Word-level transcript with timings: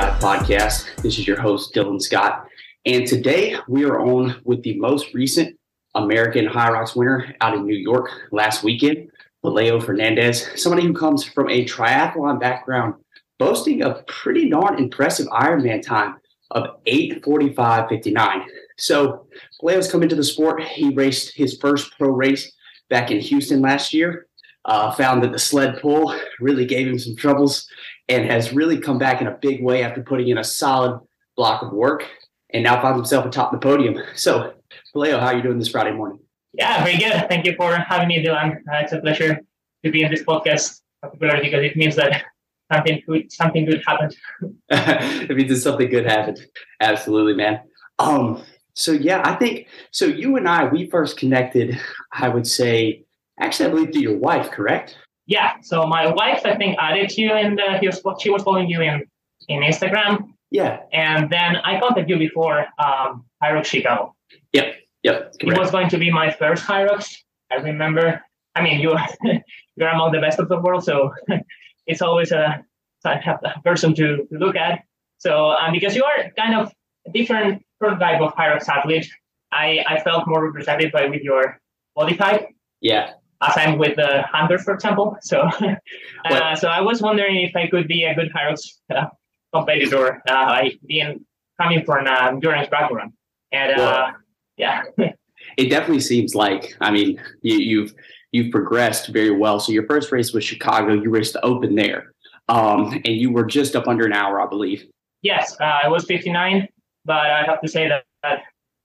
Podcast. 0.00 0.86
This 1.02 1.18
is 1.18 1.26
your 1.26 1.38
host, 1.38 1.74
Dylan 1.74 2.00
Scott. 2.00 2.46
And 2.86 3.06
today 3.06 3.56
we 3.68 3.84
are 3.84 4.00
on 4.00 4.40
with 4.44 4.62
the 4.62 4.78
most 4.78 5.12
recent 5.12 5.58
American 5.94 6.46
Hyrox 6.46 6.96
winner 6.96 7.34
out 7.42 7.54
in 7.54 7.66
New 7.66 7.76
York 7.76 8.10
last 8.32 8.62
weekend, 8.62 9.10
Pelayo 9.44 9.84
Fernandez, 9.84 10.48
somebody 10.56 10.86
who 10.86 10.94
comes 10.94 11.24
from 11.24 11.50
a 11.50 11.66
triathlon 11.66 12.40
background, 12.40 12.94
boasting 13.38 13.82
a 13.82 14.02
pretty 14.06 14.48
darn 14.48 14.78
impressive 14.78 15.26
Ironman 15.26 15.82
time 15.82 16.16
of 16.50 16.80
8:45:59. 16.86 18.46
So 18.78 19.26
Pelayo's 19.62 19.92
come 19.92 20.02
into 20.02 20.16
the 20.16 20.24
sport. 20.24 20.62
He 20.62 20.94
raced 20.94 21.36
his 21.36 21.58
first 21.58 21.92
pro 21.98 22.08
race 22.08 22.50
back 22.88 23.10
in 23.10 23.20
Houston 23.20 23.60
last 23.60 23.92
year. 23.92 24.26
Uh, 24.66 24.90
found 24.92 25.22
that 25.22 25.32
the 25.32 25.38
sled 25.38 25.80
pull 25.80 26.14
really 26.38 26.66
gave 26.66 26.86
him 26.86 26.98
some 26.98 27.16
troubles 27.16 27.66
and 28.10 28.28
has 28.28 28.52
really 28.52 28.78
come 28.78 28.98
back 28.98 29.20
in 29.20 29.28
a 29.28 29.38
big 29.40 29.62
way 29.62 29.84
after 29.84 30.02
putting 30.02 30.28
in 30.28 30.38
a 30.38 30.44
solid 30.44 31.00
block 31.36 31.62
of 31.62 31.72
work 31.72 32.04
and 32.52 32.64
now 32.64 32.82
finds 32.82 32.96
himself 32.96 33.24
atop 33.24 33.52
the 33.52 33.58
podium. 33.58 33.96
So, 34.16 34.54
Pelayo, 34.94 35.20
how 35.20 35.26
are 35.26 35.36
you 35.36 35.42
doing 35.42 35.58
this 35.58 35.68
Friday 35.68 35.92
morning? 35.92 36.18
Yeah, 36.52 36.82
very 36.82 36.98
good. 36.98 37.28
Thank 37.28 37.46
you 37.46 37.54
for 37.56 37.74
having 37.76 38.08
me, 38.08 38.24
Dylan. 38.24 38.56
Uh, 38.56 38.82
it's 38.82 38.92
a 38.92 39.00
pleasure 39.00 39.40
to 39.84 39.90
be 39.90 40.02
in 40.02 40.10
this 40.10 40.24
podcast, 40.24 40.80
particularly 41.00 41.44
because 41.44 41.64
it 41.64 41.76
means 41.76 41.94
that 41.96 42.24
something 42.72 43.00
good, 43.06 43.32
something 43.32 43.64
good 43.64 43.82
happened. 43.86 44.16
it 44.68 45.36
means 45.36 45.50
that 45.50 45.56
something 45.56 45.88
good 45.88 46.06
happened. 46.06 46.40
Absolutely, 46.80 47.34
man. 47.34 47.60
Um, 48.00 48.42
so 48.74 48.90
yeah, 48.90 49.22
I 49.24 49.36
think 49.36 49.68
so. 49.92 50.06
You 50.06 50.36
and 50.36 50.48
I, 50.48 50.64
we 50.64 50.90
first 50.90 51.16
connected. 51.16 51.80
I 52.12 52.28
would 52.28 52.46
say, 52.46 53.04
actually, 53.38 53.66
I 53.66 53.70
believe 53.70 53.92
through 53.92 54.02
your 54.02 54.18
wife, 54.18 54.50
correct? 54.50 54.96
Yeah. 55.30 55.52
So 55.62 55.86
my 55.86 56.12
wife, 56.12 56.42
I 56.44 56.56
think, 56.56 56.76
added 56.80 57.16
you, 57.16 57.32
and 57.32 57.58
he 57.80 57.86
was 57.86 58.02
she 58.20 58.30
was 58.30 58.42
following 58.42 58.68
you 58.68 58.80
in 58.82 59.04
in 59.48 59.62
Instagram. 59.62 60.34
Yeah. 60.50 60.80
And 60.92 61.30
then 61.30 61.56
I 61.56 61.78
contacted 61.78 62.10
you 62.10 62.18
before 62.18 62.66
um, 62.84 63.24
Hyrox 63.40 63.66
Chicago. 63.66 64.16
Yep. 64.52 64.74
Yep. 65.04 65.18
Correct. 65.40 65.56
It 65.56 65.58
was 65.58 65.70
going 65.70 65.88
to 65.90 65.98
be 65.98 66.10
my 66.10 66.32
first 66.32 66.64
Hyrox. 66.66 67.14
I 67.50 67.56
remember. 67.56 68.20
I 68.56 68.62
mean, 68.62 68.80
you 68.80 68.96
you're 69.76 69.88
among 69.88 70.10
the 70.10 70.20
best 70.20 70.40
of 70.40 70.48
the 70.48 70.58
world, 70.58 70.82
so 70.82 71.14
it's 71.86 72.02
always 72.02 72.32
a, 72.32 72.64
a 73.04 73.60
person 73.64 73.94
to, 73.94 74.26
to 74.26 74.36
look 74.44 74.56
at. 74.56 74.82
So 75.18 75.50
um, 75.50 75.72
because 75.72 75.94
you 75.94 76.02
are 76.02 76.30
kind 76.36 76.56
of 76.56 76.72
a 77.06 77.12
different 77.12 77.62
type 77.80 78.20
of 78.20 78.34
Hyrox 78.34 78.68
athlete, 78.68 79.08
I, 79.52 79.84
I 79.86 80.00
felt 80.00 80.26
more 80.26 80.44
represented 80.44 80.90
by 80.90 81.06
with 81.06 81.22
your 81.22 81.60
body 81.94 82.16
type. 82.16 82.48
Yeah. 82.80 83.12
As 83.42 83.54
I'm 83.56 83.78
with 83.78 83.96
the 83.96 84.22
hunters, 84.30 84.64
for 84.64 84.74
example. 84.74 85.16
So, 85.22 85.40
uh, 86.24 86.56
so 86.56 86.68
I 86.68 86.80
was 86.82 87.00
wondering 87.00 87.36
if 87.36 87.56
I 87.56 87.68
could 87.68 87.88
be 87.88 88.04
a 88.04 88.14
good 88.14 88.30
Hyrox 88.32 88.60
uh, 88.94 89.06
competitor, 89.54 90.22
uh, 90.28 90.62
being 90.86 91.24
coming 91.60 91.84
from 91.84 92.06
an 92.06 92.34
endurance 92.34 92.68
background. 92.68 93.12
And 93.52 93.80
uh, 93.80 94.12
yeah. 94.56 94.82
it 95.56 95.70
definitely 95.70 96.00
seems 96.00 96.34
like 96.34 96.76
I 96.80 96.90
mean 96.90 97.20
you, 97.42 97.56
you've 97.58 97.94
you've 98.32 98.50
progressed 98.50 99.08
very 99.08 99.30
well. 99.30 99.60
So 99.60 99.72
your 99.72 99.86
first 99.86 100.12
race 100.12 100.32
was 100.32 100.44
Chicago. 100.44 100.92
You 100.92 101.10
raced 101.10 101.32
the 101.32 101.44
Open 101.44 101.74
there, 101.74 102.12
um, 102.48 102.92
and 102.92 103.16
you 103.16 103.32
were 103.32 103.44
just 103.44 103.74
up 103.74 103.88
under 103.88 104.06
an 104.06 104.12
hour, 104.12 104.40
I 104.40 104.46
believe. 104.46 104.86
Yes, 105.22 105.56
uh, 105.60 105.80
I 105.82 105.88
was 105.88 106.04
59, 106.06 106.66
but 107.04 107.16
I 107.16 107.44
have 107.44 107.60
to 107.60 107.68
say 107.68 107.88
that, 107.88 108.04
that 108.22 108.40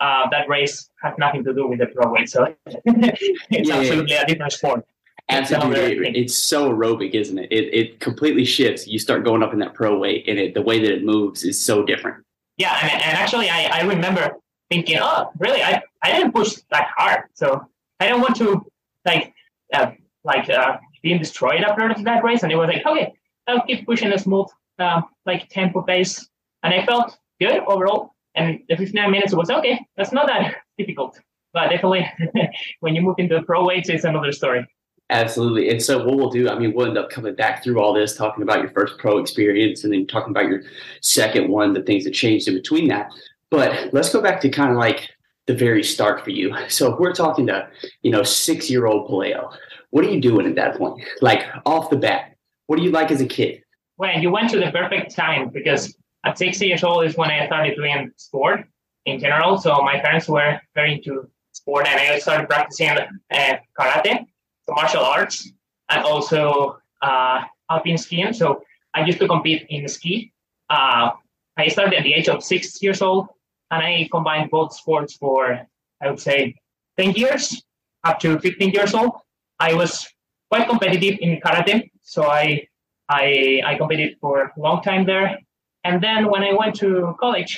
uh, 0.05 0.29
that 0.29 0.47
race 0.47 0.89
had 1.01 1.13
nothing 1.17 1.43
to 1.43 1.53
do 1.53 1.67
with 1.67 1.79
the 1.79 1.87
pro 1.87 2.11
weight. 2.11 2.29
So 2.29 2.53
it's 2.67 3.69
yeah, 3.69 3.77
absolutely 3.77 4.13
yeah. 4.13 4.21
a 4.21 4.27
different 4.27 4.53
sport. 4.53 4.85
Absolutely, 5.27 6.07
it's, 6.09 6.17
it's 6.17 6.35
so 6.35 6.71
aerobic, 6.71 7.11
isn't 7.15 7.39
it? 7.39 7.51
It 7.51 7.65
it 7.73 7.99
completely 7.99 8.45
shifts. 8.45 8.85
You 8.85 8.99
start 8.99 9.25
going 9.25 9.41
up 9.41 9.53
in 9.53 9.59
that 9.59 9.73
pro 9.73 9.97
weight, 9.97 10.25
and 10.27 10.37
it, 10.37 10.53
the 10.53 10.61
way 10.61 10.77
that 10.79 10.91
it 10.91 11.03
moves 11.03 11.43
is 11.43 11.59
so 11.59 11.83
different. 11.83 12.23
Yeah, 12.57 12.77
and, 12.81 12.91
and 12.91 13.17
actually, 13.17 13.49
I, 13.49 13.61
I 13.79 13.81
remember 13.81 14.37
thinking, 14.69 14.99
oh, 15.01 15.31
really? 15.39 15.63
I, 15.63 15.81
I 16.03 16.11
didn't 16.11 16.31
push 16.31 16.53
that 16.69 16.89
hard, 16.95 17.23
so 17.33 17.67
I 17.99 18.07
don't 18.07 18.21
want 18.21 18.35
to 18.35 18.63
like 19.03 19.33
uh, 19.73 19.91
like 20.23 20.47
uh, 20.49 20.77
being 21.01 21.17
destroyed 21.17 21.63
after 21.63 21.91
that 22.03 22.23
race. 22.23 22.43
And 22.43 22.51
it 22.51 22.55
was 22.55 22.67
like, 22.67 22.85
okay, 22.85 23.13
I'll 23.47 23.65
keep 23.65 23.85
pushing 23.87 24.11
a 24.13 24.19
smooth 24.19 24.47
uh, 24.77 25.01
like 25.25 25.49
tempo 25.49 25.81
pace, 25.81 26.29
and 26.61 26.71
I 26.71 26.85
felt 26.85 27.17
good 27.41 27.59
overall. 27.65 28.14
And 28.35 28.59
the 28.69 28.75
59 28.75 29.11
minutes 29.11 29.33
was 29.33 29.49
okay. 29.49 29.79
That's 29.97 30.11
not 30.11 30.27
that 30.27 30.55
difficult, 30.77 31.19
but 31.53 31.69
definitely 31.69 32.09
when 32.81 32.95
you 32.95 33.01
move 33.01 33.15
into 33.17 33.41
pro 33.43 33.65
weights, 33.65 33.89
it's 33.89 34.03
another 34.03 34.31
story. 34.31 34.65
Absolutely. 35.09 35.69
And 35.69 35.81
so 35.81 36.03
what 36.03 36.17
we'll 36.17 36.29
do, 36.31 36.49
I 36.49 36.57
mean, 36.57 36.73
we'll 36.73 36.87
end 36.87 36.97
up 36.97 37.11
coming 37.11 37.35
back 37.35 37.63
through 37.63 37.79
all 37.79 37.93
this, 37.93 38.15
talking 38.15 38.41
about 38.41 38.59
your 38.59 38.71
first 38.71 38.97
pro 38.97 39.19
experience 39.19 39.83
and 39.83 39.93
then 39.93 40.07
talking 40.07 40.31
about 40.31 40.49
your 40.49 40.63
second 41.01 41.49
one, 41.49 41.73
the 41.73 41.83
things 41.83 42.05
that 42.05 42.11
changed 42.11 42.47
in 42.47 42.55
between 42.55 42.87
that. 42.87 43.11
But 43.51 43.93
let's 43.93 44.11
go 44.11 44.21
back 44.21 44.41
to 44.41 44.49
kind 44.49 44.71
of 44.71 44.77
like 44.77 45.09
the 45.45 45.53
very 45.53 45.83
start 45.83 46.23
for 46.23 46.31
you. 46.31 46.55
So 46.69 46.91
if 46.91 46.99
we're 46.99 47.13
talking 47.13 47.45
to, 47.47 47.69
you 48.01 48.09
know, 48.09 48.23
six 48.23 48.69
year 48.69 48.87
old 48.87 49.07
Pelayo, 49.07 49.53
what 49.91 50.03
are 50.03 50.09
you 50.09 50.19
doing 50.19 50.47
at 50.47 50.55
that 50.55 50.77
point? 50.77 51.03
Like 51.21 51.45
off 51.65 51.91
the 51.91 51.97
bat, 51.97 52.35
what 52.65 52.77
do 52.77 52.83
you 52.83 52.91
like 52.91 53.11
as 53.11 53.21
a 53.21 53.27
kid? 53.27 53.61
Well, 53.97 54.19
you 54.19 54.31
went 54.31 54.49
to 54.49 54.59
the 54.59 54.71
perfect 54.71 55.15
time 55.15 55.49
because 55.49 55.95
at 56.25 56.37
six 56.37 56.61
years 56.61 56.83
old 56.83 57.05
is 57.05 57.15
when 57.15 57.29
I 57.29 57.45
started 57.45 57.75
doing 57.75 58.11
sport 58.17 58.65
in 59.05 59.19
general. 59.19 59.57
So 59.57 59.81
my 59.81 59.99
parents 59.99 60.27
were 60.27 60.59
very 60.73 60.95
into 60.95 61.29
sport 61.51 61.87
and 61.87 61.99
I 61.99 62.19
started 62.19 62.49
practicing 62.49 62.89
uh, 62.89 63.55
karate, 63.79 64.25
so 64.63 64.73
martial 64.73 65.03
arts, 65.03 65.49
and 65.89 66.03
also 66.03 66.77
uh, 67.01 67.41
alpine 67.69 67.97
skiing. 67.97 68.33
So 68.33 68.61
I 68.93 69.05
used 69.05 69.19
to 69.19 69.27
compete 69.27 69.65
in 69.69 69.87
ski. 69.87 70.33
Uh, 70.69 71.11
I 71.57 71.67
started 71.67 71.93
at 71.93 72.03
the 72.03 72.13
age 72.13 72.27
of 72.27 72.43
six 72.43 72.81
years 72.81 73.01
old 73.01 73.27
and 73.71 73.83
I 73.83 74.07
combined 74.11 74.49
both 74.49 74.73
sports 74.73 75.15
for 75.15 75.67
I 76.01 76.09
would 76.09 76.19
say 76.19 76.55
10 76.97 77.11
years 77.11 77.63
up 78.03 78.19
to 78.19 78.39
15 78.39 78.71
years 78.71 78.93
old. 78.93 79.13
I 79.59 79.73
was 79.73 80.07
quite 80.49 80.67
competitive 80.67 81.17
in 81.21 81.39
karate, 81.39 81.89
so 82.01 82.23
I 82.23 82.67
I 83.09 83.61
I 83.65 83.75
competed 83.75 84.17
for 84.19 84.51
a 84.55 84.59
long 84.59 84.81
time 84.81 85.05
there. 85.05 85.39
And 85.85 86.01
then 86.01 86.29
when 86.31 86.43
I 86.43 86.51
went 86.53 86.75
to 86.83 87.15
college, 87.19 87.53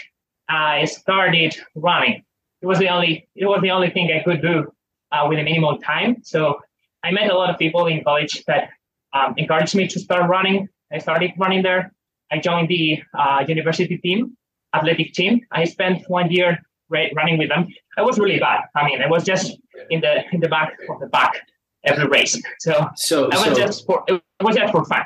I 0.50 0.86
started 0.86 1.56
running. 1.76 2.24
It 2.62 2.68
was 2.68 2.80
the 2.80 2.90
only 2.90 3.28
it 3.36 3.46
was 3.46 3.62
the 3.62 3.72
only 3.72 3.90
thing 3.90 4.06
I 4.12 4.22
could 4.24 4.42
do 4.42 4.72
uh, 5.12 5.26
with 5.30 5.40
a 5.40 5.44
minimal 5.44 5.78
time. 5.80 6.18
So 6.24 6.60
I 7.04 7.12
met 7.12 7.32
a 7.32 7.36
lot 7.36 7.50
of 7.50 7.58
people 7.58 7.88
in 7.88 8.04
college 8.04 8.44
that 8.46 8.70
um, 9.14 9.34
encouraged 9.38 9.76
me 9.76 9.88
to 9.88 10.00
start 10.00 10.30
running. 10.30 10.68
I 10.92 10.98
started 11.00 11.32
running 11.38 11.64
there. 11.64 11.94
I 12.32 12.40
joined 12.40 12.68
the 12.70 13.02
uh, 13.18 13.46
university 13.48 13.98
team 13.98 14.38
athletic 14.74 15.14
team. 15.14 15.42
I 15.52 15.64
spent 15.66 16.04
one 16.08 16.32
year 16.32 16.60
running 16.90 17.38
with 17.38 17.50
them. 17.50 17.68
I 17.98 18.02
was 18.02 18.20
really 18.20 18.40
bad. 18.40 18.62
I 18.76 18.86
mean, 18.86 19.02
I 19.02 19.08
was 19.08 19.24
just 19.24 19.58
in 19.90 20.02
the 20.02 20.24
in 20.32 20.40
the 20.40 20.50
back 20.50 20.74
of 20.90 21.00
the 21.00 21.08
back 21.08 21.42
every 21.84 22.08
race. 22.08 22.40
So, 22.60 22.90
so 22.96 23.30
I 23.32 23.36
was 23.38 23.58
so, 23.58 23.66
just 23.66 23.86
for 23.86 24.04
it 24.08 24.22
was 24.42 24.56
just 24.56 24.72
for 24.72 24.86
fun. 24.86 25.04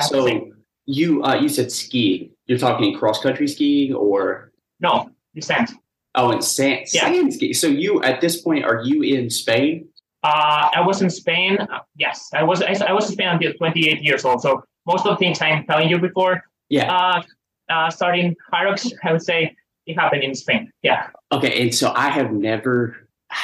So 0.00 0.50
you 0.86 1.22
uh, 1.24 1.34
you 1.36 1.48
said 1.48 1.72
skiing. 1.72 2.33
You're 2.46 2.58
talking 2.58 2.96
cross 2.96 3.22
country 3.22 3.48
skiing 3.48 3.94
or 3.94 4.52
no 4.80 5.10
descent. 5.34 5.72
Oh, 6.14 6.30
in 6.30 6.42
sand, 6.42 6.86
yeah. 6.92 7.06
sand 7.06 7.34
skiing. 7.34 7.54
So 7.54 7.66
you 7.66 8.02
at 8.02 8.20
this 8.20 8.40
point 8.40 8.64
are 8.64 8.82
you 8.84 9.02
in 9.02 9.30
Spain? 9.30 9.88
Uh, 10.22 10.70
I 10.74 10.80
was 10.80 11.02
in 11.02 11.10
Spain. 11.10 11.58
Uh, 11.58 11.80
yes, 11.96 12.30
I 12.32 12.42
was. 12.42 12.62
I, 12.62 12.74
I 12.86 12.92
was 12.92 13.06
in 13.06 13.12
Spain 13.12 13.28
until 13.28 13.52
28 13.54 14.02
years 14.02 14.24
old. 14.24 14.40
So 14.40 14.62
most 14.86 15.06
of 15.06 15.10
the 15.12 15.16
things 15.16 15.40
I'm 15.40 15.66
telling 15.66 15.88
you 15.88 15.98
before, 15.98 16.42
yeah, 16.68 16.92
uh, 16.92 17.22
uh, 17.70 17.90
starting 17.90 18.34
Hyrox, 18.52 18.92
I 19.02 19.12
would 19.12 19.22
say 19.22 19.56
it 19.86 19.94
happened 19.94 20.22
in 20.22 20.34
Spain. 20.34 20.70
Yeah. 20.82 21.08
Okay, 21.32 21.62
and 21.62 21.74
so 21.74 21.92
I 21.94 22.08
have 22.08 22.32
never. 22.32 22.96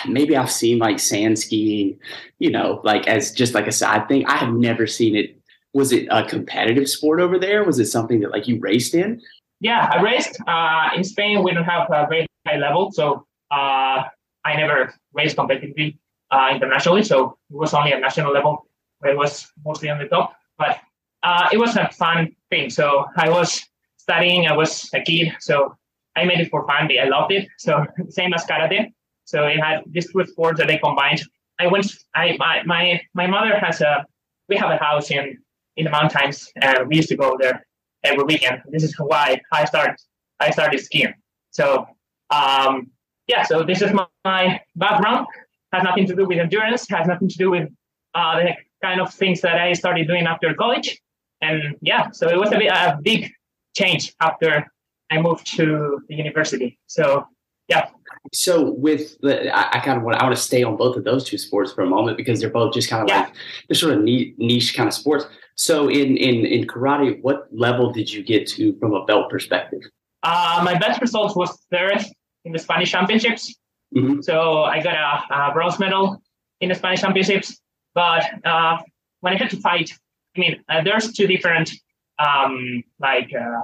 Maybe 0.07 0.37
I've 0.37 0.51
seen 0.51 0.79
like 0.79 1.01
sand 1.01 1.39
skiing, 1.39 1.99
you 2.39 2.51
know, 2.51 2.81
like 2.85 3.09
as 3.09 3.33
just 3.33 3.55
like 3.55 3.67
a 3.67 3.73
side 3.73 4.07
thing. 4.09 4.25
I 4.27 4.37
have 4.37 4.55
never 4.55 4.87
seen 4.87 5.17
it. 5.17 5.40
Was 5.73 5.93
it 5.93 6.09
a 6.11 6.25
competitive 6.25 6.89
sport 6.89 7.21
over 7.21 7.39
there? 7.39 7.65
Was 7.65 7.79
it 7.79 7.87
something 7.87 8.21
that 8.21 8.31
like 8.31 8.49
you 8.49 8.59
raced 8.59 8.95
in? 8.95 9.21
Yeah, 9.61 9.89
I 9.93 10.01
raced 10.01 10.39
uh, 10.47 10.89
in 10.97 11.05
Spain. 11.05 11.45
We 11.45 11.53
don't 11.53 11.65
have 11.65 11.89
a 11.91 12.07
very 12.09 12.27
high 12.47 12.57
level, 12.57 12.91
so 12.93 13.27
uh, 13.51 14.03
I 14.45 14.57
never 14.57 14.95
raced 15.13 15.37
competitively 15.37 15.99
uh, 16.31 16.49
internationally. 16.53 17.03
So 17.03 17.37
it 17.51 17.57
was 17.57 17.75
only 17.75 17.93
a 17.93 18.01
national 18.01 18.33
level 18.33 18.67
where 18.99 19.13
it 19.13 19.17
was 19.17 19.47
mostly 19.65 19.91
on 19.91 19.99
the 19.99 20.07
top. 20.07 20.35
But 20.59 20.79
uh, 21.23 21.49
it 21.53 21.59
was 21.59 21.77
a 21.77 21.89
fun 21.91 22.35
thing. 22.51 22.71
So 22.71 23.07
I 23.17 23.29
was 23.29 23.63
studying. 23.99 24.47
I 24.47 24.57
was 24.57 24.89
a 24.95 25.01
kid, 25.01 25.35
so 25.41 25.77
I 26.17 26.25
made 26.25 26.41
it 26.41 26.51
for 26.51 26.67
fun. 26.67 26.89
I 26.91 27.05
loved 27.05 27.33
it. 27.33 27.47
So 27.59 27.85
same 28.09 28.33
as 28.33 28.45
karate. 28.45 28.93
So 29.25 29.47
it 29.47 29.61
had 29.61 29.83
these 29.87 30.11
two 30.11 30.25
sports 30.27 30.59
that 30.59 30.71
I 30.71 30.79
combined. 30.79 31.23
I 31.59 31.67
went. 31.67 31.87
I 32.15 32.37
my 32.39 32.63
my, 32.65 33.01
my 33.15 33.27
mother 33.27 33.59
has 33.59 33.81
a. 33.81 34.07
We 34.49 34.57
have 34.57 34.71
a 34.71 34.79
house 34.79 35.11
in 35.11 35.39
in 35.77 35.85
the 35.85 35.91
mountains, 35.91 36.53
and 36.61 36.89
we 36.89 36.97
used 36.97 37.09
to 37.09 37.17
go 37.17 37.37
there 37.41 37.67
every 38.05 38.25
weekend. 38.25 38.63
This 38.71 38.83
is 38.83 38.95
why 38.99 39.41
I 39.53 39.65
started. 39.65 39.97
I 40.39 40.51
started 40.51 40.81
skiing. 40.81 41.15
So 41.51 41.87
um, 42.31 42.91
yeah. 43.27 43.43
So 43.45 43.63
this 43.63 43.83
is 43.83 43.93
my, 43.93 44.07
my 44.25 44.61
background. 44.77 45.27
Has 45.73 45.85
nothing 45.85 46.07
to 46.07 46.17
do 46.17 46.27
with 46.27 46.39
endurance. 46.39 46.89
Has 46.91 47.07
nothing 47.07 47.29
to 47.29 47.39
do 47.39 47.51
with 47.51 47.69
uh, 48.15 48.41
the 48.41 48.55
kind 48.83 49.01
of 49.01 49.13
things 49.13 49.41
that 49.43 49.57
I 49.59 49.73
started 49.73 50.07
doing 50.07 50.27
after 50.27 50.53
college. 50.55 51.01
and 51.43 51.77
yeah, 51.81 52.11
so 52.11 52.29
it 52.29 52.39
was 52.39 52.53
a, 52.53 52.59
bit, 52.59 52.73
a 52.73 52.99
big 53.03 53.31
change 53.77 54.15
after 54.21 54.67
I 55.11 55.21
moved 55.21 55.47
to 55.57 56.01
the 56.09 56.15
university. 56.15 56.79
So 56.87 57.27
yeah. 57.69 57.91
So 58.33 58.73
with 58.73 59.19
the, 59.21 59.55
I, 59.55 59.79
I 59.79 59.81
kind 59.81 59.97
of 59.97 60.05
want 60.05 60.19
I 60.19 60.25
want 60.25 60.37
to 60.37 60.43
stay 60.43 60.63
on 60.63 60.77
both 60.77 60.97
of 60.97 61.05
those 61.05 61.25
two 61.25 61.39
sports 61.39 61.73
for 61.73 61.83
a 61.83 61.87
moment 61.87 62.17
because 62.17 62.41
they're 62.41 62.51
both 62.51 62.75
just 62.75 62.91
kind 62.91 63.03
of 63.03 63.09
yeah. 63.09 63.23
like 63.23 63.35
they're 63.69 63.75
sort 63.75 63.95
of 63.95 64.03
niche, 64.03 64.35
niche 64.37 64.77
kind 64.77 64.89
of 64.89 64.95
sports. 64.95 65.25
So 65.57 65.89
in 65.89 66.17
in 66.17 66.45
in 66.45 66.67
karate, 66.67 67.21
what 67.23 67.49
level 67.51 67.93
did 67.93 68.13
you 68.13 68.23
get 68.23 68.47
to 68.49 68.79
from 68.79 68.95
a 68.95 69.05
belt 69.05 69.31
perspective? 69.31 69.81
Uh, 70.23 70.61
my 70.65 70.79
best 70.79 71.01
results 71.01 71.35
was 71.35 71.51
third 71.71 72.05
in 72.45 72.53
the 72.53 72.59
Spanish 72.59 72.91
Championships. 72.91 73.55
Mm-hmm. 73.97 74.21
So 74.21 74.63
I 74.65 74.83
got 74.83 74.95
a, 74.95 75.35
a, 75.35 75.53
bronze 75.53 75.79
medal 75.79 76.23
in 76.61 76.69
the 76.69 76.75
Spanish 76.75 77.01
Championships. 77.01 77.61
But 77.95 78.25
uh, 78.45 78.79
when 79.21 79.33
I 79.33 79.37
had 79.37 79.51
to 79.51 79.57
fight, 79.57 79.91
I 80.37 80.41
mean, 80.41 80.63
uh, 80.69 80.83
there's 80.83 81.13
two 81.13 81.27
different 81.27 81.73
um, 82.19 82.85
like 83.01 83.31
uh, 83.35 83.63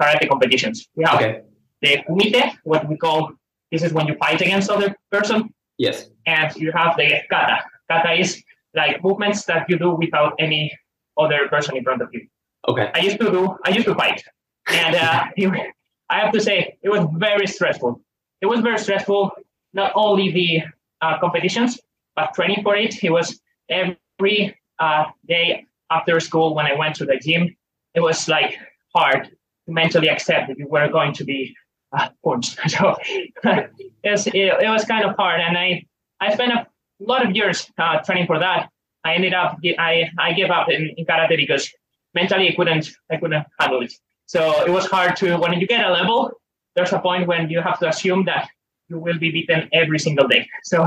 karate 0.00 0.28
competitions. 0.28 0.88
We 0.96 1.04
have 1.04 1.16
okay. 1.16 1.42
the 1.82 1.98
kumite, 2.08 2.56
what 2.64 2.88
we 2.88 2.96
call 2.96 3.32
this 3.70 3.82
is 3.82 3.92
when 3.92 4.06
you 4.06 4.14
fight 4.16 4.40
against 4.40 4.70
other 4.70 4.96
person. 5.10 5.52
Yes. 5.78 6.08
And 6.26 6.54
you 6.56 6.72
have 6.72 6.96
the 6.96 7.20
kata. 7.30 7.64
Kata 7.90 8.12
is 8.12 8.42
like 8.74 9.02
movements 9.02 9.44
that 9.44 9.68
you 9.68 9.78
do 9.78 9.94
without 9.94 10.34
any 10.38 10.72
other 11.18 11.48
person 11.48 11.76
in 11.76 11.84
front 11.84 12.02
of 12.02 12.08
you. 12.12 12.26
Okay. 12.68 12.90
I 12.94 12.98
used 12.98 13.20
to 13.20 13.30
do. 13.30 13.56
I 13.64 13.70
used 13.70 13.86
to 13.86 13.94
fight, 13.94 14.22
and 14.68 14.94
uh, 14.96 15.24
I 16.10 16.20
have 16.20 16.32
to 16.32 16.40
say 16.40 16.78
it 16.82 16.88
was 16.88 17.06
very 17.14 17.46
stressful. 17.46 18.00
It 18.40 18.46
was 18.46 18.60
very 18.60 18.78
stressful. 18.78 19.30
Not 19.72 19.92
only 19.94 20.30
the 20.32 20.62
uh, 21.00 21.18
competitions, 21.18 21.78
but 22.16 22.34
training 22.34 22.62
for 22.62 22.76
it. 22.76 23.02
It 23.02 23.10
was 23.10 23.40
every 23.68 24.56
uh, 24.78 25.04
day 25.26 25.66
after 25.90 26.18
school 26.20 26.54
when 26.54 26.66
I 26.66 26.74
went 26.74 26.96
to 26.96 27.04
the 27.04 27.18
gym. 27.18 27.56
It 27.94 28.00
was 28.00 28.28
like 28.28 28.58
hard 28.94 29.24
to 29.66 29.72
mentally 29.72 30.08
accept 30.08 30.48
that 30.48 30.58
you 30.58 30.68
were 30.68 30.88
going 30.88 31.12
to 31.14 31.24
be 31.24 31.54
uh, 31.92 32.08
punched. 32.24 32.58
So 32.70 32.96
it, 33.04 33.70
was, 34.04 34.26
it, 34.26 34.34
it, 34.34 34.68
was 34.68 34.84
kind 34.84 35.04
of 35.04 35.16
hard, 35.16 35.40
and 35.40 35.56
I 35.56 35.84
I 36.20 36.32
spent 36.34 36.52
a 36.52 36.66
lot 37.00 37.24
of 37.24 37.34
years 37.34 37.70
uh, 37.78 37.98
training 38.00 38.26
for 38.26 38.38
that. 38.38 38.70
I 39.04 39.14
ended 39.14 39.34
up 39.34 39.58
I 39.78 40.10
I 40.18 40.32
gave 40.32 40.50
up 40.50 40.68
in, 40.68 40.90
in 40.96 41.06
karate 41.06 41.36
because 41.36 41.70
mentally 42.14 42.48
I 42.50 42.54
couldn't 42.54 42.90
I 43.10 43.16
couldn't 43.16 43.44
handle 43.58 43.82
it. 43.82 43.92
So 44.26 44.64
it 44.64 44.70
was 44.70 44.86
hard 44.86 45.16
to 45.16 45.36
when 45.38 45.58
you 45.58 45.66
get 45.66 45.84
a 45.84 45.90
level. 45.90 46.32
There's 46.74 46.92
a 46.92 46.98
point 46.98 47.26
when 47.26 47.50
you 47.50 47.60
have 47.60 47.78
to 47.80 47.88
assume 47.88 48.24
that 48.26 48.48
you 48.88 48.98
will 48.98 49.18
be 49.18 49.30
beaten 49.30 49.68
every 49.72 49.98
single 49.98 50.28
day. 50.28 50.48
So 50.64 50.86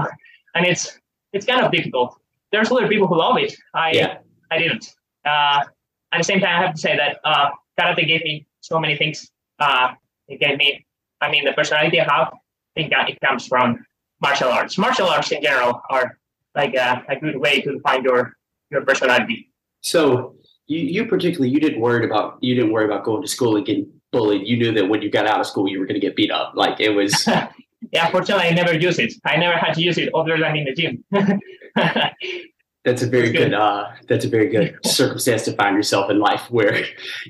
and 0.55 0.65
it's 0.65 0.99
it's 1.33 1.45
kind 1.45 1.61
of 1.65 1.71
difficult. 1.71 2.19
There's 2.51 2.71
other 2.71 2.87
people 2.87 3.07
who 3.07 3.17
love 3.17 3.37
it. 3.37 3.55
I 3.73 3.91
yeah. 3.91 4.17
I 4.51 4.57
didn't. 4.57 4.93
Uh, 5.25 5.63
at 6.11 6.17
the 6.17 6.23
same 6.23 6.39
time, 6.41 6.59
I 6.59 6.65
have 6.65 6.75
to 6.75 6.81
say 6.81 6.97
that 6.97 7.19
uh, 7.23 7.49
karate 7.79 8.05
gave 8.05 8.23
me 8.23 8.45
so 8.59 8.79
many 8.79 8.97
things. 8.97 9.31
Uh, 9.59 9.93
it 10.27 10.39
gave 10.39 10.57
me, 10.57 10.85
I 11.21 11.29
mean, 11.29 11.45
the 11.45 11.53
personality 11.53 11.99
I 11.99 12.03
have. 12.03 12.33
I 12.33 12.81
think 12.81 12.91
that 12.91 13.09
it 13.09 13.19
comes 13.21 13.47
from 13.47 13.85
martial 14.21 14.49
arts. 14.49 14.77
Martial 14.77 15.07
arts 15.07 15.31
in 15.31 15.41
general 15.41 15.81
are 15.89 16.17
like 16.55 16.73
a, 16.75 17.03
a 17.09 17.19
good 17.19 17.37
way 17.37 17.61
to 17.61 17.79
find 17.81 18.03
your 18.03 18.33
your 18.69 18.85
personality. 18.85 19.51
So 19.81 20.35
you, 20.67 20.79
you 20.79 21.05
particularly 21.05 21.49
you 21.49 21.59
didn't 21.59 21.81
worry 21.81 22.05
about 22.05 22.37
you 22.41 22.55
didn't 22.55 22.71
worry 22.71 22.85
about 22.85 23.03
going 23.03 23.21
to 23.21 23.27
school 23.27 23.57
and 23.57 23.65
getting 23.65 23.91
bullied. 24.11 24.47
You 24.47 24.57
knew 24.57 24.71
that 24.73 24.87
when 24.87 25.01
you 25.01 25.09
got 25.09 25.27
out 25.27 25.39
of 25.39 25.47
school 25.47 25.67
you 25.67 25.79
were 25.79 25.85
going 25.85 25.99
to 25.99 26.05
get 26.05 26.15
beat 26.15 26.31
up. 26.31 26.53
Like 26.55 26.79
it 26.79 26.89
was. 26.89 27.27
yeah, 27.91 28.09
fortunately, 28.09 28.47
I 28.47 28.51
never 28.51 28.73
used 28.73 28.99
it. 28.99 29.13
I 29.25 29.37
never 29.37 29.57
had 29.57 29.73
to 29.73 29.81
use 29.81 29.97
it 29.97 30.13
other 30.13 30.37
than 30.37 30.55
in 30.55 30.65
the 30.65 30.73
gym. 30.73 31.03
that's 32.83 33.03
a 33.03 33.07
very 33.07 33.31
good. 33.31 33.51
good. 33.51 33.53
uh 33.53 33.89
that's 34.07 34.25
a 34.25 34.29
very 34.29 34.47
good 34.47 34.77
circumstance 34.85 35.43
to 35.43 35.53
find 35.53 35.75
yourself 35.75 36.09
in 36.09 36.19
life 36.19 36.49
where 36.49 36.83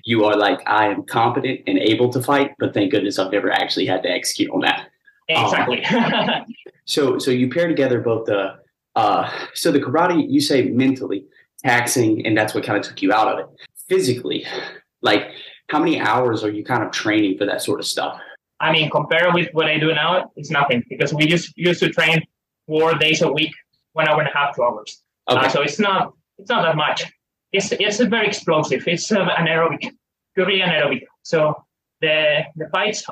you 0.04 0.24
are 0.26 0.36
like 0.36 0.60
i 0.68 0.88
am 0.88 1.04
competent 1.04 1.60
and 1.68 1.78
able 1.80 2.10
to 2.12 2.22
fight 2.22 2.52
but 2.60 2.74
thank 2.74 2.92
goodness 2.92 3.20
i've 3.20 3.32
never 3.32 3.52
actually 3.52 3.86
had 3.86 4.02
to 4.04 4.10
execute 4.10 4.50
on 4.52 4.62
that 4.62 4.90
exactly 5.28 5.84
um, 5.86 6.46
so 6.86 7.18
so 7.20 7.32
you 7.32 7.50
pair 7.50 7.68
together 7.68 8.00
both 8.00 8.26
the 8.26 8.56
uh 8.96 9.30
so 9.54 9.72
the 9.72 9.80
karate 9.80 10.30
you 10.30 10.42
say 10.42 10.64
mentally 10.70 11.26
taxing 11.64 12.26
and 12.26 12.38
that's 12.38 12.54
what 12.54 12.64
kind 12.64 12.78
of 12.78 12.84
took 12.84 13.02
you 13.02 13.14
out 13.14 13.28
of 13.28 13.40
it 13.40 13.46
physically 13.88 14.46
like 15.02 15.32
how 15.70 15.80
many 15.80 16.00
hours 16.00 16.44
are 16.44 16.50
you 16.50 16.64
kind 16.64 16.84
of 16.84 16.92
training 16.92 17.38
for 17.38 17.46
that 17.46 17.62
sort 17.62 17.80
of 17.80 17.86
stuff 17.86 18.20
i 18.60 18.72
mean 18.72 18.90
compared 18.90 19.34
with 19.34 19.48
what 19.54 19.68
i 19.68 19.78
do 19.78 19.94
now 19.94 20.32
it's 20.36 20.50
nothing 20.50 20.84
because 20.90 21.14
we 21.14 21.28
used 21.28 21.54
used 21.56 21.80
to 21.80 21.90
train 21.90 22.22
four 22.68 22.96
days 22.96 23.22
a 23.22 23.32
week 23.32 23.52
one 23.94 24.08
hour 24.08 24.20
and 24.20 24.28
a 24.28 24.38
half 24.38 24.56
two 24.56 24.64
hours 24.64 25.02
okay. 25.30 25.46
Uh, 25.46 25.50
so 25.50 25.62
it's 25.62 25.80
not 25.80 26.14
it's 26.38 26.50
not 26.50 26.62
that 26.64 26.76
much 26.76 27.04
it's 27.52 27.72
it's 27.72 27.98
very 27.98 28.28
explosive 28.28 28.88
it's 28.88 29.12
uh, 29.12 29.28
anaerobic 29.38 29.92
purely 30.36 30.60
anaerobic 30.60 31.04
so 31.24 31.64
the 32.02 32.42
the 32.56 32.68
fights 32.70 33.06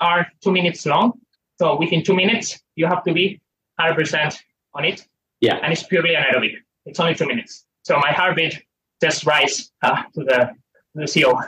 are 0.00 0.26
two 0.42 0.52
minutes 0.52 0.84
long 0.86 1.12
so 1.58 1.78
within 1.78 2.02
two 2.02 2.14
minutes 2.14 2.60
you 2.76 2.86
have 2.86 3.04
to 3.04 3.12
be 3.12 3.40
100% 3.80 4.38
on 4.74 4.84
it 4.84 5.06
yeah 5.40 5.58
and 5.62 5.72
it's 5.72 5.82
purely 5.82 6.14
anaerobic 6.14 6.54
it's 6.86 6.98
only 7.00 7.14
two 7.14 7.26
minutes 7.26 7.66
so 7.82 7.98
my 7.98 8.12
heartbeat 8.12 8.62
just 9.02 9.26
rise 9.26 9.72
uh, 9.82 10.02
to 10.14 10.24
the 10.24 10.38
to 10.92 11.00
the 11.00 11.08
seal. 11.08 11.38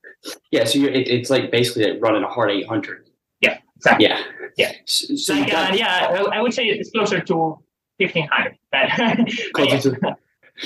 yeah, 0.50 0.64
so 0.64 0.78
it, 0.78 1.08
it's 1.08 1.30
like 1.30 1.50
basically 1.50 1.90
like 1.90 2.02
running 2.02 2.22
a 2.22 2.28
hard 2.28 2.50
800. 2.50 3.08
Yeah, 3.40 3.58
exactly. 3.76 4.06
Yeah, 4.06 4.22
yeah. 4.56 4.72
So, 4.84 5.16
so 5.16 5.34
like, 5.34 5.50
got, 5.50 5.72
uh, 5.72 5.74
yeah, 5.74 6.24
I 6.32 6.42
would 6.42 6.52
say 6.52 6.66
it's 6.66 6.90
closer 6.90 7.20
to 7.20 7.58
1500. 7.98 8.56
But, 8.72 8.88
yeah, 10.02 10.14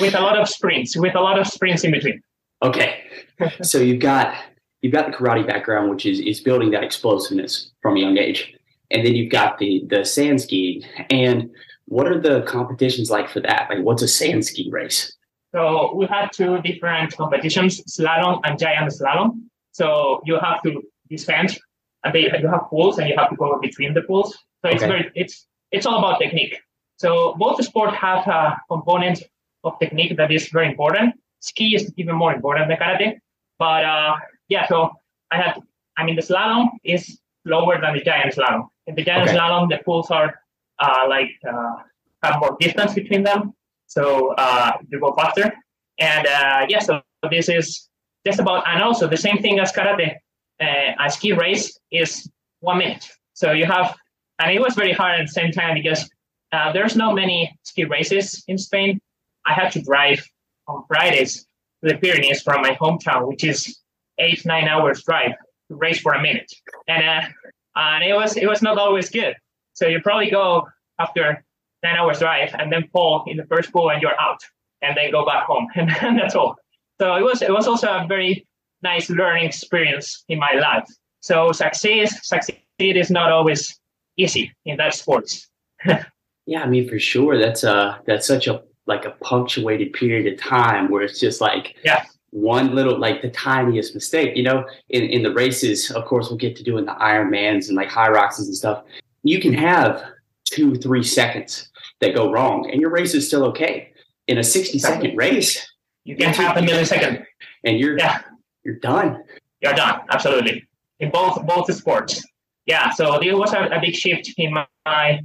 with 0.00 0.14
a 0.14 0.20
lot 0.20 0.38
of 0.38 0.48
sprints, 0.48 0.96
with 0.96 1.14
a 1.14 1.20
lot 1.20 1.38
of 1.38 1.46
sprints 1.46 1.84
in 1.84 1.90
between. 1.90 2.22
Okay, 2.62 3.00
so 3.62 3.78
you've 3.78 4.00
got 4.00 4.34
you've 4.80 4.92
got 4.92 5.06
the 5.06 5.12
karate 5.12 5.46
background, 5.46 5.90
which 5.90 6.06
is 6.06 6.20
is 6.20 6.40
building 6.40 6.70
that 6.70 6.84
explosiveness 6.84 7.70
from 7.82 7.96
a 7.96 8.00
young 8.00 8.16
age, 8.18 8.54
and 8.90 9.04
then 9.04 9.14
you've 9.14 9.32
got 9.32 9.58
the 9.58 9.84
the 9.88 10.04
sand 10.04 10.40
skiing 10.40 10.82
and 11.10 11.50
what 11.86 12.06
are 12.06 12.18
the 12.18 12.42
competitions 12.42 13.10
like 13.10 13.28
for 13.28 13.40
that? 13.40 13.68
Like, 13.68 13.80
what's 13.80 14.02
a 14.02 14.08
sand 14.08 14.46
ski 14.46 14.68
race? 14.70 15.12
So 15.54 15.94
we 15.94 16.06
had 16.06 16.30
two 16.32 16.60
different 16.62 17.14
competitions, 17.14 17.82
slalom 17.84 18.40
and 18.44 18.58
giant 18.58 18.90
slalom. 18.92 19.42
So 19.72 20.22
you 20.24 20.38
have 20.38 20.62
to 20.62 20.82
descend, 21.10 21.58
and 22.02 22.14
they, 22.14 22.22
you 22.40 22.48
have 22.48 22.62
pools, 22.70 22.98
and 22.98 23.08
you 23.08 23.14
have 23.18 23.28
to 23.28 23.36
go 23.36 23.58
between 23.60 23.92
the 23.92 24.02
pools. 24.02 24.34
So 24.64 24.70
it's 24.70 24.82
very, 24.82 25.10
it's 25.14 25.46
it's 25.70 25.84
all 25.84 25.98
about 25.98 26.18
technique. 26.18 26.58
So 27.02 27.34
both 27.36 27.58
sports 27.64 27.96
have 27.96 28.28
a 28.28 28.56
component 28.70 29.24
of 29.64 29.76
technique 29.80 30.16
that 30.18 30.30
is 30.30 30.48
very 30.50 30.68
important. 30.68 31.16
Ski 31.40 31.74
is 31.74 31.92
even 31.96 32.14
more 32.14 32.32
important 32.32 32.68
than 32.68 32.78
karate. 32.78 33.18
But 33.58 33.82
uh, 33.84 34.14
yeah, 34.48 34.68
so 34.68 34.92
I 35.32 35.36
had, 35.42 35.54
I 35.98 36.04
mean, 36.04 36.14
the 36.14 36.22
slalom 36.22 36.68
is 36.84 37.18
lower 37.44 37.80
than 37.80 37.94
the 37.94 38.04
giant 38.04 38.36
slalom. 38.36 38.68
In 38.86 38.94
the 38.94 39.02
giant 39.02 39.28
okay. 39.28 39.36
slalom, 39.36 39.68
the 39.68 39.78
pools 39.84 40.12
are 40.12 40.30
uh, 40.78 41.04
like 41.08 41.32
uh, 41.52 41.74
have 42.22 42.38
more 42.38 42.56
distance 42.60 42.94
between 42.94 43.24
them, 43.24 43.52
so 43.88 44.34
uh, 44.38 44.70
they 44.88 44.98
go 44.98 45.12
faster. 45.14 45.52
And 45.98 46.24
uh, 46.28 46.66
yeah, 46.68 46.78
so 46.78 47.02
this 47.28 47.48
is 47.48 47.88
just 48.24 48.38
about, 48.38 48.62
and 48.68 48.80
also 48.80 49.08
the 49.08 49.16
same 49.16 49.38
thing 49.38 49.58
as 49.58 49.72
karate. 49.72 50.14
Uh, 50.60 51.04
a 51.04 51.10
ski 51.10 51.32
race 51.32 51.76
is 51.90 52.30
one 52.60 52.78
minute, 52.78 53.04
so 53.32 53.50
you 53.50 53.66
have, 53.66 53.96
and 54.38 54.52
it 54.52 54.60
was 54.60 54.74
very 54.76 54.92
hard 54.92 55.18
at 55.18 55.26
the 55.26 55.32
same 55.32 55.50
time 55.50 55.74
because 55.74 56.08
uh, 56.52 56.72
there's 56.72 56.96
not 56.96 57.14
many 57.14 57.58
ski 57.62 57.84
races 57.84 58.44
in 58.48 58.58
Spain. 58.58 59.00
I 59.46 59.52
had 59.54 59.70
to 59.72 59.82
drive 59.82 60.26
on 60.68 60.84
Fridays 60.86 61.46
to 61.82 61.92
the 61.92 61.96
Pyrenees 61.98 62.42
from 62.42 62.62
my 62.62 62.76
hometown, 62.80 63.26
which 63.28 63.44
is 63.44 63.78
eight 64.18 64.44
nine 64.44 64.68
hours 64.68 65.02
drive 65.04 65.32
to 65.68 65.76
race 65.76 66.00
for 66.00 66.12
a 66.12 66.22
minute, 66.22 66.50
and 66.88 67.04
uh, 67.04 67.28
and 67.76 68.04
it 68.04 68.14
was 68.14 68.36
it 68.36 68.46
was 68.46 68.62
not 68.62 68.78
always 68.78 69.10
good. 69.10 69.34
So 69.74 69.86
you 69.86 70.00
probably 70.00 70.30
go 70.30 70.68
after 70.98 71.44
nine 71.82 71.96
hours 71.96 72.18
drive 72.18 72.54
and 72.58 72.72
then 72.72 72.88
fall 72.92 73.24
in 73.26 73.36
the 73.36 73.46
first 73.46 73.72
pool 73.72 73.90
and 73.90 74.00
you're 74.00 74.20
out 74.20 74.40
and 74.82 74.96
then 74.96 75.10
go 75.10 75.24
back 75.24 75.46
home. 75.46 75.66
And, 75.74 75.90
and 76.00 76.18
that's 76.18 76.34
all. 76.34 76.56
So 77.00 77.14
it 77.14 77.22
was, 77.22 77.42
it 77.42 77.50
was 77.50 77.66
also 77.66 77.88
a 77.88 78.06
very 78.06 78.46
nice 78.82 79.10
learning 79.10 79.44
experience 79.46 80.24
in 80.28 80.38
my 80.38 80.52
life. 80.52 80.88
So 81.20 81.52
success 81.52 82.26
succeed 82.26 82.60
is 82.78 83.10
not 83.10 83.32
always 83.32 83.78
easy 84.16 84.52
in 84.64 84.76
that 84.76 84.94
sports. 84.94 85.48
yeah, 86.46 86.62
I 86.62 86.66
mean, 86.66 86.88
for 86.88 86.98
sure. 86.98 87.38
That's 87.38 87.64
uh 87.64 87.98
that's 88.06 88.26
such 88.26 88.46
a 88.46 88.62
like 88.86 89.04
a 89.04 89.12
punctuated 89.22 89.92
period 89.92 90.32
of 90.32 90.38
time 90.40 90.90
where 90.90 91.02
it's 91.02 91.20
just 91.20 91.40
like 91.40 91.76
yeah 91.84 92.04
one 92.30 92.74
little 92.74 92.98
like 92.98 93.20
the 93.22 93.30
tiniest 93.30 93.94
mistake 93.94 94.34
you 94.34 94.42
know 94.42 94.64
in, 94.88 95.02
in 95.02 95.22
the 95.22 95.32
races 95.34 95.90
of 95.90 96.04
course 96.06 96.30
we'll 96.30 96.38
get 96.38 96.56
to 96.56 96.62
doing 96.62 96.84
the 96.86 96.92
ironmans 96.92 97.68
and 97.68 97.76
like 97.76 97.90
Hyroxes 97.90 98.46
and 98.46 98.56
stuff 98.56 98.82
you 99.22 99.40
can 99.40 99.52
have 99.52 100.02
two, 100.44 100.74
three 100.76 101.02
seconds 101.02 101.70
that 102.00 102.14
go 102.14 102.30
wrong, 102.30 102.68
and 102.70 102.80
your 102.80 102.90
race 102.90 103.14
is 103.14 103.26
still 103.26 103.44
okay. 103.46 103.92
In 104.28 104.38
a 104.38 104.44
60 104.44 104.78
second 104.78 105.16
race, 105.16 105.66
you 106.04 106.14
get 106.14 106.36
half 106.36 106.56
a 106.56 106.60
millisecond. 106.60 107.24
And 107.64 107.78
you're 107.78 107.98
yeah. 107.98 108.22
you're 108.64 108.76
done. 108.76 109.22
You're 109.60 109.74
done, 109.74 110.00
absolutely. 110.10 110.66
In 111.00 111.10
both 111.10 111.44
both 111.46 111.72
sports. 111.74 112.22
Yeah. 112.66 112.90
So 112.90 113.18
there 113.20 113.36
was 113.36 113.52
a, 113.52 113.64
a 113.66 113.80
big 113.80 113.94
shift 113.94 114.32
in 114.36 114.52
my 114.52 114.66
my 114.84 115.20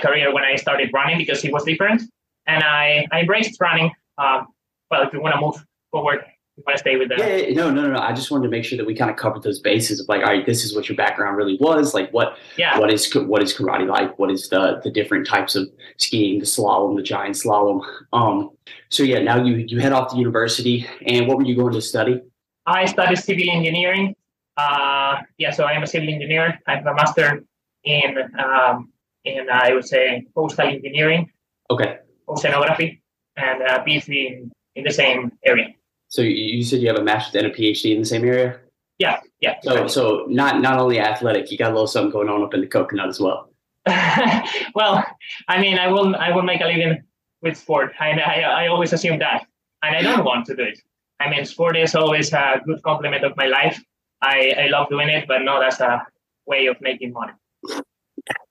career 0.00 0.32
when 0.32 0.44
I 0.44 0.56
started 0.56 0.90
running 0.92 1.18
because 1.18 1.44
it 1.44 1.52
was 1.52 1.64
different. 1.64 2.02
And 2.46 2.62
I, 2.62 3.06
I 3.12 3.20
embraced 3.20 3.60
running. 3.60 3.90
Um, 4.18 4.48
well, 4.90 5.02
if 5.06 5.12
you 5.12 5.20
want 5.20 5.34
to 5.34 5.40
move 5.40 5.56
forward 5.90 6.24
you 6.56 6.62
want 6.66 6.76
to 6.76 6.80
stay 6.80 6.96
with 6.96 7.08
that? 7.08 7.18
Yeah, 7.18 7.36
yeah, 7.36 7.54
no, 7.54 7.70
no, 7.70 7.82
no, 7.82 7.94
no. 7.94 7.98
I 7.98 8.12
just 8.12 8.30
wanted 8.30 8.44
to 8.44 8.50
make 8.50 8.64
sure 8.64 8.78
that 8.78 8.86
we 8.86 8.94
kind 8.94 9.10
of 9.10 9.16
covered 9.16 9.42
those 9.42 9.58
bases 9.58 9.98
of 9.98 10.08
like, 10.08 10.20
all 10.20 10.28
right, 10.28 10.46
this 10.46 10.64
is 10.64 10.74
what 10.74 10.88
your 10.88 10.94
background 10.96 11.36
really 11.36 11.56
was. 11.60 11.94
Like, 11.94 12.12
what, 12.12 12.38
Yeah. 12.56 12.78
what 12.78 12.92
is 12.92 13.12
what 13.12 13.42
is 13.42 13.52
karate 13.56 13.88
like? 13.88 14.18
What 14.18 14.30
is 14.30 14.48
the 14.48 14.80
the 14.84 14.90
different 14.90 15.26
types 15.26 15.56
of 15.56 15.68
skiing, 15.98 16.38
the 16.38 16.46
slalom, 16.46 16.94
the 16.96 17.02
giant 17.02 17.34
slalom? 17.34 17.84
Um, 18.12 18.50
so 18.88 19.02
yeah, 19.02 19.18
now 19.20 19.42
you 19.42 19.64
you 19.66 19.80
head 19.80 19.92
off 19.92 20.12
to 20.12 20.16
university, 20.16 20.86
and 21.06 21.26
what 21.26 21.38
were 21.38 21.44
you 21.44 21.56
going 21.56 21.72
to 21.72 21.82
study? 21.82 22.20
I 22.66 22.84
studied 22.86 23.16
civil 23.18 23.50
engineering. 23.50 24.14
Uh, 24.56 25.16
yeah, 25.38 25.50
so 25.50 25.64
I 25.64 25.72
am 25.72 25.82
a 25.82 25.88
civil 25.88 26.08
engineer. 26.08 26.60
I 26.68 26.76
have 26.76 26.86
a 26.86 26.94
master 26.94 27.44
in 27.82 28.16
um, 28.38 28.92
in 29.24 29.48
I 29.50 29.72
would 29.72 29.86
say 29.86 30.26
coastal 30.34 30.66
engineering, 30.68 31.30
Okay, 31.70 31.98
oceanography, 32.28 33.00
and 33.36 33.62
uh, 33.62 33.80
a 33.80 33.84
PhD 33.84 34.26
in, 34.26 34.52
in 34.76 34.84
the 34.84 34.90
same 34.92 35.32
area. 35.44 35.68
so 36.08 36.22
you, 36.22 36.30
you 36.58 36.62
said 36.64 36.80
you 36.80 36.88
have 36.88 36.98
a 36.98 37.04
master's 37.04 37.42
and 37.42 37.52
a 37.52 37.54
PhD 37.54 37.94
in 37.94 38.00
the 38.00 38.06
same 38.06 38.24
area. 38.24 38.60
Yeah, 38.98 39.20
yeah. 39.40 39.54
So 39.62 39.86
so 39.88 40.26
not 40.28 40.60
not 40.60 40.78
only 40.78 41.00
athletic, 41.00 41.50
you 41.50 41.58
got 41.58 41.70
a 41.70 41.74
little 41.74 41.86
something 41.86 42.12
going 42.12 42.28
on 42.28 42.42
up 42.42 42.54
in 42.54 42.60
the 42.60 42.66
coconut 42.66 43.08
as 43.08 43.18
well. 43.20 43.50
well, 44.74 45.04
I 45.48 45.60
mean, 45.60 45.78
I 45.78 45.88
will 45.88 46.14
I 46.16 46.30
will 46.30 46.42
make 46.42 46.60
a 46.60 46.66
living 46.66 47.02
with 47.42 47.56
sport. 47.56 47.92
I, 48.00 48.10
I 48.12 48.40
I 48.64 48.68
always 48.68 48.92
assume 48.92 49.18
that, 49.18 49.46
and 49.82 49.96
I 49.96 50.02
don't 50.02 50.24
want 50.24 50.46
to 50.46 50.56
do 50.56 50.62
it. 50.62 50.78
I 51.20 51.28
mean, 51.30 51.44
sport 51.44 51.76
is 51.76 51.94
always 51.94 52.32
a 52.32 52.60
good 52.64 52.82
complement 52.82 53.24
of 53.24 53.36
my 53.36 53.46
life. 53.46 53.82
I 54.22 54.54
I 54.62 54.66
love 54.68 54.88
doing 54.88 55.08
it, 55.08 55.26
but 55.26 55.42
not 55.42 55.64
as 55.64 55.80
a 55.80 56.06
way 56.46 56.66
of 56.66 56.76
making 56.80 57.12
money. 57.12 57.32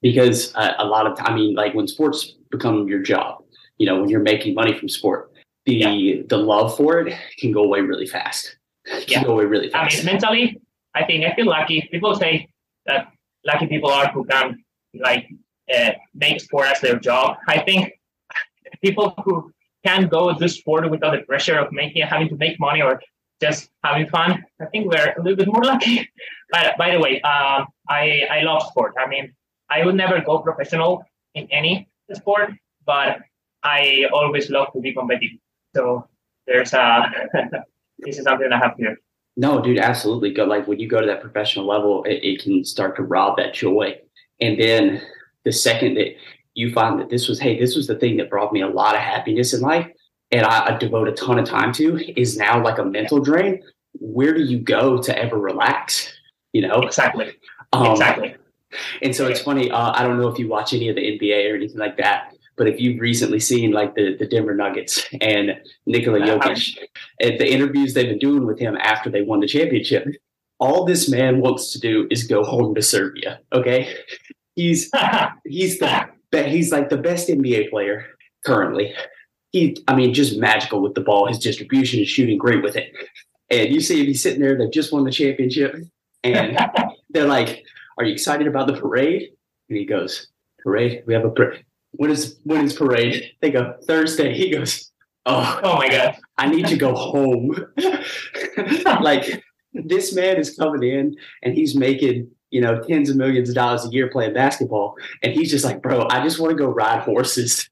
Because 0.02 0.54
uh, 0.56 0.74
a 0.78 0.86
lot 0.86 1.08
of 1.08 1.18
I 1.22 1.34
mean, 1.34 1.56
like 1.56 1.74
when 1.74 1.88
sports 1.88 2.34
become 2.52 2.88
your 2.88 3.00
job, 3.02 3.44
you 3.78 3.86
know, 3.86 4.00
when 4.00 4.10
you're 4.10 4.22
making 4.22 4.54
money 4.54 4.78
from 4.78 4.90
sport, 4.90 5.32
the 5.66 5.76
Yeah. 5.76 6.22
the 6.28 6.38
love 6.38 6.76
for 6.78 7.00
it 7.00 7.16
can 7.40 7.52
go 7.52 7.64
away 7.64 7.82
really 7.82 8.08
fast. 8.08 8.58
It 8.86 9.08
Can 9.08 9.22
Yeah. 9.22 9.24
go 9.28 9.34
away 9.34 9.46
really 9.46 9.70
fast. 9.70 9.96
I 9.96 9.98
mean, 9.98 10.06
mentally, 10.06 10.62
I 10.96 11.04
think 11.06 11.26
I 11.26 11.34
feel 11.36 11.48
lucky. 11.48 11.88
People 11.92 12.16
say 12.16 12.48
that 12.86 13.08
lucky 13.46 13.68
people 13.68 13.90
are 13.90 14.08
who 14.12 14.26
can 14.26 14.64
like 14.94 15.28
uh, 15.76 15.92
make 16.14 16.40
sport 16.42 16.68
as 16.68 16.80
their 16.82 17.00
job. 17.00 17.38
I 17.48 17.60
think 17.60 17.94
people 18.82 19.14
who 19.24 19.52
can 19.86 20.08
go 20.08 20.34
do 20.34 20.48
sport 20.48 20.90
without 20.90 21.12
the 21.12 21.22
pressure 21.26 21.58
of 21.58 21.72
making 21.72 22.04
having 22.04 22.30
to 22.30 22.36
make 22.36 22.60
money 22.60 22.82
or 22.82 23.02
just 23.42 23.70
having 23.84 24.08
fun. 24.08 24.44
I 24.62 24.66
think 24.66 24.86
we're 24.92 25.14
a 25.18 25.22
little 25.22 25.36
bit 25.36 25.48
more 25.48 25.64
lucky. 25.74 26.08
But 26.52 26.78
by 26.78 26.92
the 26.92 27.00
way, 27.00 27.22
um, 27.22 27.68
I 27.90 28.24
I 28.30 28.42
love 28.44 28.64
sport. 28.64 28.94
I 28.98 29.08
mean, 29.08 29.34
I 29.70 29.86
would 29.86 29.96
never 29.96 30.22
go 30.22 30.40
professional 30.40 31.04
in 31.36 31.48
any 31.52 31.90
sport, 32.14 32.52
but 32.86 33.20
I 33.64 34.06
always 34.14 34.50
love 34.50 34.68
to 34.74 34.82
be 34.82 34.94
competitive. 34.94 35.40
So 35.76 36.08
there's 36.46 36.74
a 36.74 37.12
this 38.00 38.18
is 38.18 38.24
something 38.24 38.52
I 38.52 38.58
have 38.58 38.76
here. 38.78 38.98
no, 39.36 39.62
dude, 39.62 39.80
absolutely. 39.80 40.34
Go 40.34 40.46
like 40.46 40.68
when 40.68 40.80
you 40.80 40.88
go 40.88 41.02
to 41.02 41.08
that 41.08 41.22
professional 41.22 41.66
level, 41.66 42.04
it, 42.04 42.24
it 42.24 42.44
can 42.44 42.64
start 42.64 42.96
to 42.98 43.04
rob 43.04 43.38
that 43.38 43.54
joy. 43.54 43.98
And 44.42 44.60
then 44.60 45.02
the 45.46 45.52
second 45.52 45.96
that 45.96 46.16
you 46.54 46.72
find 46.72 47.00
that 47.00 47.10
this 47.10 47.28
was, 47.28 47.40
hey, 47.40 47.60
this 47.60 47.76
was 47.76 47.88
the 47.88 47.96
thing 47.96 48.18
that 48.18 48.30
brought 48.30 48.54
me 48.54 48.62
a 48.62 48.68
lot 48.68 48.96
of 48.96 49.02
happiness 49.02 49.54
in 49.54 49.62
life, 49.62 49.88
and 50.32 50.46
I, 50.46 50.74
I 50.74 50.78
devote 50.78 51.08
a 51.08 51.14
ton 51.14 51.40
of 51.40 51.46
time 51.46 51.72
to, 51.74 52.20
is 52.20 52.38
now 52.38 52.62
like 52.62 52.78
a 52.78 52.86
mental 52.86 53.20
drain. 53.20 53.64
Where 53.94 54.34
do 54.34 54.42
you 54.42 54.60
go 54.60 55.02
to 55.02 55.18
ever 55.18 55.38
relax? 55.38 56.12
You 56.52 56.68
know, 56.68 56.82
Exactly. 56.82 57.32
Um, 57.72 57.92
exactly. 57.92 58.36
And 59.02 59.16
so 59.16 59.28
it's 59.28 59.42
funny. 59.42 59.72
Uh, 59.72 59.92
I 59.94 60.04
don't 60.04 60.20
know 60.20 60.28
if 60.28 60.40
you 60.40 60.48
watch 60.48 60.74
any 60.74 60.90
of 60.90 60.96
the 60.96 61.02
NBA 61.02 61.52
or 61.52 61.56
anything 61.56 61.78
like 61.78 61.98
that, 61.98 62.34
but 62.56 62.68
if 62.68 62.80
you've 62.80 63.00
recently 63.00 63.40
seen 63.40 63.72
like 63.72 63.96
the 63.96 64.16
the 64.18 64.28
Denver 64.28 64.56
Nuggets 64.56 65.08
and 65.22 65.58
Nikola 65.86 66.20
Jokic, 66.20 66.78
and 67.20 67.40
the 67.40 67.52
interviews 67.52 67.94
they've 67.94 68.10
been 68.10 68.20
doing 68.20 68.46
with 68.46 68.60
him 68.60 68.78
after 68.78 69.10
they 69.10 69.22
won 69.22 69.40
the 69.40 69.48
championship, 69.48 70.06
all 70.60 70.86
this 70.86 71.10
man 71.10 71.42
wants 71.42 71.72
to 71.74 71.80
do 71.80 72.08
is 72.10 72.26
go 72.26 72.44
home 72.44 72.76
to 72.76 72.82
Serbia. 72.82 73.40
Okay, 73.52 73.96
he's 74.56 74.90
he's 75.46 75.80
the 75.80 76.08
he's 76.32 76.72
like 76.72 76.90
the 76.90 76.98
best 76.98 77.28
NBA 77.28 77.70
player 77.70 78.06
currently. 78.46 78.94
He, 79.52 79.78
I 79.88 79.96
mean, 79.96 80.14
just 80.14 80.38
magical 80.38 80.82
with 80.82 80.96
the 80.96 81.02
ball. 81.02 81.28
His 81.28 81.38
distribution 81.38 82.00
is 82.00 82.08
shooting 82.08 82.40
great 82.40 82.64
with 82.64 82.76
it. 82.76 82.92
And 83.52 83.70
you 83.70 83.82
see 83.82 84.02
him, 84.02 84.08
he's 84.08 84.24
sitting 84.24 84.42
there. 84.42 84.58
They've 84.58 84.72
just 84.72 84.92
won 84.92 85.04
the 85.04 85.12
championship, 85.12 85.76
and 86.24 86.58
they're 87.10 87.28
like, 87.28 87.64
"Are 87.98 88.06
you 88.06 88.14
excited 88.14 88.48
about 88.48 88.68
the 88.68 88.74
parade?" 88.74 89.30
And 89.70 89.78
he 89.78 89.86
goes, 89.86 90.28
"Parade? 90.64 91.04
We 91.06 91.14
have 91.14 91.26
a 91.26 91.30
parade. 91.30 91.64
When 91.92 92.12
is 92.12 92.40
when 92.44 92.66
is 92.66 92.74
parade?" 92.74 93.32
They 93.42 93.52
go 93.52 93.76
Thursday. 93.88 94.34
He 94.34 94.50
goes, 94.52 94.92
"Oh, 95.26 95.60
oh 95.64 95.78
my 95.78 95.90
god. 95.90 96.18
I 96.38 96.48
need 96.48 96.68
to 96.68 96.78
go 96.78 96.94
home." 96.96 97.56
like 99.02 99.44
this 99.74 100.14
man 100.14 100.38
is 100.38 100.56
coming 100.56 100.84
in 100.84 101.16
and 101.42 101.56
he's 101.56 101.76
making 101.76 102.30
you 102.52 102.62
know 102.62 102.80
tens 102.82 103.10
of 103.10 103.16
millions 103.18 103.50
of 103.50 103.56
dollars 103.56 103.86
a 103.86 103.90
year 103.90 104.10
playing 104.10 104.34
basketball, 104.34 104.96
and 105.22 105.34
he's 105.34 105.50
just 105.52 105.66
like, 105.66 105.82
"Bro, 105.82 106.08
I 106.10 106.24
just 106.24 106.40
want 106.40 106.52
to 106.52 106.58
go 106.58 106.68
ride 106.68 107.02
horses." 107.02 107.70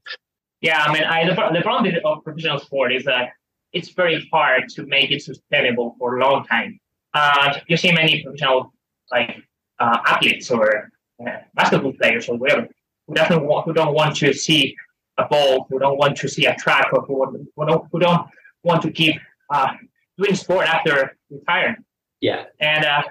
Yeah, 0.62 0.84
I 0.84 0.94
mean, 0.94 1.04
I, 1.04 1.26
the, 1.26 1.34
the 1.54 1.62
problem 1.62 1.92
with- 1.92 2.06
of 2.06 2.24
professional 2.24 2.60
sport 2.60 2.94
is 2.94 3.04
that 3.06 3.30
it's 3.74 3.90
very 3.90 4.28
hard 4.32 4.70
to 4.70 4.86
make 4.86 5.12
it 5.12 5.22
sustainable 5.24 5.96
for 5.98 6.18
a 6.18 6.22
long 6.24 6.46
time. 6.46 6.80
Uh, 7.14 7.58
you 7.68 7.78
see 7.78 7.92
many 7.92 8.24
professional 8.24 8.74
like 9.12 9.44
uh, 9.82 9.98
athletes 10.14 10.52
or 10.52 10.92
uh, 11.26 11.38
basketball 11.54 11.94
players 11.94 12.30
or 12.30 12.38
whatever 12.38 12.68
who 13.08 13.14
doesn't 13.16 13.44
want, 13.46 13.66
who 13.66 13.74
don't 13.74 13.94
want 13.94 14.16
to 14.18 14.34
see 14.34 14.76
a 15.18 15.26
ball, 15.26 15.68
who 15.70 15.80
don't 15.80 15.98
want 15.98 16.16
to 16.18 16.28
see 16.28 16.46
a 16.46 16.56
track, 16.56 16.88
or 16.94 17.02
who, 17.02 17.16
who 17.56 17.66
don't 17.66 17.84
who 17.92 18.00
don't 18.00 18.28
want 18.64 18.82
to 18.84 18.92
keep 18.92 19.16
uh, 19.54 19.70
doing 20.18 20.36
sport 20.36 20.68
after 20.68 21.18
retiring. 21.30 21.78
Yeah, 22.22 22.46
And 22.60 22.86
uh, 22.86 23.02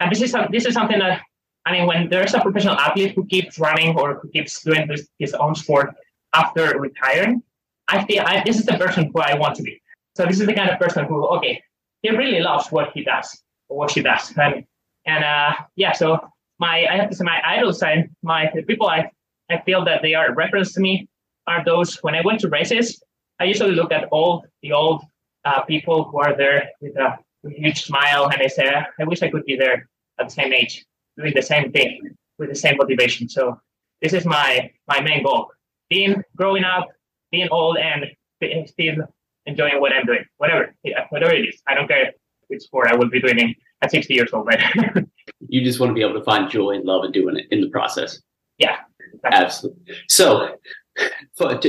and 0.00 0.12
this 0.12 0.22
is 0.22 0.34
this 0.50 0.64
is 0.66 0.74
something 0.74 0.98
that 0.98 1.22
I 1.66 1.72
mean, 1.72 1.86
when 1.86 2.08
there's 2.08 2.34
a 2.34 2.40
professional 2.40 2.76
athlete 2.76 3.12
who 3.14 3.24
keeps 3.26 3.58
running 3.58 3.98
or 3.98 4.20
who 4.20 4.28
keeps 4.30 4.62
doing 4.62 4.86
this, 4.88 5.08
his 5.18 5.34
own 5.34 5.54
sport 5.54 5.94
after 6.34 6.78
retiring, 6.78 7.42
I 7.88 8.04
feel 8.04 8.22
I, 8.24 8.42
this 8.44 8.58
is 8.58 8.66
the 8.66 8.78
person 8.78 9.10
who 9.12 9.20
I 9.20 9.34
want 9.34 9.54
to 9.56 9.62
be. 9.62 9.80
So 10.16 10.24
this 10.24 10.40
is 10.40 10.46
the 10.46 10.54
kind 10.54 10.70
of 10.70 10.78
person 10.78 11.04
who, 11.06 11.26
okay, 11.36 11.62
he 12.02 12.10
really 12.10 12.40
loves 12.40 12.68
what 12.70 12.90
he 12.94 13.02
does 13.02 13.42
or 13.68 13.78
what 13.78 13.90
she 13.90 14.02
does, 14.02 14.32
and 14.36 14.64
and 15.08 15.24
uh, 15.24 15.52
yeah. 15.76 15.92
So 15.92 16.06
my 16.58 16.86
I 16.90 16.96
have 16.96 17.10
to 17.10 17.16
say 17.16 17.24
my 17.24 17.40
idol 17.44 17.72
side, 17.72 18.10
my 18.22 18.50
the 18.54 18.62
people 18.62 18.86
I 18.86 19.10
I 19.50 19.56
feel 19.66 19.84
that 19.84 20.02
they 20.02 20.14
are 20.14 20.26
a 20.28 20.34
reference 20.34 20.72
to 20.74 20.80
me 20.80 21.08
are 21.46 21.64
those 21.64 21.96
when 22.04 22.14
I 22.14 22.20
went 22.20 22.40
to 22.40 22.48
races, 22.48 23.02
I 23.40 23.44
usually 23.44 23.74
look 23.80 23.92
at 23.92 24.04
all 24.10 24.44
the 24.62 24.72
old 24.72 25.02
uh, 25.44 25.62
people 25.62 26.04
who 26.04 26.18
are 26.18 26.36
there 26.36 26.70
with 26.80 26.96
a 26.96 27.18
huge 27.48 27.84
smile 27.84 28.28
and 28.28 28.42
I 28.42 28.48
say, 28.48 28.68
I 29.00 29.04
wish 29.04 29.22
I 29.22 29.30
could 29.30 29.44
be 29.44 29.56
there 29.56 29.88
at 30.18 30.28
the 30.28 30.34
same 30.40 30.52
age, 30.52 30.84
doing 31.16 31.32
the 31.34 31.42
same 31.42 31.72
thing 31.72 31.90
with 32.38 32.50
the 32.50 32.54
same 32.64 32.76
motivation. 32.76 33.28
So 33.28 33.58
this 34.02 34.12
is 34.12 34.24
my 34.26 34.70
my 34.86 35.00
main 35.00 35.22
goal: 35.22 35.50
being 35.88 36.22
growing 36.36 36.64
up, 36.64 36.88
being 37.32 37.48
old, 37.50 37.78
and 37.78 38.04
still 38.66 38.96
enjoying 39.46 39.80
what 39.80 39.92
I'm 39.92 40.04
doing, 40.04 40.24
whatever, 40.36 40.74
yeah, 40.84 41.06
whatever 41.08 41.32
it 41.32 41.48
is. 41.48 41.62
I 41.66 41.74
don't 41.74 41.88
care 41.88 42.12
which 42.48 42.62
sport 42.62 42.88
I 42.92 42.96
will 42.96 43.08
be 43.08 43.20
doing 43.20 43.54
at 43.82 43.90
60 43.90 44.14
years 44.14 44.30
old, 44.32 44.46
right? 44.46 44.62
you 45.48 45.62
just 45.62 45.80
want 45.80 45.90
to 45.90 45.94
be 45.94 46.02
able 46.02 46.14
to 46.18 46.24
find 46.24 46.50
joy 46.50 46.70
and 46.70 46.84
love 46.84 47.04
and 47.04 47.12
doing 47.14 47.36
it 47.36 47.46
in 47.50 47.60
the 47.60 47.68
process. 47.68 48.20
yeah, 48.58 48.78
Absolutely. 49.24 49.94
So, 50.08 50.56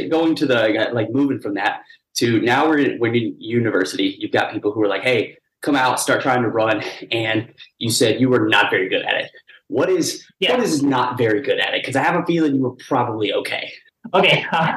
going 0.10 0.36
to 0.36 0.46
the 0.46 0.90
like 0.94 1.12
moving 1.12 1.40
from 1.40 1.54
that 1.56 1.82
to 2.16 2.42
now 2.42 2.68
we're 2.68 2.80
in, 2.80 3.00
we're 3.00 3.14
in 3.14 3.36
university. 3.40 4.16
You've 4.20 4.32
got 4.32 4.52
people 4.52 4.72
who 4.72 4.82
are 4.82 4.88
like, 4.88 5.04
"Hey, 5.04 5.38
come 5.62 5.76
out, 5.76 6.00
start 6.00 6.22
trying 6.22 6.42
to 6.42 6.50
run," 6.50 6.84
and 7.12 7.54
you 7.78 7.92
said 7.92 8.20
you 8.20 8.30
were 8.30 8.48
not 8.48 8.72
very 8.72 8.90
good 8.90 9.04
at 9.06 9.16
it. 9.16 9.32
What 9.68 9.90
is 9.90 10.26
Yeah. 10.40 10.52
what 10.56 10.62
is 10.62 10.82
not 10.82 11.18
very 11.18 11.42
good 11.42 11.60
at 11.60 11.74
it? 11.76 11.82
Because 11.84 11.96
I 11.96 12.04
have 12.04 12.16
a 12.22 12.26
feeling 12.26 12.56
you 12.56 12.62
were 12.64 12.76
probably 12.88 13.32
okay. 13.34 13.72
Okay. 14.14 14.44
Uh, 14.52 14.74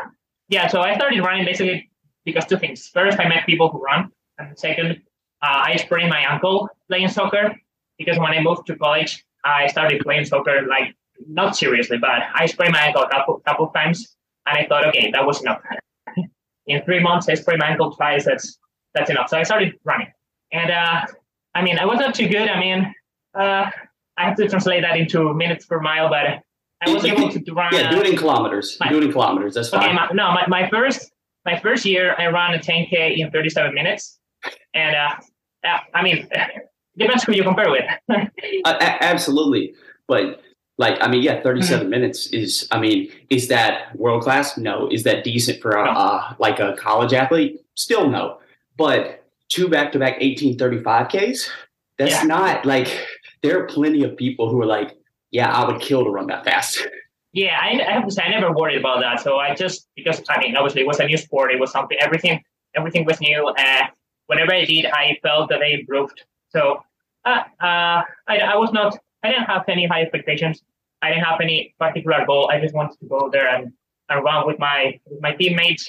yeah. 0.48 0.66
So 0.68 0.82
I 0.82 0.94
started 0.96 1.18
running 1.20 1.46
basically 1.46 1.90
because 2.24 2.44
two 2.46 2.58
things. 2.58 2.88
First, 2.88 3.18
I 3.18 3.26
met 3.28 3.46
people 3.46 3.70
who 3.70 3.80
run, 3.80 4.10
and 4.38 4.58
second, 4.58 5.00
uh, 5.42 5.62
I 5.66 5.76
sprained 5.76 6.11
my 6.11 6.20
ankle 6.20 6.68
playing 6.88 7.08
soccer 7.08 7.54
because 7.99 8.18
when 8.18 8.32
I 8.32 8.40
moved 8.42 8.66
to 8.68 8.76
college, 8.76 9.25
I 9.44 9.66
started 9.66 10.00
playing 10.02 10.25
soccer 10.25 10.66
like 10.68 10.94
not 11.28 11.56
seriously, 11.56 11.99
but 11.99 12.22
I 12.34 12.46
sprained 12.46 12.72
my 12.72 12.80
ankle 12.80 13.02
a 13.02 13.08
couple 13.08 13.40
couple 13.46 13.66
of 13.66 13.75
times, 13.75 14.16
and 14.46 14.58
I 14.58 14.66
thought, 14.66 14.87
okay, 14.88 15.11
that 15.12 15.25
was 15.26 15.40
enough. 15.40 15.61
In 16.66 16.82
three 16.84 17.00
months, 17.00 17.28
I 17.28 17.34
sprained 17.34 17.61
my 17.61 17.68
ankle 17.68 17.92
twice. 17.92 18.25
That's 18.25 18.58
that's 18.94 19.11
enough. 19.11 19.28
So 19.28 19.38
I 19.38 19.42
started 19.42 19.75
running, 19.84 20.08
and 20.52 20.70
uh, 20.70 21.06
I 21.54 21.62
mean, 21.62 21.78
I 21.78 21.84
was 21.84 21.99
not 21.99 22.14
too 22.14 22.28
good. 22.28 22.49
I 22.49 22.58
mean, 22.61 22.94
uh, 23.34 23.70
I 24.16 24.25
have 24.25 24.37
to 24.37 24.49
translate 24.49 24.82
that 24.82 24.96
into 24.96 25.32
minutes 25.34 25.66
per 25.66 25.80
mile, 25.80 26.08
but 26.08 26.42
I 26.80 26.92
was 26.92 27.04
able 27.04 27.28
to, 27.30 27.40
to 27.40 27.52
run. 27.52 27.75
Yeah, 27.75 27.90
do 27.90 28.00
it 28.00 28.06
in 28.06 28.16
kilometers. 28.16 28.76
Fine. 28.76 28.92
Do 28.92 28.99
it 28.99 29.04
in 29.04 29.12
kilometers. 29.12 29.54
That's 29.54 29.72
Okay, 29.72 29.87
fine. 29.87 29.94
my, 29.96 30.08
no, 30.12 30.32
my, 30.32 30.46
my 30.46 30.68
first 30.70 31.11
my 31.44 31.58
first 31.58 31.84
year 31.84 32.14
I 32.18 32.26
ran 32.26 32.54
a 32.54 32.58
10k 32.58 33.18
in 33.18 33.30
37 33.30 33.75
minutes, 33.75 34.20
and 34.75 34.94
uh, 34.94 35.14
I 35.64 36.02
mean, 36.02 36.28
depends 36.97 37.25
who 37.25 37.33
you 37.33 37.42
compare 37.42 37.71
with. 37.71 37.85
Uh, 38.64 38.76
absolutely, 38.81 39.75
but 40.07 40.42
like 40.78 40.99
I 41.00 41.09
mean, 41.09 41.23
yeah, 41.23 41.35
Mm-hmm. 41.37 41.42
37 41.42 41.88
minutes 41.90 42.26
is. 42.28 42.69
I 42.71 42.78
mean, 42.81 43.11
is 43.31 43.49
that 43.49 43.95
world 43.97 44.23
class? 44.23 44.57
No. 44.57 44.88
Is 44.90 45.02
that 45.04 45.25
decent 45.25 45.61
for 45.61 45.73
a 45.73 45.85
No. 45.85 45.90
uh, 45.90 46.35
like 46.38 46.59
a 46.61 46.75
college 46.78 47.12
athlete? 47.12 47.61
Still 47.75 48.09
no. 48.11 48.38
But 48.76 49.25
two 49.49 49.69
back 49.69 49.92
to 49.92 49.99
back 49.99 50.19
1835Ks. 50.21 51.49
That's 51.99 52.12
yeah. 52.12 52.23
not 52.25 52.64
like, 52.64 52.88
there 53.42 53.61
are 53.61 53.66
plenty 53.66 54.02
of 54.02 54.16
people 54.16 54.49
who 54.50 54.61
are 54.62 54.66
like, 54.66 54.97
yeah, 55.31 55.50
I 55.52 55.66
would 55.71 55.81
kill 55.81 56.04
to 56.04 56.11
run 56.11 56.26
that 56.28 56.45
fast. 56.45 56.87
Yeah, 57.33 57.59
I, 57.61 57.81
I 57.87 57.92
have 57.92 58.07
to 58.07 58.11
say, 58.11 58.23
I 58.23 58.31
never 58.31 58.52
worried 58.52 58.78
about 58.78 59.00
that. 59.00 59.21
So 59.21 59.38
I 59.38 59.54
just, 59.54 59.88
because, 59.95 60.23
I 60.28 60.38
mean, 60.40 60.57
obviously 60.57 60.83
it 60.83 60.87
was 60.87 61.00
a 61.00 61.07
new 61.07 61.16
sport. 61.16 61.52
It 61.52 61.61
was 61.61 61.71
something, 61.71 61.97
everything, 62.00 62.42
everything 62.75 63.04
was 63.04 63.21
new. 63.21 63.49
And 63.57 63.88
whenever 64.32 64.54
I 64.54 64.64
did, 64.64 64.86
I 64.86 65.18
felt 65.22 65.50
that 65.50 65.60
I 65.60 65.70
improved. 65.80 66.22
So 66.48 66.82
uh, 67.24 67.42
uh, 67.60 68.00
I, 68.32 68.36
I 68.52 68.56
was 68.56 68.72
not, 68.72 68.98
I 69.22 69.30
didn't 69.30 69.44
have 69.44 69.64
any 69.68 69.86
high 69.86 70.02
expectations. 70.02 70.62
I 71.02 71.10
didn't 71.10 71.24
have 71.24 71.40
any 71.40 71.74
particular 71.78 72.24
goal. 72.26 72.48
I 72.50 72.60
just 72.60 72.74
wanted 72.74 72.98
to 73.00 73.06
go 73.06 73.28
there 73.30 73.48
and, 73.54 73.72
and 74.08 74.24
run 74.24 74.46
with 74.46 74.58
my 74.58 74.98
with 75.06 75.20
my 75.20 75.32
teammates. 75.32 75.84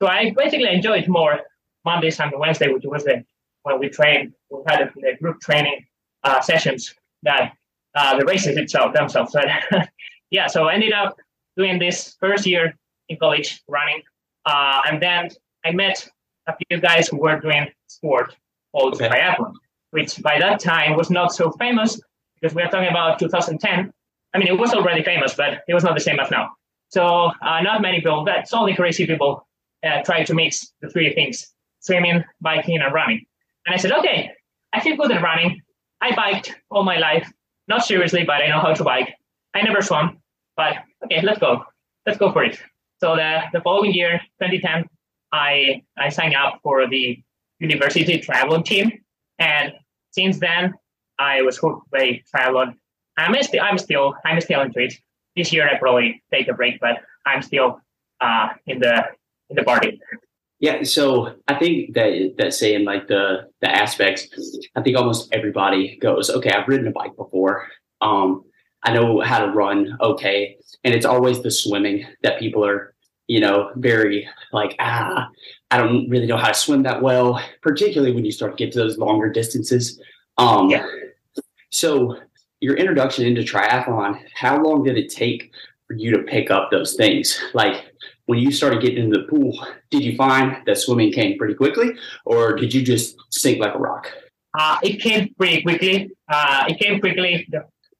So 0.00 0.06
I 0.08 0.32
basically 0.36 0.68
enjoyed 0.68 1.08
more 1.08 1.40
Mondays 1.84 2.20
and 2.20 2.32
Wednesday, 2.36 2.68
which 2.68 2.84
was 2.84 3.04
the 3.04 3.24
when 3.62 3.78
we 3.80 3.88
trained. 3.88 4.34
We 4.50 4.60
had 4.66 4.90
the 4.94 5.12
group 5.20 5.40
training 5.40 5.86
uh, 6.22 6.40
sessions 6.40 6.94
that 7.22 7.52
uh, 7.94 8.18
the 8.18 8.24
races 8.26 8.56
itself 8.56 8.94
themselves. 8.94 9.32
So 9.32 9.40
yeah, 10.30 10.46
so 10.46 10.68
I 10.68 10.74
ended 10.74 10.92
up 10.92 11.16
doing 11.56 11.78
this 11.78 12.16
first 12.20 12.46
year 12.46 12.74
in 13.08 13.16
college 13.16 13.62
running, 13.68 14.02
uh, 14.44 14.80
and 14.86 15.02
then 15.02 15.30
I 15.64 15.72
met 15.72 16.08
a 16.46 16.54
few 16.56 16.80
guys 16.80 17.08
who 17.08 17.18
were 17.18 17.38
doing 17.40 17.68
sport 17.88 18.36
called 18.72 18.94
okay. 18.94 19.08
triathlon, 19.08 19.52
which 19.90 20.22
by 20.22 20.38
that 20.38 20.60
time 20.60 20.96
was 20.96 21.10
not 21.10 21.32
so 21.32 21.50
famous 21.52 22.00
because 22.40 22.54
we 22.54 22.62
are 22.62 22.70
talking 22.70 22.88
about 22.88 23.18
2010. 23.18 23.92
I 24.34 24.38
mean, 24.38 24.48
it 24.48 24.58
was 24.58 24.74
already 24.74 25.02
famous, 25.02 25.34
but 25.34 25.62
it 25.66 25.74
was 25.74 25.84
not 25.84 25.94
the 25.94 26.00
same 26.00 26.20
as 26.20 26.30
now. 26.30 26.50
So 26.90 27.04
uh, 27.42 27.60
not 27.62 27.82
many 27.82 27.98
people, 27.98 28.24
that's 28.24 28.52
only 28.52 28.74
crazy 28.74 29.06
people 29.06 29.46
uh, 29.84 30.02
try 30.02 30.24
to 30.24 30.34
mix 30.34 30.72
the 30.80 30.88
three 30.88 31.12
things, 31.14 31.52
swimming, 31.80 32.24
biking, 32.40 32.80
and 32.80 32.92
running. 32.92 33.24
And 33.66 33.74
I 33.74 33.78
said, 33.78 33.92
okay, 33.92 34.30
I 34.72 34.80
feel 34.80 34.96
good 34.96 35.10
at 35.10 35.22
running. 35.22 35.60
I 36.00 36.14
biked 36.14 36.54
all 36.70 36.84
my 36.84 36.98
life, 36.98 37.30
not 37.66 37.84
seriously, 37.84 38.24
but 38.24 38.36
I 38.36 38.48
know 38.48 38.60
how 38.60 38.72
to 38.72 38.84
bike. 38.84 39.14
I 39.54 39.62
never 39.62 39.82
swam, 39.82 40.18
but 40.56 40.74
okay, 41.04 41.20
let's 41.22 41.38
go. 41.38 41.64
Let's 42.06 42.18
go 42.18 42.32
for 42.32 42.44
it. 42.44 42.58
So 43.00 43.16
the, 43.16 43.42
the 43.52 43.60
following 43.60 43.92
year, 43.92 44.20
2010, 44.40 44.84
I, 45.32 45.82
I 45.98 46.08
signed 46.08 46.34
up 46.34 46.60
for 46.62 46.88
the 46.88 47.22
university 47.60 48.20
triathlon 48.20 48.64
team. 48.64 48.92
And 49.38 49.72
since 50.12 50.38
then, 50.38 50.74
I 51.18 51.42
was 51.42 51.58
hooked 51.58 51.90
by 51.90 52.22
triathlon 52.34 52.74
I'm 53.18 53.42
still 53.42 53.62
I'm 53.62 53.78
still 53.78 54.14
I'm 54.24 54.40
still 54.40 54.62
into 54.62 54.80
it. 54.80 54.94
This 55.36 55.52
year 55.52 55.68
I 55.68 55.76
probably 55.78 56.22
take 56.32 56.48
a 56.48 56.54
break, 56.54 56.80
but 56.80 56.98
I'm 57.26 57.42
still 57.42 57.80
uh, 58.20 58.50
in 58.66 58.78
the 58.78 59.04
in 59.50 59.56
the 59.56 59.64
party. 59.64 60.00
Yeah, 60.60 60.82
so 60.82 61.34
I 61.46 61.54
think 61.54 61.94
that 61.94 62.34
that 62.38 62.54
saying 62.54 62.84
like 62.84 63.08
the 63.08 63.48
the 63.60 63.70
aspects, 63.70 64.28
I 64.76 64.82
think 64.82 64.96
almost 64.96 65.28
everybody 65.32 65.98
goes, 66.00 66.30
okay, 66.30 66.50
I've 66.50 66.68
ridden 66.68 66.86
a 66.86 66.92
bike 66.92 67.16
before. 67.16 67.66
Um, 68.00 68.44
I 68.84 68.92
know 68.92 69.20
how 69.20 69.44
to 69.44 69.52
run 69.52 69.98
okay, 70.00 70.56
and 70.84 70.94
it's 70.94 71.06
always 71.06 71.42
the 71.42 71.50
swimming 71.50 72.06
that 72.22 72.38
people 72.38 72.64
are, 72.64 72.94
you 73.28 73.40
know, 73.40 73.70
very 73.76 74.28
like 74.52 74.74
ah, 74.80 75.28
I 75.70 75.78
don't 75.78 76.08
really 76.08 76.26
know 76.26 76.36
how 76.36 76.48
to 76.48 76.54
swim 76.54 76.82
that 76.82 77.02
well, 77.02 77.40
particularly 77.62 78.12
when 78.12 78.24
you 78.24 78.32
start 78.32 78.56
to 78.56 78.64
get 78.64 78.72
to 78.72 78.78
those 78.78 78.98
longer 78.98 79.30
distances. 79.30 80.00
Um, 80.38 80.70
yeah. 80.70 80.86
So 81.70 82.16
your 82.60 82.74
introduction 82.74 83.26
into 83.26 83.42
triathlon, 83.42 84.20
how 84.34 84.60
long 84.60 84.82
did 84.82 84.96
it 84.96 85.10
take 85.10 85.52
for 85.86 85.94
you 85.94 86.10
to 86.12 86.22
pick 86.22 86.50
up 86.50 86.70
those 86.70 86.96
things? 86.96 87.40
Like 87.54 87.84
when 88.26 88.38
you 88.38 88.50
started 88.50 88.80
getting 88.80 89.04
into 89.04 89.20
the 89.20 89.26
pool, 89.26 89.64
did 89.90 90.02
you 90.02 90.16
find 90.16 90.56
that 90.66 90.78
swimming 90.78 91.12
came 91.12 91.38
pretty 91.38 91.54
quickly 91.54 91.90
or 92.24 92.56
did 92.56 92.72
you 92.74 92.82
just 92.82 93.16
sink 93.30 93.58
like 93.58 93.74
a 93.74 93.78
rock? 93.78 94.10
Uh, 94.58 94.78
it 94.82 95.00
came 95.00 95.34
pretty 95.34 95.62
quickly. 95.62 96.10
Uh, 96.28 96.64
it 96.68 96.78
came 96.80 96.98
quickly. 97.00 97.48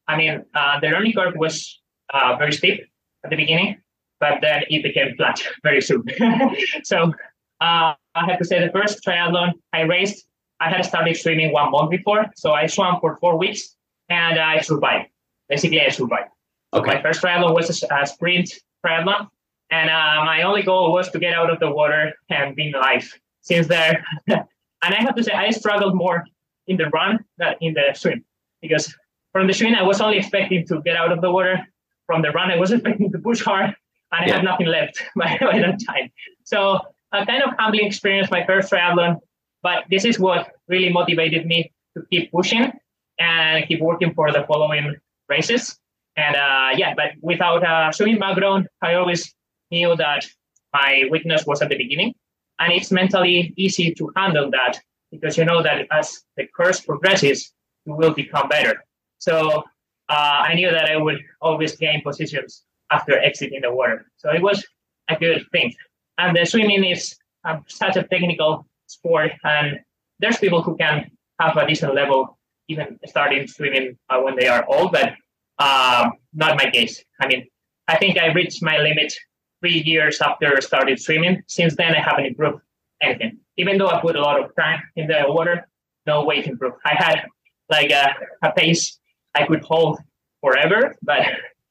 I 0.07 0.17
mean, 0.17 0.45
uh, 0.55 0.81
the 0.81 0.89
learning 0.89 1.13
curve 1.13 1.35
was 1.37 1.81
uh, 2.13 2.37
very 2.37 2.53
steep 2.53 2.81
at 3.25 3.31
the 3.31 3.37
beginning, 3.37 3.77
but 4.21 4.41
then 4.41 4.63
it 4.69 4.83
became 4.83 5.15
flat 5.17 5.41
very 5.63 5.81
soon. 5.81 6.05
so 6.83 7.13
uh, 7.61 7.95
I 8.15 8.27
have 8.27 8.39
to 8.39 8.45
say 8.45 8.65
the 8.65 8.73
first 8.73 9.05
triathlon 9.05 9.53
I 9.73 9.83
raced, 9.83 10.27
I 10.61 10.71
had 10.71 10.85
started 10.85 11.17
swimming 11.17 11.53
one 11.53 11.71
month 11.71 11.91
before. 11.91 12.27
So 12.37 12.53
I 12.53 12.67
swam 12.67 13.01
for 13.01 13.17
four 13.17 13.37
weeks 13.39 13.77
and 14.09 14.39
I 14.39 14.61
survived. 14.61 15.09
Basically, 15.49 15.81
I 15.81 15.89
survived. 15.89 16.31
Okay. 16.73 16.95
My 16.95 17.03
first 17.03 17.23
triathlon 17.23 17.55
was 17.55 17.71
a, 17.71 18.07
sprint 18.07 18.53
triathlon, 18.85 19.29
and 19.71 19.89
uh, 19.89 20.25
my 20.25 20.43
only 20.43 20.63
goal 20.63 20.93
was 20.93 21.11
to 21.11 21.19
get 21.19 21.33
out 21.33 21.51
of 21.51 21.59
the 21.61 21.71
water 21.71 22.13
and 22.29 22.55
be 22.55 22.73
alive. 22.73 23.11
Since 23.41 23.69
there, 23.69 24.05
and 24.29 24.45
I 24.83 24.97
have 24.97 25.15
to 25.15 25.25
say, 25.25 25.33
I 25.33 25.51
struggled 25.51 25.95
more 25.95 26.25
in 26.67 26.77
the 26.77 26.89
run 26.91 27.25
than 27.39 27.55
in 27.61 27.73
the 27.73 27.95
swim 27.95 28.25
because 28.61 28.95
from 29.33 29.47
the 29.47 29.55
swim 29.55 29.75
I 29.75 29.83
was 29.83 30.01
only 30.01 30.19
expecting 30.19 30.67
to 30.67 30.83
get 30.83 30.97
out 30.97 31.13
of 31.13 31.21
the 31.21 31.31
water. 31.31 31.67
From 32.07 32.23
the 32.23 32.31
run, 32.31 32.51
I 32.51 32.57
was 32.57 32.73
expecting 32.73 33.11
to 33.13 33.19
push 33.19 33.43
hard, 33.43 33.75
and 34.13 34.31
I 34.31 34.35
had 34.35 34.45
nothing 34.45 34.67
left 34.67 35.03
by, 35.17 35.39
by 35.41 35.59
that 35.59 35.79
time. 35.87 36.11
So 36.45 36.81
a 37.13 37.27
kind 37.27 37.43
of 37.43 37.51
humbling 37.59 37.87
experience, 37.87 38.31
my 38.31 38.45
first 38.47 38.71
triathlon, 38.71 39.19
but 39.63 39.85
this 39.91 40.05
is 40.05 40.19
what 40.19 40.51
really 40.69 40.93
motivated 40.93 41.47
me 41.47 41.73
to 41.97 42.03
keep 42.11 42.31
pushing 42.31 42.73
and 43.19 43.67
keep 43.67 43.81
working 43.81 44.15
for 44.15 44.31
the 44.33 44.45
following 44.47 44.95
races. 45.29 45.79
And 46.17 46.37
uh, 46.37 46.71
yeah, 46.77 46.95
but 46.95 47.13
without 47.23 47.63
a 47.65 47.93
swimming 47.93 48.19
background, 48.19 48.69
I 48.83 48.95
always 48.95 49.35
knew 49.71 49.95
that 49.97 50.27
my 50.73 51.05
weakness 51.11 51.47
was 51.47 51.63
at 51.63 51.69
the 51.69 51.77
beginning. 51.77 52.15
And 52.61 52.73
it's 52.73 52.91
mentally 52.91 53.55
easy 53.57 53.95
to 53.95 54.11
handle 54.17 54.51
that 54.51 54.81
because 55.11 55.37
you 55.39 55.45
know 55.45 55.63
that 55.63 55.87
as 55.93 56.23
the 56.37 56.47
course 56.49 56.81
progresses, 56.81 57.53
you 57.85 57.95
will 57.95 58.13
become 58.13 58.49
better. 58.49 58.85
So 59.19 59.63
uh, 60.09 60.43
I 60.49 60.55
knew 60.55 60.71
that 60.71 60.91
I 60.91 60.97
would 60.97 61.21
always 61.41 61.77
gain 61.77 62.03
positions 62.03 62.65
after 62.91 63.19
exiting 63.19 63.61
the 63.63 63.73
water. 63.73 64.07
So 64.17 64.31
it 64.33 64.43
was 64.43 64.65
a 65.09 65.17
good 65.17 65.45
thing. 65.53 65.75
And 66.19 66.37
the 66.37 66.45
swimming 66.45 66.85
is 66.85 67.17
um, 67.45 67.65
such 67.69 67.97
a 67.97 68.03
technical 68.05 68.67
sport, 68.87 69.33
and 69.45 69.79
there's 70.19 70.39
people 70.39 70.63
who 70.63 70.77
can 70.77 71.11
have 71.41 71.57
a 71.57 71.67
decent 71.67 71.95
level 71.95 72.39
even 72.69 72.99
starting 73.07 73.47
swimming 73.47 73.97
uh, 74.11 74.21
when 74.21 74.37
they 74.37 74.47
are 74.47 74.65
old, 74.69 74.93
but 74.93 75.13
uh, 75.59 76.11
not 76.35 76.57
my 76.57 76.71
case. 76.71 77.03
I 77.21 77.27
mean, 77.27 77.47
I 77.89 77.97
think 77.97 78.19
I 78.19 78.33
reached 78.33 78.63
my 78.63 78.79
limit 78.79 79.15
three 79.61 79.83
years 79.85 80.21
after 80.21 80.55
I 80.55 80.61
started 80.61 81.01
swimming. 81.01 81.43
Since 81.47 81.77
then, 81.77 81.95
I 81.95 82.01
haven't 82.01 82.27
improved 82.27 82.61
anything. 83.01 83.39
Even 83.57 83.79
though 83.79 83.89
I 83.89 84.01
put 84.01 84.17
a 84.17 84.21
lot 84.21 84.43
of 84.43 84.55
time 84.57 84.83
in 84.97 85.07
the 85.07 85.25
water, 85.27 85.67
no 86.07 86.25
way 86.25 86.43
to 86.43 86.51
improve. 86.51 86.75
I 86.85 86.95
had 86.95 87.25
like 87.71 87.91
a, 87.91 88.15
a 88.43 88.53
pace 88.53 88.99
I 89.35 89.47
could 89.47 89.63
hold 89.63 89.99
forever, 90.41 90.95
but 91.03 91.23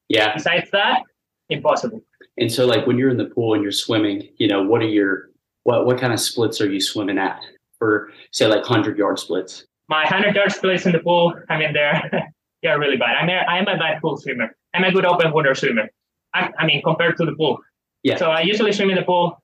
yeah. 0.09 0.33
Besides 0.33 0.69
that, 0.71 1.03
impossible. 1.49 2.01
And 2.37 2.51
so, 2.51 2.65
like 2.65 2.85
when 2.85 2.97
you're 2.97 3.09
in 3.09 3.17
the 3.17 3.25
pool 3.25 3.53
and 3.53 3.63
you're 3.63 3.71
swimming, 3.71 4.29
you 4.37 4.47
know, 4.47 4.63
what 4.63 4.81
are 4.81 4.87
your 4.87 5.29
what 5.63 5.85
what 5.85 5.99
kind 5.99 6.13
of 6.13 6.19
splits 6.19 6.61
are 6.61 6.69
you 6.69 6.79
swimming 6.79 7.17
at 7.17 7.41
for 7.79 8.11
say 8.31 8.47
like 8.47 8.63
hundred 8.63 8.97
yard 8.97 9.19
splits? 9.19 9.65
my 9.89 10.03
100 10.03 10.35
yard 10.35 10.51
splits 10.51 10.85
in 10.85 10.91
the 10.91 10.99
pool, 10.99 11.33
I 11.49 11.57
mean, 11.57 11.73
they're, 11.73 12.31
they're 12.63 12.79
really 12.79 12.97
bad. 12.97 13.15
I'm 13.15 13.29
a, 13.29 13.39
I'm 13.49 13.67
a 13.67 13.77
bad 13.77 14.01
pool 14.01 14.17
swimmer. 14.17 14.55
I'm 14.73 14.83
a 14.83 14.91
good 14.91 15.05
open 15.05 15.31
water 15.31 15.55
swimmer. 15.55 15.89
I, 16.33 16.51
I 16.59 16.65
mean, 16.65 16.81
compared 16.83 17.17
to 17.17 17.25
the 17.25 17.35
pool. 17.35 17.59
Yeah. 18.03 18.17
So 18.17 18.29
I 18.29 18.41
usually 18.41 18.73
swim 18.73 18.89
in 18.89 18.95
the 18.95 19.03
pool. 19.03 19.41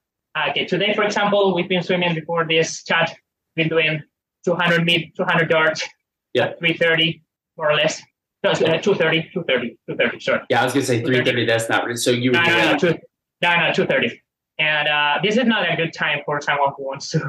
Okay, 0.50 0.66
today, 0.66 0.94
for 0.94 1.04
example, 1.04 1.56
we've 1.56 1.70
been 1.70 1.84
swimming 1.84 2.16
before 2.16 2.46
this 2.48 2.84
chat. 2.84 3.16
Been 3.56 3.70
doing 3.70 4.02
200 4.46 4.84
mid, 4.84 5.16
200 5.16 5.50
yards. 5.50 5.88
Yeah. 6.34 6.54
330 6.60 7.22
more 7.58 7.72
or 7.72 7.76
less. 7.76 8.02
No, 8.44 8.50
uh, 8.52 8.56
230, 8.56 9.30
230, 9.34 9.78
230. 9.88 10.20
Sorry. 10.20 10.42
Yeah, 10.50 10.62
I 10.62 10.66
was 10.66 10.74
gonna 10.74 10.86
say 10.86 11.00
330. 11.00 11.46
That's 11.46 11.70
not 11.70 11.98
so 11.98 12.12
you. 12.12 12.32
No, 12.32 12.42
no, 12.44 12.72
no, 12.72 12.78
two, 12.78 12.88
no, 13.42 13.50
no, 13.56 13.74
230. 13.74 14.22
And 14.60 14.88
uh, 14.88 15.20
this 15.24 15.38
is 15.38 15.46
not 15.46 15.72
a 15.72 15.76
good 15.76 15.94
time 15.94 16.20
for 16.26 16.42
someone 16.42 16.74
who 16.76 16.86
wants 16.86 17.10
to 17.12 17.20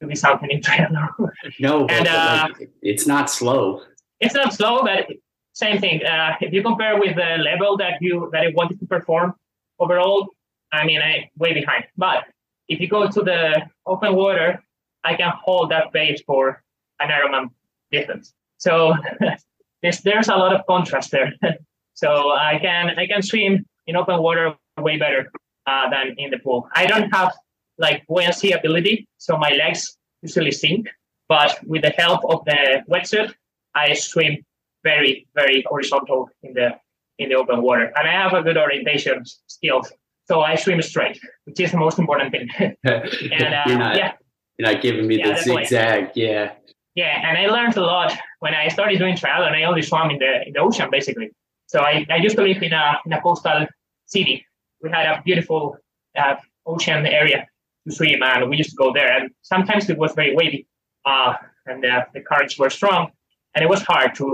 to 0.00 0.06
be 0.06 0.14
something 0.14 0.50
in 0.50 0.60
triathlon. 0.60 1.08
no, 1.60 1.86
and 1.86 2.06
uh, 2.06 2.48
like, 2.58 2.70
it's 2.82 3.06
not 3.06 3.30
slow. 3.30 3.82
It's 4.20 4.34
not 4.34 4.52
slow, 4.52 4.82
but 4.82 5.06
same 5.54 5.80
thing. 5.80 6.04
Uh, 6.04 6.34
if 6.40 6.52
you 6.52 6.62
compare 6.62 7.00
with 7.00 7.16
the 7.16 7.38
level 7.38 7.76
that 7.78 7.94
you 8.00 8.28
that 8.32 8.42
I 8.42 8.52
wanted 8.54 8.78
to 8.80 8.86
perform 8.86 9.34
overall, 9.78 10.28
I 10.70 10.84
mean, 10.84 11.00
I 11.00 11.30
way 11.38 11.54
behind. 11.54 11.84
But 11.96 12.24
if 12.68 12.78
you 12.78 12.88
go 12.88 13.08
to 13.08 13.22
the 13.22 13.62
open 13.86 14.14
water, 14.14 14.62
I 15.02 15.14
can 15.14 15.32
hold 15.42 15.70
that 15.70 15.92
pace 15.92 16.22
for 16.26 16.62
an 17.00 17.08
Ironman 17.08 17.50
distance. 17.90 18.34
So 18.58 18.94
there's 19.82 20.00
there's 20.00 20.28
a 20.28 20.36
lot 20.36 20.54
of 20.54 20.66
contrast 20.66 21.10
there. 21.10 21.32
so 21.94 22.32
I 22.32 22.58
can 22.60 22.98
I 22.98 23.06
can 23.06 23.22
swim 23.22 23.64
in 23.86 23.96
open 23.96 24.22
water 24.22 24.54
way 24.78 24.98
better 24.98 25.30
uh, 25.66 25.90
than 25.90 26.14
in 26.18 26.30
the 26.30 26.38
pool. 26.38 26.68
I 26.74 26.86
don't 26.86 27.10
have 27.14 27.32
like 27.78 28.06
buoyancy 28.06 28.52
ability, 28.52 29.06
so 29.18 29.36
my 29.36 29.50
legs 29.50 29.96
usually 30.22 30.52
sink. 30.52 30.88
But 31.28 31.58
with 31.66 31.82
the 31.82 31.90
help 31.90 32.22
of 32.28 32.44
the 32.46 32.82
wetsuit, 32.90 33.34
I 33.74 33.92
swim 33.94 34.38
very, 34.82 35.26
very 35.34 35.64
horizontal 35.68 36.30
in 36.42 36.54
the 36.54 36.70
in 37.18 37.28
the 37.30 37.34
open 37.34 37.62
water, 37.62 37.92
and 37.96 38.08
I 38.08 38.12
have 38.12 38.32
a 38.32 38.42
good 38.42 38.56
orientation 38.56 39.24
skills. 39.46 39.92
So 40.26 40.40
I 40.40 40.56
swim 40.56 40.80
straight, 40.82 41.18
which 41.44 41.58
is 41.60 41.72
the 41.72 41.78
most 41.78 41.98
important 41.98 42.32
thing. 42.32 42.48
and 42.84 43.54
uh, 43.54 43.64
you're 43.66 43.78
not, 43.78 43.96
yeah, 43.96 44.12
You're 44.58 44.72
not 44.72 44.82
giving 44.82 45.06
me 45.06 45.18
Yeah, 45.18 45.32
the 45.32 45.42
zigzag. 45.42 46.10
Yeah. 46.14 46.52
Yeah, 46.98 47.16
and 47.26 47.38
I 47.38 47.46
learned 47.46 47.76
a 47.76 47.80
lot 47.94 48.12
when 48.40 48.54
I 48.54 48.66
started 48.66 48.98
doing 48.98 49.14
triathlon. 49.14 49.52
I 49.52 49.62
only 49.62 49.82
swam 49.82 50.10
in 50.10 50.18
the 50.18 50.32
in 50.48 50.52
the 50.54 50.58
ocean 50.58 50.88
basically. 50.90 51.28
So 51.66 51.78
I, 51.78 52.04
I 52.10 52.16
used 52.16 52.34
to 52.38 52.42
live 52.42 52.60
in 52.60 52.72
a 52.72 52.86
in 53.06 53.12
a 53.12 53.20
coastal 53.20 53.66
city. 54.06 54.44
We 54.82 54.90
had 54.90 55.06
a 55.06 55.22
beautiful 55.22 55.76
uh, 56.22 56.34
ocean 56.66 57.06
area 57.06 57.46
to 57.84 57.94
swim, 57.94 58.20
and 58.24 58.50
we 58.50 58.56
used 58.56 58.70
to 58.70 58.76
go 58.84 58.92
there. 58.92 59.10
And 59.16 59.30
sometimes 59.42 59.88
it 59.88 59.96
was 59.96 60.10
very 60.20 60.34
wavy, 60.34 60.66
uh, 61.06 61.34
and 61.66 61.84
uh, 61.84 62.04
the 62.14 62.20
currents 62.20 62.58
were 62.58 62.70
strong, 62.78 63.12
and 63.54 63.62
it 63.62 63.68
was 63.68 63.82
hard 63.82 64.16
to 64.16 64.26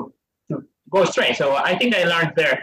to 0.49 0.65
go 0.89 1.05
straight. 1.05 1.37
So 1.37 1.47
I 1.71 1.77
think 1.77 1.95
I 1.95 2.05
learned 2.05 2.33
there 2.35 2.57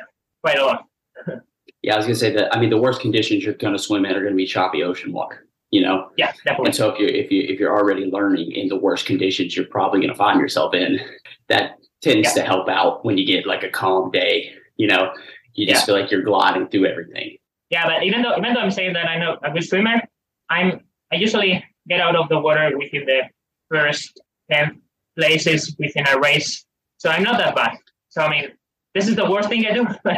quite 0.43 0.57
a 0.57 0.65
lot. 0.65 0.79
Yeah, 1.83 1.95
I 1.95 1.97
was 1.97 2.05
gonna 2.05 2.23
say 2.25 2.31
that. 2.37 2.55
I 2.55 2.59
mean, 2.59 2.69
the 2.69 2.81
worst 2.85 3.01
conditions 3.01 3.43
you're 3.43 3.59
gonna 3.65 3.83
swim 3.87 4.05
in 4.05 4.15
are 4.15 4.23
gonna 4.23 4.41
be 4.45 4.45
choppy 4.45 4.83
ocean 4.83 5.11
water. 5.13 5.47
You 5.71 5.81
know, 5.81 6.09
Yeah, 6.17 6.33
definitely. 6.45 6.65
and 6.67 6.75
so 6.75 6.89
if 6.89 6.99
you 6.99 7.07
if 7.07 7.31
you 7.31 7.41
if 7.43 7.59
you're 7.59 7.75
already 7.75 8.05
learning 8.05 8.51
in 8.51 8.67
the 8.67 8.75
worst 8.75 9.05
conditions, 9.05 9.55
you're 9.55 9.65
probably 9.65 10.01
gonna 10.01 10.15
find 10.15 10.39
yourself 10.39 10.73
in. 10.73 10.99
That 11.47 11.77
tends 12.01 12.27
Yeah. 12.29 12.41
to 12.41 12.47
help 12.47 12.67
out 12.67 13.05
when 13.05 13.17
you 13.17 13.25
get 13.25 13.45
like 13.47 13.63
a 13.63 13.69
calm 13.69 14.11
day. 14.11 14.51
You 14.75 14.87
know, 14.87 15.13
you 15.53 15.65
just 15.67 15.81
Yeah. 15.81 15.85
feel 15.85 15.95
like 16.01 16.11
you're 16.11 16.23
gliding 16.23 16.67
through 16.67 16.87
everything. 16.87 17.37
Yeah, 17.69 17.85
but 17.87 18.03
even 18.03 18.21
though 18.21 18.35
even 18.37 18.53
though 18.53 18.59
I'm 18.59 18.71
saying 18.71 18.93
that 18.93 19.07
I'm 19.07 19.21
a 19.43 19.51
good 19.53 19.63
swimmer, 19.63 20.01
I'm 20.49 20.81
I 21.11 21.15
usually 21.15 21.63
get 21.87 22.01
out 22.01 22.15
of 22.17 22.27
the 22.27 22.39
water 22.39 22.77
within 22.77 23.05
the 23.05 23.21
first 23.69 24.19
ten 24.51 24.81
places 25.17 25.73
within 25.79 26.05
a 26.07 26.19
race. 26.19 26.65
So 26.97 27.09
I'm 27.09 27.23
not 27.23 27.37
that 27.37 27.55
bad. 27.55 27.77
So 28.09 28.21
I 28.23 28.29
mean, 28.29 28.49
this 28.93 29.07
is 29.07 29.15
the 29.15 29.29
worst 29.31 29.47
thing 29.47 29.65
I 29.65 29.71
do, 29.73 29.85
but 30.03 30.17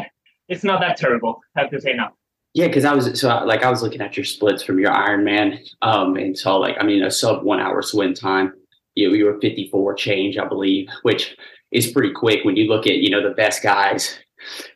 it's 0.50 0.64
not 0.64 0.82
that 0.82 0.98
terrible. 0.98 1.42
I 1.56 1.62
have 1.62 1.70
to 1.72 1.80
say 1.80 1.94
now. 1.94 2.14
Yeah, 2.54 2.68
because 2.68 2.86
I 2.86 2.94
was 2.94 3.20
so 3.20 3.30
I- 3.30 3.44
like 3.44 3.64
I 3.64 3.70
was 3.70 3.82
looking 3.82 4.02
at 4.02 4.16
your 4.16 4.24
splits 4.26 4.64
from 4.64 4.80
your 4.80 4.92
Ironman, 4.92 5.60
um, 5.82 6.16
and 6.16 6.38
saw 6.38 6.56
like 6.58 6.76
I 6.80 6.84
mean 6.84 7.04
a 7.04 7.12
sub 7.12 7.44
one 7.44 7.60
hour 7.60 7.82
swim 7.82 8.14
time. 8.14 8.54
You 8.96 9.14
you 9.14 9.26
were 9.26 9.40
fifty 9.42 9.70
four 9.72 9.94
change, 9.96 10.38
I 10.38 10.46
believe, 10.48 10.88
which 11.02 11.36
is 11.72 11.92
pretty 11.92 12.12
quick 12.14 12.46
when 12.46 12.56
you 12.56 12.68
look 12.68 12.86
at 12.86 12.98
you 12.98 13.10
know 13.10 13.28
the 13.28 13.36
best 13.36 13.64
guys 13.64 14.20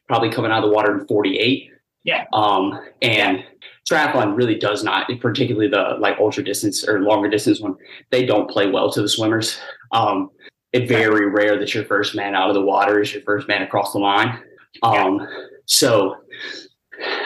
probably 0.07 0.31
coming 0.31 0.51
out 0.51 0.63
of 0.63 0.69
the 0.69 0.75
water 0.75 0.97
in 0.97 1.05
forty 1.07 1.37
eight. 1.37 1.69
Yeah. 2.03 2.23
Um, 2.33 2.79
and 3.01 3.43
triathlon 3.89 4.35
really 4.35 4.55
does 4.57 4.81
not, 4.83 5.09
particularly 5.19 5.67
the 5.67 5.97
like 5.99 6.17
ultra 6.19 6.43
distance 6.43 6.87
or 6.87 7.01
longer 7.01 7.29
distance 7.29 7.59
one, 7.59 7.75
they 8.11 8.25
don't 8.25 8.49
play 8.49 8.71
well 8.71 8.89
to 8.91 9.01
the 9.01 9.09
swimmers. 9.09 9.59
Um, 9.91 10.29
it's 10.71 10.89
very 10.89 11.29
rare 11.29 11.59
that 11.59 11.73
your 11.73 11.83
first 11.83 12.15
man 12.15 12.33
out 12.33 12.49
of 12.49 12.53
the 12.55 12.61
water 12.61 13.01
is 13.01 13.13
your 13.13 13.23
first 13.23 13.47
man 13.49 13.61
across 13.61 13.91
the 13.91 13.99
line. 13.99 14.39
Um, 14.83 15.27
so 15.65 16.15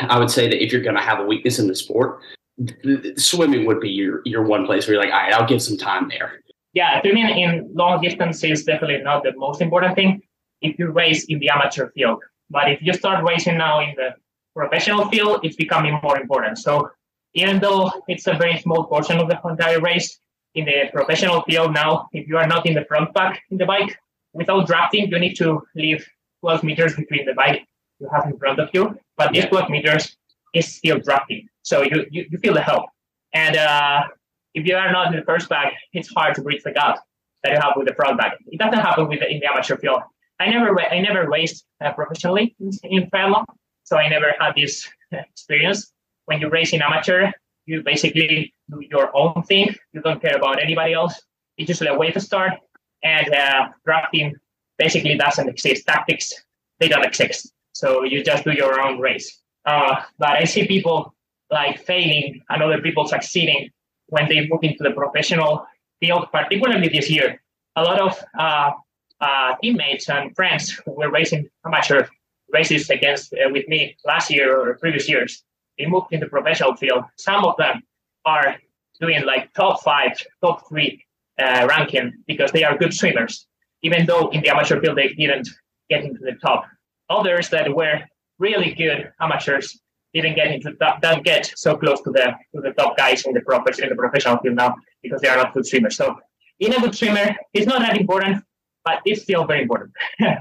I 0.10 0.20
would 0.20 0.30
say 0.30 0.48
that 0.48 0.64
if 0.64 0.72
you're 0.72 0.82
going 0.82 0.96
to 0.96 1.02
have 1.02 1.20
a 1.20 1.26
weakness 1.26 1.60
in 1.60 1.68
the 1.68 1.76
sport, 1.76 2.22
swimming 3.16 3.66
would 3.66 3.80
be 3.80 3.90
your 3.90 4.22
your 4.26 4.44
one 4.44 4.66
place 4.66 4.88
where 4.88 4.96
you're 4.96 5.04
like, 5.04 5.14
all 5.14 5.20
right, 5.20 5.34
I'll 5.34 5.48
give 5.48 5.62
some 5.62 5.78
time 5.78 6.10
there. 6.10 6.42
Yeah, 6.74 7.02
swimming 7.02 7.30
in 7.30 7.70
long 7.74 8.02
distance 8.02 8.44
is 8.44 8.64
definitely 8.64 9.02
not 9.04 9.24
the 9.24 9.34
most 9.36 9.62
important 9.62 9.96
thing 9.96 10.22
if 10.62 10.78
you 10.78 10.92
race 10.92 11.26
in 11.26 11.40
the 11.40 11.50
amateur 11.50 11.90
field. 11.92 12.22
But 12.50 12.72
if 12.72 12.82
you 12.82 12.94
start 12.94 13.24
racing 13.24 13.58
now 13.58 13.80
in 13.80 13.94
the 13.96 14.16
professional 14.56 15.10
field, 15.10 15.40
it's 15.44 15.56
becoming 15.56 16.00
more 16.04 16.20
important. 16.20 16.58
So 16.58 16.90
even 17.34 17.60
though 17.60 17.92
it's 18.08 18.28
a 18.28 18.34
very 18.34 18.58
small 18.60 18.86
portion 18.86 19.18
of 19.20 19.28
the 19.28 19.40
entire 19.46 19.80
race, 19.80 20.20
in 20.56 20.66
the 20.66 20.90
professional 20.92 21.42
field 21.44 21.74
now, 21.74 22.08
if 22.12 22.28
you 22.28 22.38
are 22.38 22.48
not 22.48 22.66
in 22.66 22.74
the 22.74 22.86
front 22.86 23.14
pack 23.16 23.42
in 23.52 23.58
the 23.58 23.66
bike, 23.66 23.98
without 24.34 24.68
drafting, 24.68 25.10
you 25.10 25.20
need 25.20 25.36
to 25.36 25.62
leave 25.76 26.06
12 26.42 26.64
meters 26.64 26.96
between 26.96 27.26
the 27.26 27.34
bike 27.34 27.66
you 28.02 28.10
have 28.12 28.26
in 28.26 28.38
front 28.38 28.60
of 28.60 28.70
you. 28.74 28.98
But 29.18 29.34
this 29.34 29.46
Yeah. 29.46 29.50
12 29.50 29.70
meters 29.70 30.18
is 30.54 30.66
still 30.76 31.00
drafting. 31.00 31.48
So 31.62 31.84
you, 31.84 32.06
you, 32.12 32.26
you 32.32 32.38
feel 32.40 32.54
the 32.54 32.62
help. 32.62 32.86
And 33.34 33.56
uh, 33.56 34.02
if 34.54 34.66
you 34.68 34.76
are 34.76 34.92
not 34.92 35.08
in 35.14 35.20
the 35.20 35.26
first 35.26 35.48
bag, 35.48 35.74
it's 35.94 36.10
hard 36.14 36.36
to 36.36 36.42
bridge 36.42 36.64
the 36.64 36.72
gap 36.72 37.00
that 37.44 37.54
you 37.54 37.60
have 37.60 37.74
with 37.78 37.88
the 37.88 37.94
front 37.94 38.18
bag. 38.20 38.32
It 38.48 38.60
doesn't 38.60 38.80
happen 38.80 39.08
with 39.08 39.20
the, 39.20 39.30
in 39.30 39.40
the 39.40 39.48
amateur 39.52 39.78
field. 39.78 40.02
I 40.40 40.50
never 40.50 40.70
I 40.82 41.00
never 41.00 41.30
raced 41.30 41.66
uh, 41.82 41.92
professionally 41.94 42.56
in, 42.60 42.72
in 42.84 43.10
triathlon, 43.12 43.46
so 43.84 43.98
I 43.98 44.10
never 44.10 44.34
had 44.40 44.54
this 44.56 44.90
experience. 45.12 45.94
When 46.26 46.42
you 46.42 46.50
race 46.50 46.74
in 46.74 46.82
amateur, 46.82 47.32
you 47.68 47.84
basically 47.84 48.52
do 48.72 48.80
your 48.90 49.16
own 49.16 49.44
thing. 49.44 49.76
You 49.94 50.02
don't 50.02 50.20
care 50.20 50.36
about 50.36 50.60
anybody 50.60 50.94
else. 50.94 51.14
It's 51.58 51.70
usually 51.70 51.92
a 51.92 51.98
way 51.98 52.10
to 52.12 52.20
start, 52.20 52.54
and 53.04 53.32
uh, 53.32 53.70
drafting 53.86 54.36
basically 54.80 55.16
doesn't 55.16 55.48
exist. 55.48 55.86
Tactics 55.86 56.34
they 56.80 56.88
don't 56.88 57.06
exist. 57.06 57.54
So 57.82 58.04
you 58.04 58.24
just 58.24 58.44
do 58.44 58.52
your 58.52 58.80
own 58.80 59.00
race. 59.00 59.28
Uh, 59.66 59.96
but 60.20 60.34
I 60.42 60.44
see 60.44 60.68
people 60.68 61.16
like 61.50 61.84
failing 61.84 62.40
and 62.50 62.62
other 62.62 62.80
people 62.80 63.08
succeeding 63.08 63.72
when 64.08 64.30
they 64.30 64.48
move 64.48 64.60
into 64.62 64.84
the 64.84 64.92
professional 64.92 65.66
field, 66.00 66.28
particularly 66.32 66.90
this 66.90 67.10
year. 67.10 67.42
A 67.76 67.82
lot 67.82 68.00
of 68.00 68.24
uh, 68.38 68.72
uh, 69.20 69.56
teammates 69.64 70.10
and 70.10 70.36
friends 70.36 70.70
who 70.86 70.92
were 70.92 71.10
racing 71.10 71.50
amateur 71.66 72.06
races 72.54 72.88
against 72.92 73.34
uh, 73.34 73.50
with 73.52 73.68
me 73.68 73.96
last 74.06 74.30
year 74.30 74.48
or 74.62 74.78
previous 74.78 75.10
years, 75.10 75.44
they 75.80 75.88
moved 75.88 76.08
into 76.12 76.28
the 76.28 76.30
professional 76.30 76.76
field. 76.76 77.04
Some 77.18 77.44
of 77.44 77.56
them 77.58 77.82
are 78.26 78.58
doing 79.00 79.26
like 79.26 79.52
top 79.54 79.82
five, 79.82 80.12
top 80.44 80.70
three 80.70 81.04
uh, 81.42 81.66
ranking 81.68 82.14
because 82.28 82.52
they 82.52 82.64
are 82.64 82.78
good 82.78 82.94
swimmers, 82.94 83.48
even 83.82 84.06
though 84.06 84.30
in 84.30 84.42
the 84.42 84.50
amateur 84.50 84.80
field 84.80 85.00
they 85.00 85.08
didn't 85.14 85.50
get 85.90 86.04
into 86.04 86.20
the 86.20 86.34
top. 86.34 86.66
Others 87.18 87.50
that 87.50 87.66
were 87.76 88.02
really 88.40 88.74
good 88.74 89.12
amateurs 89.20 89.80
didn't 90.14 90.36
get 90.36 90.52
into 90.52 90.76
that, 90.80 91.02
don't 91.02 91.24
get 91.24 91.52
so 91.56 91.78
close 91.78 92.02
to 92.02 92.12
the 92.12 92.26
to 92.54 92.62
the 92.62 92.72
top 92.80 92.98
guys 92.98 93.26
in 93.26 93.34
the 93.34 93.42
prof- 93.42 93.80
in 93.80 93.90
the 93.90 93.96
professional 93.96 94.38
field 94.38 94.56
now 94.56 94.76
because 95.04 95.22
they 95.22 95.30
are 95.30 95.38
not 95.38 95.54
good 95.54 95.66
swimmers. 95.66 95.96
So 95.96 96.06
being 96.60 96.74
a 96.74 96.80
good 96.80 96.96
swimmer 96.96 97.36
is 97.54 97.66
not 97.66 97.80
that 97.82 97.98
important, 97.98 98.44
but 98.86 99.00
it's 99.06 99.22
still 99.24 99.46
very 99.46 99.62
important. 99.64 99.92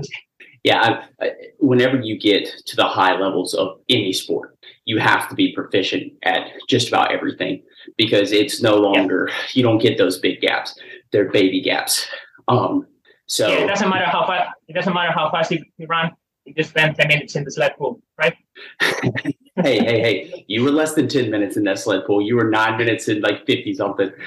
Yeah, 0.62 1.04
I, 1.22 1.30
whenever 1.58 1.98
you 1.98 2.18
get 2.18 2.46
to 2.66 2.76
the 2.76 2.84
high 2.84 3.18
levels 3.18 3.54
of 3.54 3.80
any 3.88 4.12
sport, 4.12 4.58
you 4.84 4.98
have 4.98 5.26
to 5.30 5.34
be 5.34 5.54
proficient 5.54 6.12
at 6.22 6.48
just 6.68 6.88
about 6.88 7.12
everything 7.12 7.62
because 7.96 8.30
it's 8.30 8.60
no 8.60 8.76
longer 8.76 9.30
you 9.54 9.62
don't 9.62 9.78
get 9.78 9.96
those 9.96 10.18
big 10.18 10.42
gaps; 10.42 10.78
they're 11.12 11.30
baby 11.30 11.62
gaps. 11.62 12.06
Um, 12.48 12.86
so 13.26 13.48
Yeah, 13.48 13.64
it 13.64 13.68
doesn't 13.68 13.88
matter 13.88 14.04
how 14.04 14.26
fast 14.26 14.50
it 14.68 14.74
doesn't 14.74 14.92
matter 14.92 15.12
how 15.12 15.30
fast 15.30 15.50
you, 15.50 15.64
you 15.78 15.86
run. 15.86 16.10
You 16.50 16.54
just 16.64 16.70
spend 16.70 16.96
ten 16.96 17.06
minutes 17.06 17.36
in 17.36 17.44
the 17.44 17.50
sled 17.52 17.76
pull, 17.78 18.02
right? 18.18 18.34
hey, 18.80 19.32
hey, 19.54 20.00
hey, 20.00 20.44
you 20.48 20.64
were 20.64 20.72
less 20.72 20.94
than 20.94 21.06
10 21.06 21.30
minutes 21.30 21.56
in 21.56 21.62
that 21.64 21.78
sled 21.78 22.02
pull. 22.06 22.20
You 22.20 22.34
were 22.34 22.50
nine 22.50 22.76
minutes 22.76 23.06
in 23.06 23.20
like 23.20 23.46
50 23.46 23.74
something. 23.74 24.10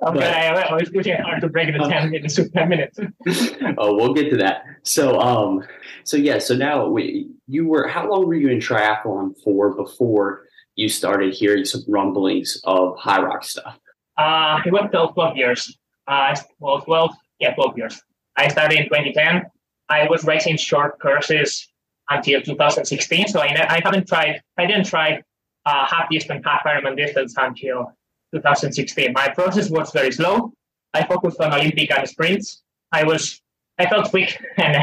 Okay, 0.00 0.24
I, 0.24 0.62
I 0.62 0.74
was 0.74 0.90
pushing 0.90 1.16
hard 1.16 1.40
to 1.40 1.48
break 1.48 1.76
the 1.76 1.84
ten 1.88 2.08
minutes 2.12 2.36
to 2.36 2.48
ten 2.48 2.68
minutes. 2.68 3.00
oh, 3.78 3.96
we'll 3.96 4.14
get 4.14 4.30
to 4.30 4.36
that. 4.36 4.62
So, 4.84 5.18
um, 5.18 5.64
so 6.04 6.16
yeah, 6.16 6.38
so 6.38 6.54
now 6.54 6.86
we, 6.86 7.30
you 7.48 7.66
were, 7.66 7.88
how 7.88 8.08
long 8.08 8.28
were 8.28 8.36
you 8.36 8.48
in 8.48 8.58
triathlon 8.60 9.34
for 9.42 9.74
before 9.74 10.44
you 10.76 10.88
started 10.88 11.34
hearing 11.34 11.64
some 11.64 11.82
rumblings 11.88 12.60
of 12.62 12.96
Hyrox 12.96 13.46
stuff? 13.46 13.76
Uh, 14.16 14.60
it 14.64 14.72
went 14.72 14.92
12, 14.92 15.14
12 15.14 15.36
years. 15.36 15.76
Uh, 16.06 16.36
well, 16.60 16.80
12, 16.82 17.10
yeah, 17.40 17.52
12 17.54 17.76
years. 17.76 18.00
I 18.36 18.46
started 18.46 18.78
in 18.78 18.84
2010. 18.84 19.50
I 19.88 20.06
was 20.08 20.24
racing 20.24 20.56
short 20.56 20.98
courses 21.00 21.68
until 22.10 22.40
2016. 22.40 23.28
So 23.28 23.40
I, 23.40 23.46
I 23.68 23.80
haven't 23.82 24.08
tried, 24.08 24.40
I 24.58 24.66
didn't 24.66 24.86
try 24.86 25.22
uh, 25.64 25.86
half 25.86 26.08
distance, 26.10 26.44
half 26.44 26.64
Ironman 26.64 26.96
distance 26.96 27.34
until 27.36 27.92
2016. 28.34 29.12
My 29.12 29.28
process 29.28 29.70
was 29.70 29.90
very 29.92 30.12
slow. 30.12 30.52
I 30.94 31.06
focused 31.06 31.40
on 31.40 31.52
Olympic 31.52 31.90
and 31.90 32.08
sprints. 32.08 32.62
I 32.92 33.04
was, 33.04 33.40
I 33.78 33.86
felt 33.86 34.10
quick 34.10 34.40
and, 34.56 34.76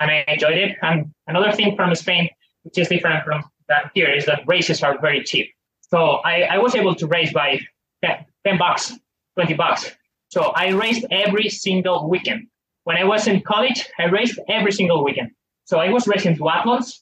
and 0.00 0.10
I 0.10 0.24
enjoyed 0.28 0.58
it. 0.58 0.76
And 0.82 1.12
another 1.26 1.52
thing 1.52 1.76
from 1.76 1.94
Spain, 1.94 2.28
which 2.62 2.78
is 2.78 2.88
different 2.88 3.24
from 3.24 3.44
that 3.68 3.90
here, 3.94 4.10
is 4.10 4.26
that 4.26 4.42
races 4.46 4.82
are 4.82 4.98
very 5.00 5.22
cheap. 5.22 5.50
So 5.90 6.20
I, 6.24 6.42
I 6.42 6.58
was 6.58 6.74
able 6.74 6.94
to 6.96 7.06
race 7.06 7.32
by 7.32 7.60
10, 8.04 8.24
10 8.44 8.58
bucks, 8.58 8.92
20 9.36 9.54
bucks. 9.54 9.92
So 10.28 10.52
I 10.56 10.70
raced 10.70 11.06
every 11.10 11.48
single 11.48 12.08
weekend. 12.08 12.48
When 12.86 12.96
I 12.96 13.02
was 13.02 13.26
in 13.26 13.40
college, 13.40 13.84
I 13.98 14.04
raced 14.04 14.38
every 14.48 14.70
single 14.70 15.02
weekend. 15.02 15.32
So 15.64 15.80
I 15.80 15.88
was 15.88 16.06
racing 16.06 16.36
duathlons 16.36 17.00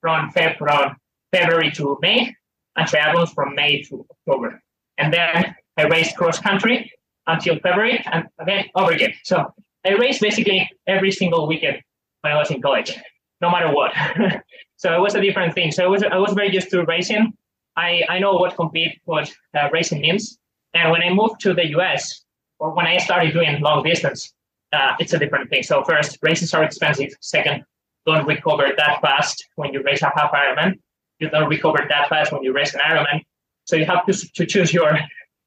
from, 0.00 0.30
from 0.30 0.96
February 1.32 1.70
to 1.72 1.98
May 2.00 2.34
and 2.76 2.88
triathlons 2.88 3.34
from 3.34 3.54
May 3.54 3.82
to 3.82 4.06
October. 4.10 4.62
And 4.96 5.12
then 5.12 5.54
I 5.76 5.82
raced 5.84 6.16
cross 6.16 6.40
country 6.40 6.90
until 7.26 7.58
February 7.58 8.02
and 8.10 8.24
then 8.46 8.64
over 8.74 8.92
again. 8.92 9.12
So 9.22 9.52
I 9.84 9.90
raced 9.96 10.22
basically 10.22 10.66
every 10.86 11.10
single 11.10 11.46
weekend 11.46 11.82
when 12.22 12.32
I 12.32 12.38
was 12.38 12.50
in 12.50 12.62
college, 12.62 12.96
no 13.42 13.50
matter 13.50 13.70
what. 13.70 13.92
so 14.76 14.94
it 14.96 15.00
was 15.02 15.14
a 15.14 15.20
different 15.20 15.52
thing. 15.52 15.72
So 15.72 15.84
I 15.84 15.88
was 15.88 16.02
I 16.04 16.16
was 16.16 16.32
very 16.32 16.54
used 16.54 16.70
to 16.70 16.82
racing. 16.84 17.34
I, 17.76 18.02
I 18.08 18.18
know 18.18 18.32
what 18.32 18.56
compete 18.56 18.98
what 19.04 19.30
uh, 19.54 19.68
racing 19.70 20.00
means. 20.00 20.38
And 20.72 20.90
when 20.90 21.02
I 21.02 21.10
moved 21.10 21.40
to 21.40 21.52
the 21.52 21.66
US 21.76 22.24
or 22.58 22.74
when 22.74 22.86
I 22.86 22.96
started 22.96 23.34
doing 23.34 23.60
long 23.60 23.82
distance, 23.82 24.32
uh, 24.72 24.94
it's 24.98 25.12
a 25.12 25.18
different 25.18 25.50
thing. 25.50 25.62
So 25.62 25.82
first, 25.84 26.18
races 26.22 26.52
are 26.54 26.64
expensive. 26.64 27.10
Second, 27.20 27.64
don't 28.04 28.26
recover 28.26 28.72
that 28.76 29.00
fast 29.00 29.44
when 29.56 29.72
you 29.72 29.82
race 29.82 30.02
a 30.02 30.12
half 30.14 30.32
Ironman. 30.32 30.74
You 31.18 31.30
don't 31.30 31.48
recover 31.48 31.84
that 31.88 32.08
fast 32.08 32.32
when 32.32 32.42
you 32.42 32.52
race 32.52 32.74
an 32.74 32.80
Ironman. 32.80 33.22
So 33.64 33.76
you 33.76 33.84
have 33.84 34.06
to, 34.06 34.12
to 34.12 34.46
choose 34.46 34.72
your 34.72 34.98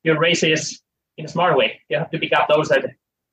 your 0.03 0.19
races 0.19 0.81
in 1.17 1.25
a 1.25 1.27
smart 1.27 1.57
way. 1.57 1.79
You 1.89 1.97
have 1.97 2.09
to 2.11 2.19
pick 2.19 2.33
up 2.33 2.47
those 2.47 2.69
that 2.69 2.85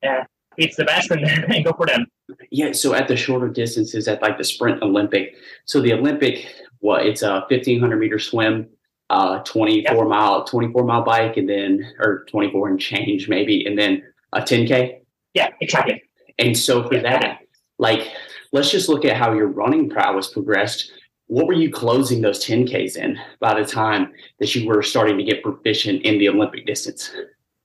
uh, 0.05 0.23
fits 0.57 0.75
the 0.75 0.85
best 0.85 1.11
and, 1.11 1.25
and 1.53 1.65
go 1.65 1.73
for 1.73 1.85
them. 1.85 2.05
Yeah. 2.51 2.73
So 2.73 2.93
at 2.93 3.07
the 3.07 3.15
shorter 3.15 3.49
distances, 3.49 4.07
at 4.07 4.21
like 4.21 4.37
the 4.37 4.43
sprint 4.43 4.81
Olympic, 4.81 5.35
so 5.65 5.81
the 5.81 5.93
Olympic, 5.93 6.45
what 6.79 7.05
it's 7.05 7.21
a 7.21 7.45
fifteen 7.49 7.79
hundred 7.79 7.97
meter 7.97 8.19
swim, 8.19 8.67
uh, 9.09 9.39
twenty 9.39 9.85
four 9.85 10.03
yep. 10.03 10.07
mile, 10.07 10.43
twenty 10.45 10.71
four 10.71 10.83
mile 10.83 11.03
bike, 11.03 11.37
and 11.37 11.49
then 11.49 11.85
or 11.99 12.25
twenty 12.29 12.51
four 12.51 12.67
and 12.69 12.79
change 12.79 13.27
maybe, 13.27 13.65
and 13.65 13.77
then 13.77 14.03
a 14.33 14.41
ten 14.41 14.65
k. 14.67 15.01
Yeah, 15.37 15.49
exactly. 15.61 16.01
And 16.39 16.57
so 16.57 16.87
for 16.87 16.95
yeah. 16.95 17.01
that, 17.03 17.39
like, 17.77 18.11
let's 18.51 18.71
just 18.71 18.89
look 18.89 19.05
at 19.05 19.15
how 19.15 19.33
your 19.33 19.45
running 19.45 19.87
prowess 19.87 20.33
progressed. 20.33 20.91
What 21.27 21.45
were 21.45 21.53
you 21.53 21.71
closing 21.71 22.21
those 22.21 22.43
10Ks 22.43 22.97
in 22.97 23.19
by 23.39 23.53
the 23.59 23.63
time 23.63 24.13
that 24.39 24.55
you 24.55 24.67
were 24.67 24.81
starting 24.81 25.15
to 25.19 25.23
get 25.23 25.43
proficient 25.43 26.01
in 26.01 26.17
the 26.17 26.27
Olympic 26.29 26.65
distance? 26.65 27.11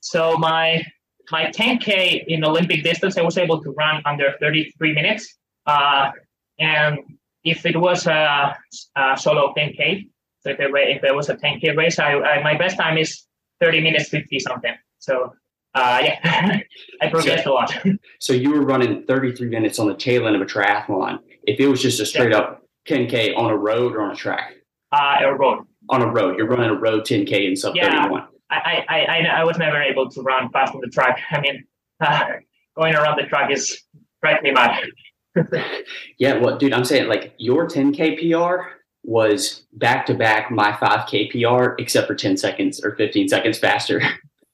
So 0.01 0.37
my 0.37 0.85
my 1.31 1.45
10K 1.47 2.25
in 2.27 2.45
Olympic 2.45 2.85
distance, 2.85 3.17
I 3.17 3.23
was 3.23 3.39
able 3.39 3.63
to 3.63 3.71
run 3.71 4.03
under 4.05 4.35
33 4.39 4.93
minutes. 4.93 5.35
Uh, 5.65 6.11
and 6.59 6.99
if 7.43 7.65
it 7.65 7.77
was 7.77 8.07
a, 8.07 8.55
a 8.97 9.17
solo 9.17 9.55
10K, 9.57 10.11
so 10.41 10.51
if 10.51 10.61
it, 10.61 10.71
if 10.75 11.05
it 11.05 11.15
was 11.15 11.31
a 11.31 11.37
10K 11.37 11.75
race, 11.75 11.99
I, 11.99 12.13
I, 12.21 12.43
my 12.43 12.59
best 12.59 12.77
time 12.77 12.99
is 12.99 13.25
30 13.63 13.81
minutes 13.81 14.11
50 14.11 14.41
something. 14.41 14.75
So 14.99 15.33
uh, 15.75 16.01
yeah, 16.03 16.61
I 17.01 17.09
progressed 17.09 17.45
so, 17.45 17.53
a 17.53 17.55
lot. 17.55 17.75
so 18.21 18.33
you 18.33 18.51
were 18.51 18.63
running 18.63 19.05
33 19.05 19.49
minutes 19.49 19.79
on 19.79 19.89
the 19.89 19.95
tail 19.95 20.27
end 20.27 20.37
of 20.37 20.43
a 20.43 20.47
triathlon. 20.47 21.19
If 21.45 21.61
it 21.61 21.67
was 21.67 21.81
just 21.81 22.01
a 22.01 22.07
straight 22.07 22.33
yeah. 22.33 22.39
up 22.39 22.63
10K 22.89 23.37
on 23.37 23.51
a 23.51 23.57
road 23.57 23.95
or 23.95 24.03
on 24.03 24.13
a 24.13 24.15
track? 24.17 24.55
Uh, 24.93 25.19
a 25.23 25.35
road. 25.35 25.65
On 25.89 26.03
a 26.03 26.07
road. 26.07 26.37
You're 26.37 26.47
running 26.47 26.71
a 26.71 26.75
road 26.75 27.05
10K 27.05 27.49
in 27.49 27.57
sub 27.57 27.75
yeah, 27.75 28.03
31. 28.03 28.29
I, 28.51 28.85
I, 28.89 28.99
I, 28.99 29.27
I 29.41 29.45
was 29.45 29.57
never 29.57 29.81
able 29.81 30.11
to 30.11 30.21
run 30.23 30.51
fast 30.51 30.75
on 30.75 30.81
the 30.83 30.89
track. 30.89 31.21
I 31.31 31.41
mean, 31.41 31.65
uh, 32.01 32.25
going 32.77 32.95
around 32.95 33.17
the 33.17 33.27
track 33.27 33.51
is 33.51 33.83
frightening 34.21 34.55
bad. 34.55 34.85
yeah, 36.19 36.35
well, 36.35 36.59
dude, 36.59 36.75
I'm 36.75 36.85
saying 36.85 37.09
like 37.09 37.33
your 37.39 37.67
10K 37.67 38.19
PR 38.19 38.65
was 39.05 39.65
back 39.73 40.05
to 40.07 40.15
back 40.15 40.51
my 40.51 40.73
5K 40.73 41.31
PR, 41.31 41.75
except 41.79 42.07
for 42.07 42.15
10 42.15 42.37
seconds 42.37 42.85
or 42.85 42.95
15 42.97 43.29
seconds 43.29 43.59
faster 43.59 44.03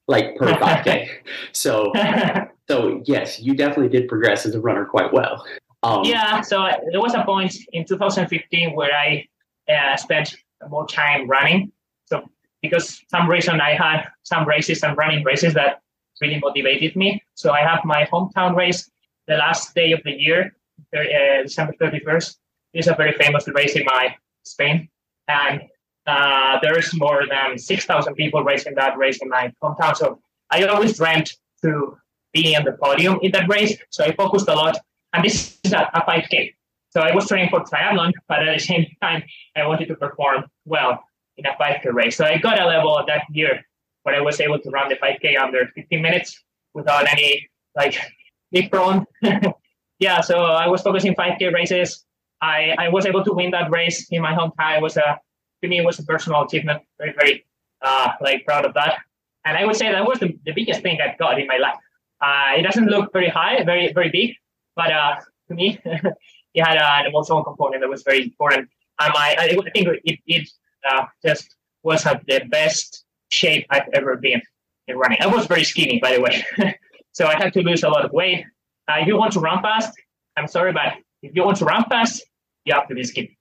like 0.08 0.36
per 0.36 0.46
5K. 0.54 1.08
so, 1.52 1.92
so 2.68 3.02
yes, 3.04 3.40
you 3.40 3.54
definitely 3.54 3.88
did 3.88 4.08
progress 4.08 4.44
as 4.44 4.54
a 4.54 4.60
runner 4.60 4.84
quite 4.84 5.12
well. 5.12 5.44
Um, 5.84 6.04
yeah. 6.04 6.40
So 6.40 6.68
there 6.90 7.00
was 7.00 7.14
a 7.14 7.22
point 7.24 7.54
in 7.72 7.84
2015 7.84 8.74
where 8.74 8.92
I 8.92 9.28
uh, 9.72 9.96
spent 9.96 10.36
more 10.68 10.86
time 10.86 11.28
running. 11.28 11.70
So 12.06 12.28
because 12.62 13.00
some 13.08 13.28
reason 13.28 13.60
I 13.60 13.74
had 13.74 14.04
some 14.24 14.46
races 14.46 14.82
and 14.82 14.96
running 14.96 15.22
races 15.24 15.54
that 15.54 15.82
really 16.20 16.40
motivated 16.40 16.96
me. 16.96 17.22
So 17.34 17.52
I 17.52 17.60
have 17.60 17.84
my 17.84 18.08
hometown 18.12 18.56
race 18.56 18.90
the 19.28 19.36
last 19.36 19.74
day 19.74 19.92
of 19.92 20.02
the 20.04 20.10
year, 20.10 20.56
uh, 20.96 21.42
December 21.42 21.74
31st. 21.80 22.36
It's 22.74 22.88
a 22.88 22.94
very 22.94 23.12
famous 23.12 23.46
race 23.48 23.76
in 23.76 23.84
my 23.84 24.16
Spain, 24.44 24.88
and 25.28 25.62
uh, 26.08 26.58
there's 26.62 26.94
more 26.94 27.24
than 27.28 27.58
6,000 27.58 28.14
people 28.14 28.42
racing 28.42 28.74
that 28.76 28.96
race 28.96 29.18
in 29.20 29.28
my 29.28 29.52
hometown. 29.62 29.94
So 29.94 30.20
I 30.50 30.64
always 30.64 30.96
dreamt 30.96 31.36
to 31.62 31.98
be 32.32 32.56
on 32.56 32.64
the 32.64 32.72
podium 32.72 33.18
in 33.22 33.32
that 33.32 33.48
race. 33.48 33.76
So 33.90 34.04
I 34.04 34.12
focused 34.12 34.48
a 34.48 34.54
lot. 34.54 34.78
And 35.12 35.24
this 35.24 35.58
is 35.64 35.72
a, 35.72 35.90
a 35.92 36.00
5K. 36.00 36.54
So 36.90 37.02
I 37.02 37.14
was 37.14 37.28
training 37.28 37.50
for 37.50 37.60
triathlon, 37.60 38.12
but 38.26 38.46
at 38.46 38.58
the 38.58 38.64
same 38.64 38.86
time, 39.02 39.22
I 39.54 39.66
wanted 39.66 39.88
to 39.88 39.96
perform 39.96 40.44
well 40.64 41.04
in 41.36 41.44
a 41.44 41.52
5K 41.60 41.92
race. 41.92 42.16
So 42.16 42.24
I 42.24 42.38
got 42.38 42.58
a 42.58 42.66
level 42.66 43.02
that 43.06 43.22
year 43.30 43.60
where 44.02 44.14
I 44.14 44.20
was 44.20 44.40
able 44.40 44.58
to 44.58 44.70
run 44.70 44.88
the 44.88 44.96
5K 44.96 45.38
under 45.38 45.68
15 45.74 46.00
minutes 46.00 46.42
without 46.72 47.06
any 47.12 47.46
like 47.76 47.98
big 48.52 48.70
prone. 48.70 49.04
yeah, 49.98 50.22
so 50.22 50.44
I 50.44 50.68
was 50.68 50.80
focusing 50.80 51.14
5K 51.14 51.52
races. 51.52 52.04
I, 52.40 52.74
I 52.78 52.88
was 52.88 53.04
able 53.04 53.24
to 53.24 53.32
win 53.34 53.50
that 53.50 53.70
race 53.70 54.08
in 54.10 54.22
my 54.22 54.32
hometown. 54.32 54.52
I 54.58 54.78
was 54.78 54.96
a 54.96 55.18
to 55.62 55.68
me 55.68 55.78
it 55.78 55.84
was 55.84 55.98
a 55.98 56.04
personal 56.04 56.42
achievement. 56.42 56.82
Very, 56.98 57.14
very 57.18 57.44
uh, 57.82 58.12
like 58.20 58.44
proud 58.44 58.64
of 58.64 58.74
that. 58.74 58.98
And 59.44 59.56
I 59.56 59.64
would 59.64 59.76
say 59.76 59.90
that 59.90 60.06
was 60.06 60.18
the, 60.18 60.36
the 60.44 60.52
biggest 60.52 60.82
thing 60.82 60.98
I've 61.00 61.18
got 61.18 61.40
in 61.40 61.46
my 61.46 61.56
life. 61.56 61.76
Uh, 62.20 62.58
it 62.58 62.62
doesn't 62.62 62.86
look 62.86 63.12
very 63.12 63.28
high, 63.28 63.62
very, 63.64 63.92
very 63.92 64.10
big, 64.10 64.34
but 64.74 64.92
uh, 64.92 65.16
to 65.48 65.54
me, 65.54 65.78
it 65.84 66.64
had 66.64 66.76
an 66.76 67.06
emotional 67.06 67.44
component 67.44 67.80
that 67.82 67.88
was 67.88 68.02
very 68.02 68.24
important. 68.24 68.68
My, 69.00 69.36
I, 69.38 69.44
I 69.44 69.70
think 69.72 69.88
it, 70.04 70.18
it 70.26 70.48
uh, 70.90 71.04
just 71.24 71.54
was 71.84 72.02
the 72.02 72.42
best 72.50 73.04
shape 73.30 73.66
I've 73.70 73.88
ever 73.94 74.16
been 74.16 74.42
in 74.88 74.96
running. 74.96 75.18
I 75.20 75.28
was 75.28 75.46
very 75.46 75.62
skinny, 75.62 76.00
by 76.00 76.16
the 76.16 76.20
way. 76.20 76.44
so 77.12 77.26
I 77.26 77.36
had 77.36 77.52
to 77.52 77.62
lose 77.62 77.84
a 77.84 77.88
lot 77.88 78.04
of 78.04 78.10
weight. 78.10 78.44
Uh, 78.88 78.96
if 79.00 79.06
you 79.06 79.16
want 79.16 79.32
to 79.34 79.40
run 79.40 79.62
fast, 79.62 79.92
I'm 80.36 80.48
sorry, 80.48 80.72
but 80.72 80.94
if 81.22 81.34
you 81.34 81.44
want 81.44 81.58
to 81.58 81.64
run 81.64 81.84
fast, 81.84 82.24
you 82.64 82.74
have 82.74 82.88
to 82.88 82.94
be 82.94 83.04
skinny. 83.04 83.38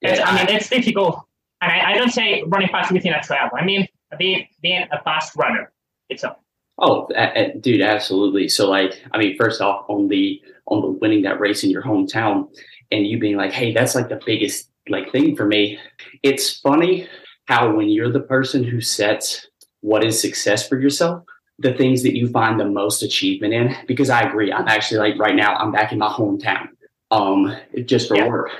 Yeah. 0.00 0.22
I 0.24 0.36
mean, 0.36 0.56
it's 0.56 0.70
difficult 0.70 1.27
and 1.60 1.72
I, 1.72 1.92
I 1.92 1.94
don't 1.94 2.10
say 2.10 2.42
running 2.46 2.68
fast 2.68 2.92
within 2.92 3.12
a 3.12 3.22
travel. 3.22 3.58
I 3.58 3.64
mean 3.64 3.86
being 4.18 4.46
being 4.62 4.86
a 4.90 5.02
fast 5.02 5.36
runner 5.36 5.72
itself. 6.08 6.36
Oh, 6.78 7.06
uh, 7.12 7.48
dude, 7.60 7.80
absolutely. 7.80 8.48
So, 8.48 8.70
like, 8.70 9.02
I 9.10 9.18
mean, 9.18 9.36
first 9.36 9.60
off, 9.60 9.84
on 9.88 10.08
the 10.08 10.40
on 10.66 10.80
the 10.80 10.88
winning 10.88 11.22
that 11.22 11.40
race 11.40 11.64
in 11.64 11.70
your 11.70 11.82
hometown, 11.82 12.48
and 12.92 13.06
you 13.06 13.18
being 13.18 13.36
like, 13.36 13.52
"Hey, 13.52 13.72
that's 13.72 13.94
like 13.94 14.08
the 14.08 14.20
biggest 14.24 14.70
like 14.88 15.10
thing 15.10 15.34
for 15.34 15.44
me." 15.44 15.78
It's 16.22 16.58
funny 16.60 17.08
how 17.46 17.72
when 17.72 17.88
you're 17.88 18.12
the 18.12 18.20
person 18.20 18.62
who 18.62 18.80
sets 18.80 19.48
what 19.80 20.04
is 20.04 20.20
success 20.20 20.68
for 20.68 20.78
yourself, 20.78 21.24
the 21.58 21.74
things 21.74 22.02
that 22.04 22.16
you 22.16 22.28
find 22.28 22.60
the 22.60 22.64
most 22.64 23.02
achievement 23.02 23.54
in. 23.54 23.74
Because 23.88 24.08
I 24.08 24.22
agree, 24.22 24.52
I'm 24.52 24.68
actually 24.68 24.98
like 24.98 25.18
right 25.18 25.34
now, 25.34 25.56
I'm 25.56 25.72
back 25.72 25.92
in 25.92 25.98
my 25.98 26.08
hometown, 26.08 26.68
um, 27.10 27.56
just 27.86 28.06
for 28.06 28.16
yeah. 28.16 28.28
work. 28.28 28.50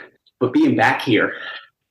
But 0.40 0.52
being 0.52 0.76
back 0.76 1.02
here, 1.02 1.34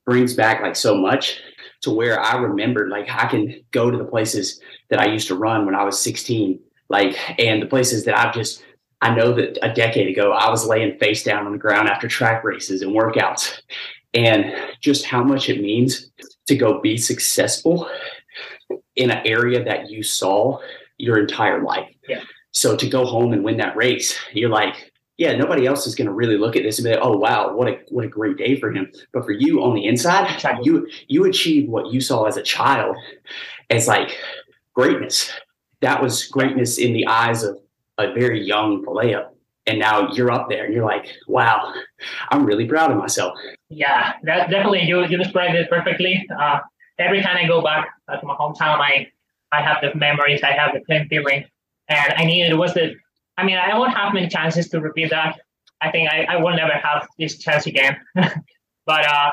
brings 0.08 0.34
back 0.34 0.62
like 0.64 0.76
so 0.76 0.96
much 0.96 1.40
to 1.82 1.92
where 1.92 2.20
I 2.20 2.38
remember 2.38 2.90
like 2.90 3.08
I 3.10 3.28
can 3.28 3.62
go 3.72 3.92
to 3.92 3.98
the 3.98 4.06
places 4.06 4.60
that 4.90 5.00
I 5.00 5.06
used 5.06 5.28
to 5.28 5.36
run 5.36 5.66
when 5.66 5.76
I 5.76 5.84
was 5.84 6.00
16, 6.00 6.60
like 6.90 7.16
and 7.40 7.62
the 7.62 7.68
places 7.68 8.06
that 8.06 8.18
I've 8.18 8.34
just 8.34 8.64
I 9.02 9.14
know 9.14 9.32
that 9.34 9.60
a 9.62 9.72
decade 9.72 10.08
ago 10.08 10.32
I 10.32 10.50
was 10.50 10.66
laying 10.66 10.98
face 10.98 11.24
down 11.24 11.46
on 11.46 11.52
the 11.52 11.60
ground 11.60 11.90
after 11.90 12.08
track 12.08 12.44
races 12.44 12.82
and 12.82 12.96
workouts, 12.96 13.62
and 14.16 14.56
just 14.82 15.06
how 15.06 15.24
much 15.24 15.50
it 15.50 15.62
means 15.62 16.10
to 16.48 16.56
go 16.56 16.82
be 16.82 16.98
successful 16.98 17.88
in 18.96 19.12
an 19.12 19.22
area 19.28 19.64
that 19.64 19.92
you 19.92 20.02
saw 20.02 20.60
your 20.98 21.20
entire 21.20 21.62
life. 21.62 21.94
Yeah. 22.08 22.24
So 22.52 22.76
to 22.76 22.90
go 22.90 23.06
home 23.06 23.34
and 23.34 23.44
win 23.44 23.58
that 23.58 23.76
race, 23.76 24.18
you're 24.34 24.50
like, 24.50 24.92
yeah, 25.18 25.36
nobody 25.36 25.66
else 25.66 25.88
is 25.88 25.96
going 25.96 26.08
to 26.08 26.14
really 26.14 26.38
look 26.38 26.56
at 26.56 26.64
this 26.64 26.78
and 26.78 26.86
be 26.86 26.92
like, 26.92 27.00
"Oh, 27.02 27.18
wow, 27.18 27.54
what 27.54 27.68
a 27.68 27.80
what 27.90 28.06
a 28.06 28.08
great 28.08 28.38
day 28.38 28.60
for 28.60 28.72
him." 28.72 28.92
But 29.14 29.26
for 29.26 29.32
you 29.32 29.64
on 29.64 29.74
the 29.74 29.86
inside, 29.86 30.44
you 30.64 30.88
you 31.08 31.26
achieved 31.26 31.70
what 31.70 31.92
you 31.92 32.02
saw 32.02 32.26
as 32.26 32.38
a 32.38 32.44
child 32.44 32.96
as 33.70 33.88
like 33.88 34.16
greatness. 34.74 35.32
That 35.82 36.02
was 36.02 36.26
greatness 36.26 36.78
in 36.78 36.94
the 36.94 37.08
eyes 37.08 37.44
of 37.44 37.60
a 37.98 38.14
very 38.14 38.42
young 38.44 38.84
Pelayo. 38.86 39.30
And 39.66 39.80
now 39.80 40.12
you're 40.14 40.32
up 40.32 40.50
there 40.50 40.64
and 40.64 40.74
you're 40.74 40.86
like, 40.86 41.08
wow, 41.28 41.74
I'm 42.30 42.46
really 42.46 42.66
proud 42.66 42.90
of 42.90 42.98
myself. 42.98 43.38
Yeah, 43.70 44.14
that, 44.24 44.50
definitely. 44.50 44.84
You, 44.84 45.06
you 45.06 45.18
described 45.18 45.56
it 45.56 45.70
perfectly. 45.70 46.26
Uh, 46.40 46.60
every 47.00 47.22
time 47.22 47.36
I 47.36 47.46
go 47.46 47.62
back 47.62 47.90
to 48.10 48.26
my 48.26 48.34
hometown, 48.36 48.80
I, 48.80 49.12
I 49.52 49.62
have 49.62 49.80
the 49.82 49.94
memories, 49.94 50.42
I 50.42 50.54
have 50.54 50.72
the 50.74 50.82
same 50.90 51.10
feeling. 51.10 51.46
And 51.90 52.14
I 52.16 52.24
knew 52.24 52.46
it 52.46 52.58
was 52.58 52.74
the 52.74 52.96
I 53.38 53.44
mean, 53.44 53.58
I 53.58 53.78
won't 53.78 53.96
have 53.96 54.14
many 54.14 54.28
chances 54.28 54.70
to 54.70 54.82
repeat 54.82 55.12
that. 55.12 55.40
I 55.82 55.92
think 55.92 56.12
I, 56.12 56.24
I 56.24 56.36
will 56.38 56.56
never 56.56 56.74
have 56.74 57.08
this 57.20 57.38
chance 57.38 57.68
again. 57.68 57.98
but 58.16 59.06
uh, 59.06 59.32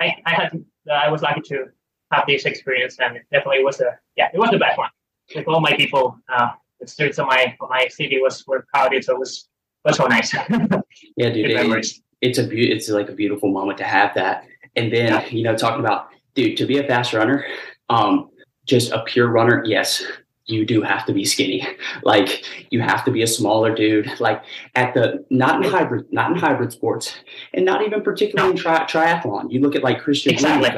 I, 0.00 0.16
I 0.24 0.30
had 0.30 0.64
I 0.90 1.10
was 1.10 1.22
lucky 1.22 1.42
to 1.42 1.66
have 2.12 2.24
this 2.26 2.44
experience, 2.44 2.98
and 2.98 3.16
it 3.16 3.22
definitely 3.30 3.64
was 3.64 3.80
a 3.80 3.98
yeah, 4.16 4.28
it 4.32 4.38
was 4.38 4.50
the 4.50 4.58
best 4.58 4.78
one. 4.78 4.90
With 5.34 5.46
all 5.48 5.60
my 5.60 5.76
people, 5.76 6.18
uh, 6.32 6.48
the 6.80 6.86
streets 6.86 7.18
of 7.18 7.26
my 7.26 7.56
of 7.60 7.68
my 7.68 7.88
city 7.88 8.18
was 8.20 8.44
were 8.46 8.66
crowded, 8.72 9.04
so 9.04 9.12
it 9.12 9.18
was 9.18 9.48
was 9.84 9.96
so 9.96 10.06
nice. 10.06 10.32
yeah, 11.16 11.30
dude, 11.30 11.50
it, 11.50 11.86
it's 12.20 12.38
a 12.38 12.46
be- 12.46 12.70
it's 12.70 12.88
like 12.88 13.08
a 13.08 13.12
beautiful 13.12 13.50
moment 13.50 13.78
to 13.78 13.84
have 13.84 14.14
that. 14.14 14.46
And 14.76 14.92
then 14.92 15.08
yeah. 15.08 15.26
you 15.26 15.42
know, 15.42 15.56
talking 15.56 15.80
about 15.80 16.08
dude 16.34 16.56
to 16.56 16.66
be 16.66 16.78
a 16.78 16.86
fast 16.86 17.12
runner, 17.12 17.44
um, 17.90 18.30
just 18.66 18.92
a 18.92 19.02
pure 19.04 19.28
runner, 19.28 19.62
yes, 19.66 20.02
you 20.46 20.66
do 20.66 20.82
have 20.82 21.06
to 21.06 21.12
be 21.12 21.24
skinny. 21.24 21.66
Like 22.04 22.44
you 22.70 22.80
have 22.80 23.04
to 23.04 23.10
be 23.10 23.22
a 23.22 23.26
smaller 23.26 23.74
dude. 23.74 24.10
Like 24.18 24.42
at 24.74 24.92
the 24.94 25.24
not 25.30 25.64
in 25.64 25.70
hybrid, 25.70 26.12
not 26.12 26.32
in 26.32 26.36
hybrid 26.36 26.72
sports, 26.72 27.14
and 27.54 27.64
not 27.64 27.84
even 27.84 28.02
particularly 28.02 28.52
in 28.52 28.56
tri- 28.56 28.86
triathlon. 28.86 29.52
You 29.52 29.60
look 29.60 29.76
at 29.76 29.84
like 29.84 30.00
Kristian 30.00 30.32
exactly. 30.32 30.70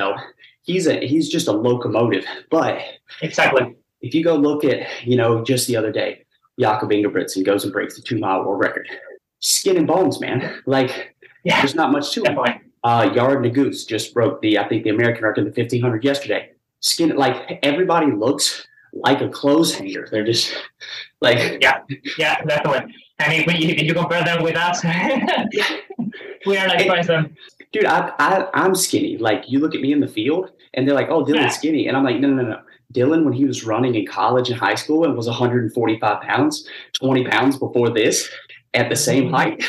He's 0.63 0.87
a 0.87 1.07
he's 1.07 1.29
just 1.29 1.49
a 1.49 1.53
locomotive. 1.53 2.25
But 2.51 2.83
exactly, 3.23 3.75
if 4.03 4.15
you 4.15 4.23
go 4.23 4.35
look 4.37 4.65
at 4.65 4.87
you 5.07 5.17
know 5.17 5.43
just 5.43 5.67
the 5.67 5.77
other 5.77 5.93
day, 5.93 6.25
Jakob 6.61 6.91
Ingebrigtsen 6.91 7.45
goes 7.45 7.65
and 7.65 7.73
breaks 7.73 7.97
the 7.97 8.03
two 8.03 8.19
mile 8.19 8.45
world 8.45 8.61
record. 8.61 8.89
Skin 9.41 9.77
and 9.77 9.87
bones, 9.87 10.21
man. 10.21 10.63
Like 10.67 11.15
yeah, 11.45 11.61
there's 11.61 11.75
not 11.75 11.91
much 11.91 12.13
to 12.13 12.21
definitely. 12.21 12.51
it. 12.51 12.61
Uh, 12.83 13.09
Yared 13.09 13.51
Nuguse 13.51 13.87
just 13.87 14.13
broke 14.13 14.43
the 14.43 14.59
I 14.59 14.69
think 14.69 14.85
the 14.85 14.91
American 14.91 15.25
record 15.25 15.45
the 15.47 15.51
1500 15.51 16.05
yesterday. 16.05 16.51
Skin 16.81 17.17
like 17.17 17.59
everybody 17.63 18.13
looks 18.13 18.67
like 18.95 19.21
a 19.21 19.29
clothes 19.29 19.75
hanger. 19.75 20.09
They're 20.11 20.25
just 20.25 20.55
like 21.21 21.61
yeah, 21.63 21.81
yeah, 22.19 22.43
definitely. 22.45 22.95
And 23.19 23.33
if, 23.33 23.47
we, 23.47 23.55
if 23.55 23.83
you 23.83 23.95
compare 23.95 24.25
them 24.25 24.43
with 24.43 24.57
us, 24.57 24.83
we 26.47 26.57
are 26.57 26.69
like 26.69 26.87
twice 26.87 27.07
them. 27.07 27.37
Dude, 27.73 27.87
I, 27.87 28.13
I 28.19 28.49
I'm 28.55 28.75
skinny. 28.75 29.17
Like 29.19 29.45
you 29.49 29.59
look 29.59 29.75
at 29.75 29.81
me 29.81 29.93
in 29.93 30.01
the 30.01 30.09
field, 30.09 30.51
and 30.75 30.87
they're 30.87 30.95
like, 30.95 31.09
"Oh, 31.11 31.25
Dylan's 31.25 31.35
Yeah. 31.37 31.49
skinny," 31.49 31.89
and 31.89 31.97
I'm 31.97 32.05
like, 32.05 32.21
"No, 32.21 32.29
no, 32.29 32.43
no, 32.43 32.49
no." 32.51 32.61
Dylan, 32.93 33.25
when 33.25 33.33
he 33.33 33.45
was 33.45 33.65
running 33.65 33.95
in 33.97 34.07
college 34.07 34.51
and 34.51 34.59
high 34.59 34.77
school, 34.77 35.05
and 35.05 35.17
was 35.17 35.27
145 35.27 36.21
pounds, 36.23 36.69
20 36.95 37.25
pounds 37.25 37.59
before 37.59 37.91
this, 37.91 38.31
at 38.75 38.89
the 38.89 38.97
same 38.97 39.29
Mhm. 39.29 39.35
height. 39.35 39.65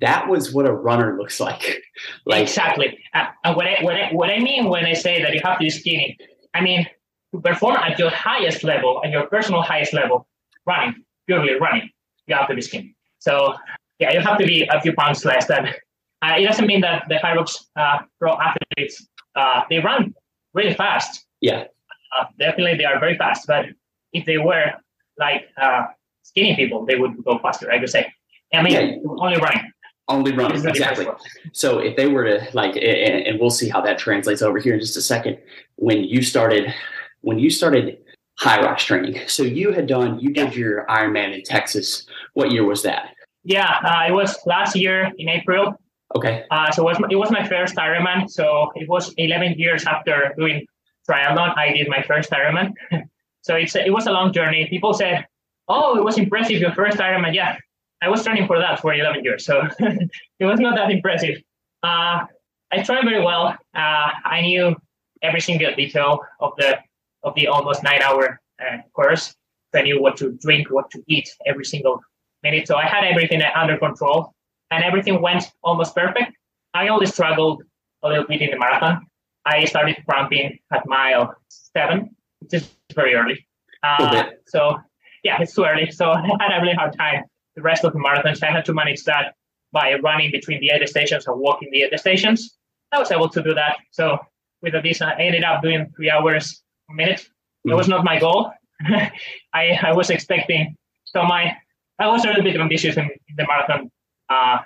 That 0.00 0.28
was 0.28 0.52
what 0.54 0.66
a 0.66 0.72
runner 0.72 1.16
looks 1.18 1.40
like. 1.40 1.80
Like 2.26 2.42
exactly. 2.42 2.98
Uh, 3.12 3.54
what 3.54 3.66
I, 3.66 3.78
what, 3.82 3.94
I, 3.96 4.10
what 4.12 4.30
I 4.30 4.38
mean 4.38 4.68
when 4.68 4.84
I 4.86 4.94
say 4.94 5.20
that 5.22 5.34
you 5.34 5.40
have 5.44 5.58
to 5.58 5.64
be 5.64 5.70
skinny, 5.70 6.16
I 6.54 6.60
mean 6.62 6.86
to 7.34 7.40
perform 7.40 7.76
at 7.76 7.98
your 7.98 8.10
highest 8.10 8.64
level, 8.64 9.00
at 9.04 9.10
your 9.10 9.26
personal 9.26 9.62
highest 9.62 9.92
level, 9.92 10.26
running, 10.66 10.94
purely 11.26 11.54
running, 11.60 11.88
you 12.26 12.34
have 12.34 12.48
to 12.48 12.54
be 12.54 12.60
skinny. 12.62 12.94
So 13.18 13.54
yeah, 13.98 14.12
you 14.12 14.20
have 14.20 14.38
to 14.38 14.46
be 14.46 14.68
a 14.72 14.80
few 14.80 14.92
pounds 14.94 15.24
less 15.24 15.46
than. 15.46 15.68
Uh, 16.22 16.34
it 16.36 16.44
doesn't 16.44 16.66
mean 16.66 16.82
that 16.82 17.04
the 17.08 17.14
Hyrox 17.14 17.64
uh, 17.76 17.96
pro 18.18 18.32
athletes 18.38 19.08
uh, 19.36 19.62
they 19.70 19.78
run 19.78 20.14
really 20.52 20.74
fast. 20.74 21.24
yeah, 21.40 21.64
Uh, 22.14 22.26
definitely, 22.38 22.76
they 22.76 22.84
are 22.84 23.00
very 23.00 23.16
fast. 23.16 23.46
But 23.46 23.64
if 24.12 24.26
they 24.26 24.36
were 24.36 24.66
like 25.18 25.48
uh, 25.56 25.84
skinny 26.22 26.54
people, 26.56 26.84
they 26.84 26.96
would 26.96 27.24
go 27.24 27.38
faster. 27.38 27.72
I 27.72 27.78
would 27.78 27.88
say. 27.88 28.12
I 28.52 28.60
mean, 28.60 28.72
Yeah. 28.74 28.96
only 29.18 29.38
running. 29.40 29.72
only 30.08 30.32
running 30.32 30.62
exactly. 30.68 31.06
So 31.54 31.78
if 31.78 31.96
they 31.96 32.06
were 32.06 32.24
to 32.24 32.46
like, 32.52 32.76
and, 32.76 33.26
and 33.26 33.40
we'll 33.40 33.48
see 33.48 33.70
how 33.70 33.80
that 33.80 33.96
translates 33.96 34.42
over 34.42 34.58
here 34.58 34.74
in 34.74 34.80
just 34.80 34.98
a 34.98 35.06
second. 35.14 35.38
When 35.76 36.04
you 36.04 36.20
started, 36.20 36.64
when 37.22 37.38
you 37.38 37.50
started 37.50 37.98
Hyrox 38.40 38.78
training, 38.78 39.20
so 39.26 39.42
you 39.42 39.72
had 39.72 39.86
done, 39.86 40.18
you 40.18 40.32
did 40.32 40.54
your 40.54 40.86
Ironman 40.86 41.34
in 41.34 41.42
Texas. 41.42 42.06
What 42.34 42.50
year 42.50 42.64
was 42.64 42.82
that? 42.82 43.14
Yeah, 43.44 43.78
uh, 43.84 44.08
it 44.08 44.12
was 44.12 44.38
last 44.46 44.76
year 44.76 45.10
in 45.18 45.28
April. 45.28 45.74
Okay, 46.16 46.44
Uh, 46.50 46.72
so 46.72 46.82
it 46.82 46.84
was, 46.86 46.98
my, 46.98 47.08
it 47.10 47.16
was 47.16 47.30
my 47.30 47.46
first 47.46 47.76
Ironman. 47.76 48.28
So 48.28 48.72
it 48.74 48.88
was 48.88 49.14
11 49.16 49.54
years 49.58 49.84
after 49.86 50.34
doing 50.36 50.66
triathlon, 51.08 51.56
I 51.56 51.72
did 51.72 51.88
my 51.88 52.02
first 52.02 52.30
Ironman. 52.30 52.72
so 53.42 53.54
it's 53.56 53.74
it 53.76 53.92
was 53.92 54.06
a 54.06 54.12
long 54.12 54.32
journey. 54.32 54.66
People 54.68 54.92
said, 54.94 55.26
"Oh, 55.68 55.96
it 55.96 56.04
was 56.04 56.18
impressive 56.18 56.60
your 56.60 56.72
first 56.72 56.98
Ironman." 56.98 57.34
Yeah, 57.34 57.56
I 58.02 58.08
was 58.08 58.24
training 58.24 58.46
for 58.46 58.58
that 58.58 58.80
for 58.80 58.92
11 58.94 59.24
years, 59.24 59.44
so 59.44 59.62
it 59.78 60.44
was 60.44 60.60
not 60.60 60.76
that 60.76 60.90
impressive. 60.90 61.36
Uh, 61.82 62.26
I 62.72 62.82
tried 62.82 63.04
very 63.04 63.22
well. 63.24 63.56
Uh, 63.74 64.08
I 64.24 64.40
knew 64.42 64.76
every 65.22 65.40
single 65.40 65.74
detail 65.74 66.20
of 66.40 66.52
the 66.56 66.78
of 67.22 67.34
the 67.34 67.46
almost 67.48 67.82
nine 67.82 68.02
hour 68.02 68.40
uh, 68.60 68.78
course. 68.92 69.34
I 69.74 69.82
knew 69.82 70.02
what 70.02 70.16
to 70.16 70.32
drink, 70.32 70.68
what 70.70 70.90
to 70.90 71.02
eat 71.06 71.28
every 71.46 71.64
single 71.64 72.00
minute. 72.42 72.66
So 72.66 72.76
I 72.76 72.86
had 72.86 73.04
everything 73.04 73.40
under 73.54 73.78
control 73.78 74.34
and 74.70 74.82
everything 74.82 75.22
went 75.22 75.44
almost 75.62 75.94
perfect. 75.94 76.32
I 76.74 76.88
only 76.88 77.06
struggled 77.06 77.62
a 78.02 78.08
little 78.08 78.24
bit 78.24 78.40
in 78.42 78.50
the 78.50 78.58
marathon. 78.58 79.06
I 79.44 79.64
started 79.64 79.96
cramping 80.08 80.58
at 80.72 80.86
mile 80.86 81.34
seven, 81.48 82.10
which 82.40 82.54
is 82.54 82.68
very 82.94 83.14
early. 83.14 83.46
Uh, 83.82 84.24
so 84.46 84.78
yeah, 85.22 85.40
it's 85.40 85.54
too 85.54 85.64
early. 85.64 85.90
So 85.90 86.10
I 86.10 86.26
had 86.38 86.58
a 86.58 86.62
really 86.62 86.74
hard 86.74 86.96
time 86.96 87.24
the 87.56 87.62
rest 87.62 87.84
of 87.84 87.92
the 87.92 87.98
marathons. 87.98 88.42
I 88.42 88.50
had 88.50 88.64
to 88.66 88.72
manage 88.72 89.04
that 89.04 89.34
by 89.72 89.94
running 90.02 90.30
between 90.30 90.60
the 90.60 90.70
aid 90.70 90.88
stations 90.88 91.26
and 91.26 91.38
walking 91.38 91.68
the 91.70 91.82
aid 91.82 91.98
stations. 91.98 92.56
I 92.92 92.98
was 92.98 93.10
able 93.10 93.28
to 93.28 93.42
do 93.42 93.54
that. 93.54 93.76
So 93.92 94.18
with 94.62 94.74
this, 94.82 95.00
I 95.00 95.14
ended 95.14 95.44
up 95.44 95.62
doing 95.62 95.92
three 95.96 96.10
hours 96.10 96.62
a 96.90 96.94
minute. 96.94 97.28
It 97.64 97.74
was 97.74 97.88
not 97.88 98.04
my 98.04 98.18
goal. 98.18 98.52
I, 99.52 99.78
I 99.82 99.92
was 99.92 100.10
expecting 100.10 100.76
so 101.12 101.24
my 101.24 101.56
I 101.98 102.08
was 102.08 102.24
a 102.24 102.28
little 102.28 102.42
bit 102.42 102.58
ambitious 102.58 102.96
in, 102.96 103.04
in 103.04 103.36
the 103.36 103.46
marathon. 103.46 103.90
Uh, 104.28 104.58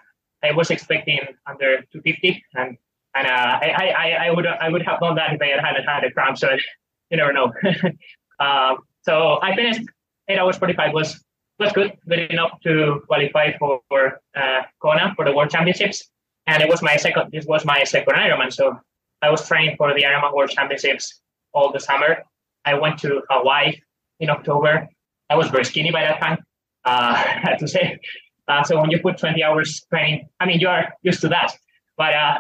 I 0.43 0.53
was 0.53 0.71
expecting 0.71 1.21
under 1.47 1.79
250, 1.93 2.45
and 2.55 2.77
and 3.15 3.27
uh, 3.27 3.59
I, 3.63 3.93
I 3.97 4.27
I 4.27 4.31
would 4.31 4.47
I 4.47 4.69
would 4.69 4.83
have 4.83 5.01
done 5.01 5.17
that 5.17 5.35
if 5.35 5.41
I 5.41 5.47
had 5.47 5.61
had, 5.61 5.85
had 5.87 6.05
a 6.05 6.11
cramp. 6.13 6.39
So 6.39 6.51
you 7.11 7.17
never 7.17 7.33
know. 7.33 7.53
um, 8.41 8.79
so 9.03 9.39
I 9.43 9.55
finished 9.55 9.83
eight 10.29 10.39
hours 10.39 10.57
45 10.59 10.93
was 10.93 11.25
was 11.59 11.73
good, 11.73 11.97
good 12.09 12.31
enough 12.31 12.61
to 12.65 13.03
qualify 13.07 13.57
for, 13.59 13.81
for 13.89 14.21
uh, 14.37 14.63
Kona 14.83 15.15
for 15.15 15.25
the 15.25 15.33
World 15.33 15.51
Championships, 15.51 16.05
and 16.47 16.63
it 16.63 16.69
was 16.69 16.83
my 16.83 16.97
second. 16.97 17.31
This 17.33 17.47
was 17.47 17.65
my 17.65 17.85
second 17.85 18.15
Ironman, 18.15 18.53
so 18.53 18.79
I 19.23 19.31
was 19.31 19.47
training 19.49 19.77
for 19.77 19.95
the 19.95 20.03
Ironman 20.03 20.35
World 20.35 20.51
Championships 20.51 21.21
all 21.55 21.73
the 21.73 21.81
summer. 21.81 22.23
I 22.65 22.75
went 22.75 22.99
to 23.01 23.23
Hawaii 23.31 23.81
in 24.21 24.31
October. 24.31 24.89
I 25.31 25.37
was 25.37 25.49
very 25.49 25.65
skinny 25.65 25.91
by 25.91 26.03
that 26.03 26.21
time, 26.21 26.39
uh, 26.85 27.15
I 27.27 27.41
have 27.43 27.59
to 27.59 27.69
say. 27.69 27.99
Uh, 28.47 28.63
so 28.63 28.81
when 28.81 28.91
you 28.91 29.01
put 29.01 29.19
20 29.19 29.43
hours 29.43 29.85
training, 29.89 30.29
I 30.41 30.47
mean, 30.47 30.61
you 30.61 30.69
are 30.69 30.93
used 31.03 31.21
to 31.23 31.29
that. 31.29 31.53
But 31.97 32.15
uh, 32.15 32.39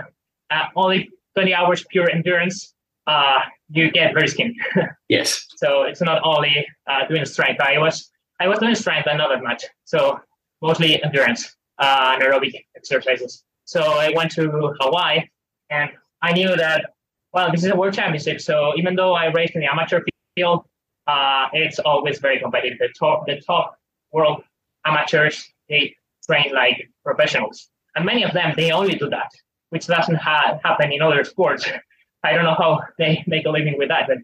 uh, 0.50 0.64
only 0.76 1.10
20 1.34 1.54
hours 1.54 1.84
pure 1.90 2.10
endurance, 2.10 2.74
uh, 3.06 3.40
you 3.70 3.90
get 3.90 4.12
very 4.14 4.28
skinny. 4.28 4.56
yes, 5.08 5.46
so 5.56 5.82
it's 5.82 6.00
not 6.00 6.20
only 6.24 6.66
uh, 6.86 7.06
doing 7.06 7.24
strength. 7.24 7.60
I 7.60 7.78
was 7.78 8.10
I 8.40 8.48
was 8.48 8.58
doing 8.58 8.74
strength 8.74 9.04
but 9.06 9.16
not 9.16 9.30
that 9.30 9.42
much. 9.42 9.64
So 9.84 10.18
mostly 10.60 11.02
endurance 11.02 11.54
uh, 11.78 12.12
and 12.14 12.22
aerobic 12.22 12.52
exercises. 12.76 13.44
So 13.64 13.80
I 13.80 14.10
went 14.14 14.30
to 14.32 14.74
Hawaii 14.80 15.22
and 15.70 15.90
I 16.22 16.32
knew 16.32 16.54
that, 16.56 16.86
well, 17.34 17.50
this 17.50 17.64
is 17.64 17.70
a 17.70 17.76
world 17.76 17.92
championship. 17.94 18.40
So 18.40 18.72
even 18.76 18.94
though 18.94 19.14
I 19.14 19.26
raced 19.26 19.56
in 19.56 19.60
the 19.60 19.70
amateur 19.70 20.00
field, 20.36 20.64
uh, 21.08 21.48
it's 21.52 21.80
always 21.80 22.18
very 22.20 22.38
competitive. 22.38 22.78
The 22.78 22.92
top, 22.98 23.26
the 23.26 23.40
top 23.40 23.76
world 24.12 24.44
amateurs, 24.86 25.44
they 25.68 25.96
train 26.26 26.52
like 26.54 26.88
professionals. 27.04 27.68
And 27.96 28.06
many 28.06 28.22
of 28.22 28.32
them, 28.32 28.54
they 28.56 28.70
only 28.70 28.94
do 28.94 29.10
that, 29.10 29.30
which 29.70 29.86
doesn't 29.86 30.14
ha- 30.14 30.58
happen 30.64 30.92
in 30.92 31.02
other 31.02 31.24
sports. 31.24 31.68
I 32.24 32.32
don't 32.32 32.44
know 32.44 32.54
how 32.54 32.80
they 32.98 33.22
make 33.26 33.44
a 33.46 33.50
living 33.50 33.76
with 33.76 33.88
that, 33.88 34.06
but 34.08 34.18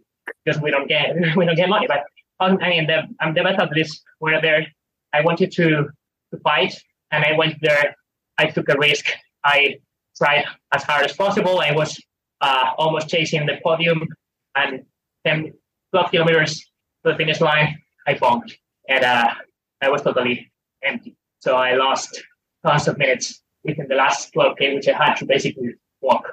because 0.44 0.60
we 0.62 0.70
don't 0.70 0.88
get 0.88 1.14
we 1.36 1.44
don't 1.44 1.56
get 1.56 1.68
money. 1.68 1.86
But 1.86 2.04
I 2.38 2.54
mean, 2.54 2.86
the 2.86 3.02
um, 3.20 3.34
the 3.34 3.42
best 3.42 3.58
athletes 3.58 4.00
were 4.20 4.40
there. 4.40 4.66
I 5.12 5.20
wanted 5.22 5.52
to 5.52 5.88
to 6.32 6.40
fight, 6.42 6.74
and 7.10 7.24
I 7.24 7.32
went 7.36 7.60
there. 7.60 7.94
I 8.38 8.46
took 8.46 8.68
a 8.70 8.78
risk. 8.78 9.06
I 9.44 9.80
tried 10.16 10.44
as 10.72 10.82
hard 10.84 11.04
as 11.04 11.12
possible. 11.12 11.60
I 11.60 11.72
was 11.72 12.00
uh, 12.40 12.70
almost 12.78 13.08
chasing 13.08 13.46
the 13.46 13.58
podium, 13.62 14.06
and 14.54 14.84
10, 15.26 15.52
12 15.92 16.10
kilometers 16.10 16.60
to 17.04 17.12
the 17.12 17.16
finish 17.16 17.40
line, 17.40 17.78
I 18.06 18.14
bombed, 18.14 18.52
and 18.88 19.04
uh, 19.04 19.34
I 19.80 19.90
was 19.90 20.02
totally 20.02 20.50
empty. 20.82 21.16
So 21.40 21.56
I 21.56 21.74
lost 21.74 22.22
tons 22.64 22.88
of 22.88 22.98
minutes 22.98 23.42
within 23.64 23.86
the 23.88 23.94
last 23.94 24.32
12k, 24.34 24.74
which 24.74 24.88
I 24.88 24.96
had 24.96 25.14
to 25.16 25.26
basically 25.26 25.74
walk. 26.00 26.24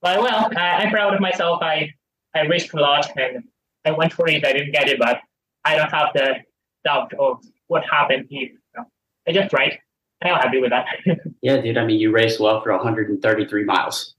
But 0.00 0.20
well, 0.20 0.50
I, 0.56 0.82
I'm 0.82 0.90
proud 0.90 1.14
of 1.14 1.20
myself. 1.20 1.62
I 1.62 1.90
I 2.34 2.40
risked 2.40 2.74
a 2.74 2.80
lot 2.80 3.10
and 3.16 3.44
I 3.84 3.92
went 3.92 4.12
for 4.12 4.28
it. 4.28 4.44
I 4.44 4.52
didn't 4.52 4.72
get 4.72 4.88
it, 4.88 4.98
but 4.98 5.20
I 5.64 5.76
don't 5.76 5.90
have 5.90 6.08
the 6.14 6.36
doubt 6.84 7.12
of 7.14 7.42
what 7.68 7.84
happened 7.88 8.26
you 8.28 8.58
I 9.26 9.32
just 9.32 9.50
tried. 9.50 9.78
I'm 10.22 10.34
happy 10.34 10.60
with 10.60 10.70
that. 10.70 10.86
yeah, 11.42 11.60
dude. 11.60 11.78
I 11.78 11.84
mean, 11.84 11.98
you 11.98 12.10
raced 12.10 12.40
well 12.40 12.60
for 12.62 12.72
133 12.72 13.64
miles. 13.64 14.14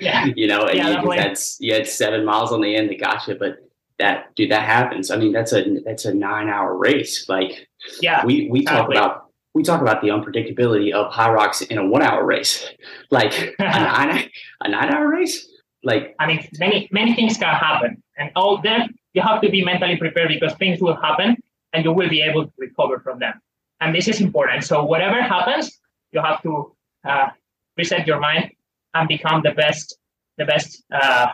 Yeah. 0.00 0.26
you 0.36 0.46
know, 0.46 0.66
and 0.66 0.76
Yeah, 0.76 1.02
you, 1.02 1.16
just 1.16 1.58
had, 1.58 1.64
you 1.64 1.74
had 1.74 1.86
seven 1.86 2.24
miles 2.24 2.52
on 2.52 2.60
the 2.60 2.74
end 2.76 2.90
that 2.90 3.00
got 3.00 3.26
you, 3.26 3.34
but 3.34 3.58
that 3.98 4.34
dude, 4.34 4.50
that 4.50 4.62
happens. 4.62 5.10
I 5.10 5.16
mean, 5.16 5.32
that's 5.32 5.52
a 5.52 5.80
that's 5.84 6.04
a 6.04 6.14
nine 6.14 6.48
hour 6.48 6.76
race. 6.76 7.28
Like 7.28 7.68
yeah, 8.00 8.24
we 8.24 8.48
we 8.50 8.64
talk 8.64 8.90
about 8.90 9.26
we 9.54 9.62
talk 9.62 9.80
about 9.80 10.02
the 10.02 10.08
unpredictability 10.08 10.92
of 10.92 11.12
Hyrox 11.12 11.66
in 11.66 11.78
a 11.78 11.86
one 11.86 12.02
hour 12.02 12.24
race, 12.24 12.68
like 13.10 13.54
a 13.58 13.62
nine 13.92 14.30
a 14.60 14.68
nine 14.68 14.92
hour 14.92 15.08
race. 15.08 15.48
Like 15.84 16.14
I 16.18 16.26
mean, 16.26 16.46
many 16.58 16.88
many 16.92 17.14
things 17.14 17.36
can 17.36 17.54
happen, 17.54 18.02
and 18.16 18.30
all 18.36 18.60
that 18.62 18.88
you 19.14 19.22
have 19.22 19.40
to 19.42 19.50
be 19.50 19.64
mentally 19.64 19.96
prepared 19.96 20.28
because 20.28 20.54
things 20.54 20.80
will 20.80 20.96
happen, 20.96 21.36
and 21.72 21.84
you 21.84 21.92
will 21.92 22.08
be 22.08 22.22
able 22.22 22.46
to 22.46 22.52
recover 22.58 23.00
from 23.00 23.18
them. 23.18 23.34
And 23.80 23.94
this 23.94 24.06
is 24.08 24.20
important. 24.20 24.64
So 24.64 24.84
whatever 24.84 25.20
happens, 25.20 25.78
you 26.12 26.22
have 26.22 26.40
to 26.42 26.74
uh, 27.04 27.28
reset 27.76 28.06
your 28.06 28.20
mind 28.20 28.52
and 28.94 29.08
become 29.08 29.42
the 29.42 29.52
best, 29.52 29.96
the 30.38 30.44
best, 30.44 30.82
uh, 30.92 31.28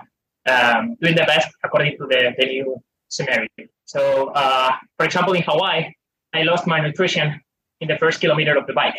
um, 0.48 0.96
doing 1.00 1.16
the 1.16 1.24
best 1.26 1.48
according 1.64 1.96
to 1.98 2.06
the, 2.06 2.34
the 2.38 2.46
new 2.46 2.76
scenario. 3.08 3.48
So, 3.84 4.30
uh, 4.34 4.72
for 4.96 5.04
example, 5.04 5.32
in 5.34 5.42
Hawaii, 5.42 5.92
I 6.34 6.42
lost 6.42 6.66
my 6.66 6.80
nutrition 6.80 7.40
in 7.80 7.88
the 7.88 7.96
first 7.98 8.20
kilometer 8.20 8.56
of 8.56 8.66
the 8.66 8.72
bike. 8.72 8.96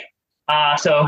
Uh, 0.47 0.76
so 0.78 1.07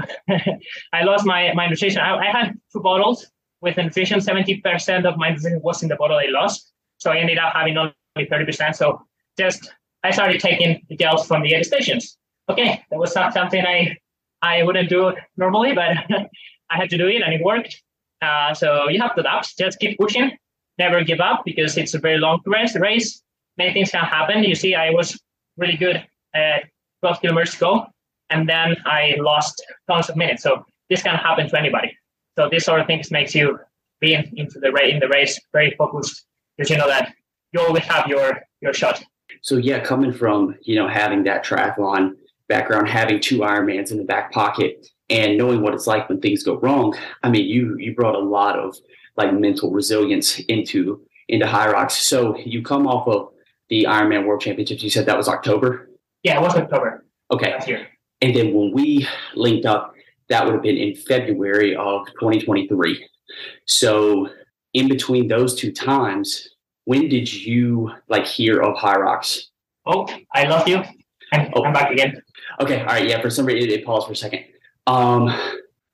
I 0.93 1.03
lost 1.03 1.25
my, 1.25 1.51
my 1.53 1.67
nutrition. 1.67 1.99
I, 1.99 2.15
I 2.17 2.25
had 2.25 2.53
two 2.71 2.79
bottles 2.79 3.27
with 3.61 3.77
nutrition. 3.77 4.19
70% 4.19 5.05
of 5.05 5.17
my 5.17 5.29
nutrition 5.29 5.59
was 5.63 5.81
in 5.81 5.89
the 5.89 5.95
bottle 5.95 6.17
I 6.17 6.27
lost. 6.29 6.71
So 6.97 7.11
I 7.11 7.17
ended 7.17 7.39
up 7.39 7.53
having 7.53 7.77
only 7.77 7.93
30%. 8.17 8.75
So 8.75 9.01
just 9.37 9.73
I 10.03 10.11
started 10.11 10.39
taking 10.39 10.81
the 10.89 10.95
gels 10.95 11.27
from 11.27 11.43
the 11.43 11.53
aid 11.53 11.65
stations. 11.65 12.17
Okay, 12.49 12.83
that 12.89 12.99
was 12.99 13.15
not 13.15 13.33
something 13.33 13.63
I 13.65 13.95
I 14.41 14.63
wouldn't 14.63 14.89
do 14.89 15.13
normally, 15.37 15.73
but 15.73 15.91
I 16.71 16.77
had 16.77 16.89
to 16.89 16.97
do 16.97 17.07
it 17.07 17.21
and 17.21 17.33
it 17.33 17.41
worked. 17.43 17.81
Uh, 18.21 18.53
so 18.53 18.89
you 18.89 19.01
have 19.01 19.15
to 19.15 19.21
adapt. 19.21 19.57
Just 19.57 19.79
keep 19.79 19.97
pushing. 19.97 20.31
Never 20.77 21.03
give 21.03 21.19
up 21.19 21.43
because 21.45 21.77
it's 21.77 21.93
a 21.93 21.99
very 21.99 22.17
long 22.17 22.41
race. 22.45 22.75
Race. 22.75 23.21
many 23.57 23.73
things 23.73 23.91
can 23.91 24.03
happen. 24.03 24.43
You 24.43 24.55
see, 24.55 24.73
I 24.75 24.91
was 24.91 25.19
really 25.57 25.77
good 25.77 26.03
at 26.33 26.63
12 27.01 27.21
kilometers 27.21 27.55
ago, 27.55 27.85
and 28.29 28.47
then 28.47 28.77
I 28.85 29.15
lost 29.19 29.61
tons 29.89 30.09
of 30.09 30.15
minutes. 30.15 30.43
So 30.43 30.65
this 30.89 31.01
can 31.03 31.15
happen 31.15 31.49
to 31.49 31.59
anybody. 31.59 31.97
So 32.37 32.49
this 32.49 32.65
sort 32.65 32.79
of 32.79 32.87
things 32.87 33.11
makes 33.11 33.35
you 33.35 33.59
be 33.99 34.13
into 34.13 34.59
the 34.59 34.71
race 34.71 34.93
in 34.93 34.99
the 34.99 35.07
race 35.09 35.39
very 35.53 35.75
focused 35.77 36.25
because 36.57 36.69
you 36.69 36.77
know 36.77 36.87
that 36.87 37.13
you 37.51 37.59
always 37.59 37.83
have 37.83 38.07
your 38.07 38.41
your 38.61 38.73
shot. 38.73 39.03
So 39.41 39.57
yeah, 39.57 39.79
coming 39.79 40.13
from 40.13 40.55
you 40.61 40.75
know 40.75 40.87
having 40.87 41.23
that 41.23 41.45
triathlon 41.45 42.13
background, 42.47 42.89
having 42.89 43.19
two 43.19 43.39
Ironmans 43.39 43.91
in 43.91 43.97
the 43.97 44.03
back 44.03 44.31
pocket, 44.31 44.87
and 45.11 45.37
knowing 45.37 45.61
what 45.61 45.73
it's 45.73 45.85
like 45.85 46.09
when 46.09 46.19
things 46.19 46.43
go 46.43 46.57
wrong. 46.59 46.95
I 47.21 47.29
mean, 47.29 47.47
you 47.47 47.77
you 47.77 47.93
brought 47.93 48.15
a 48.15 48.19
lot 48.19 48.57
of 48.57 48.75
like 49.17 49.33
mental 49.33 49.69
resilience 49.69 50.39
into 50.39 51.01
into 51.27 51.45
Hyrox 51.45 51.91
So 51.91 52.37
you 52.37 52.63
come 52.63 52.87
off 52.87 53.07
of 53.07 53.29
the 53.69 53.85
Ironman 53.87 54.25
World 54.25 54.41
Championships. 54.41 54.81
You 54.81 54.89
said 54.89 55.05
that 55.05 55.17
was 55.17 55.27
October. 55.27 55.89
Yeah, 56.23 56.39
it 56.39 56.41
was 56.41 56.55
October. 56.55 57.05
Okay. 57.31 57.51
last 57.51 57.67
year. 57.67 57.87
And 58.21 58.35
then 58.35 58.53
when 58.53 58.71
we 58.73 59.07
linked 59.35 59.65
up, 59.65 59.93
that 60.29 60.45
would 60.45 60.53
have 60.53 60.63
been 60.63 60.77
in 60.77 60.95
February 60.95 61.75
of 61.75 62.05
2023. 62.19 63.07
So 63.65 64.29
in 64.73 64.87
between 64.87 65.27
those 65.27 65.55
two 65.55 65.71
times, 65.71 66.49
when 66.85 67.07
did 67.07 67.31
you 67.31 67.91
like 68.09 68.25
hear 68.25 68.61
of 68.61 68.75
Hyrox 68.75 69.45
Oh, 69.85 70.07
I 70.33 70.43
love 70.43 70.67
you. 70.67 70.83
I'm, 71.31 71.51
oh. 71.55 71.63
I'm 71.63 71.73
back 71.73 71.91
again. 71.91 72.21
Okay. 72.59 72.81
All 72.81 72.87
right. 72.87 73.07
Yeah. 73.07 73.21
For 73.21 73.29
some 73.29 73.45
reason, 73.45 73.69
it, 73.69 73.79
it 73.79 73.85
paused 73.85 74.07
for 74.07 74.13
a 74.13 74.15
second. 74.15 74.43
Um, 74.87 75.33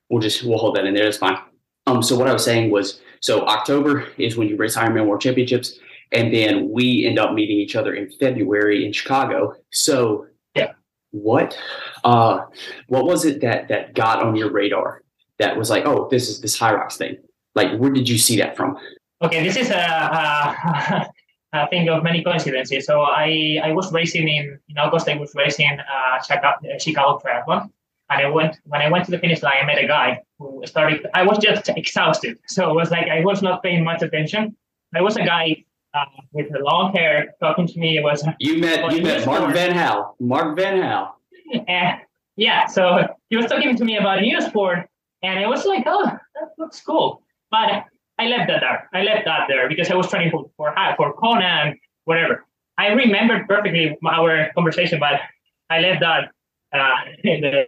we'll 0.08 0.22
just 0.22 0.42
we'll 0.44 0.58
hold 0.58 0.76
that 0.76 0.84
in 0.84 0.94
there. 0.94 1.04
That's 1.04 1.18
fine. 1.18 1.38
Um, 1.86 2.02
so 2.02 2.16
what 2.16 2.28
I 2.28 2.32
was 2.32 2.44
saying 2.44 2.70
was, 2.70 3.00
so 3.20 3.46
October 3.46 4.08
is 4.18 4.36
when 4.36 4.48
you 4.48 4.56
race 4.56 4.76
Ironman 4.76 5.06
World 5.06 5.20
Championships, 5.20 5.78
and 6.12 6.32
then 6.32 6.70
we 6.70 7.06
end 7.06 7.18
up 7.18 7.32
meeting 7.32 7.56
each 7.56 7.76
other 7.76 7.94
in 7.94 8.10
February 8.10 8.84
in 8.84 8.92
Chicago. 8.92 9.54
So 9.70 10.26
yeah, 10.54 10.72
what, 11.10 11.58
uh, 12.04 12.40
what 12.88 13.04
was 13.04 13.24
it 13.24 13.40
that 13.40 13.68
that 13.68 13.94
got 13.94 14.22
on 14.22 14.36
your 14.36 14.50
radar 14.50 15.02
that 15.38 15.56
was 15.56 15.70
like, 15.70 15.84
oh, 15.86 16.08
this 16.10 16.28
is 16.28 16.40
this 16.40 16.58
Hyrox 16.58 16.96
thing? 16.96 17.16
Like, 17.54 17.78
where 17.78 17.90
did 17.90 18.08
you 18.08 18.18
see 18.18 18.36
that 18.38 18.56
from? 18.56 18.78
Okay, 19.22 19.42
this 19.42 19.56
is 19.56 19.70
a, 19.70 19.74
a, 19.74 21.08
a 21.52 21.68
thing 21.68 21.88
of 21.88 22.02
many 22.02 22.22
coincidences. 22.22 22.86
So 22.86 23.00
I, 23.00 23.58
I 23.64 23.72
was 23.72 23.92
racing 23.92 24.28
in, 24.28 24.58
in 24.68 24.78
August, 24.78 25.08
I 25.08 25.16
was 25.16 25.34
racing 25.34 25.78
uh, 25.80 26.22
Chicago, 26.22 26.56
Chicago 26.78 27.20
Triathlon. 27.24 27.70
And 28.10 28.26
I 28.26 28.30
went 28.30 28.56
when 28.64 28.80
I 28.80 28.88
went 28.90 29.04
to 29.06 29.10
the 29.10 29.18
finish 29.18 29.42
line, 29.42 29.54
I 29.62 29.66
met 29.66 29.78
a 29.78 29.86
guy 29.86 30.22
who 30.38 30.62
started. 30.64 31.06
I 31.14 31.24
was 31.24 31.38
just 31.38 31.68
exhausted, 31.68 32.38
so 32.46 32.70
it 32.70 32.74
was 32.74 32.90
like 32.90 33.08
I 33.08 33.22
was 33.24 33.42
not 33.42 33.62
paying 33.62 33.84
much 33.84 34.02
attention. 34.02 34.56
I 34.94 35.02
was 35.02 35.16
a 35.16 35.24
guy 35.24 35.64
uh, 35.94 36.04
with 36.32 36.50
the 36.50 36.60
long 36.60 36.92
hair 36.92 37.34
talking 37.40 37.66
to 37.66 37.78
me. 37.78 37.98
It 37.98 38.02
was 38.02 38.26
you 38.38 38.58
met 38.58 38.90
you 38.92 39.02
met 39.02 39.26
Mark 39.26 39.52
Van 39.52 39.72
Hal. 39.72 40.16
Mark 40.20 40.56
Van 40.56 40.80
Hal. 40.82 41.14
And 41.66 42.00
yeah, 42.36 42.66
so 42.66 43.06
he 43.30 43.36
was 43.36 43.46
talking 43.46 43.74
to 43.74 43.84
me 43.84 43.96
about 43.96 44.20
new 44.20 44.40
sport, 44.40 44.88
and 45.22 45.40
it 45.40 45.48
was 45.48 45.64
like, 45.64 45.84
oh, 45.86 46.04
that 46.04 46.48
looks 46.58 46.80
cool. 46.80 47.22
But 47.50 47.84
I 48.18 48.26
left 48.26 48.48
that 48.48 48.60
there. 48.60 48.88
I 48.92 49.02
left 49.02 49.24
that 49.24 49.46
there 49.48 49.68
because 49.68 49.90
I 49.90 49.94
was 49.94 50.08
training 50.08 50.30
for 50.30 50.50
for, 50.56 50.74
for 50.96 51.12
Kona 51.14 51.44
and 51.44 51.76
whatever. 52.04 52.44
I 52.78 52.88
remembered 52.88 53.48
perfectly 53.48 53.98
our 54.06 54.50
conversation, 54.54 55.00
but 55.00 55.20
I 55.68 55.80
left 55.80 56.00
that 56.00 56.30
uh, 56.72 56.94
in 57.24 57.40
the 57.40 57.66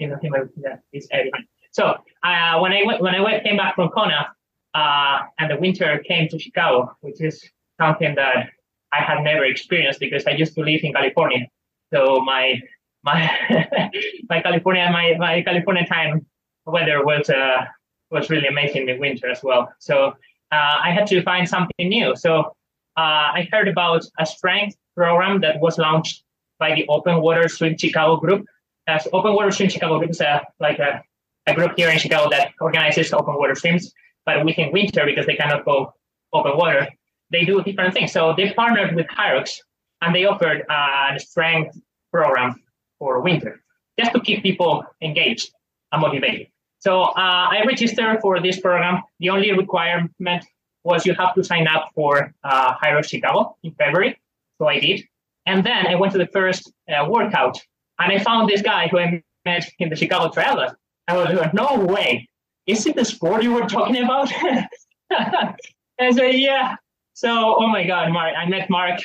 in 0.00 0.10
the, 0.10 0.78
in 0.92 1.02
area. 1.12 1.30
So 1.72 1.96
uh, 2.22 2.58
when 2.60 2.72
I 2.72 2.82
went 2.84 3.00
when 3.02 3.14
I 3.14 3.20
went, 3.20 3.44
came 3.44 3.56
back 3.56 3.74
from 3.74 3.88
Kona, 3.90 4.28
uh, 4.74 5.18
and 5.38 5.50
the 5.50 5.56
winter 5.56 6.02
came 6.06 6.28
to 6.28 6.38
Chicago, 6.38 6.96
which 7.00 7.20
is 7.20 7.42
something 7.80 8.14
that 8.14 8.48
I 8.92 9.02
had 9.02 9.22
never 9.22 9.44
experienced 9.44 10.00
because 10.00 10.26
I 10.26 10.32
used 10.32 10.54
to 10.54 10.62
live 10.62 10.80
in 10.82 10.92
California. 10.92 11.46
So 11.92 12.20
my 12.20 12.60
my 13.02 13.18
my 14.28 14.40
California 14.40 14.88
my, 14.90 15.14
my 15.18 15.42
California 15.42 15.86
time 15.86 16.26
weather 16.66 17.04
was 17.04 17.28
uh, 17.28 17.64
was 18.10 18.30
really 18.30 18.46
amazing 18.46 18.88
in 18.88 18.98
winter 19.00 19.28
as 19.30 19.42
well. 19.42 19.72
So 19.78 20.14
uh, 20.52 20.76
I 20.82 20.90
had 20.92 21.06
to 21.08 21.22
find 21.22 21.48
something 21.48 21.88
new. 21.88 22.14
So 22.16 22.54
uh, 22.96 23.26
I 23.38 23.48
heard 23.52 23.68
about 23.68 24.04
a 24.18 24.26
strength 24.26 24.76
program 24.96 25.40
that 25.40 25.60
was 25.60 25.78
launched 25.78 26.22
by 26.58 26.74
the 26.74 26.86
Open 26.88 27.20
Water 27.20 27.48
Swim 27.48 27.76
Chicago 27.76 28.16
group. 28.16 28.46
As 28.86 29.08
Open 29.12 29.34
Water 29.34 29.50
Swim 29.50 29.68
Chicago 29.68 29.98
group 29.98 30.10
is 30.10 30.20
a, 30.20 30.42
like 30.60 30.78
a, 30.78 31.02
a 31.46 31.54
group 31.54 31.72
here 31.76 31.90
in 31.90 31.98
Chicago 31.98 32.30
that 32.30 32.52
organizes 32.60 33.12
open 33.12 33.34
water 33.34 33.54
swims, 33.54 33.92
but 34.24 34.44
within 34.44 34.72
winter 34.72 35.04
because 35.04 35.26
they 35.26 35.36
cannot 35.36 35.64
go 35.64 35.92
open 36.32 36.56
water, 36.56 36.88
they 37.30 37.44
do 37.44 37.62
different 37.62 37.94
things. 37.94 38.12
So 38.12 38.34
they 38.36 38.52
partnered 38.52 38.94
with 38.94 39.06
Hyrox 39.08 39.58
and 40.00 40.14
they 40.14 40.24
offered 40.24 40.64
a 40.68 41.18
strength 41.18 41.78
program 42.12 42.62
for 42.98 43.20
winter 43.20 43.60
just 43.98 44.12
to 44.12 44.20
keep 44.20 44.42
people 44.42 44.84
engaged 45.02 45.50
and 45.92 46.02
motivated. 46.02 46.48
So 46.78 47.02
uh, 47.02 47.46
I 47.50 47.62
registered 47.66 48.20
for 48.20 48.40
this 48.40 48.60
program. 48.60 49.02
The 49.20 49.30
only 49.30 49.52
requirement 49.52 50.44
was 50.82 51.06
you 51.06 51.14
have 51.14 51.34
to 51.34 51.42
sign 51.42 51.66
up 51.66 51.90
for 51.94 52.34
uh, 52.44 52.74
Hyrox 52.74 53.08
Chicago 53.08 53.56
in 53.62 53.72
February. 53.72 54.20
So 54.58 54.68
I 54.68 54.78
did. 54.80 55.04
And 55.46 55.64
then 55.64 55.86
I 55.86 55.94
went 55.94 56.12
to 56.12 56.18
the 56.18 56.26
first 56.28 56.72
uh, 56.88 57.06
workout 57.08 57.60
and 57.98 58.12
I 58.12 58.18
found 58.18 58.48
this 58.48 58.62
guy 58.62 58.88
who 58.88 58.98
I 58.98 59.22
met 59.44 59.68
in 59.78 59.88
the 59.88 59.96
Chicago 59.96 60.32
Triathlon. 60.32 60.74
I 61.06 61.16
was 61.16 61.34
like, 61.34 61.54
no 61.54 61.84
way. 61.84 62.28
Is 62.66 62.86
it 62.86 62.96
the 62.96 63.04
sport 63.04 63.42
you 63.42 63.52
were 63.52 63.66
talking 63.66 64.02
about? 64.02 64.32
I 65.10 66.10
said, 66.10 66.34
yeah. 66.34 66.76
So, 67.12 67.56
oh 67.58 67.68
my 67.68 67.86
God, 67.86 68.10
Mark, 68.10 68.34
I 68.36 68.46
met 68.46 68.70
Mark 68.70 69.00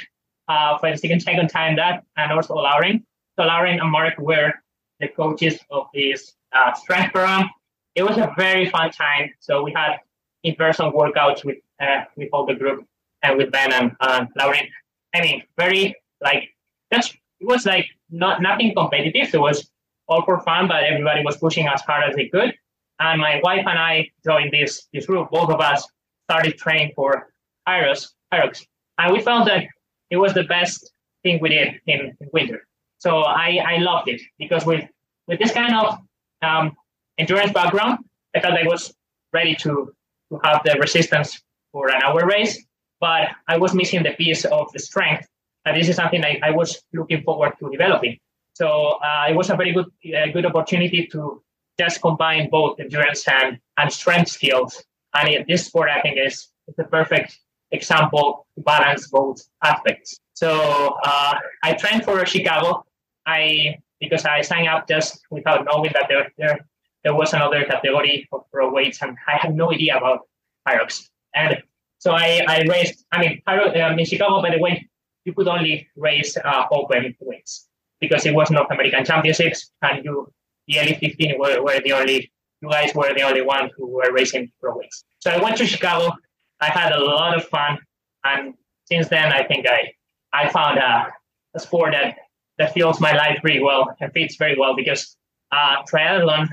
uh, 0.48 0.78
for 0.78 0.90
the 0.90 0.98
second, 0.98 1.22
second 1.22 1.50
time 1.50 1.76
that, 1.76 2.04
and 2.18 2.32
also 2.32 2.56
Lauren. 2.56 3.06
So 3.38 3.46
Lauren 3.46 3.80
and 3.80 3.92
Mark 3.92 4.18
were 4.18 4.54
the 5.00 5.10
coaches 5.10 5.60
of 5.70 5.88
this 5.94 6.34
uh, 6.54 6.74
strength 6.74 7.14
program. 7.14 7.50
It 7.96 8.04
was 8.04 8.18
a 8.18 8.34
very 8.38 8.70
fun 8.70 8.92
time. 8.92 9.30
So 9.40 9.62
we 9.62 9.74
had 9.74 9.98
in-person 10.44 10.92
workouts 10.92 11.44
with 11.44 11.58
uh, 11.82 12.04
with 12.18 12.30
all 12.34 12.46
the 12.46 12.56
group 12.56 12.86
and 13.24 13.38
with 13.38 13.52
Ben 13.52 13.72
and 13.72 13.96
uh, 14.00 14.26
Lauren. 14.38 14.68
I 15.14 15.22
mean, 15.22 15.44
very 15.58 15.96
like 16.22 16.50
that's 16.92 17.14
it 17.40 17.48
was 17.48 17.66
like 17.66 17.86
not 18.10 18.42
nothing 18.42 18.74
competitive. 18.76 19.34
It 19.34 19.40
was 19.40 19.70
all 20.08 20.24
for 20.24 20.40
fun, 20.42 20.68
but 20.68 20.84
everybody 20.84 21.24
was 21.24 21.38
pushing 21.38 21.68
as 21.68 21.82
hard 21.82 22.10
as 22.10 22.16
they 22.16 22.28
could. 22.28 22.54
And 23.00 23.22
my 23.22 23.40
wife 23.44 23.66
and 23.66 23.80
I 23.80 24.10
joined 24.26 24.52
this 24.52 24.88
this 24.94 25.06
group. 25.06 25.30
Both 25.32 25.50
of 25.50 25.62
us 25.62 25.88
started 26.26 26.58
training 26.58 26.92
for 26.96 27.32
Hyrox, 27.68 28.10
Hyrox. 28.34 28.66
and 28.98 29.14
we 29.14 29.22
found 29.22 29.48
that 29.48 29.64
it 30.10 30.18
was 30.18 30.34
the 30.34 30.44
best 30.44 30.92
thing 31.24 31.40
we 31.42 31.50
did 31.50 31.80
in, 31.88 32.18
in 32.20 32.30
winter. 32.34 32.66
So 32.98 33.22
I, 33.22 33.60
I 33.66 33.78
loved 33.78 34.10
it 34.10 34.22
because 34.38 34.66
with 34.66 34.84
with 35.28 35.40
this 35.40 35.54
kind 35.54 35.74
of 35.74 35.98
um, 36.42 36.76
endurance 37.18 37.54
background, 37.54 38.00
I 38.36 38.40
felt 38.42 38.56
I 38.56 38.68
was 38.68 38.94
ready 39.34 39.56
to 39.56 39.94
to 40.30 40.40
have 40.44 40.62
the 40.66 40.78
resistance 40.80 41.42
for 41.72 41.90
an 41.90 42.02
hour 42.04 42.26
race, 42.26 42.64
but 43.00 43.30
I 43.48 43.58
was 43.58 43.74
missing 43.74 44.04
the 44.04 44.12
piece 44.12 44.46
of 44.46 44.72
the 44.74 44.80
strength 44.80 45.28
and 45.66 45.78
this 45.78 45.90
is 45.90 45.96
something 45.96 46.24
I, 46.24 46.40
I 46.44 46.52
was 46.52 46.82
looking 46.94 47.24
forward 47.24 47.54
to 47.60 47.70
developing. 47.70 48.18
So 48.54 49.00
uh, 49.04 49.28
it 49.30 49.36
was 49.36 49.50
a 49.50 49.56
very 49.56 49.72
good 49.74 49.88
uh, 50.16 50.32
good 50.34 50.46
opportunity 50.46 51.08
to 51.12 51.42
just 51.80 52.02
combine 52.02 52.50
both 52.50 52.80
endurance 52.80 53.26
and, 53.28 53.58
and 53.78 53.92
strength 53.92 54.30
skills. 54.30 54.84
And 55.16 55.46
this 55.48 55.66
sport, 55.66 55.90
I 55.90 56.02
think, 56.02 56.18
is, 56.20 56.50
the 56.78 56.84
perfect 56.84 57.36
example 57.72 58.46
to 58.54 58.62
balance 58.62 59.08
both 59.08 59.42
aspects. 59.64 60.20
So 60.34 60.98
uh, 61.04 61.34
I 61.64 61.74
trained 61.74 62.04
for 62.04 62.24
Chicago. 62.26 62.86
I 63.26 63.80
because 64.00 64.26
I 64.26 64.42
signed 64.42 64.68
up 64.68 64.88
just 64.88 65.22
without 65.32 65.66
knowing 65.66 65.92
that 65.94 66.06
there 66.10 66.32
there, 66.38 66.60
there 67.04 67.16
was 67.16 67.34
another 67.34 67.64
category 67.66 68.28
of 68.32 68.42
pro 68.52 68.72
weights, 68.72 69.02
and 69.02 69.18
I 69.28 69.38
had 69.38 69.56
no 69.56 69.72
idea 69.72 69.98
about 69.98 70.28
Hyrox. 70.68 71.10
And 71.34 71.64
so 71.98 72.12
I, 72.12 72.44
I 72.48 72.64
raced. 72.64 73.06
I 73.12 73.20
mean, 73.20 73.42
Hyrox, 73.48 73.80
um, 73.82 73.98
in 74.00 74.06
Chicago, 74.06 74.42
by 74.42 74.52
the 74.52 74.60
way, 74.60 74.89
you 75.26 75.34
could 75.34 75.48
only 75.48 75.88
race 75.96 76.38
uh, 76.38 76.66
open 76.72 77.16
weights 77.20 77.68
because 78.00 78.26
it 78.26 78.34
was 78.34 78.50
North 78.52 78.72
American 78.72 79.04
Championships 79.06 79.72
and 79.82 80.04
you 80.04 80.32
the 80.68 80.78
elite 80.78 81.00
15 81.00 81.40
were, 81.40 81.62
were 81.64 81.80
the 81.84 81.92
only 81.94 82.32
you 82.62 82.70
guys 82.70 82.94
were 82.94 83.14
the 83.14 83.24
only 83.24 83.42
ones 83.42 83.72
who 83.78 83.88
were 83.88 84.12
racing 84.12 84.52
pro 84.60 84.78
weights. 84.78 85.04
So 85.20 85.32
I 85.32 85.42
went 85.42 85.58
to 85.58 85.66
Chicago. 85.66 86.14
I 86.62 86.68
had 86.68 86.92
a 86.92 87.00
lot 87.00 87.36
of 87.36 87.46
fun, 87.46 87.80
and 88.26 88.54
since 88.86 89.08
then 89.08 89.32
I 89.32 89.44
think 89.44 89.66
I 89.68 89.94
I 90.34 90.50
found 90.50 90.78
a, 90.78 91.08
a 91.56 91.60
sport 91.60 91.94
that 91.94 92.18
that 92.58 92.74
feels 92.74 93.00
my 93.00 93.14
life 93.14 93.40
pretty 93.42 93.62
well 93.62 93.96
and 94.00 94.12
fits 94.12 94.36
very 94.36 94.58
well 94.60 94.76
because 94.76 95.16
uh, 95.52 95.84
triathlon. 95.92 96.48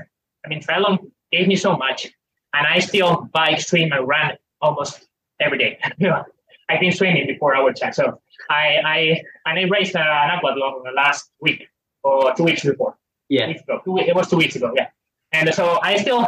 I 0.45 0.49
mean, 0.49 0.61
triathlon 0.61 1.11
gave 1.31 1.47
me 1.47 1.55
so 1.55 1.75
much, 1.75 2.07
and 2.53 2.65
I 2.65 2.79
still 2.79 3.29
bike, 3.33 3.59
swim, 3.59 3.91
and 3.91 4.07
run 4.07 4.31
almost 4.61 5.07
every 5.39 5.57
day. 5.57 5.79
I've 6.69 6.79
been 6.79 6.91
swimming 6.91 7.27
before 7.27 7.55
our 7.55 7.71
chat, 7.73 7.95
so 7.95 8.19
I 8.49 8.79
I 8.83 8.97
and 9.45 9.59
I 9.59 9.63
raced 9.63 9.95
uh, 9.95 9.99
an 9.99 10.29
aquathlon 10.37 10.83
last 10.95 11.31
week 11.41 11.67
or 12.03 12.33
two 12.35 12.43
weeks 12.43 12.63
before. 12.63 12.95
Yeah, 13.29 13.47
weeks 13.47 13.61
ago. 13.61 13.81
Two, 13.83 13.97
it 13.97 14.15
was 14.15 14.29
two 14.29 14.37
weeks 14.37 14.55
ago. 14.55 14.71
Yeah, 14.75 14.87
and 15.31 15.53
so 15.53 15.79
I 15.81 15.97
still 15.97 16.27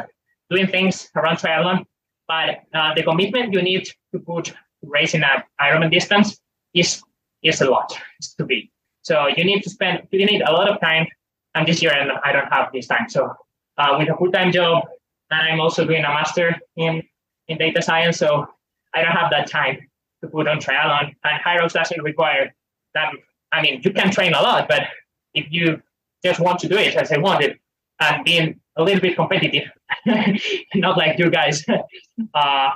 doing 0.49 0.67
things 0.67 1.09
around 1.15 1.37
triathlon, 1.37 1.85
but 2.27 2.61
uh, 2.73 2.93
the 2.95 3.03
commitment 3.03 3.53
you 3.53 3.61
need 3.61 3.85
to 4.13 4.19
put 4.19 4.53
racing 4.81 5.23
at 5.23 5.45
Ironman 5.61 5.91
distance 5.91 6.39
is 6.73 7.01
is 7.43 7.61
a 7.61 7.69
lot 7.69 7.97
to 8.37 8.45
be. 8.45 8.71
So 9.01 9.27
you 9.27 9.43
need 9.43 9.61
to 9.63 9.69
spend, 9.69 10.07
you 10.11 10.25
need 10.25 10.41
a 10.41 10.51
lot 10.51 10.69
of 10.69 10.79
time. 10.81 11.07
And 11.55 11.67
this 11.67 11.81
year, 11.81 11.91
I 12.23 12.31
don't 12.31 12.53
have 12.53 12.71
this 12.71 12.87
time. 12.87 13.09
So 13.09 13.33
uh, 13.77 13.95
with 13.97 14.09
a 14.09 14.15
full-time 14.15 14.51
job, 14.51 14.83
and 15.31 15.41
I'm 15.41 15.59
also 15.59 15.85
doing 15.85 16.03
a 16.03 16.09
master 16.09 16.55
in 16.75 17.01
in 17.47 17.57
data 17.57 17.81
science, 17.81 18.17
so 18.17 18.47
I 18.93 19.01
don't 19.01 19.11
have 19.11 19.31
that 19.31 19.49
time 19.49 19.88
to 20.21 20.29
put 20.29 20.47
on 20.47 20.59
triathlon. 20.59 21.15
And 21.23 21.43
Hyrox 21.43 21.73
doesn't 21.73 22.01
require 22.01 22.53
that. 22.93 23.11
I 23.51 23.61
mean, 23.61 23.81
you 23.83 23.91
can 23.91 24.11
train 24.11 24.33
a 24.33 24.41
lot, 24.41 24.67
but 24.67 24.83
if 25.33 25.47
you 25.49 25.81
just 26.23 26.39
want 26.39 26.59
to 26.59 26.67
do 26.67 26.77
it 26.77 26.95
as 26.95 27.11
I 27.11 27.17
wanted 27.17 27.57
and 27.99 28.23
being 28.23 28.59
a 28.77 28.83
little 28.83 29.01
bit 29.01 29.15
competitive, 29.15 29.69
not 30.75 30.97
like 30.97 31.17
you 31.17 31.29
guys, 31.29 31.65
uh, 31.69 32.69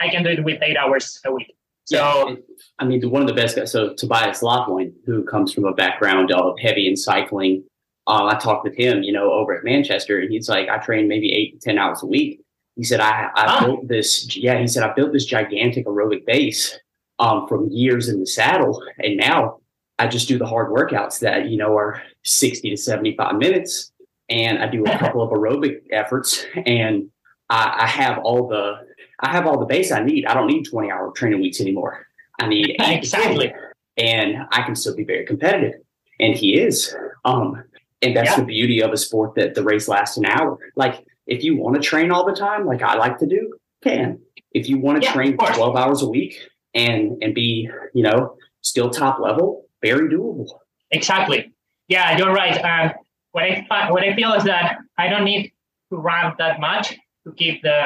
I 0.00 0.08
can 0.10 0.24
do 0.24 0.30
it 0.30 0.44
with 0.44 0.62
eight 0.62 0.76
hours 0.76 1.20
a 1.24 1.32
week. 1.32 1.54
So, 1.84 1.96
yeah, 1.96 2.34
I 2.80 2.84
mean, 2.84 3.08
one 3.10 3.22
of 3.22 3.28
the 3.28 3.34
best 3.34 3.54
guys. 3.56 3.70
So 3.70 3.94
Tobias 3.94 4.40
Lautwein, 4.40 4.92
who 5.04 5.24
comes 5.24 5.52
from 5.52 5.64
a 5.64 5.72
background 5.72 6.32
of 6.32 6.58
heavy 6.58 6.88
in 6.88 6.96
cycling, 6.96 7.62
uh, 8.08 8.26
I 8.26 8.36
talked 8.36 8.64
with 8.64 8.74
him, 8.76 9.02
you 9.02 9.12
know, 9.12 9.32
over 9.32 9.56
at 9.56 9.64
Manchester, 9.64 10.18
and 10.18 10.30
he's 10.30 10.48
like, 10.48 10.68
I 10.68 10.78
train 10.78 11.06
maybe 11.06 11.32
eight 11.32 11.52
to 11.54 11.64
ten 11.64 11.78
hours 11.78 12.02
a 12.02 12.06
week. 12.06 12.40
He 12.74 12.84
said, 12.84 13.00
I, 13.00 13.30
I 13.34 13.64
built 13.64 13.88
this. 13.88 14.36
Yeah, 14.36 14.58
he 14.58 14.66
said 14.66 14.82
I 14.82 14.92
built 14.94 15.12
this 15.12 15.24
gigantic 15.24 15.86
aerobic 15.86 16.26
base 16.26 16.78
um, 17.18 17.46
from 17.48 17.68
years 17.70 18.08
in 18.08 18.20
the 18.20 18.26
saddle, 18.26 18.82
and 18.98 19.16
now 19.16 19.58
I 19.98 20.06
just 20.06 20.28
do 20.28 20.38
the 20.38 20.46
hard 20.46 20.70
workouts 20.70 21.20
that 21.20 21.48
you 21.48 21.56
know 21.56 21.76
are 21.76 22.02
sixty 22.24 22.70
to 22.70 22.76
seventy-five 22.76 23.36
minutes, 23.36 23.92
and 24.28 24.58
I 24.58 24.68
do 24.68 24.84
a 24.84 24.98
couple 24.98 25.22
of 25.22 25.30
aerobic 25.30 25.82
efforts, 25.90 26.44
and 26.66 27.10
I, 27.48 27.82
I 27.82 27.86
have 27.86 28.18
all 28.18 28.48
the 28.48 28.86
I 29.20 29.30
have 29.30 29.46
all 29.46 29.58
the 29.58 29.66
base 29.66 29.92
I 29.92 30.02
need. 30.02 30.26
I 30.26 30.34
don't 30.34 30.46
need 30.46 30.64
20 30.64 30.90
hour 30.90 31.10
training 31.12 31.40
weeks 31.40 31.60
anymore. 31.60 32.06
I 32.40 32.48
need 32.48 32.76
exactly. 32.80 33.52
And 33.96 34.46
I 34.50 34.62
can 34.62 34.74
still 34.74 34.94
be 34.94 35.04
very 35.04 35.24
competitive. 35.24 35.80
And 36.20 36.34
he 36.34 36.58
is. 36.60 36.94
Um, 37.24 37.62
and 38.02 38.14
that's 38.14 38.30
yeah. 38.30 38.40
the 38.40 38.44
beauty 38.44 38.82
of 38.82 38.92
a 38.92 38.96
sport 38.96 39.34
that 39.36 39.54
the 39.54 39.62
race 39.62 39.88
lasts 39.88 40.16
an 40.16 40.26
hour. 40.26 40.58
Like 40.76 41.06
if 41.26 41.42
you 41.42 41.56
want 41.56 41.76
to 41.76 41.82
train 41.82 42.10
all 42.10 42.26
the 42.26 42.34
time, 42.34 42.66
like 42.66 42.82
I 42.82 42.96
like 42.96 43.18
to 43.18 43.26
do, 43.26 43.54
can. 43.82 44.20
If 44.52 44.68
you 44.68 44.78
want 44.78 45.02
to 45.02 45.06
yeah, 45.06 45.12
train 45.12 45.36
12 45.36 45.76
hours 45.76 46.02
a 46.02 46.08
week 46.08 46.38
and 46.76 47.00
and 47.22 47.34
be, 47.34 47.68
you 47.94 48.02
know, 48.02 48.36
still 48.62 48.90
top 48.90 49.18
level, 49.18 49.66
very 49.82 50.08
doable. 50.08 50.46
Exactly. 50.90 51.52
Yeah, 51.88 52.16
you're 52.18 52.32
right. 52.32 52.56
Um, 52.70 52.92
what 53.32 53.44
I 53.44 53.90
what 53.90 54.02
I 54.04 54.14
feel 54.14 54.32
is 54.34 54.44
that 54.44 54.78
I 54.98 55.08
don't 55.08 55.24
need 55.24 55.52
to 55.90 55.96
run 55.96 56.34
that 56.38 56.60
much 56.60 56.94
to 57.24 57.32
keep 57.32 57.62
the 57.62 57.78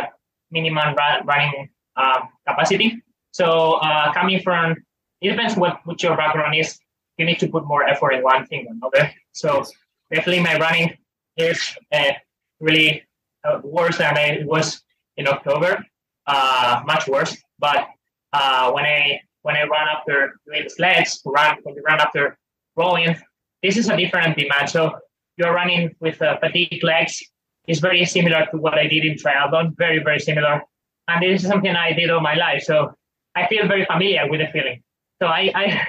minimum 0.51 0.95
run, 0.95 1.27
running 1.27 1.69
uh, 1.97 2.21
capacity. 2.47 3.03
So 3.33 3.75
uh, 3.75 4.13
coming 4.13 4.41
from, 4.43 4.77
it 5.21 5.31
depends 5.31 5.57
what, 5.57 5.81
what 5.85 6.03
your 6.03 6.17
background 6.17 6.55
is. 6.57 6.79
You 7.19 7.25
need 7.27 7.39
to 7.39 7.49
put 7.49 7.65
more 7.67 7.87
effort 7.87 8.13
in 8.13 8.23
one 8.23 8.47
thing 8.47 8.67
or 8.67 8.73
another. 8.73 9.13
So 9.33 9.65
definitely 10.11 10.43
my 10.43 10.59
running 10.59 10.97
is 11.37 11.77
uh, 11.93 12.13
really 12.59 13.03
uh, 13.45 13.61
worse 13.63 13.99
than 13.99 14.17
it 14.17 14.47
was 14.47 14.83
in 15.17 15.29
October, 15.29 15.85
uh, 16.27 16.83
much 16.87 17.07
worse. 17.07 17.37
But 17.59 17.89
uh, 18.33 18.71
when 18.73 18.85
I 18.85 19.21
when 19.43 19.57
I 19.57 19.65
run 19.65 19.89
after 19.89 20.35
doing 20.47 20.69
sleds, 20.69 21.21
run 21.25 21.57
when 21.63 21.75
you 21.75 21.83
run 21.83 22.01
after 22.01 22.39
rolling, 22.77 23.17
this 23.63 23.77
is 23.77 23.89
a 23.89 23.97
different 23.97 24.37
demand. 24.37 24.69
So 24.69 24.93
you're 25.37 25.55
running 25.55 25.95
with 26.01 26.17
fatigue 26.17 26.83
legs 26.85 27.23
It's 27.67 27.81
very 27.81 28.05
similar 28.05 28.47
to 28.51 28.57
what 28.59 28.75
I 28.75 28.87
did 28.87 29.05
in 29.05 29.17
triathlon, 29.17 29.77
very, 29.77 30.03
very 30.03 30.19
similar. 30.19 30.63
And 31.09 31.23
this 31.23 31.43
is 31.43 31.49
something 31.49 31.75
I 31.75 31.93
did 31.93 32.11
all 32.11 32.21
my 32.21 32.35
life. 32.35 32.63
So 32.63 32.93
I 33.35 33.47
feel 33.47 33.67
very 33.69 33.85
familiar 33.85 34.29
with 34.29 34.41
the 34.41 34.49
feeling. 34.53 34.83
So 35.21 35.29
I, 35.29 35.53
I, 35.55 35.87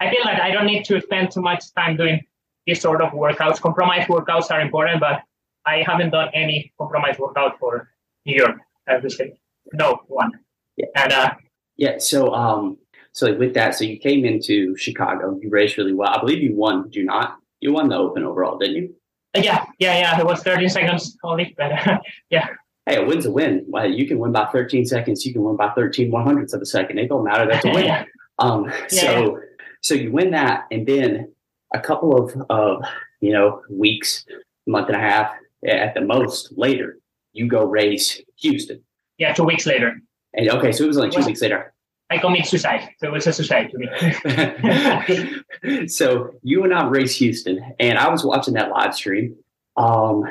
I 0.00 0.10
feel 0.10 0.24
like 0.24 0.40
I 0.40 0.50
don't 0.50 0.66
need 0.66 0.84
to 0.86 1.00
spend 1.00 1.30
too 1.30 1.40
much 1.40 1.64
time 1.74 1.96
doing 1.96 2.20
this 2.66 2.80
sort 2.80 3.00
of 3.02 3.12
workouts. 3.12 3.60
Compromise 3.60 4.06
workouts 4.06 4.50
are 4.50 4.60
important, 4.60 5.00
but 5.00 5.22
I 5.66 5.82
haven't 5.86 6.10
done 6.10 6.28
any 6.34 6.72
compromise 6.78 7.18
workout 7.18 7.58
for 7.58 7.88
New 8.26 8.36
York, 8.36 8.56
I 8.88 8.98
would 8.98 9.12
say. 9.12 9.38
No 9.72 10.00
one. 10.08 10.32
Yeah. 10.76 10.86
And 10.96 11.12
uh, 11.12 11.30
yeah, 11.76 11.98
so 11.98 12.32
um 12.34 12.78
so 13.12 13.26
like 13.26 13.38
with 13.38 13.54
that, 13.54 13.74
so 13.74 13.84
you 13.84 13.98
came 13.98 14.24
into 14.24 14.76
Chicago, 14.76 15.38
you 15.40 15.50
raced 15.50 15.76
really 15.76 15.92
well. 15.92 16.10
I 16.10 16.20
believe 16.20 16.42
you 16.42 16.54
won, 16.56 16.84
did 16.84 16.96
you 16.96 17.04
not? 17.04 17.36
You 17.60 17.72
won 17.72 17.88
the 17.88 17.96
open 17.96 18.24
overall, 18.24 18.58
didn't 18.58 18.76
you? 18.76 18.94
yeah, 19.34 19.64
yeah, 19.78 19.98
yeah. 19.98 20.20
It 20.20 20.26
was 20.26 20.42
13 20.42 20.68
seconds 20.68 21.16
only, 21.22 21.54
but 21.56 21.72
yeah. 22.30 22.48
Hey, 22.86 22.96
a 22.96 23.04
win's 23.04 23.26
a 23.26 23.30
win. 23.30 23.64
Well, 23.68 23.88
you 23.88 24.06
can 24.08 24.18
win 24.18 24.32
by 24.32 24.46
13 24.46 24.86
seconds. 24.86 25.24
You 25.24 25.32
can 25.32 25.42
win 25.42 25.56
by 25.56 25.70
13 25.70 26.10
one 26.10 26.24
hundredths 26.24 26.52
of 26.52 26.60
a 26.60 26.66
second. 26.66 26.98
It 26.98 27.08
don't 27.08 27.24
matter. 27.24 27.46
That's 27.46 27.64
a 27.64 27.70
win. 27.74 27.84
yeah. 27.86 28.04
Um, 28.38 28.64
yeah, 28.64 28.86
so, 28.88 29.20
yeah. 29.20 29.42
so 29.82 29.94
you 29.94 30.10
win 30.10 30.32
that, 30.32 30.66
and 30.70 30.86
then 30.86 31.32
a 31.74 31.80
couple 31.80 32.16
of, 32.16 32.34
of 32.50 32.82
you 33.20 33.32
know 33.32 33.62
weeks, 33.70 34.24
month 34.66 34.88
and 34.88 34.96
a 34.96 35.00
half 35.00 35.32
at 35.66 35.94
the 35.94 36.00
most 36.00 36.52
later, 36.56 36.98
you 37.32 37.46
go 37.46 37.64
race 37.64 38.20
Houston. 38.38 38.82
Yeah, 39.18 39.32
two 39.34 39.44
weeks 39.44 39.66
later. 39.66 40.00
And 40.34 40.48
okay, 40.48 40.72
so 40.72 40.84
it 40.84 40.88
was 40.88 40.96
only 40.96 41.10
two 41.10 41.18
was, 41.18 41.26
weeks 41.26 41.42
later. 41.42 41.72
I 42.10 42.18
commit 42.18 42.46
suicide. 42.46 42.90
So 42.98 43.08
it 43.08 43.12
was 43.12 43.26
a 43.26 43.32
suicide 43.32 43.70
to 43.70 45.42
me. 45.68 45.88
so 45.88 46.34
you 46.42 46.64
and 46.64 46.74
I 46.74 46.86
race 46.86 47.16
Houston, 47.16 47.74
and 47.80 47.98
I 47.98 48.08
was 48.10 48.24
watching 48.24 48.54
that 48.54 48.70
live 48.70 48.94
stream. 48.94 49.36
Um, 49.76 50.24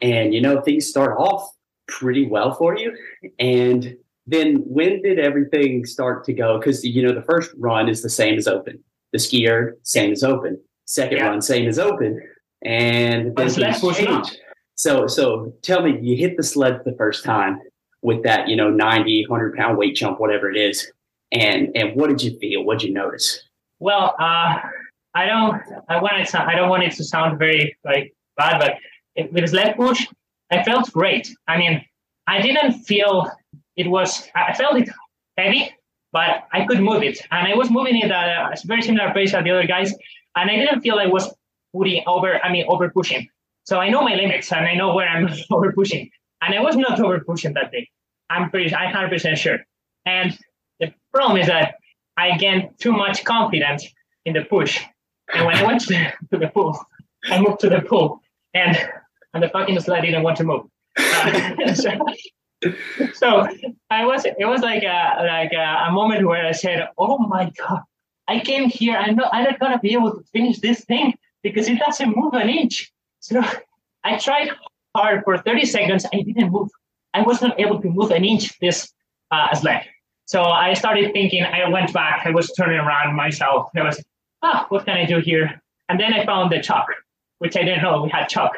and 0.00 0.34
you 0.34 0.40
know, 0.40 0.60
things 0.60 0.86
start 0.88 1.16
off 1.18 1.50
pretty 1.88 2.26
well 2.26 2.54
for 2.54 2.76
you. 2.76 2.96
And 3.38 3.96
then 4.26 4.56
when 4.66 5.02
did 5.02 5.18
everything 5.18 5.86
start 5.86 6.24
to 6.24 6.32
go? 6.32 6.58
Because 6.58 6.84
you 6.84 7.02
know, 7.02 7.14
the 7.14 7.22
first 7.22 7.50
run 7.56 7.88
is 7.88 8.02
the 8.02 8.10
same 8.10 8.36
as 8.36 8.46
open. 8.46 8.82
The 9.12 9.18
skier, 9.18 9.72
same 9.82 10.12
as 10.12 10.22
open. 10.22 10.60
Second 10.86 11.18
yeah. 11.18 11.28
run, 11.28 11.40
same 11.40 11.68
as 11.68 11.78
open. 11.78 12.20
And 12.62 13.34
then 13.36 13.48
things 13.50 13.96
change. 13.96 14.36
So 14.74 15.06
so 15.06 15.54
tell 15.62 15.82
me, 15.82 15.98
you 16.00 16.16
hit 16.16 16.36
the 16.36 16.42
sled 16.42 16.80
the 16.84 16.94
first 16.96 17.24
time 17.24 17.60
with 18.02 18.22
that, 18.24 18.48
you 18.48 18.56
know, 18.56 18.68
90, 18.68 19.26
100 19.28 19.56
pound 19.56 19.78
weight 19.78 19.96
jump, 19.96 20.20
whatever 20.20 20.50
it 20.50 20.56
is 20.56 20.92
and 21.32 21.70
and 21.74 21.96
what 21.96 22.08
did 22.10 22.22
you 22.22 22.38
feel? 22.38 22.62
What 22.62 22.78
did 22.78 22.88
you 22.88 22.94
notice? 22.94 23.42
Well, 23.80 24.14
uh, 24.20 24.58
I 25.14 25.26
don't 25.26 25.60
I 25.88 26.00
want 26.00 26.20
it 26.20 26.34
I 26.34 26.54
don't 26.54 26.68
want 26.68 26.84
it 26.84 26.92
to 26.92 27.04
sound 27.04 27.38
very 27.38 27.76
like 27.84 28.14
bad, 28.36 28.58
but 28.58 28.74
it, 29.16 29.32
with 29.32 29.48
sled 29.50 29.76
push, 29.76 30.06
I 30.50 30.62
felt 30.62 30.92
great. 30.92 31.34
I 31.48 31.58
mean, 31.58 31.84
I 32.26 32.40
didn't 32.40 32.74
feel 32.84 33.30
it 33.76 33.88
was 33.88 34.28
I 34.36 34.52
felt 34.54 34.76
it 34.76 34.90
heavy, 35.36 35.74
but 36.12 36.44
I 36.52 36.66
could 36.66 36.80
move 36.80 37.02
it, 37.02 37.18
and 37.30 37.48
I 37.48 37.56
was 37.56 37.70
moving 37.70 37.96
it 37.96 38.10
at 38.10 38.62
a 38.62 38.66
very 38.66 38.82
similar 38.82 39.12
pace 39.12 39.34
as 39.34 39.42
the 39.42 39.50
other 39.50 39.66
guys, 39.66 39.92
and 40.36 40.50
I 40.50 40.56
didn't 40.56 40.82
feel 40.82 40.98
I 40.98 41.06
was 41.06 41.34
putting 41.74 42.02
over. 42.06 42.38
I 42.44 42.52
mean, 42.52 42.66
over 42.68 42.90
pushing. 42.90 43.26
So 43.64 43.78
I 43.78 43.88
know 43.88 44.02
my 44.02 44.16
limits, 44.16 44.52
and 44.52 44.66
I 44.66 44.74
know 44.74 44.94
where 44.94 45.08
I'm 45.08 45.30
over 45.50 45.72
pushing, 45.72 46.10
and 46.42 46.54
I 46.54 46.60
was 46.60 46.76
not 46.76 47.00
over 47.00 47.20
pushing 47.20 47.54
that 47.54 47.72
day. 47.72 47.88
I'm 48.28 48.50
pretty, 48.50 48.74
I'm 48.74 48.86
100 48.86 49.10
percent 49.10 49.38
sure. 49.38 49.58
And 50.04 50.36
the 50.80 50.92
problem 51.12 51.40
is 51.40 51.46
that 51.46 51.76
I 52.16 52.36
gained 52.36 52.70
too 52.78 52.92
much 52.92 53.24
confidence 53.24 53.86
in 54.24 54.34
the 54.34 54.44
push. 54.44 54.80
And 55.32 55.46
when 55.46 55.56
I 55.56 55.62
went 55.64 55.80
to 55.82 56.10
the, 56.30 56.48
pool, 56.48 56.78
I 57.24 57.40
moved 57.40 57.60
to 57.60 57.68
the 57.68 57.80
pool 57.80 58.20
and, 58.54 58.76
and 59.32 59.42
the 59.42 59.48
fucking 59.48 59.78
sled 59.80 60.02
didn't 60.02 60.22
want 60.22 60.36
to 60.38 60.44
move. 60.44 60.66
Uh, 60.98 61.74
so, 61.74 61.90
so, 63.14 63.46
I 63.90 64.04
was, 64.04 64.24
it 64.24 64.44
was 64.44 64.60
like 64.60 64.82
a, 64.82 65.14
like 65.22 65.52
a, 65.52 65.86
a, 65.88 65.92
moment 65.92 66.26
where 66.26 66.46
I 66.46 66.52
said, 66.52 66.88
oh 66.98 67.18
my 67.18 67.50
God, 67.58 67.80
I 68.28 68.40
came 68.40 68.68
here. 68.68 68.96
I'm 68.96 69.16
not, 69.16 69.30
I'm 69.32 69.56
not 69.60 69.72
to 69.72 69.78
be 69.78 69.94
able 69.94 70.12
to 70.12 70.22
finish 70.32 70.60
this 70.60 70.84
thing 70.84 71.14
because 71.42 71.68
it 71.68 71.78
doesn't 71.78 72.16
move 72.16 72.34
an 72.34 72.48
inch. 72.48 72.92
So 73.20 73.42
I 74.04 74.18
tried 74.18 74.50
hard 74.94 75.24
for 75.24 75.38
30 75.38 75.64
seconds. 75.66 76.06
I 76.12 76.22
didn't 76.22 76.50
move. 76.50 76.70
I 77.14 77.22
was 77.22 77.42
not 77.42 77.58
able 77.60 77.80
to 77.80 77.88
move 77.88 78.10
an 78.10 78.24
inch 78.24 78.58
this 78.60 78.92
uh, 79.30 79.54
sled. 79.54 79.84
So 80.26 80.42
I 80.42 80.74
started 80.74 81.12
thinking, 81.12 81.44
I 81.44 81.68
went 81.68 81.92
back, 81.92 82.26
I 82.26 82.30
was 82.30 82.50
turning 82.52 82.78
around 82.78 83.14
myself. 83.16 83.70
I 83.76 83.82
was, 83.82 84.02
ah, 84.42 84.66
what 84.68 84.84
can 84.86 84.96
I 84.96 85.04
do 85.04 85.20
here? 85.20 85.60
And 85.88 86.00
then 86.00 86.14
I 86.14 86.24
found 86.24 86.52
the 86.52 86.60
chalk, 86.60 86.86
which 87.38 87.56
I 87.56 87.62
didn't 87.62 87.82
know 87.82 88.02
we 88.02 88.08
had 88.08 88.28
chalk. 88.28 88.52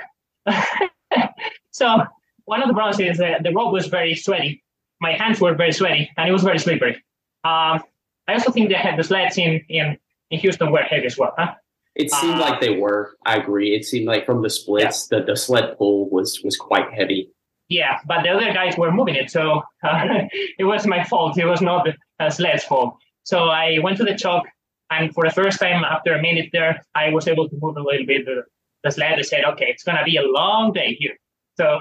so 1.73 2.05
one 2.45 2.63
of 2.63 2.69
the 2.69 2.75
problems 2.75 3.01
is 3.01 3.19
that 3.19 3.43
the 3.43 3.53
rope 3.53 3.73
was 3.73 3.87
very 3.87 4.15
sweaty. 4.15 4.63
My 5.01 5.13
hands 5.13 5.41
were 5.41 5.55
very 5.55 5.73
sweaty 5.73 6.11
and 6.17 6.29
it 6.29 6.33
was 6.33 6.43
very 6.43 6.59
slippery. 6.59 6.97
Um, 7.45 7.83
I 8.29 8.35
also 8.35 8.53
think 8.53 8.71
that 8.71 8.97
the 8.97 9.03
sleds 9.03 9.37
in, 9.37 9.65
in, 9.69 9.99
in 10.31 10.39
Houston 10.39 10.71
were 10.71 10.83
heavy 10.83 11.07
as 11.07 11.19
well. 11.19 11.35
Huh? 11.37 11.55
It 11.95 12.11
seemed 12.11 12.35
uh, 12.35 12.41
like 12.41 12.61
they 12.61 12.77
were. 12.77 13.17
I 13.25 13.37
agree. 13.37 13.75
It 13.75 13.85
seemed 13.85 14.07
like 14.07 14.27
from 14.27 14.43
the 14.43 14.51
splits, 14.51 15.09
yeah. 15.11 15.21
the, 15.21 15.27
the 15.27 15.37
sled 15.37 15.79
pull 15.79 16.11
was 16.11 16.41
was 16.43 16.57
quite 16.57 16.93
heavy. 16.93 17.31
Yeah, 17.69 17.99
but 18.07 18.23
the 18.23 18.31
other 18.31 18.53
guys 18.53 18.77
were 18.77 18.93
moving 18.93 19.15
it, 19.15 19.31
so 19.31 19.63
uh, 19.83 20.25
it 20.59 20.65
was 20.65 20.87
my 20.87 21.05
fault. 21.05 21.39
It 21.39 21.47
was 21.47 21.61
not 21.61 21.87
the 22.19 22.31
sled's 22.31 22.65
fault. 22.65 22.97
So 23.23 23.49
I 23.49 23.79
went 23.79 23.97
to 23.99 24.05
the 24.05 24.17
chalk, 24.17 24.45
and 24.91 25.15
for 25.15 25.25
the 25.25 25.31
first 25.31 25.61
time 25.61 25.85
after 25.85 26.15
a 26.15 26.21
minute 26.21 26.51
there, 26.53 26.85
I 26.95 27.11
was 27.11 27.27
able 27.29 27.49
to 27.49 27.57
move 27.61 27.77
a 27.77 27.83
little 27.83 28.07
bit 28.07 28.27
the, 28.27 28.43
the 28.83 28.91
sled. 28.91 29.19
I 29.19 29.23
said, 29.23 29.45
okay, 29.45 29.67
it's 29.67 29.85
gonna 29.85 30.05
be 30.05 30.17
a 30.17 30.23
long 30.23 30.73
day 30.73 30.97
here. 30.99 31.17
So 31.57 31.79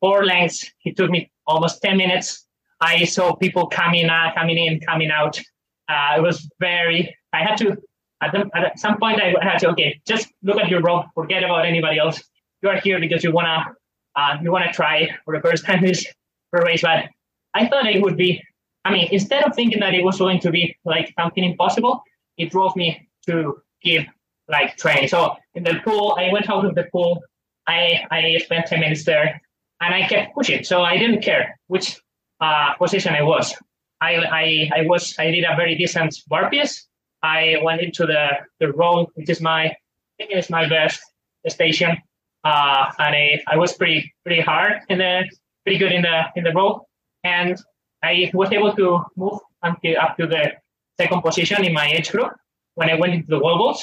four 0.00 0.24
lengths. 0.24 0.70
It 0.84 0.96
took 0.96 1.10
me 1.10 1.30
almost 1.46 1.80
ten 1.82 1.96
minutes. 1.96 2.46
I 2.80 3.04
saw 3.04 3.34
people 3.34 3.66
coming 3.66 4.06
out, 4.10 4.34
coming 4.34 4.58
in, 4.58 4.80
coming 4.80 5.10
out. 5.10 5.40
Uh, 5.88 6.14
it 6.18 6.22
was 6.22 6.48
very. 6.60 7.16
I 7.32 7.42
had 7.42 7.56
to. 7.58 7.76
At, 8.24 8.32
the, 8.32 8.50
at 8.54 8.78
some 8.78 8.98
point 8.98 9.20
I 9.20 9.34
had 9.42 9.58
to 9.58 9.70
okay, 9.70 10.00
just 10.06 10.32
look 10.42 10.58
at 10.58 10.68
your 10.68 10.80
rope, 10.80 11.06
forget 11.14 11.42
about 11.42 11.66
anybody 11.66 11.98
else. 11.98 12.22
You 12.62 12.68
are 12.70 12.80
here 12.80 12.98
because 12.98 13.22
you 13.24 13.32
wanna 13.32 13.64
uh, 14.16 14.38
you 14.42 14.50
wanna 14.50 14.72
try 14.72 15.08
for 15.24 15.36
the 15.36 15.42
first 15.42 15.64
time 15.64 15.82
this 15.86 16.06
race. 16.52 16.82
But 16.82 17.06
I 17.54 17.68
thought 17.68 17.86
it 17.86 18.02
would 18.02 18.16
be. 18.16 18.42
I 18.84 18.92
mean, 18.92 19.08
instead 19.10 19.44
of 19.44 19.54
thinking 19.54 19.80
that 19.80 19.94
it 19.94 20.04
was 20.04 20.18
going 20.18 20.40
to 20.40 20.50
be 20.50 20.76
like 20.84 21.12
something 21.18 21.42
impossible, 21.42 22.02
it 22.36 22.50
drove 22.50 22.76
me 22.76 23.08
to 23.26 23.62
give 23.82 24.04
like 24.48 24.76
training. 24.76 25.08
So 25.08 25.36
in 25.54 25.64
the 25.64 25.80
pool, 25.84 26.16
I 26.18 26.30
went 26.32 26.50
out 26.50 26.64
of 26.66 26.74
the 26.74 26.84
pool. 26.92 27.22
I 27.66 28.04
I 28.10 28.38
spent 28.44 28.66
ten 28.66 28.80
minutes 28.80 29.04
there, 29.04 29.40
and 29.80 29.94
I 29.94 30.06
kept 30.06 30.34
pushing. 30.34 30.64
So 30.64 30.82
I 30.82 30.98
didn't 30.98 31.22
care 31.22 31.58
which 31.68 31.98
uh, 32.40 32.74
position 32.74 33.14
I 33.14 33.22
was. 33.22 33.54
I, 34.00 34.16
I 34.16 34.70
I 34.78 34.86
was 34.86 35.14
I 35.18 35.30
did 35.30 35.44
a 35.44 35.56
very 35.56 35.76
decent 35.76 36.14
burpees. 36.30 36.82
I 37.24 37.56
went 37.62 37.80
into 37.80 38.04
the 38.06 38.28
the 38.60 38.70
row, 38.72 39.06
which 39.14 39.30
is 39.30 39.40
my 39.40 39.64
I 39.64 39.76
think 40.18 40.30
it's 40.30 40.50
my 40.50 40.68
best 40.68 41.00
station. 41.48 41.96
Uh, 42.44 42.92
and 42.98 43.16
I, 43.16 43.42
I 43.48 43.56
was 43.56 43.72
pretty 43.72 44.12
pretty 44.24 44.42
hard 44.42 44.74
in 44.90 44.98
the 44.98 45.24
pretty 45.64 45.78
good 45.78 45.92
in 45.92 46.02
the 46.02 46.24
in 46.36 46.44
the 46.44 46.52
row, 46.52 46.86
and 47.24 47.56
I 48.02 48.30
was 48.34 48.52
able 48.52 48.74
to 48.76 49.04
move 49.16 49.40
until 49.62 49.98
up 49.98 50.18
to 50.18 50.26
the 50.26 50.52
second 51.00 51.22
position 51.22 51.64
in 51.64 51.72
my 51.72 51.86
age 51.86 52.10
group 52.12 52.32
when 52.74 52.90
I 52.90 52.94
went 52.96 53.14
into 53.14 53.28
the 53.28 53.38
wall 53.38 53.56
balls. 53.56 53.80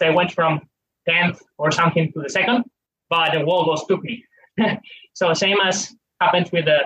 So 0.00 0.06
I 0.06 0.10
went 0.10 0.32
from 0.32 0.60
10th 1.08 1.38
or 1.58 1.72
something 1.72 2.12
to 2.12 2.20
the 2.22 2.30
second, 2.30 2.64
but 3.10 3.32
the 3.32 3.44
wall 3.44 3.64
balls 3.64 3.84
took 3.88 4.02
me. 4.04 4.24
so 5.14 5.34
same 5.34 5.56
as 5.64 5.92
happened 6.20 6.48
with 6.52 6.66
the 6.66 6.78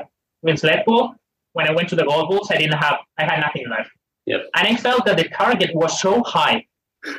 with 0.42 0.58
sled 0.60 0.84
pull. 0.86 1.14
When 1.52 1.68
I 1.68 1.72
went 1.72 1.90
to 1.90 1.96
the 1.96 2.06
wall 2.06 2.26
balls, 2.28 2.50
I 2.50 2.56
didn't 2.56 2.78
have 2.78 2.98
I 3.18 3.24
had 3.24 3.40
nothing 3.40 3.68
left. 3.68 3.90
Yep. 4.28 4.50
And 4.56 4.68
I 4.68 4.76
felt 4.76 5.06
that 5.06 5.16
the 5.16 5.28
target 5.28 5.74
was 5.74 5.98
so 5.98 6.22
high, 6.22 6.66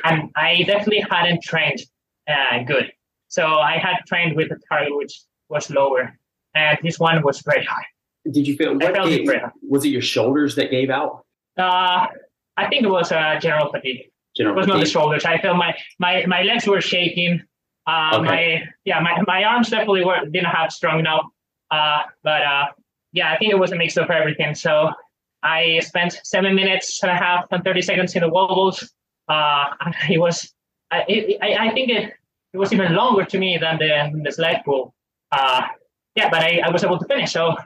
and 0.04 0.30
I 0.36 0.62
definitely 0.62 1.04
hadn't 1.10 1.42
trained 1.42 1.80
uh, 2.28 2.62
good. 2.62 2.92
So 3.26 3.44
I 3.58 3.78
had 3.78 3.96
trained 4.06 4.36
with 4.36 4.52
a 4.52 4.58
target 4.68 4.96
which 4.96 5.20
was 5.48 5.70
lower, 5.70 6.16
and 6.54 6.78
this 6.84 7.00
one 7.00 7.20
was 7.24 7.40
very 7.40 7.64
high. 7.64 7.84
Did 8.30 8.46
you 8.46 8.54
feel? 8.56 8.78
What 8.78 8.94
gave, 8.94 9.28
was 9.68 9.84
it 9.84 9.88
your 9.88 10.02
shoulders 10.02 10.54
that 10.54 10.70
gave 10.70 10.88
out? 10.88 11.24
Uh, 11.58 12.06
I 12.56 12.68
think 12.68 12.84
it 12.84 12.90
was 12.90 13.10
uh, 13.10 13.40
general 13.40 13.72
fatigue. 13.72 14.12
General 14.36 14.54
it 14.54 14.58
was 14.58 14.66
fatigue. 14.66 14.78
not 14.78 14.84
the 14.84 14.90
shoulders. 14.90 15.24
I 15.24 15.38
felt 15.38 15.56
my 15.56 15.74
my 15.98 16.24
my 16.26 16.42
legs 16.42 16.64
were 16.64 16.80
shaking. 16.80 17.42
Uh, 17.88 18.18
okay. 18.18 18.24
My 18.24 18.62
yeah, 18.84 19.00
my, 19.00 19.20
my 19.26 19.42
arms 19.42 19.70
definitely 19.70 20.04
were 20.04 20.24
didn't 20.26 20.54
have 20.58 20.70
strong 20.70 21.00
enough. 21.00 21.24
Uh, 21.72 22.02
but 22.22 22.42
uh, 22.42 22.66
yeah, 23.12 23.32
I 23.32 23.38
think 23.38 23.50
it 23.50 23.58
was 23.58 23.72
a 23.72 23.76
mix 23.76 23.96
of 23.96 24.10
everything. 24.10 24.54
So 24.54 24.90
I 25.42 25.80
spent 25.80 26.20
seven 26.24 26.54
minutes 26.54 27.02
and 27.02 27.10
a 27.10 27.16
half 27.16 27.46
and 27.50 27.64
thirty 27.64 27.82
seconds 27.82 28.14
in 28.14 28.22
the 28.22 28.28
wobbles. 28.28 28.92
Uh, 29.28 29.66
it 30.10 30.18
was 30.18 30.52
I, 30.90 31.04
it, 31.08 31.38
I, 31.42 31.68
I 31.68 31.70
think 31.72 31.90
it 31.90 32.14
it 32.52 32.58
was 32.58 32.72
even 32.72 32.94
longer 32.94 33.24
to 33.24 33.38
me 33.38 33.58
than 33.58 33.78
the 33.78 34.20
the 34.24 34.32
sled 34.32 34.62
pull. 34.64 34.94
Uh, 35.32 35.62
yeah, 36.16 36.28
but 36.28 36.40
I, 36.40 36.60
I 36.64 36.70
was 36.70 36.82
able 36.84 36.98
to 36.98 37.06
finish. 37.06 37.32
So 37.32 37.56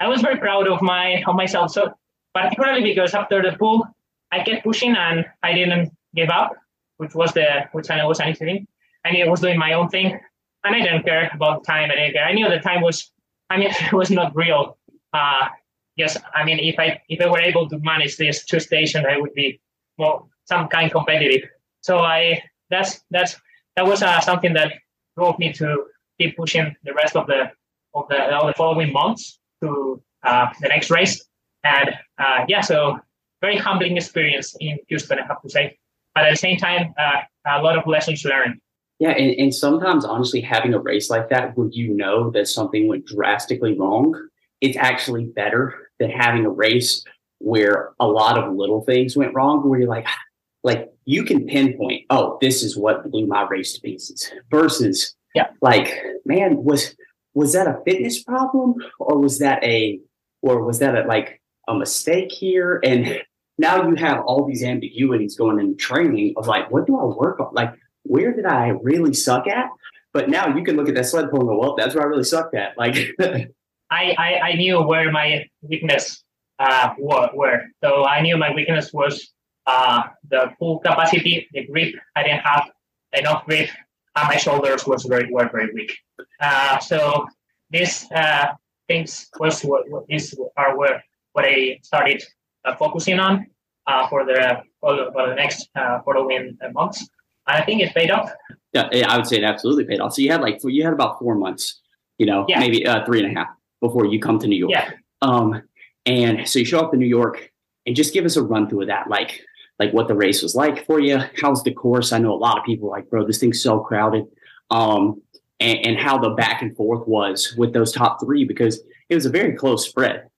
I 0.00 0.08
was 0.08 0.20
very 0.20 0.38
proud 0.38 0.66
of 0.68 0.82
my 0.82 1.22
of 1.26 1.36
myself. 1.36 1.70
So 1.70 1.94
particularly 2.34 2.82
because 2.82 3.14
after 3.14 3.42
the 3.42 3.56
pull, 3.56 3.86
I 4.32 4.42
kept 4.42 4.64
pushing 4.64 4.96
and 4.96 5.24
I 5.42 5.52
didn't 5.52 5.92
give 6.14 6.30
up, 6.30 6.52
which 6.96 7.14
was 7.14 7.32
the 7.32 7.68
which 7.72 7.90
I 7.90 8.04
was 8.04 8.20
anything. 8.20 8.66
And 9.04 9.16
I 9.16 9.28
was 9.28 9.40
doing 9.40 9.58
my 9.58 9.72
own 9.72 9.88
thing, 9.88 10.18
and 10.64 10.74
I 10.76 10.80
didn't 10.80 11.04
care 11.04 11.30
about 11.34 11.62
the 11.62 11.66
time. 11.66 11.90
I 11.90 11.96
didn't 11.96 12.12
care. 12.12 12.24
I 12.24 12.32
knew 12.32 12.48
the 12.48 12.60
time 12.60 12.82
was, 12.82 13.10
I 13.50 13.58
mean, 13.58 13.70
it 13.80 13.92
was 13.92 14.10
not 14.10 14.34
real. 14.34 14.78
Uh, 15.12 15.48
yes, 15.96 16.16
I 16.34 16.44
mean, 16.44 16.58
if 16.58 16.78
I 16.78 17.00
if 17.08 17.20
I 17.20 17.28
were 17.28 17.40
able 17.40 17.68
to 17.68 17.78
manage 17.80 18.16
these 18.16 18.44
two 18.44 18.60
stations, 18.60 19.04
I 19.08 19.18
would 19.18 19.34
be 19.34 19.60
more 19.98 20.26
some 20.44 20.68
kind 20.68 20.90
competitive. 20.90 21.48
So 21.80 21.98
I 21.98 22.42
that's 22.70 23.00
that's 23.10 23.36
that 23.76 23.86
was 23.86 24.02
uh, 24.02 24.20
something 24.20 24.52
that 24.54 24.72
drove 25.16 25.38
me 25.38 25.52
to 25.54 25.84
keep 26.18 26.36
pushing 26.36 26.74
the 26.84 26.94
rest 26.94 27.16
of 27.16 27.26
the 27.26 27.50
of 27.94 28.08
the, 28.08 28.16
the 28.46 28.54
following 28.56 28.92
months 28.92 29.38
to 29.62 30.02
uh, 30.22 30.46
the 30.60 30.68
next 30.68 30.90
race. 30.90 31.24
And 31.64 31.90
uh, 32.18 32.44
yeah, 32.48 32.60
so 32.60 32.98
very 33.40 33.56
humbling 33.56 33.96
experience 33.96 34.56
in 34.60 34.78
Houston, 34.88 35.18
I 35.18 35.26
have 35.26 35.42
to 35.42 35.50
say. 35.50 35.78
But 36.14 36.24
at 36.24 36.30
the 36.30 36.36
same 36.36 36.58
time, 36.58 36.94
uh, 36.98 37.22
a 37.46 37.62
lot 37.62 37.76
of 37.76 37.86
lessons 37.86 38.24
learned. 38.24 38.60
Yeah, 38.98 39.10
and, 39.10 39.34
and 39.38 39.54
sometimes 39.54 40.04
honestly, 40.04 40.40
having 40.40 40.74
a 40.74 40.78
race 40.78 41.10
like 41.10 41.28
that 41.30 41.56
where 41.56 41.68
you 41.72 41.88
know 41.94 42.30
that 42.30 42.46
something 42.46 42.86
went 42.88 43.06
drastically 43.06 43.76
wrong, 43.78 44.14
it's 44.62 44.76
actually 44.78 45.24
better 45.26 45.90
than 45.98 46.10
having 46.10 46.46
a 46.46 46.50
race 46.50 47.04
where 47.38 47.90
a 48.00 48.06
lot 48.06 48.38
of 48.38 48.54
little 48.54 48.82
things 48.82 49.16
went 49.16 49.34
wrong, 49.34 49.68
where 49.68 49.80
you're 49.80 49.88
like, 49.88 50.06
like 50.62 50.88
you 51.04 51.24
can 51.24 51.44
pinpoint, 51.44 52.04
oh, 52.08 52.38
this 52.40 52.62
is 52.62 52.78
what 52.78 53.10
blew 53.10 53.26
my 53.26 53.46
race 53.48 53.74
to 53.74 53.80
pieces. 53.80 54.32
Versus, 54.50 55.14
yeah, 55.34 55.48
like, 55.60 56.02
man, 56.24 56.62
was 56.64 56.94
was 57.34 57.54
that 57.54 57.66
a 57.66 57.80
fitness 57.84 58.22
problem 58.22 58.74
or 58.98 59.18
was 59.18 59.38
that 59.38 59.62
a 59.64 59.98
or 60.42 60.64
was 60.64 60.78
that 60.78 60.94
a, 60.94 61.06
like 61.06 61.40
a 61.68 61.74
mistake 61.74 62.30
here? 62.30 62.80
And 62.84 63.20
now 63.58 63.88
you 63.88 63.96
have 63.96 64.20
all 64.20 64.46
these 64.46 64.62
ambiguities 64.62 65.36
going 65.36 65.58
into 65.58 65.76
training 65.76 66.34
of 66.36 66.46
like, 66.46 66.70
what 66.70 66.86
do 66.86 66.98
I 66.98 67.04
work 67.04 67.40
on? 67.40 67.48
Like, 67.52 67.74
where 68.02 68.32
did 68.32 68.46
I 68.46 68.68
really 68.82 69.14
suck 69.14 69.46
at? 69.46 69.70
But 70.12 70.28
now 70.28 70.54
you 70.54 70.62
can 70.62 70.76
look 70.76 70.88
at 70.88 70.94
that 70.94 71.06
sled 71.06 71.30
pull 71.30 71.40
and 71.40 71.48
go, 71.48 71.58
well, 71.58 71.74
that's 71.74 71.94
where 71.94 72.04
I 72.04 72.06
really 72.06 72.24
sucked 72.24 72.54
at. 72.54 72.76
Like, 72.76 72.96
I, 73.92 74.14
I, 74.18 74.30
I 74.48 74.52
knew 74.54 74.80
where 74.80 75.12
my 75.12 75.44
weakness 75.60 76.24
uh, 76.58 76.94
were, 76.98 77.28
were. 77.34 77.62
So 77.84 78.06
I 78.06 78.22
knew 78.22 78.36
my 78.38 78.52
weakness 78.54 78.92
was 78.92 79.32
uh, 79.66 80.02
the 80.30 80.52
full 80.58 80.78
capacity, 80.78 81.46
the 81.52 81.66
grip. 81.66 81.94
I 82.16 82.22
didn't 82.22 82.40
have 82.40 82.70
enough 83.12 83.44
grip, 83.44 83.68
and 84.16 84.28
my 84.28 84.36
shoulders 84.36 84.86
was 84.86 85.04
very 85.04 85.30
were 85.30 85.48
very 85.52 85.70
weak. 85.74 85.92
Uh, 86.40 86.78
so 86.78 87.26
these 87.70 88.10
uh, 88.12 88.46
things 88.88 89.28
was 89.38 89.62
what, 89.62 89.88
what 89.90 90.04
is 90.08 90.34
are 90.56 90.76
where 90.76 91.04
what 91.32 91.44
I 91.44 91.78
started 91.82 92.22
uh, 92.64 92.74
focusing 92.76 93.18
on 93.20 93.46
uh, 93.86 94.08
for 94.08 94.24
the 94.24 94.62
for 94.80 94.96
the, 94.96 95.10
for 95.12 95.28
the 95.28 95.34
next 95.34 95.68
uh, 95.76 95.98
following 96.04 96.56
months. 96.72 97.00
And 97.46 97.60
I 97.60 97.64
think 97.64 97.82
it 97.82 97.92
paid 97.94 98.10
off. 98.10 98.30
Yeah, 98.72 98.88
I 99.06 99.16
would 99.18 99.26
say 99.26 99.36
it 99.36 99.44
absolutely 99.44 99.84
paid 99.84 100.00
off. 100.00 100.14
So 100.14 100.22
you 100.22 100.30
had 100.30 100.40
like 100.40 100.60
you 100.64 100.82
had 100.82 100.94
about 100.94 101.18
four 101.18 101.34
months, 101.34 101.80
you 102.18 102.24
know, 102.24 102.46
yeah. 102.48 102.58
maybe 102.58 102.86
three 103.04 103.22
and 103.22 103.36
a 103.36 103.38
half 103.38 103.48
before 103.82 104.06
you 104.06 104.18
come 104.18 104.38
to 104.38 104.46
New 104.46 104.56
York. 104.56 104.72
Yeah. 104.72 104.92
Um, 105.20 105.60
and 106.06 106.48
so 106.48 106.60
you 106.60 106.64
show 106.64 106.80
up 106.80 106.94
in 106.94 107.00
New 107.00 107.06
York 107.06 107.50
and 107.84 107.94
just 107.94 108.14
give 108.14 108.24
us 108.24 108.36
a 108.36 108.42
run 108.42 108.68
through 108.68 108.82
of 108.82 108.88
that, 108.88 109.10
like 109.10 109.42
like 109.78 109.92
what 109.92 110.08
the 110.08 110.14
race 110.14 110.42
was 110.42 110.54
like 110.54 110.86
for 110.86 111.00
you. 111.00 111.18
How's 111.40 111.62
the 111.62 111.72
course? 111.72 112.12
I 112.12 112.18
know 112.18 112.32
a 112.32 112.36
lot 112.36 112.58
of 112.58 112.64
people 112.64 112.88
like, 112.88 113.10
bro, 113.10 113.26
this 113.26 113.38
thing's 113.38 113.62
so 113.62 113.80
crowded. 113.80 114.24
Um, 114.70 115.20
and, 115.60 115.78
and 115.86 115.98
how 115.98 116.18
the 116.18 116.30
back 116.30 116.62
and 116.62 116.74
forth 116.76 117.06
was 117.06 117.54
with 117.58 117.72
those 117.72 117.92
top 117.92 118.20
three 118.22 118.44
because 118.44 118.80
it 119.08 119.14
was 119.14 119.26
a 119.26 119.30
very 119.30 119.54
close 119.54 119.88
spread. 119.88 120.28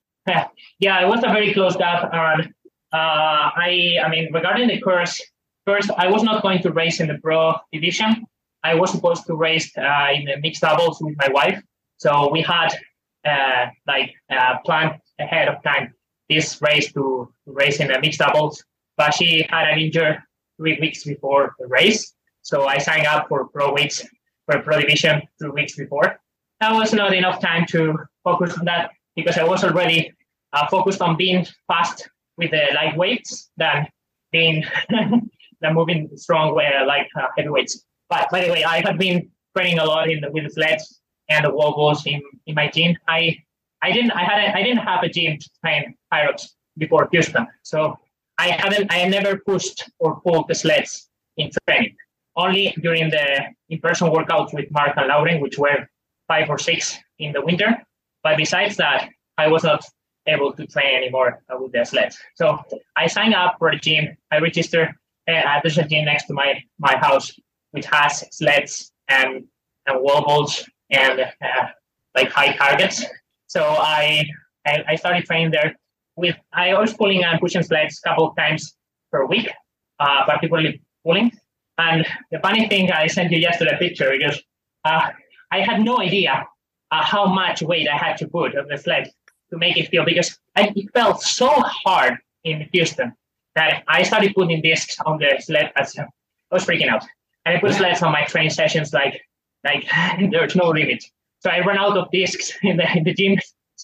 Yeah, 0.79 1.03
it 1.03 1.09
was 1.09 1.23
a 1.23 1.29
very 1.29 1.53
close 1.53 1.77
gap. 1.77 2.11
And 2.13 2.47
uh, 2.93 3.51
I, 3.57 3.99
I 4.05 4.09
mean, 4.09 4.33
regarding 4.33 4.69
the 4.69 4.81
course, 4.81 5.21
first, 5.67 5.91
I 5.97 6.07
was 6.09 6.23
not 6.23 6.43
going 6.43 6.63
to 6.63 6.73
race 6.73 7.01
in 7.01 7.09
the 7.09 7.19
pro 7.19 7.55
division. 7.73 8.27
I 8.63 8.75
was 8.75 8.91
supposed 8.91 9.27
to 9.27 9.35
race 9.35 9.71
uh, 9.77 10.09
in 10.15 10.25
the 10.25 10.39
mixed 10.41 10.63
doubles 10.63 10.99
with 11.03 11.17
my 11.19 11.29
wife. 11.33 11.63
So 11.99 12.31
we 12.31 12.41
had 12.41 12.71
uh, 13.25 13.67
like 13.87 14.13
uh, 14.31 14.59
planned 14.65 14.99
ahead 15.19 15.49
of 15.49 15.63
time 15.63 15.93
this 16.29 16.61
race 16.63 16.93
to, 16.93 17.33
race 17.47 17.81
in 17.81 17.89
the 17.89 18.01
mixed 18.01 18.19
doubles 18.19 18.65
but 18.97 19.15
she 19.15 19.47
had 19.49 19.69
an 19.69 19.79
injury 19.79 20.19
three 20.57 20.79
weeks 20.81 21.05
before 21.05 21.55
the 21.59 21.67
race. 21.67 22.15
So 22.43 22.67
I 22.67 22.79
signed 22.79 23.07
up 23.07 23.29
for 23.29 23.49
pro 23.49 23.73
weeks 23.73 24.05
for 24.47 24.61
pro 24.61 24.81
division 24.81 25.23
three 25.41 25.51
weeks 25.51 25.77
before. 25.77 26.21
That 26.61 26.73
was 26.73 26.93
not 26.93 27.15
enough 27.15 27.41
time 27.41 27.67
to 27.71 27.97
focus 28.23 28.57
on 28.59 28.65
that 28.67 28.91
because 29.17 29.39
I 29.39 29.45
was 29.45 29.65
already 29.65 30.13
uh, 30.53 30.67
focused 30.69 31.01
on 31.01 31.17
being 31.17 31.47
fast 31.67 32.09
with 32.37 32.51
the 32.51 32.69
lightweights 32.77 33.49
than 33.57 33.87
being 34.33 34.65
than 34.89 35.75
moving 35.75 36.11
strong 36.17 36.51
uh, 36.51 36.87
like 36.87 37.09
uh, 37.19 37.27
heavyweights. 37.37 37.85
But 38.09 38.29
by 38.31 38.45
the 38.45 38.53
way, 38.53 38.65
I 38.65 38.81
have 38.87 38.99
been 38.99 39.31
training 39.57 39.79
a 39.79 39.85
lot 39.85 40.11
in 40.11 40.21
the, 40.21 40.31
with 40.31 40.45
the 40.45 40.51
sleds 40.51 41.01
and 41.29 41.45
the 41.45 41.51
balls 41.51 42.07
in, 42.07 42.23
in 42.47 42.55
my 42.55 42.69
gym. 42.69 42.97
I 43.09 43.39
I 43.83 43.93
didn't 43.93 44.13
I 44.13 44.25
had 44.25 44.39
a, 44.45 44.57
I 44.57 44.63
didn't 44.63 44.85
have 44.85 45.03
a 45.03 45.09
gym 45.09 45.39
to 45.39 45.51
train 45.61 45.95
Hyrox 46.13 46.49
before 46.77 47.09
Houston, 47.13 47.47
so 47.63 47.99
I 48.39 48.49
haven't, 48.49 48.93
I 48.93 49.07
never 49.09 49.39
pushed 49.39 49.89
or 49.99 50.21
pulled 50.21 50.49
the 50.49 50.55
sleds 50.55 51.09
in 51.37 51.51
training. 51.69 51.97
Only 52.37 52.75
during 52.81 53.11
the 53.11 53.45
in-person 53.69 54.11
workouts 54.11 54.53
with 54.53 54.71
Mark 54.73 54.95
and 54.97 55.07
Lauren, 55.09 55.41
which 55.41 55.57
were 55.57 55.89
five 56.27 56.51
or 56.51 56.59
six 56.59 56.99
in 57.19 57.33
the 57.33 57.41
winter. 57.41 57.81
But 58.23 58.37
besides 58.37 58.77
that, 58.79 59.09
I 59.39 59.47
was 59.47 59.63
not 59.63 59.85
able 60.27 60.53
to 60.53 60.67
train 60.67 60.97
anymore 60.97 61.43
uh, 61.49 61.59
with 61.61 61.73
the 61.73 61.85
sleds. 61.85 62.19
So 62.35 62.59
I 62.97 63.07
signed 63.07 63.35
up 63.35 63.57
for 63.59 63.69
a 63.69 63.79
gym. 63.79 64.17
I 64.33 64.39
registered. 64.39 64.89
Uh, 65.29 65.61
there's 65.63 65.79
a 65.79 65.87
gym 65.87 66.07
next 66.07 66.27
to 66.27 66.35
my 66.35 66.61
my 66.79 66.97
house 66.97 67.33
which 67.71 67.87
has 67.87 68.25
sleds 68.31 68.93
and 69.09 69.45
and 69.87 70.01
wall 70.01 70.25
balls 70.25 70.69
and 70.91 71.21
uh, 71.21 71.69
like 72.15 72.31
high 72.31 72.55
targets. 72.57 73.05
So 73.47 73.63
I, 73.63 74.25
I 74.67 74.85
I 74.89 74.95
started 74.97 75.25
training 75.25 75.51
there 75.51 75.77
with 76.17 76.37
I 76.53 76.75
was 76.75 76.95
pulling 76.95 77.25
and 77.25 77.41
pushing 77.41 77.63
sleds 77.63 78.01
a 78.05 78.09
couple 78.09 78.29
of 78.29 78.37
times 78.37 78.77
per 79.11 79.27
week, 79.27 79.49
uh, 80.01 80.25
particularly 80.27 80.81
pulling. 81.05 81.33
And 81.79 82.07
the 82.31 82.39
funny 82.39 82.69
thing, 82.69 82.91
I 82.93 83.07
sent 83.09 83.33
you 83.33 83.39
yesterday 83.39 83.75
a 83.75 83.79
picture 83.79 84.13
because 84.17 84.41
uh, 84.85 85.11
I 85.51 85.61
had 85.61 85.81
no 85.81 86.01
idea 86.01 86.47
uh, 86.91 87.03
how 87.03 87.27
much 87.27 87.63
weight 87.63 87.89
I 87.89 87.97
had 87.97 88.17
to 88.19 88.29
put 88.29 88.57
on 88.57 88.69
the 88.69 88.79
sled 88.79 89.11
to 89.51 89.59
make 89.59 89.77
it 89.77 89.89
feel 89.89 90.05
because 90.05 90.39
I, 90.57 90.73
it 90.77 90.93
felt 90.93 91.23
so 91.23 91.49
hard 91.49 92.19
in 92.45 92.69
Houston 92.73 93.13
that 93.57 93.83
I 93.89 94.03
started 94.03 94.35
putting 94.35 94.63
discs 94.63 94.97
on 95.05 95.19
the 95.19 95.41
sled. 95.41 95.73
As, 95.77 95.97
I 95.99 96.07
was 96.51 96.65
freaking 96.65 96.89
out. 96.89 97.05
And 97.45 97.57
I 97.57 97.61
put 97.61 97.73
sleds 97.75 98.03
on 98.03 98.13
my 98.13 98.25
training 98.25 98.51
sessions 98.51 98.93
like 98.93 99.21
like 99.65 99.87
there's 100.31 100.55
no 100.55 100.69
limit. 100.69 101.05
So 101.41 101.51
I 101.51 101.61
run 101.61 101.79
out 101.79 101.97
of 101.97 102.11
discs 102.11 102.53
in 102.63 102.77
the, 102.77 102.97
in 102.97 103.05
the 103.05 103.15
gym. 103.15 103.39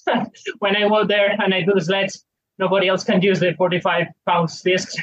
when 0.60 0.76
I 0.76 0.88
go 0.88 1.04
there 1.04 1.36
and 1.40 1.52
I 1.52 1.62
do 1.62 1.72
the 1.74 1.80
sleds, 1.80 2.24
nobody 2.58 2.88
else 2.88 3.04
can 3.04 3.20
use 3.20 3.40
the 3.40 3.54
45 3.54 4.06
pounds 4.26 4.60
discs. 4.62 4.96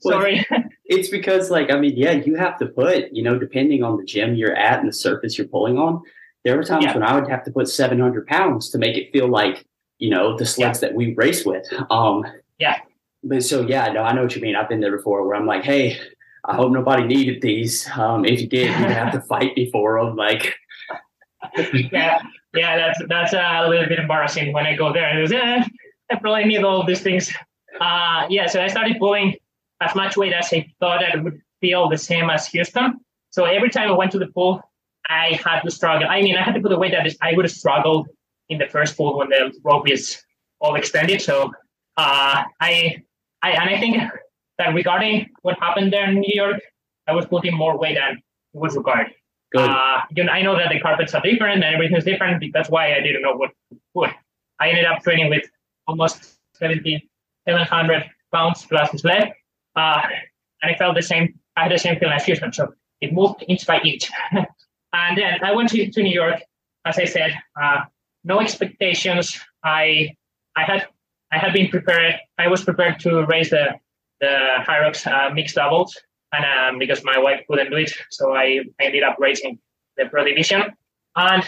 sorry. 0.00 0.46
Well, 0.50 0.64
it's 0.86 1.08
because, 1.08 1.50
like, 1.50 1.70
I 1.70 1.78
mean, 1.78 1.94
yeah, 1.96 2.12
you 2.12 2.36
have 2.36 2.58
to 2.58 2.66
put, 2.66 3.12
you 3.12 3.22
know, 3.22 3.38
depending 3.38 3.82
on 3.82 3.96
the 3.96 4.04
gym 4.04 4.34
you're 4.34 4.56
at 4.56 4.80
and 4.80 4.88
the 4.88 4.92
surface 4.92 5.36
you're 5.36 5.46
pulling 5.46 5.78
on. 5.78 6.02
There 6.44 6.56
were 6.56 6.64
times 6.64 6.84
yeah. 6.84 6.94
when 6.94 7.02
I 7.02 7.14
would 7.14 7.28
have 7.28 7.44
to 7.44 7.50
put 7.50 7.68
700 7.68 8.26
pounds 8.26 8.70
to 8.70 8.78
make 8.78 8.96
it 8.96 9.12
feel 9.12 9.28
like, 9.28 9.66
you 9.98 10.08
know, 10.08 10.36
the 10.38 10.46
sleds 10.46 10.80
yeah. 10.80 10.88
that 10.88 10.96
we 10.96 11.14
race 11.14 11.44
with. 11.44 11.66
Um, 11.90 12.24
yeah. 12.58 12.78
But 13.22 13.44
so, 13.44 13.60
yeah, 13.60 13.92
no, 13.92 14.02
I 14.02 14.14
know 14.14 14.22
what 14.22 14.34
you 14.34 14.40
mean. 14.40 14.56
I've 14.56 14.68
been 14.68 14.80
there 14.80 14.96
before 14.96 15.26
where 15.26 15.36
I'm 15.36 15.46
like, 15.46 15.64
hey, 15.64 15.98
I 16.44 16.56
hope 16.56 16.72
nobody 16.72 17.04
needed 17.04 17.42
these. 17.42 17.88
Um, 17.96 18.24
if 18.24 18.40
you 18.40 18.46
did, 18.46 18.68
you'd 18.68 18.90
have 18.90 19.12
to 19.12 19.20
fight 19.32 19.54
before 19.54 20.04
them. 20.04 20.16
Like, 20.16 20.56
yeah, 21.92 22.22
yeah, 22.54 22.76
that's 22.76 23.00
that's 23.08 23.32
a 23.32 23.68
little 23.68 23.88
bit 23.88 23.98
embarrassing 23.98 24.52
when 24.52 24.66
I 24.66 24.76
go 24.76 24.92
there. 24.92 25.08
And 25.08 25.20
was, 25.20 25.32
eh, 25.32 25.64
I 26.10 26.14
probably 26.16 26.44
need 26.44 26.64
all 26.64 26.84
these 26.84 27.00
things. 27.00 27.32
Uh, 27.80 28.26
yeah, 28.28 28.46
so 28.46 28.62
I 28.62 28.68
started 28.68 28.98
pulling 28.98 29.36
as 29.80 29.94
much 29.94 30.16
weight 30.16 30.32
as 30.32 30.52
I 30.52 30.66
thought 30.80 31.04
I 31.04 31.16
would 31.16 31.40
feel 31.60 31.88
the 31.88 31.98
same 31.98 32.30
as 32.30 32.46
Houston. 32.48 33.00
So 33.30 33.44
every 33.44 33.70
time 33.70 33.88
I 33.88 33.92
went 33.92 34.12
to 34.12 34.18
the 34.18 34.26
pool, 34.26 34.60
I 35.08 35.40
had 35.44 35.60
to 35.62 35.70
struggle. 35.70 36.08
I 36.08 36.22
mean, 36.22 36.36
I 36.36 36.42
had 36.42 36.54
to 36.54 36.60
put 36.60 36.72
a 36.72 36.78
weight 36.78 36.92
that 36.92 37.08
I 37.22 37.34
would 37.34 37.44
have 37.44 37.52
struggled 37.52 38.08
in 38.48 38.58
the 38.58 38.66
first 38.66 38.96
pool 38.96 39.18
when 39.18 39.28
the 39.28 39.52
rope 39.62 39.88
is 39.88 40.22
all 40.60 40.74
extended. 40.74 41.22
So 41.22 41.52
uh, 41.96 42.44
I, 42.60 43.02
I, 43.42 43.50
and 43.52 43.70
I 43.70 43.78
think 43.78 44.02
that 44.60 44.74
regarding 44.74 45.30
what 45.42 45.58
happened 45.58 45.92
there 45.92 46.08
in 46.08 46.20
New 46.20 46.34
York, 46.34 46.60
I 47.08 47.12
was 47.12 47.26
putting 47.26 47.54
more 47.54 47.78
weight 47.78 47.96
than 47.96 48.22
was 48.52 48.76
required. 48.76 49.12
Uh, 49.56 50.02
you 50.14 50.22
know, 50.22 50.32
I 50.32 50.42
know 50.42 50.56
that 50.56 50.68
the 50.70 50.78
carpets 50.78 51.14
are 51.14 51.22
different 51.22 51.64
and 51.64 51.74
everything's 51.74 52.04
different. 52.04 52.44
That's 52.52 52.70
why 52.70 52.94
I 52.94 53.00
didn't 53.00 53.22
know 53.22 53.34
what 53.34 53.50
to 53.72 53.80
put. 53.94 54.10
I 54.60 54.68
ended 54.68 54.84
up 54.84 55.02
training 55.02 55.30
with 55.30 55.44
almost 55.88 56.38
70, 56.54 57.08
700 57.48 58.04
pounds 58.32 58.66
plus 58.68 58.90
the 58.92 58.98
sled. 58.98 59.32
Uh, 59.74 60.02
and 60.62 60.74
I 60.74 60.76
felt 60.76 60.94
the 60.94 61.02
same. 61.02 61.34
I 61.56 61.64
had 61.64 61.72
the 61.72 61.78
same 61.78 61.98
feeling 61.98 62.14
as 62.14 62.24
Houston. 62.26 62.52
So 62.52 62.72
it 63.00 63.12
moved 63.12 63.42
inch 63.48 63.66
by 63.66 63.80
inch. 63.80 64.10
and 64.32 65.18
then 65.18 65.42
I 65.42 65.52
went 65.52 65.70
to, 65.70 65.90
to 65.90 66.02
New 66.02 66.14
York, 66.14 66.40
as 66.84 66.98
I 66.98 67.06
said, 67.06 67.32
uh, 67.60 67.80
no 68.24 68.40
expectations. 68.40 69.40
I 69.64 70.14
I 70.56 70.64
had 70.64 70.86
I 71.32 71.38
had 71.38 71.52
been 71.52 71.68
prepared. 71.70 72.16
I 72.38 72.48
was 72.48 72.62
prepared 72.62 73.00
to 73.00 73.24
raise 73.24 73.50
the 73.50 73.80
the 74.20 74.64
Hyrox 74.66 75.06
uh, 75.06 75.32
mixed 75.32 75.54
doubles, 75.56 75.96
and 76.32 76.44
um, 76.44 76.78
because 76.78 77.02
my 77.04 77.18
wife 77.18 77.40
couldn't 77.48 77.70
do 77.70 77.76
it, 77.76 77.92
so 78.10 78.34
I 78.34 78.60
ended 78.80 79.02
up 79.02 79.16
racing 79.18 79.58
the 79.96 80.06
pro 80.06 80.24
division. 80.24 80.62
And 81.16 81.44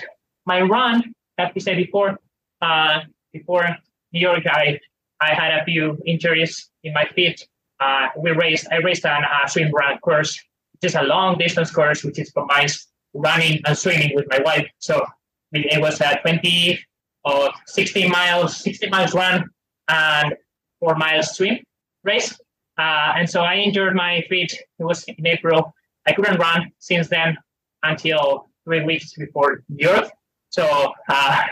my 0.47 0.61
run, 0.63 1.15
as 1.39 1.51
we 1.55 1.61
said 1.61 1.77
before, 1.77 2.19
uh, 2.61 3.01
before 3.33 3.77
New 4.13 4.21
York, 4.21 4.45
I 4.47 4.81
I 5.21 5.35
had 5.35 5.61
a 5.61 5.65
few 5.65 5.99
injuries 6.07 6.69
in 6.83 6.93
my 6.93 7.07
feet. 7.15 7.47
Uh, 7.81 8.09
we 8.17 8.31
raced. 8.33 8.67
I 8.71 8.77
raced 8.77 9.05
a 9.05 9.13
uh, 9.13 9.47
swim 9.47 9.71
run 9.73 9.99
course, 9.99 10.39
is 10.83 10.95
a 10.95 11.03
long 11.03 11.39
distance 11.39 11.71
course, 11.71 12.05
which 12.05 12.19
is 12.19 12.31
combines 12.33 12.89
running 13.15 13.61
and 13.67 13.77
swimming 13.77 14.13
with 14.15 14.27
my 14.29 14.41
wife. 14.45 14.67
So 14.79 15.05
it 15.53 15.81
was 15.81 16.01
a 16.01 16.19
20 16.23 16.79
or 17.25 17.51
60 17.67 18.09
miles, 18.09 18.57
60 18.57 18.89
miles 18.89 19.15
run 19.15 19.45
and 19.89 20.35
four 20.81 20.95
miles 20.97 21.37
swim 21.37 21.59
race. 22.05 22.39
Uh, 22.83 23.13
and 23.19 23.31
so 23.31 23.39
I 23.43 23.55
injured 23.67 23.95
my 23.95 24.13
feet. 24.29 24.53
It 24.81 24.85
was 24.91 25.05
in 25.05 25.27
April. 25.27 25.73
I 26.09 26.13
couldn't 26.13 26.39
run 26.39 26.61
since 26.79 27.07
then 27.09 27.37
until 27.83 28.49
three 28.65 28.85
weeks 28.85 29.13
before 29.25 29.63
Europe. 29.69 30.11
So 30.51 30.65
uh, 31.09 31.43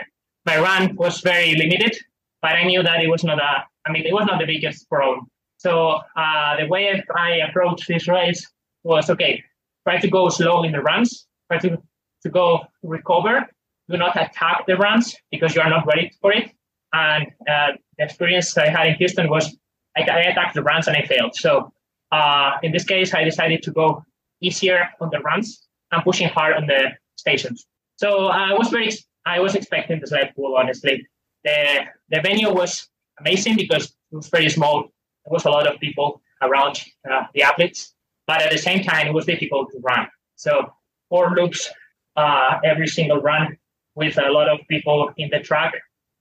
my 0.45 0.57
run 0.59 0.95
was 0.95 1.21
very 1.21 1.55
limited, 1.55 1.93
but 2.41 2.51
I 2.59 2.63
knew 2.65 2.83
that 2.83 3.01
it 3.05 3.09
was 3.09 3.23
not 3.23 3.39
a, 3.39 3.53
I 3.85 3.91
mean, 3.93 4.05
it 4.05 4.13
was 4.13 4.25
not 4.29 4.39
the 4.39 4.45
biggest 4.45 4.89
problem. 4.89 5.27
So 5.57 5.99
uh, 6.23 6.57
the 6.59 6.67
way 6.67 7.01
I 7.15 7.29
approached 7.47 7.87
this 7.87 8.07
race 8.07 8.41
was 8.83 9.09
okay, 9.09 9.41
try 9.85 9.99
to 9.99 10.09
go 10.09 10.27
slow 10.29 10.63
in 10.63 10.71
the 10.73 10.81
runs, 10.81 11.27
try 11.49 11.59
to, 11.59 11.77
to 12.23 12.29
go 12.29 12.65
recover, 12.83 13.47
do 13.89 13.97
not 13.97 14.15
attack 14.17 14.65
the 14.67 14.75
runs 14.75 15.15
because 15.31 15.55
you 15.55 15.61
are 15.61 15.69
not 15.69 15.85
ready 15.85 16.11
for 16.19 16.33
it. 16.33 16.51
And 16.93 17.27
uh, 17.49 17.69
the 17.97 18.03
experience 18.03 18.57
I 18.57 18.67
had 18.67 18.87
in 18.87 18.95
Houston 18.95 19.29
was 19.29 19.55
I, 19.97 20.01
I 20.01 20.19
attacked 20.21 20.55
the 20.55 20.63
runs 20.63 20.87
and 20.87 20.95
I 20.95 21.05
failed. 21.05 21.35
So 21.35 21.71
uh, 22.11 22.51
in 22.63 22.71
this 22.71 22.83
case, 22.83 23.13
I 23.13 23.23
decided 23.23 23.63
to 23.63 23.71
go 23.71 24.03
easier 24.41 24.89
on 24.99 25.09
the 25.11 25.19
runs 25.19 25.67
and 25.91 26.03
pushing 26.03 26.27
hard 26.29 26.55
on 26.55 26.67
the 26.67 26.91
stations. 27.15 27.65
So 27.97 28.27
I 28.27 28.53
was 28.53 28.69
very, 28.69 28.91
I 29.25 29.39
was 29.39 29.55
expecting 29.55 29.99
the 29.99 30.07
sled 30.07 30.33
pull, 30.35 30.55
honestly. 30.57 31.07
The, 31.43 31.81
the 32.09 32.21
venue 32.21 32.51
was 32.53 32.87
amazing 33.19 33.55
because 33.55 33.85
it 34.11 34.15
was 34.15 34.27
very 34.27 34.49
small. 34.49 34.83
There 35.25 35.31
was 35.31 35.45
a 35.45 35.49
lot 35.49 35.67
of 35.67 35.79
people 35.79 36.21
around 36.41 36.81
uh, 37.09 37.25
the 37.33 37.43
athletes, 37.43 37.93
but 38.27 38.41
at 38.41 38.51
the 38.51 38.57
same 38.57 38.83
time, 38.83 39.07
it 39.07 39.13
was 39.13 39.25
difficult 39.25 39.71
to 39.71 39.79
run. 39.79 40.07
So 40.35 40.73
four 41.09 41.35
loops 41.35 41.69
uh, 42.15 42.59
every 42.63 42.87
single 42.87 43.21
run 43.21 43.57
with 43.95 44.17
a 44.17 44.31
lot 44.31 44.49
of 44.49 44.59
people 44.67 45.11
in 45.17 45.29
the 45.29 45.39
track. 45.39 45.73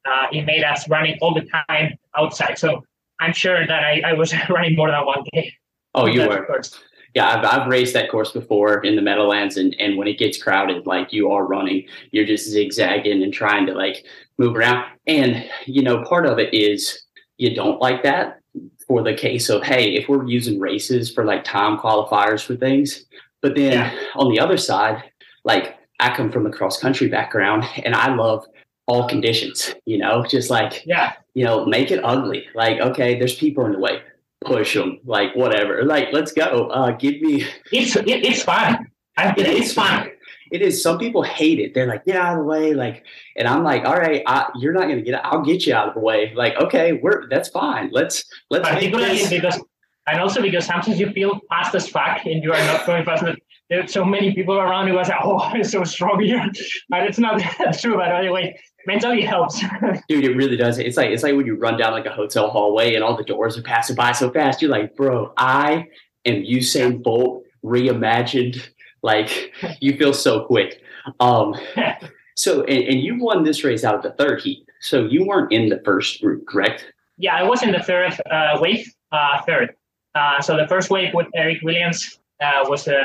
Uh, 0.08 0.26
it 0.32 0.44
made 0.44 0.64
us 0.64 0.88
running 0.88 1.18
all 1.20 1.34
the 1.34 1.46
time 1.68 1.98
outside. 2.16 2.58
So 2.58 2.84
I'm 3.20 3.32
sure 3.32 3.66
that 3.66 3.84
I, 3.84 4.02
I 4.04 4.12
was 4.14 4.34
running 4.48 4.76
more 4.76 4.90
than 4.90 5.04
one 5.04 5.24
day. 5.32 5.52
Oh, 5.94 6.06
you 6.06 6.26
were. 6.26 6.44
Course. 6.46 6.78
Yeah, 7.14 7.28
I've, 7.28 7.44
I've 7.44 7.68
raced 7.68 7.94
that 7.94 8.08
course 8.08 8.30
before 8.30 8.84
in 8.84 8.94
the 8.94 9.02
Meadowlands, 9.02 9.56
and, 9.56 9.74
and 9.80 9.96
when 9.96 10.06
it 10.06 10.18
gets 10.18 10.40
crowded, 10.40 10.86
like 10.86 11.12
you 11.12 11.30
are 11.32 11.44
running, 11.44 11.86
you're 12.12 12.24
just 12.24 12.48
zigzagging 12.48 13.22
and 13.22 13.34
trying 13.34 13.66
to 13.66 13.72
like 13.72 14.06
move 14.38 14.56
around. 14.56 14.84
And, 15.08 15.44
you 15.66 15.82
know, 15.82 16.04
part 16.04 16.26
of 16.26 16.38
it 16.38 16.54
is 16.54 17.02
you 17.36 17.54
don't 17.54 17.80
like 17.80 18.04
that 18.04 18.40
for 18.86 19.02
the 19.02 19.14
case 19.14 19.48
of, 19.48 19.62
hey, 19.62 19.94
if 19.94 20.08
we're 20.08 20.26
using 20.26 20.60
races 20.60 21.12
for 21.12 21.24
like 21.24 21.42
time 21.42 21.78
qualifiers 21.78 22.44
for 22.44 22.54
things. 22.56 23.04
But 23.42 23.56
then 23.56 23.72
yeah. 23.72 23.98
on 24.14 24.30
the 24.30 24.38
other 24.38 24.56
side, 24.56 25.02
like 25.44 25.76
I 25.98 26.14
come 26.14 26.30
from 26.30 26.46
a 26.46 26.50
cross 26.50 26.78
country 26.80 27.08
background 27.08 27.64
and 27.84 27.94
I 27.94 28.14
love 28.14 28.46
all 28.86 29.08
conditions, 29.08 29.74
you 29.84 29.98
know, 29.98 30.24
just 30.28 30.50
like, 30.50 30.84
yeah, 30.86 31.14
you 31.34 31.44
know, 31.44 31.64
make 31.66 31.90
it 31.90 32.00
ugly. 32.04 32.46
Like, 32.54 32.80
okay, 32.80 33.18
there's 33.18 33.34
people 33.34 33.66
in 33.66 33.72
the 33.72 33.78
way, 33.78 34.02
push 34.44 34.74
them, 34.74 34.98
like 35.04 35.34
whatever. 35.34 35.84
Like, 35.84 36.08
let's 36.12 36.32
go. 36.32 36.68
Uh, 36.68 36.92
give 36.92 37.20
me. 37.20 37.46
It's 37.72 37.96
it, 37.96 38.08
it's 38.08 38.42
fun. 38.42 38.86
I, 39.16 39.30
it, 39.30 39.46
it's 39.46 39.72
fun. 39.72 40.10
It 40.50 40.62
is. 40.62 40.82
Some 40.82 40.98
people 40.98 41.22
hate 41.22 41.60
it. 41.60 41.74
They're 41.74 41.86
like, 41.86 42.04
get 42.04 42.16
out 42.16 42.32
of 42.32 42.38
the 42.40 42.44
way. 42.44 42.74
Like, 42.74 43.04
and 43.36 43.46
I'm 43.46 43.62
like, 43.62 43.84
all 43.84 43.96
right, 43.96 44.22
I, 44.26 44.50
you're 44.58 44.72
not 44.72 44.82
gonna 44.82 45.02
get. 45.02 45.14
It. 45.14 45.20
I'll 45.22 45.42
get 45.42 45.66
you 45.66 45.74
out 45.74 45.88
of 45.88 45.94
the 45.94 46.00
way. 46.00 46.32
Like, 46.34 46.56
okay, 46.56 46.94
we're 46.94 47.28
that's 47.28 47.48
fine. 47.48 47.90
Let's 47.92 48.24
let's. 48.50 48.68
Particularly 48.68 49.28
because, 49.28 49.60
and 50.06 50.20
also 50.20 50.42
because 50.42 50.66
sometimes 50.66 50.98
you 50.98 51.10
feel 51.10 51.40
fast 51.48 51.74
as 51.74 51.88
fuck 51.88 52.24
and 52.26 52.42
you 52.42 52.52
are 52.52 52.64
not 52.66 52.86
going 52.86 53.04
fast 53.04 53.22
enough 53.22 53.36
there's 53.70 53.92
so 53.92 54.04
many 54.04 54.34
people 54.34 54.58
around 54.58 54.88
who 54.88 54.94
was 54.94 55.08
like, 55.08 55.20
oh, 55.22 55.38
I'm 55.38 55.62
so 55.64 55.84
strong 55.84 56.20
here. 56.20 56.44
But 56.88 57.04
it's 57.04 57.18
not 57.18 57.40
true. 57.80 57.96
But 57.96 58.10
anyway, 58.12 58.58
mentally 58.86 59.22
helps. 59.22 59.60
Dude, 60.08 60.24
it 60.24 60.36
really 60.36 60.56
does. 60.56 60.78
It's 60.78 60.96
like 60.96 61.10
it's 61.10 61.22
like 61.22 61.34
when 61.34 61.46
you 61.46 61.56
run 61.56 61.76
down 61.76 61.92
like 61.92 62.06
a 62.06 62.12
hotel 62.12 62.50
hallway 62.50 62.94
and 62.94 63.04
all 63.04 63.16
the 63.16 63.24
doors 63.24 63.56
are 63.58 63.62
passing 63.62 63.96
by 63.96 64.12
so 64.12 64.30
fast. 64.30 64.62
You're 64.62 64.70
like, 64.70 64.96
bro, 64.96 65.32
I 65.36 65.88
am 66.24 66.42
Usain 66.42 67.02
Bolt 67.02 67.44
reimagined. 67.64 68.62
Like 69.02 69.52
you 69.80 69.96
feel 69.96 70.12
so 70.12 70.44
quick. 70.44 70.82
Um, 71.18 71.54
so 72.36 72.64
and, 72.64 72.82
and 72.84 73.00
you 73.00 73.18
won 73.18 73.44
this 73.44 73.64
race 73.64 73.84
out 73.84 73.94
of 73.94 74.02
the 74.02 74.12
third 74.12 74.40
heat. 74.40 74.66
So 74.80 75.04
you 75.04 75.26
weren't 75.26 75.52
in 75.52 75.68
the 75.68 75.80
first 75.84 76.20
group, 76.22 76.46
correct? 76.46 76.86
Yeah, 77.18 77.36
I 77.36 77.42
was 77.42 77.62
in 77.62 77.72
the 77.72 77.82
third 77.82 78.18
uh, 78.30 78.58
wave. 78.60 78.86
Uh, 79.12 79.42
third. 79.42 79.74
Uh, 80.14 80.40
so 80.40 80.56
the 80.56 80.66
first 80.66 80.90
wave 80.90 81.12
with 81.12 81.26
Eric 81.34 81.58
Williams 81.62 82.18
uh, 82.40 82.64
was 82.64 82.88
uh, 82.88 83.04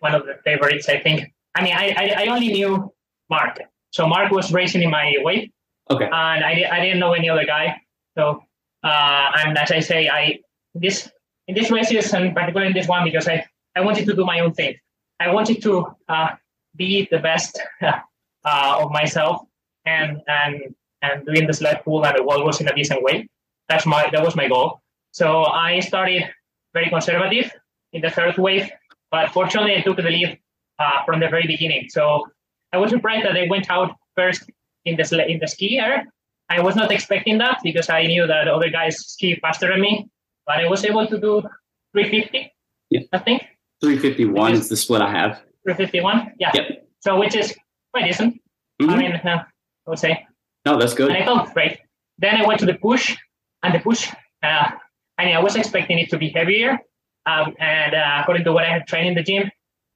one 0.00 0.14
of 0.14 0.24
the 0.24 0.38
favorites, 0.44 0.88
I 0.88 1.00
think. 1.00 1.32
I 1.54 1.62
mean, 1.62 1.74
I, 1.74 1.94
I, 1.96 2.24
I 2.24 2.26
only 2.26 2.48
knew 2.48 2.92
Mark. 3.28 3.58
So 3.96 4.06
Mark 4.06 4.30
was 4.30 4.52
racing 4.52 4.82
in 4.82 4.90
my 4.90 5.14
weight. 5.20 5.54
Okay. 5.90 6.04
And 6.04 6.44
I, 6.44 6.52
I 6.70 6.80
didn't 6.80 6.98
know 6.98 7.14
any 7.14 7.30
other 7.30 7.46
guy. 7.46 7.80
So, 8.14 8.42
uh, 8.84 9.26
and 9.38 9.56
as 9.56 9.70
I 9.70 9.80
say, 9.80 10.10
I, 10.10 10.40
this, 10.74 11.10
in 11.48 11.54
this 11.54 11.70
races 11.70 12.12
and 12.12 12.34
particularly 12.34 12.66
in 12.66 12.74
this 12.74 12.88
one, 12.88 13.04
because 13.04 13.26
I, 13.26 13.46
I 13.74 13.80
wanted 13.80 14.04
to 14.04 14.14
do 14.14 14.26
my 14.26 14.40
own 14.40 14.52
thing. 14.52 14.74
I 15.18 15.32
wanted 15.32 15.62
to 15.62 15.86
uh, 16.10 16.28
be 16.76 17.08
the 17.10 17.20
best 17.20 17.58
uh, 17.82 18.82
of 18.82 18.90
myself 18.90 19.46
and, 19.86 20.20
and, 20.28 20.74
and 21.00 21.24
doing 21.24 21.46
the 21.46 21.54
sled 21.54 21.82
pull 21.82 22.04
and 22.04 22.18
the 22.18 22.22
wall 22.22 22.44
was 22.44 22.60
in 22.60 22.68
a 22.68 22.74
decent 22.74 23.02
way. 23.02 23.26
That's 23.70 23.86
my, 23.86 24.10
that 24.12 24.22
was 24.22 24.36
my 24.36 24.46
goal. 24.46 24.82
So 25.12 25.46
I 25.46 25.80
started 25.80 26.24
very 26.74 26.90
conservative 26.90 27.50
in 27.94 28.02
the 28.02 28.10
third 28.10 28.36
wave. 28.36 28.68
But 29.10 29.30
fortunately, 29.30 29.74
I 29.74 29.80
took 29.80 29.96
the 29.96 30.02
lead 30.02 30.38
uh, 30.78 31.02
from 31.06 31.20
the 31.20 31.28
very 31.28 31.46
beginning. 31.46 31.88
So 31.88 32.26
I 32.76 32.78
was 32.78 32.90
surprised 32.90 33.24
that 33.24 33.36
I 33.36 33.46
went 33.48 33.70
out 33.70 33.90
first 34.14 34.42
in 34.84 34.96
the 34.96 35.04
in 35.32 35.38
the 35.42 35.46
SkiErg. 35.46 36.04
I 36.48 36.60
was 36.60 36.76
not 36.76 36.92
expecting 36.92 37.38
that 37.38 37.56
because 37.68 37.88
I 37.88 38.02
knew 38.12 38.26
that 38.26 38.48
other 38.48 38.70
guys 38.78 38.94
ski 39.14 39.28
faster 39.40 39.68
than 39.72 39.80
me. 39.80 39.92
But 40.46 40.56
I 40.64 40.68
was 40.68 40.84
able 40.84 41.06
to 41.12 41.18
do 41.26 41.32
350. 41.92 42.52
Yeah. 42.90 43.00
I 43.12 43.18
think 43.18 43.40
351 43.82 44.52
is 44.52 44.68
the 44.68 44.76
split 44.76 45.00
I 45.02 45.10
have. 45.10 45.32
351. 45.64 46.32
Yeah. 46.38 46.50
Yep. 46.54 46.66
So 47.00 47.18
which 47.18 47.34
is 47.34 47.48
quite 47.92 48.04
decent. 48.10 48.40
Mhm. 48.80 48.90
I 48.92 48.96
mean, 48.96 49.12
uh, 49.14 49.44
I 49.86 49.90
would 49.90 49.98
say. 49.98 50.12
No, 50.66 50.78
that's 50.78 50.94
good. 50.94 51.08
And 51.10 51.16
I 51.16 51.24
felt 51.24 51.52
great. 51.54 51.74
Then 52.18 52.34
I 52.40 52.46
went 52.46 52.60
to 52.60 52.66
the 52.66 52.74
push, 52.88 53.04
and 53.62 53.74
the 53.74 53.80
push, 53.88 54.02
uh, 54.42 54.68
I 55.18 55.24
mean, 55.24 55.34
I 55.40 55.42
was 55.46 55.56
expecting 55.56 55.98
it 55.98 56.08
to 56.10 56.18
be 56.18 56.28
heavier, 56.38 56.70
um, 57.30 57.54
and 57.58 57.94
uh, 57.94 58.18
according 58.20 58.44
to 58.44 58.52
what 58.52 58.64
I 58.68 58.70
had 58.76 58.86
trained 58.86 59.08
in 59.08 59.14
the 59.14 59.22
gym, 59.30 59.44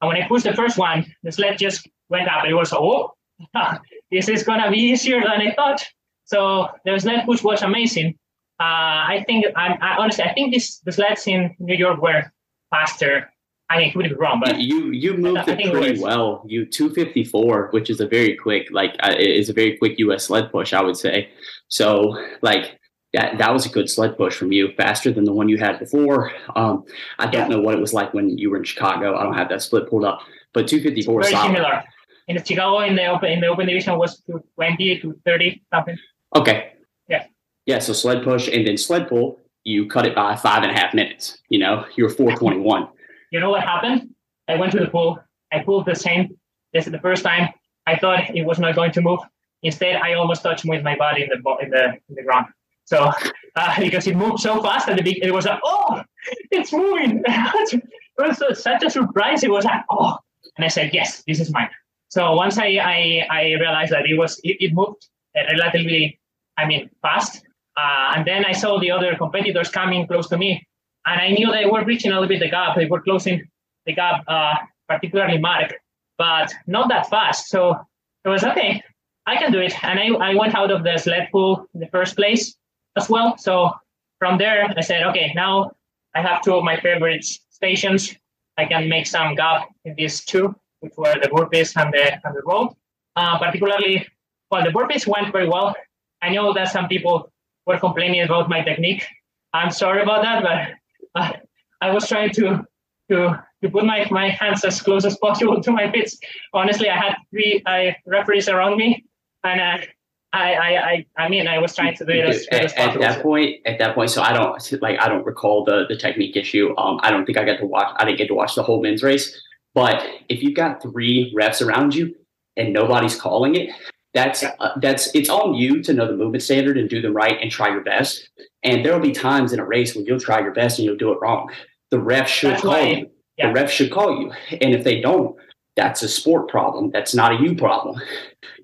and 0.00 0.04
when 0.08 0.16
I 0.20 0.26
pushed 0.28 0.46
the 0.50 0.54
first 0.62 0.76
one, 0.78 0.98
the 1.24 1.32
sled 1.32 1.58
just 1.58 1.80
went 2.10 2.28
up. 2.28 2.44
It 2.44 2.54
was 2.54 2.72
oh, 2.72 3.12
this 4.10 4.28
is 4.28 4.42
gonna 4.42 4.70
be 4.70 4.78
easier 4.78 5.20
than 5.20 5.40
I 5.40 5.54
thought. 5.54 5.84
So 6.24 6.68
the 6.84 6.98
sled 6.98 7.24
push 7.26 7.42
was 7.42 7.62
amazing. 7.62 8.16
Uh, 8.60 9.08
I 9.16 9.24
think, 9.26 9.46
I, 9.56 9.76
I, 9.80 9.96
honestly, 9.96 10.22
I 10.22 10.34
think 10.34 10.52
this 10.52 10.78
the 10.80 10.92
sleds 10.92 11.26
in 11.26 11.56
New 11.58 11.74
York 11.74 12.00
were 12.02 12.30
faster. 12.70 13.32
I 13.70 13.78
mean, 13.78 13.92
could 13.92 14.02
be 14.02 14.14
wrong, 14.14 14.42
but 14.44 14.58
you 14.58 14.90
you 14.90 15.16
moved 15.16 15.48
I 15.48 15.52
it 15.52 15.60
it 15.60 15.72
pretty 15.72 15.92
was. 15.92 16.00
well. 16.00 16.44
You 16.46 16.66
254, 16.66 17.68
which 17.70 17.88
is 17.88 18.00
a 18.00 18.06
very 18.06 18.36
quick, 18.36 18.66
like 18.72 18.96
uh, 19.00 19.14
is 19.16 19.48
a 19.48 19.52
very 19.52 19.76
quick 19.78 19.98
U.S. 20.00 20.24
sled 20.24 20.50
push, 20.50 20.72
I 20.72 20.82
would 20.82 20.96
say. 20.96 21.30
So 21.68 22.16
like 22.42 22.78
that 23.12 23.38
that 23.38 23.52
was 23.52 23.66
a 23.66 23.68
good 23.68 23.88
sled 23.88 24.16
push 24.16 24.34
from 24.36 24.50
you, 24.52 24.72
faster 24.76 25.12
than 25.12 25.24
the 25.24 25.32
one 25.32 25.48
you 25.48 25.56
had 25.56 25.78
before. 25.78 26.32
Um, 26.56 26.84
I 27.18 27.28
don't 27.28 27.48
know 27.48 27.60
what 27.60 27.74
it 27.74 27.80
was 27.80 27.94
like 27.94 28.12
when 28.12 28.36
you 28.36 28.50
were 28.50 28.56
in 28.56 28.64
Chicago. 28.64 29.16
I 29.16 29.22
don't 29.22 29.34
have 29.34 29.48
that 29.50 29.62
split 29.62 29.88
pulled 29.88 30.04
up, 30.04 30.20
but 30.52 30.66
254 30.66 31.20
is 31.20 31.26
very 31.26 31.32
solid. 31.32 31.54
similar. 31.54 31.84
In 32.28 32.36
the 32.36 32.44
Chicago, 32.44 32.80
in 32.80 32.94
the 32.96 33.06
open 33.06 33.32
in 33.32 33.40
the 33.40 33.48
open 33.48 33.66
division 33.66 33.98
was 33.98 34.20
to 34.22 34.42
20 34.54 35.00
to 35.00 35.20
30 35.24 35.62
something. 35.72 35.98
Okay. 36.34 36.72
Yeah. 37.08 37.26
Yeah. 37.66 37.78
So 37.80 37.92
sled 37.92 38.22
push 38.22 38.48
and 38.48 38.66
then 38.66 38.76
sled 38.76 39.08
pull, 39.08 39.38
you 39.64 39.86
cut 39.88 40.06
it 40.06 40.14
by 40.14 40.36
five 40.36 40.62
and 40.62 40.70
a 40.70 40.74
half 40.74 40.94
minutes. 40.94 41.38
You 41.48 41.58
know, 41.58 41.84
you're 41.96 42.08
421. 42.08 42.88
you 43.32 43.40
know 43.40 43.50
what 43.50 43.62
happened? 43.62 44.14
I 44.48 44.56
went 44.56 44.72
to 44.72 44.78
the 44.78 44.88
pool. 44.88 45.18
I 45.52 45.60
pulled 45.60 45.86
the 45.86 45.94
same. 45.94 46.36
This 46.72 46.86
is 46.86 46.92
the 46.92 47.00
first 47.00 47.24
time. 47.24 47.48
I 47.86 47.96
thought 47.96 48.34
it 48.34 48.44
was 48.44 48.58
not 48.58 48.74
going 48.74 48.92
to 48.92 49.00
move. 49.00 49.20
Instead, 49.62 49.96
I 49.96 50.14
almost 50.14 50.42
touched 50.42 50.64
with 50.64 50.82
my 50.82 50.96
body 50.96 51.22
in 51.22 51.28
the 51.28 51.56
in 51.62 51.70
the 51.70 51.84
in 52.08 52.14
the 52.14 52.22
ground. 52.22 52.46
So 52.84 53.10
uh, 53.56 53.74
because 53.80 54.06
it 54.06 54.16
moved 54.16 54.40
so 54.40 54.62
fast 54.62 54.88
at 54.88 54.96
the 54.96 55.02
big, 55.02 55.18
it 55.22 55.32
was 55.32 55.46
like, 55.46 55.60
oh, 55.64 56.02
it's 56.50 56.72
moving. 56.72 57.22
it 57.26 57.82
was 58.18 58.62
such 58.62 58.82
a 58.82 58.90
surprise. 58.90 59.42
It 59.42 59.50
was 59.50 59.64
like, 59.64 59.82
oh, 59.90 60.16
and 60.56 60.64
I 60.64 60.68
said, 60.68 60.90
yes, 60.92 61.22
this 61.26 61.40
is 61.40 61.50
mine. 61.52 61.70
So 62.10 62.34
once 62.34 62.58
I 62.58 62.78
I, 62.96 63.26
I 63.30 63.42
realized 63.64 63.92
that 63.92 64.06
it 64.06 64.16
was 64.18 64.38
it, 64.44 64.56
it 64.60 64.74
moved 64.74 65.08
relatively, 65.34 66.20
I 66.58 66.66
mean, 66.66 66.90
fast. 67.02 67.42
Uh, 67.76 68.12
and 68.14 68.26
then 68.26 68.44
I 68.44 68.52
saw 68.52 68.78
the 68.78 68.90
other 68.90 69.16
competitors 69.16 69.70
coming 69.70 70.06
close 70.06 70.28
to 70.28 70.36
me, 70.36 70.66
and 71.06 71.20
I 71.20 71.30
knew 71.30 71.50
they 71.50 71.66
were 71.66 71.84
reaching 71.84 72.10
a 72.10 72.14
little 72.14 72.28
bit 72.28 72.40
the 72.40 72.50
gap. 72.50 72.76
They 72.76 72.86
were 72.86 73.00
closing 73.00 73.48
the 73.86 73.94
gap, 73.94 74.24
uh, 74.28 74.54
particularly 74.88 75.38
Mark, 75.38 75.72
but 76.18 76.52
not 76.66 76.88
that 76.88 77.08
fast. 77.08 77.48
So 77.48 77.76
it 78.24 78.28
was 78.28 78.44
okay. 78.44 78.82
I 79.26 79.36
can 79.36 79.52
do 79.52 79.60
it, 79.60 79.72
and 79.84 79.98
I, 79.98 80.30
I 80.30 80.34
went 80.34 80.54
out 80.54 80.70
of 80.70 80.82
the 80.82 80.98
sled 80.98 81.28
pull 81.30 81.66
in 81.74 81.80
the 81.80 81.86
first 81.86 82.16
place 82.16 82.56
as 82.96 83.08
well. 83.08 83.38
So 83.38 83.70
from 84.18 84.36
there, 84.36 84.68
I 84.76 84.80
said, 84.80 85.04
okay, 85.04 85.32
now 85.34 85.72
I 86.14 86.20
have 86.22 86.42
two 86.42 86.54
of 86.54 86.64
my 86.64 86.78
favorite 86.80 87.24
stations. 87.50 88.14
I 88.58 88.64
can 88.66 88.88
make 88.88 89.06
some 89.06 89.36
gap 89.36 89.68
in 89.84 89.94
these 89.94 90.24
two, 90.24 90.54
which 90.80 90.92
were 90.96 91.14
the 91.22 91.28
burpees 91.28 91.76
and 91.80 91.92
the 91.92 92.12
and 92.24 92.34
the 92.34 92.42
row. 92.44 92.76
Uh, 93.16 93.38
particularly, 93.38 94.06
well, 94.50 94.62
the 94.64 94.70
burpees 94.70 95.06
went 95.06 95.32
very 95.32 95.48
well. 95.48 95.74
I 96.22 96.30
know 96.30 96.52
that 96.52 96.68
some 96.68 96.88
people 96.88 97.32
were 97.66 97.78
complaining 97.78 98.22
about 98.22 98.48
my 98.48 98.62
technique. 98.62 99.06
I'm 99.52 99.70
sorry 99.70 100.02
about 100.02 100.22
that, 100.22 100.42
but 100.42 101.20
uh, 101.20 101.32
I 101.80 101.90
was 101.92 102.08
trying 102.08 102.30
to 102.34 102.64
to 103.10 103.42
to 103.62 103.68
put 103.68 103.84
my, 103.84 104.06
my 104.10 104.30
hands 104.30 104.64
as 104.64 104.80
close 104.80 105.04
as 105.04 105.16
possible 105.18 105.60
to 105.60 105.70
my 105.70 105.90
feet. 105.90 106.14
Honestly, 106.54 106.88
I 106.88 106.96
had 106.96 107.14
three 107.30 107.62
uh, 107.66 107.92
referees 108.06 108.48
around 108.48 108.76
me, 108.76 109.04
and 109.44 109.60
uh, 109.60 109.84
I, 110.32 110.54
I 110.54 110.90
I 110.90 111.06
I 111.24 111.28
mean 111.28 111.48
I 111.48 111.58
was 111.58 111.74
trying 111.74 111.96
to 111.96 112.04
do 112.04 112.12
it 112.12 112.28
as 112.28 112.46
at, 112.52 112.78
at 112.78 113.00
that 113.00 113.22
point, 113.22 113.56
at 113.66 113.78
that 113.78 113.94
point, 113.94 114.10
so 114.10 114.22
I 114.22 114.32
don't 114.32 114.82
like 114.82 115.00
I 115.00 115.08
don't 115.08 115.26
recall 115.26 115.64
the 115.64 115.86
the 115.88 115.96
technique 115.96 116.36
issue. 116.36 116.74
Um, 116.78 117.00
I 117.02 117.10
don't 117.10 117.26
think 117.26 117.38
I 117.38 117.44
got 117.44 117.58
to 117.58 117.66
watch. 117.66 117.92
I 117.96 118.04
didn't 118.04 118.18
get 118.18 118.28
to 118.28 118.34
watch 118.34 118.54
the 118.54 118.62
whole 118.62 118.80
men's 118.80 119.02
race. 119.02 119.40
But 119.74 120.04
if 120.28 120.42
you've 120.42 120.56
got 120.56 120.82
three 120.82 121.32
refs 121.36 121.64
around 121.64 121.94
you 121.94 122.14
and 122.56 122.72
nobody's 122.72 123.18
calling 123.20 123.54
it, 123.54 123.70
that's 124.14 124.42
uh, 124.42 124.52
that's 124.82 125.14
it's 125.14 125.28
on 125.28 125.54
you 125.54 125.82
to 125.84 125.92
know 125.92 126.06
the 126.06 126.16
movement 126.16 126.42
standard 126.42 126.76
and 126.76 126.88
do 126.90 127.00
them 127.00 127.14
right 127.14 127.38
and 127.40 127.50
try 127.50 127.68
your 127.68 127.82
best. 127.82 128.28
And 128.64 128.84
there 128.84 128.92
will 128.92 129.00
be 129.00 129.12
times 129.12 129.52
in 129.52 129.60
a 129.60 129.64
race 129.64 129.94
when 129.94 130.04
you'll 130.04 130.18
try 130.18 130.40
your 130.40 130.52
best 130.52 130.78
and 130.78 130.86
you'll 130.86 130.96
do 130.96 131.12
it 131.12 131.18
wrong. 131.22 131.50
The 131.90 132.00
ref 132.00 132.28
should 132.28 132.50
That's 132.52 132.62
call 132.62 132.72
why- 132.72 132.88
you. 132.88 133.10
yeah. 133.36 133.48
The 133.48 133.52
ref 133.54 133.70
should 133.70 133.90
call 133.92 134.20
you. 134.20 134.32
And 134.60 134.74
if 134.74 134.82
they 134.82 135.00
don't, 135.00 135.36
that's 135.76 136.02
a 136.02 136.08
sport 136.08 136.48
problem. 136.48 136.90
That's 136.90 137.14
not 137.14 137.32
a 137.32 137.42
you 137.42 137.54
problem. 137.54 138.00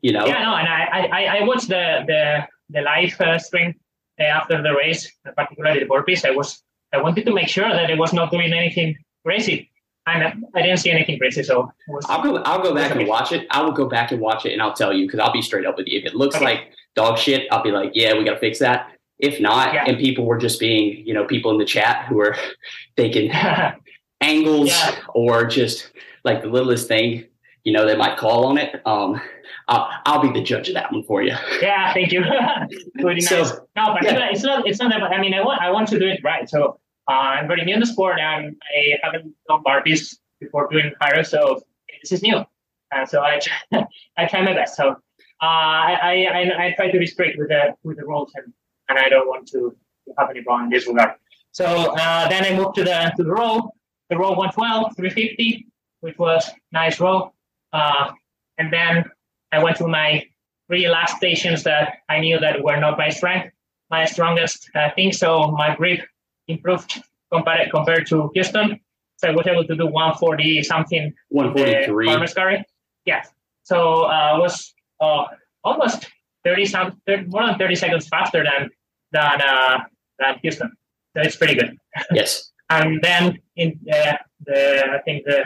You 0.03 0.13
know. 0.13 0.27
Yeah, 0.27 0.43
no, 0.43 0.55
and 0.57 0.69
I 0.69 0.89
I, 0.93 1.01
I- 1.21 1.39
I 1.39 1.43
watched 1.45 1.69
the 1.69 2.03
the 2.07 2.47
the 2.71 2.81
live 2.83 3.21
uh, 3.21 3.39
stream 3.39 3.75
uh, 4.21 4.25
after 4.25 4.61
the 4.61 4.75
race, 4.75 5.09
particularly 5.37 5.79
the 5.81 5.87
burpees. 5.87 6.25
I 6.25 6.33
was 6.33 6.61
I 6.93 7.01
wanted 7.01 7.25
to 7.27 7.33
make 7.33 7.49
sure 7.49 7.69
that 7.69 7.89
it 7.91 7.99
was 7.99 8.13
not 8.13 8.33
doing 8.33 8.53
anything 8.53 8.97
crazy, 9.25 9.71
uh, 10.07 10.31
I 10.55 10.63
didn't 10.63 10.79
see 10.79 10.91
anything 10.91 11.19
crazy. 11.19 11.43
So 11.43 11.71
I'll 12.09 12.23
go. 12.23 12.37
I'll 12.45 12.63
go 12.63 12.75
back 12.75 12.95
and 12.95 13.07
watch 13.09 13.33
it. 13.33 13.47
I 13.51 13.63
will 13.63 13.73
go 13.73 13.87
back 13.89 14.13
and 14.13 14.21
watch 14.21 14.47
it, 14.47 14.53
and 14.53 14.63
I'll 14.63 14.73
tell 14.75 14.93
you 14.93 15.07
because 15.07 15.21
I'll 15.21 15.33
be 15.33 15.43
straight 15.43 15.67
up 15.67 15.77
with 15.77 15.87
you. 15.89 15.99
If 15.99 16.07
it 16.07 16.15
looks 16.15 16.37
Okay. 16.37 16.45
like 16.45 16.61
dog 16.95 17.19
shit, 17.19 17.47
I'll 17.51 17.63
be 17.63 17.71
like, 17.73 17.91
"Yeah, 17.95 18.15
we 18.17 18.25
got 18.25 18.35
to 18.35 18.39
fix 18.39 18.59
that." 18.61 18.93
If 19.19 19.41
not, 19.41 19.73
Yeah. 19.75 19.85
and 19.87 19.99
people 19.99 20.27
were 20.27 20.37
just 20.39 20.61
being, 20.61 21.03
you 21.07 21.15
know, 21.15 21.25
people 21.25 21.51
in 21.51 21.59
the 21.59 21.65
chat 21.65 22.05
who 22.07 22.21
are 22.21 22.37
thinking 22.97 23.31
angles 24.21 24.69
Yeah. 24.69 24.95
or 25.15 25.45
just 25.47 25.91
like 26.25 26.43
the 26.43 26.49
littlest 26.49 26.87
thing, 26.89 27.25
you 27.65 27.73
know, 27.73 27.87
they 27.87 27.97
might 27.97 28.17
call 28.19 28.47
on 28.47 28.59
it. 28.59 28.81
Um, 28.87 29.21
I'll, 29.69 29.89
I'll 30.05 30.21
be 30.21 30.31
the 30.39 30.45
judge 30.45 30.69
of 30.69 30.75
that 30.75 30.93
one 30.93 31.03
for 31.05 31.23
you. 31.23 31.35
yeah, 31.63 31.93
thank 31.95 32.13
you. 32.13 32.25
Pretty 33.01 33.21
So, 33.23 33.39
nice. 33.43 33.53
No, 33.77 33.95
but 33.95 34.03
yeah. 34.05 34.29
it's 34.31 34.43
not 34.43 34.67
it's 34.69 34.79
not 34.79 34.91
that. 34.91 35.03
I 35.03 35.21
mean, 35.21 35.35
I 35.35 35.43
want 35.43 35.61
I 35.63 35.71
want 35.71 35.89
to 35.89 35.99
do 35.99 36.07
it 36.07 36.21
right. 36.23 36.49
So 36.49 36.79
uh, 37.09 37.13
I'm 37.13 37.47
very 37.47 37.65
new 37.65 37.75
in 37.75 37.81
the 37.81 37.87
sport, 37.87 38.19
and 38.19 38.57
I 38.77 38.99
haven't 39.03 39.35
done 39.49 39.63
burpees 39.65 40.17
before 40.41 40.69
doing 40.71 40.93
Hyrox, 41.01 41.27
so 41.27 41.61
this 42.03 42.13
is 42.13 42.23
new, 42.23 42.45
and 42.93 43.09
so 43.09 43.23
I 43.23 43.39
try, 43.39 43.87
I 44.17 44.27
try 44.27 44.43
my 44.43 44.55
best. 44.55 44.77
So 44.77 44.91
uh, 44.91 44.97
I, 45.43 46.27
I 46.33 46.67
I 46.67 46.75
try 46.77 46.91
to 46.91 46.99
be 46.99 47.07
strict 47.07 47.39
with 47.39 47.49
the 47.49 47.75
with 47.85 47.99
the 47.99 48.05
rules, 48.05 48.33
and, 48.35 48.53
and 48.89 48.99
I 48.99 49.09
don't 49.09 49.29
want 49.29 49.47
to, 49.49 49.77
have 50.19 50.31
any 50.31 50.41
wrong 50.47 50.65
in 50.65 50.71
this 50.71 50.87
regard. 50.87 51.15
So 51.53 51.65
uh, 51.65 52.29
then 52.29 52.45
I 52.45 52.57
moved 52.57 52.77
to 52.77 52.85
the 52.85 53.13
to 53.17 53.23
the 53.23 53.31
row. 53.31 53.71
The 54.09 54.17
row 54.17 54.31
112, 54.31 54.95
350, 54.97 55.67
which 55.99 56.17
was 56.17 56.49
nice 56.71 57.01
row. 57.01 57.33
Uh, 57.73 58.13
and 58.57 58.73
then 58.73 59.05
I 59.51 59.63
went 59.63 59.79
to 59.79 59.89
my 59.89 60.25
three 60.69 60.89
last 60.89 61.17
stations 61.17 61.65
that 61.65 61.99
I 62.09 62.21
knew 62.21 62.39
that 62.39 62.63
were 62.63 62.77
not 62.77 62.99
my 62.99 63.09
strength, 63.09 63.53
my 63.91 64.05
strongest 64.05 64.71
uh, 64.77 64.91
thing. 64.95 65.13
So 65.13 65.51
my 65.51 65.75
grip 65.75 66.01
improved 66.49 67.03
compared 67.33 67.71
compared 67.71 68.07
to 68.09 68.31
Houston. 68.35 68.81
So 69.19 69.29
I 69.29 69.31
was 69.33 69.47
able 69.47 69.65
to 69.65 69.75
do 69.75 69.87
140 69.87 70.63
something 70.63 71.13
One 71.29 71.55
the 71.55 71.87
farmer's 72.07 72.35
carry. 72.35 72.65
Yes. 73.05 73.31
So 73.63 74.05
uh, 74.05 74.37
was 74.39 74.75
uh, 75.01 75.25
almost 75.65 76.07
30 76.45 76.67
some 76.67 77.01
30, 77.07 77.25
more 77.29 77.47
than 77.47 77.59
30 77.59 77.75
seconds 77.75 78.09
faster 78.09 78.45
than 78.45 78.71
than 79.13 79.41
uh, 79.43 79.79
than 80.19 80.39
Houston. 80.43 80.71
So 81.17 81.23
it's 81.23 81.37
pretty 81.37 81.55
good. 81.55 81.77
Yes. 82.13 82.53
And 82.69 83.01
then 83.01 83.39
in 83.57 83.81
uh, 83.91 84.17
the 84.45 84.85
I 84.97 84.99
think 85.05 85.25
the 85.25 85.41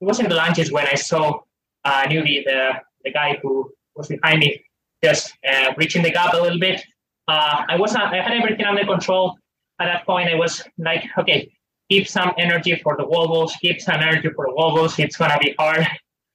it 0.00 0.04
was 0.04 0.20
in 0.20 0.28
the 0.28 0.34
lunges 0.34 0.70
when 0.70 0.86
I 0.86 0.96
saw 0.96 1.40
uh, 1.84 2.02
newbie 2.04 2.44
the 2.44 2.74
the 3.04 3.12
guy 3.12 3.38
who 3.42 3.70
was 3.96 4.08
behind 4.08 4.40
me 4.40 4.64
just 5.02 5.32
uh, 5.50 5.72
reaching 5.76 6.02
the 6.02 6.10
gap 6.10 6.34
a 6.34 6.36
little 6.36 6.58
bit. 6.58 6.84
Uh, 7.28 7.62
I 7.68 7.76
was 7.76 7.92
not, 7.92 8.12
I 8.12 8.22
had 8.22 8.32
everything 8.32 8.66
under 8.66 8.84
control 8.84 9.38
at 9.80 9.86
that 9.86 10.06
point. 10.06 10.28
I 10.28 10.34
was 10.34 10.62
like, 10.78 11.04
okay, 11.18 11.50
keep 11.90 12.08
some 12.08 12.32
energy 12.38 12.80
for 12.82 12.96
the 12.96 13.06
wall 13.06 13.28
balls, 13.28 13.54
keep 13.60 13.80
some 13.80 14.00
energy 14.00 14.30
for 14.34 14.46
the 14.46 14.54
wall 14.54 14.74
balls. 14.74 14.98
It's 14.98 15.16
gonna 15.16 15.38
be 15.38 15.54
hard 15.58 15.86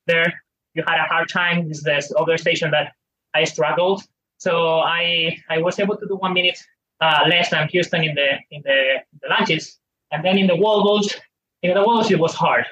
there. 0.08 0.34
You 0.74 0.84
had 0.88 1.00
a 1.00 1.08
hard 1.08 1.30
time. 1.30 1.68
This 1.68 1.80
is 1.80 2.10
the 2.10 2.18
other 2.18 2.38
station 2.38 2.72
that 2.72 2.94
I 3.34 3.44
struggled. 3.44 4.04
So 4.38 4.80
I 4.80 5.38
I 5.50 5.60
was 5.60 5.80
able 5.80 5.98
to 5.98 6.08
do 6.08 6.16
one 6.16 6.34
minute 6.34 6.60
uh, 7.02 7.26
less 7.28 7.50
than 7.50 7.68
Houston 7.70 8.04
in 8.04 8.16
the 8.16 8.30
in 8.52 8.62
the, 8.64 8.98
the 9.22 9.30
lunges. 9.30 9.78
And 10.12 10.24
then 10.26 10.38
in 10.38 10.48
the 10.48 10.56
wall 10.56 10.84
balls, 10.84 11.14
in 11.62 11.74
the 11.74 11.84
walls 11.84 12.10
it 12.12 12.20
was 12.20 12.34
hard. 12.34 12.66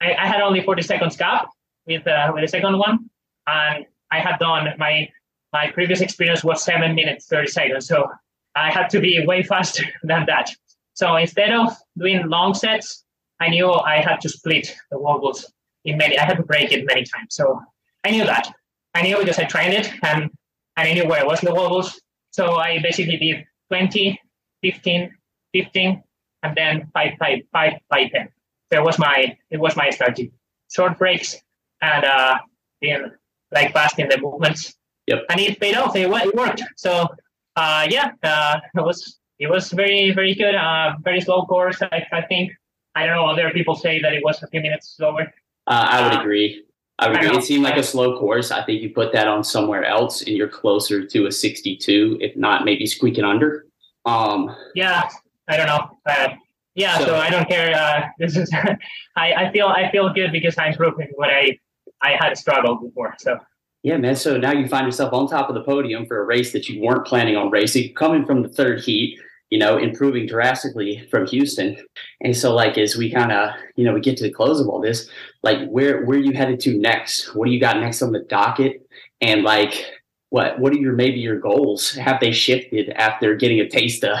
I, 0.00 0.14
I 0.14 0.26
had 0.26 0.40
only 0.40 0.62
40 0.62 0.82
seconds 0.82 1.16
gap 1.16 1.48
with 1.86 2.06
uh, 2.06 2.30
with 2.32 2.42
the 2.42 2.48
second 2.48 2.78
one, 2.78 3.10
and 3.46 3.86
I 4.10 4.20
had 4.20 4.38
done 4.38 4.68
my 4.78 5.08
my 5.52 5.70
previous 5.70 6.00
experience 6.00 6.42
was 6.44 6.62
seven 6.64 6.94
minutes 6.94 7.26
30 7.26 7.48
seconds. 7.48 7.86
So 7.86 8.10
I 8.54 8.70
had 8.70 8.88
to 8.90 9.00
be 9.00 9.24
way 9.26 9.42
faster 9.42 9.84
than 10.02 10.26
that. 10.26 10.50
So 10.94 11.16
instead 11.16 11.52
of 11.52 11.76
doing 11.98 12.28
long 12.28 12.54
sets, 12.54 13.04
I 13.40 13.48
knew 13.48 13.70
I 13.70 14.00
had 14.00 14.20
to 14.20 14.28
split 14.28 14.74
the 14.90 14.98
wall 14.98 15.20
balls 15.20 15.52
in 15.84 15.98
many. 15.98 16.18
I 16.18 16.24
had 16.24 16.36
to 16.36 16.42
break 16.42 16.72
it 16.72 16.86
many 16.86 17.04
times. 17.04 17.34
So 17.34 17.60
I 18.04 18.10
knew 18.10 18.24
that. 18.24 18.52
I 18.94 19.02
knew 19.02 19.18
because 19.18 19.38
I 19.38 19.44
trained 19.44 19.74
it 19.74 19.92
and, 20.02 20.30
and 20.76 20.88
I 20.88 20.94
knew 20.94 21.06
where 21.06 21.26
was 21.26 21.40
the 21.40 21.52
wall 21.52 21.68
balls. 21.68 22.00
So 22.30 22.56
I 22.56 22.78
basically 22.80 23.16
did 23.16 23.44
20, 23.70 24.20
15, 24.62 25.10
15, 25.52 26.02
and 26.44 26.56
then 26.56 26.90
5, 26.94 27.12
5, 27.18 27.38
5, 27.52 27.72
5, 27.92 28.10
10. 28.10 28.28
So 28.72 28.78
it 28.78 28.84
was 28.84 28.98
my 28.98 29.36
it 29.50 29.60
was 29.60 29.76
my 29.76 29.90
strategy. 29.90 30.32
Short 30.70 30.98
breaks 30.98 31.36
and 31.80 32.04
uh, 32.04 32.38
being 32.80 33.10
like 33.52 33.72
fast 33.72 33.98
in 33.98 34.08
the 34.08 34.18
movements. 34.18 34.74
Yep. 35.06 35.24
And 35.30 35.40
it 35.40 35.60
paid 35.60 35.76
off. 35.76 35.94
It, 35.96 36.08
it 36.10 36.34
worked. 36.34 36.62
So 36.76 37.08
uh, 37.56 37.86
yeah, 37.88 38.10
uh, 38.22 38.60
it 38.74 38.80
was 38.80 39.18
it 39.38 39.48
was 39.48 39.70
very 39.70 40.12
very 40.12 40.34
good. 40.34 40.54
Uh, 40.54 40.94
very 41.02 41.20
slow 41.20 41.44
course. 41.46 41.80
I, 41.82 42.06
I 42.12 42.22
think 42.22 42.52
I 42.94 43.06
don't 43.06 43.16
know. 43.16 43.26
Other 43.26 43.50
people 43.50 43.74
say 43.74 44.00
that 44.00 44.12
it 44.12 44.22
was 44.24 44.42
a 44.42 44.48
few 44.48 44.60
minutes 44.60 44.94
slower. 44.96 45.32
Uh, 45.66 45.86
I 45.90 46.02
would 46.02 46.16
uh, 46.16 46.20
agree. 46.20 46.64
I 46.98 47.08
would 47.08 47.18
I 47.18 47.24
agree. 47.24 47.38
It 47.38 47.44
seemed 47.44 47.64
like 47.64 47.76
a 47.76 47.82
slow 47.82 48.18
course. 48.18 48.50
I 48.50 48.62
think 48.64 48.82
you 48.82 48.90
put 48.90 49.12
that 49.12 49.26
on 49.26 49.42
somewhere 49.42 49.84
else, 49.84 50.22
and 50.22 50.36
you're 50.36 50.48
closer 50.48 51.04
to 51.04 51.26
a 51.26 51.32
62, 51.32 52.18
if 52.20 52.36
not 52.36 52.64
maybe 52.64 52.86
squeaking 52.86 53.24
under. 53.24 53.66
Um, 54.04 54.54
yeah, 54.74 55.08
I 55.48 55.56
don't 55.56 55.66
know. 55.66 55.98
Uh, 56.06 56.28
yeah, 56.74 56.98
so, 56.98 57.06
so, 57.06 57.16
I 57.16 57.30
don't 57.30 57.48
care. 57.48 57.74
Uh, 57.74 58.08
this 58.18 58.36
is 58.36 58.52
I, 58.52 58.76
I 59.16 59.52
feel 59.52 59.66
I 59.66 59.90
feel 59.90 60.12
good 60.12 60.32
because 60.32 60.56
I'm 60.58 60.74
proving 60.74 61.08
what 61.14 61.30
I 61.30 61.58
I 62.02 62.12
had 62.12 62.36
struggled 62.36 62.82
before. 62.82 63.14
So 63.18 63.38
yeah, 63.84 63.98
man. 63.98 64.16
So 64.16 64.38
now 64.38 64.52
you 64.52 64.66
find 64.66 64.86
yourself 64.86 65.12
on 65.12 65.28
top 65.28 65.50
of 65.50 65.54
the 65.54 65.62
podium 65.62 66.06
for 66.06 66.18
a 66.18 66.24
race 66.24 66.52
that 66.52 66.70
you 66.70 66.80
weren't 66.80 67.06
planning 67.06 67.36
on 67.36 67.50
racing, 67.50 67.92
coming 67.92 68.24
from 68.24 68.42
the 68.42 68.48
third 68.48 68.80
heat, 68.80 69.20
you 69.50 69.58
know, 69.58 69.76
improving 69.76 70.26
drastically 70.26 71.06
from 71.10 71.26
Houston. 71.26 71.76
And 72.22 72.34
so, 72.34 72.54
like, 72.54 72.78
as 72.78 72.96
we 72.96 73.12
kind 73.12 73.30
of, 73.30 73.50
you 73.76 73.84
know, 73.84 73.92
we 73.92 74.00
get 74.00 74.16
to 74.16 74.24
the 74.24 74.32
close 74.32 74.58
of 74.58 74.68
all 74.68 74.80
this, 74.80 75.10
like, 75.42 75.68
where 75.68 76.02
where 76.06 76.16
are 76.16 76.22
you 76.22 76.32
headed 76.32 76.60
to 76.60 76.78
next? 76.78 77.34
What 77.34 77.44
do 77.44 77.52
you 77.52 77.60
got 77.60 77.78
next 77.78 78.00
on 78.00 78.12
the 78.12 78.20
docket? 78.20 78.88
And 79.20 79.42
like, 79.42 79.84
what 80.30 80.58
what 80.58 80.72
are 80.72 80.78
your 80.78 80.94
maybe 80.94 81.20
your 81.20 81.38
goals? 81.38 81.92
Have 81.92 82.20
they 82.20 82.32
shifted 82.32 82.88
after 82.96 83.34
getting 83.36 83.60
a 83.60 83.68
taste 83.68 84.02
of 84.02 84.16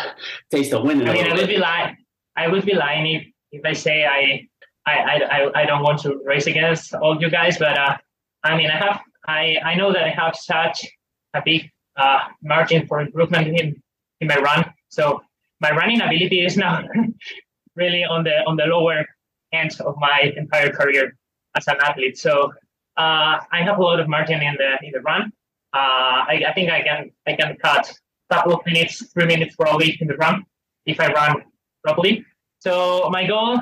taste 0.50 0.74
of 0.74 0.82
winning? 0.82 1.08
I 1.08 1.14
mean, 1.14 1.26
I 1.26 1.34
would 1.34 1.48
be 1.48 1.56
lying. 1.56 1.96
I 2.36 2.48
would 2.48 2.66
be 2.66 2.74
lying 2.74 3.06
if, 3.06 3.26
if 3.50 3.62
I 3.64 3.72
say 3.72 4.04
I 4.04 4.46
I, 4.84 5.22
I 5.24 5.62
I 5.62 5.64
don't 5.64 5.82
want 5.82 6.00
to 6.00 6.20
race 6.22 6.46
against 6.46 6.92
all 6.92 7.18
you 7.18 7.30
guys, 7.30 7.56
but 7.56 7.78
uh, 7.78 7.96
I 8.42 8.58
mean, 8.58 8.70
I 8.70 8.76
have 8.76 9.00
I, 9.26 9.56
I 9.64 9.74
know 9.74 9.92
that 9.92 10.04
I 10.04 10.10
have 10.10 10.36
such 10.36 10.86
a 11.34 11.42
big 11.44 11.70
uh, 11.96 12.20
margin 12.42 12.86
for 12.86 13.00
improvement 13.00 13.48
in, 13.48 13.82
in 14.20 14.28
my 14.28 14.36
run. 14.36 14.64
So 14.88 15.22
my 15.60 15.70
running 15.70 16.00
ability 16.00 16.44
is 16.44 16.56
now 16.56 16.82
really 17.76 18.04
on 18.04 18.24
the 18.24 18.36
on 18.46 18.56
the 18.56 18.64
lower 18.64 19.04
end 19.52 19.70
of 19.80 19.94
my 19.98 20.32
entire 20.36 20.70
career 20.72 21.16
as 21.56 21.66
an 21.68 21.76
athlete. 21.82 22.18
So 22.18 22.52
uh, 22.96 23.40
I 23.52 23.62
have 23.62 23.78
a 23.78 23.82
lot 23.82 24.00
of 24.00 24.08
margin 24.08 24.42
in 24.42 24.56
the 24.58 24.86
in 24.86 24.92
the 24.92 25.00
run. 25.00 25.32
Uh, 25.72 26.20
I, 26.32 26.44
I 26.48 26.52
think 26.54 26.70
I 26.70 26.82
can 26.82 27.10
I 27.26 27.34
can 27.34 27.56
cut 27.56 27.92
a 28.30 28.34
couple 28.34 28.54
of 28.54 28.60
minutes, 28.66 29.04
three 29.12 29.26
minutes 29.26 29.56
probably 29.56 29.96
in 30.00 30.08
the 30.08 30.16
run 30.16 30.44
if 30.86 31.00
I 31.00 31.12
run 31.12 31.42
properly. 31.82 32.24
So 32.60 33.08
my 33.10 33.26
goal, 33.26 33.58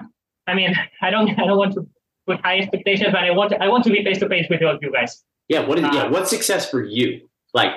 I 0.47 0.55
mean, 0.55 0.75
I 1.03 1.11
don't 1.11 1.31
I 1.39 1.47
don't 1.47 1.59
want 1.59 1.75
to 1.75 1.87
put 2.27 2.41
high 2.41 2.59
expectations, 2.59 3.11
but 3.13 3.25
I 3.25 3.31
want 3.31 3.51
to, 3.51 3.63
I 3.63 3.69
want 3.69 3.85
to 3.85 3.91
be 3.91 4.05
face 4.05 4.19
to 4.21 4.29
face 4.29 4.47
with 4.49 4.63
all 4.63 4.79
you 4.81 4.93
guys. 4.93 5.23
Yeah, 5.53 5.67
what 5.67 5.79
is 5.79 5.85
yeah? 5.93 6.09
What's 6.09 6.31
success 6.31 6.71
for 6.71 6.83
you? 6.83 7.29
Like 7.53 7.73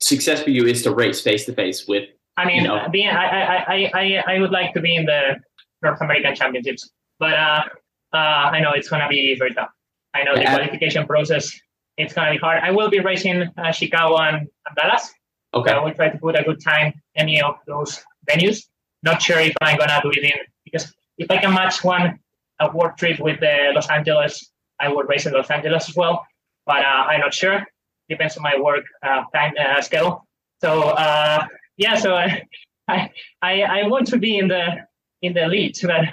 success 0.00 0.42
for 0.42 0.50
you 0.50 0.66
is 0.66 0.82
to 0.82 0.92
race 0.92 1.20
face 1.20 1.44
to 1.46 1.52
face 1.52 1.86
with. 1.86 2.08
I 2.36 2.44
mean, 2.44 2.62
you 2.62 2.68
know, 2.68 2.88
being 2.90 3.08
I, 3.08 3.26
I 3.74 3.90
I 3.94 4.22
I 4.26 4.40
would 4.40 4.50
like 4.50 4.74
to 4.74 4.80
be 4.80 4.96
in 4.96 5.04
the 5.06 5.36
North 5.80 6.00
American 6.00 6.34
Championships, 6.34 6.90
but 7.20 7.34
uh, 7.34 7.62
uh, 8.12 8.16
I 8.54 8.58
know 8.58 8.72
it's 8.72 8.88
gonna 8.88 9.08
be 9.08 9.36
very 9.38 9.54
tough. 9.54 9.70
I 10.12 10.24
know 10.24 10.34
the 10.34 10.42
qualification 10.42 11.06
process 11.06 11.56
it's 11.96 12.14
gonna 12.14 12.32
be 12.32 12.38
hard. 12.38 12.64
I 12.64 12.72
will 12.72 12.90
be 12.90 12.98
racing 12.98 13.48
uh, 13.56 13.70
Chicago 13.70 14.16
and, 14.18 14.48
Dallas. 14.74 15.12
Okay. 15.54 15.70
I 15.70 15.78
will 15.78 15.94
try 15.94 16.08
to 16.08 16.18
put 16.18 16.36
a 16.36 16.42
good 16.42 16.60
time 16.60 16.94
any 17.14 17.40
of 17.40 17.54
those 17.66 18.02
venues. 18.28 18.66
Not 19.04 19.22
sure 19.22 19.38
if 19.38 19.54
I'm 19.60 19.78
gonna 19.78 20.00
do 20.02 20.10
it 20.10 20.24
in 20.24 20.40
because 20.64 20.92
if 21.18 21.30
I 21.30 21.38
can 21.38 21.54
match 21.54 21.84
one 21.84 22.18
a 22.58 22.70
work 22.76 22.96
trip 22.96 23.20
with 23.20 23.38
the 23.38 23.70
Los 23.74 23.88
Angeles, 23.88 24.50
I 24.80 24.88
would 24.92 25.08
race 25.08 25.26
in 25.26 25.32
Los 25.32 25.50
Angeles 25.50 25.88
as 25.88 25.94
well 25.94 26.26
but 26.66 26.84
uh, 26.84 27.06
I'm 27.08 27.20
not 27.20 27.34
sure. 27.34 27.64
Depends 28.08 28.36
on 28.36 28.42
my 28.42 28.58
work 28.58 28.84
uh, 29.02 29.24
time 29.34 29.54
uh, 29.58 29.80
schedule. 29.80 30.26
So 30.60 30.82
uh, 30.82 31.46
yeah, 31.76 31.96
so 31.96 32.16
I, 32.88 33.10
I 33.42 33.62
I 33.62 33.86
want 33.86 34.06
to 34.08 34.18
be 34.18 34.38
in 34.38 34.48
the 34.48 34.86
in 35.22 35.32
the 35.34 35.46
lead, 35.46 35.78
but 35.82 36.04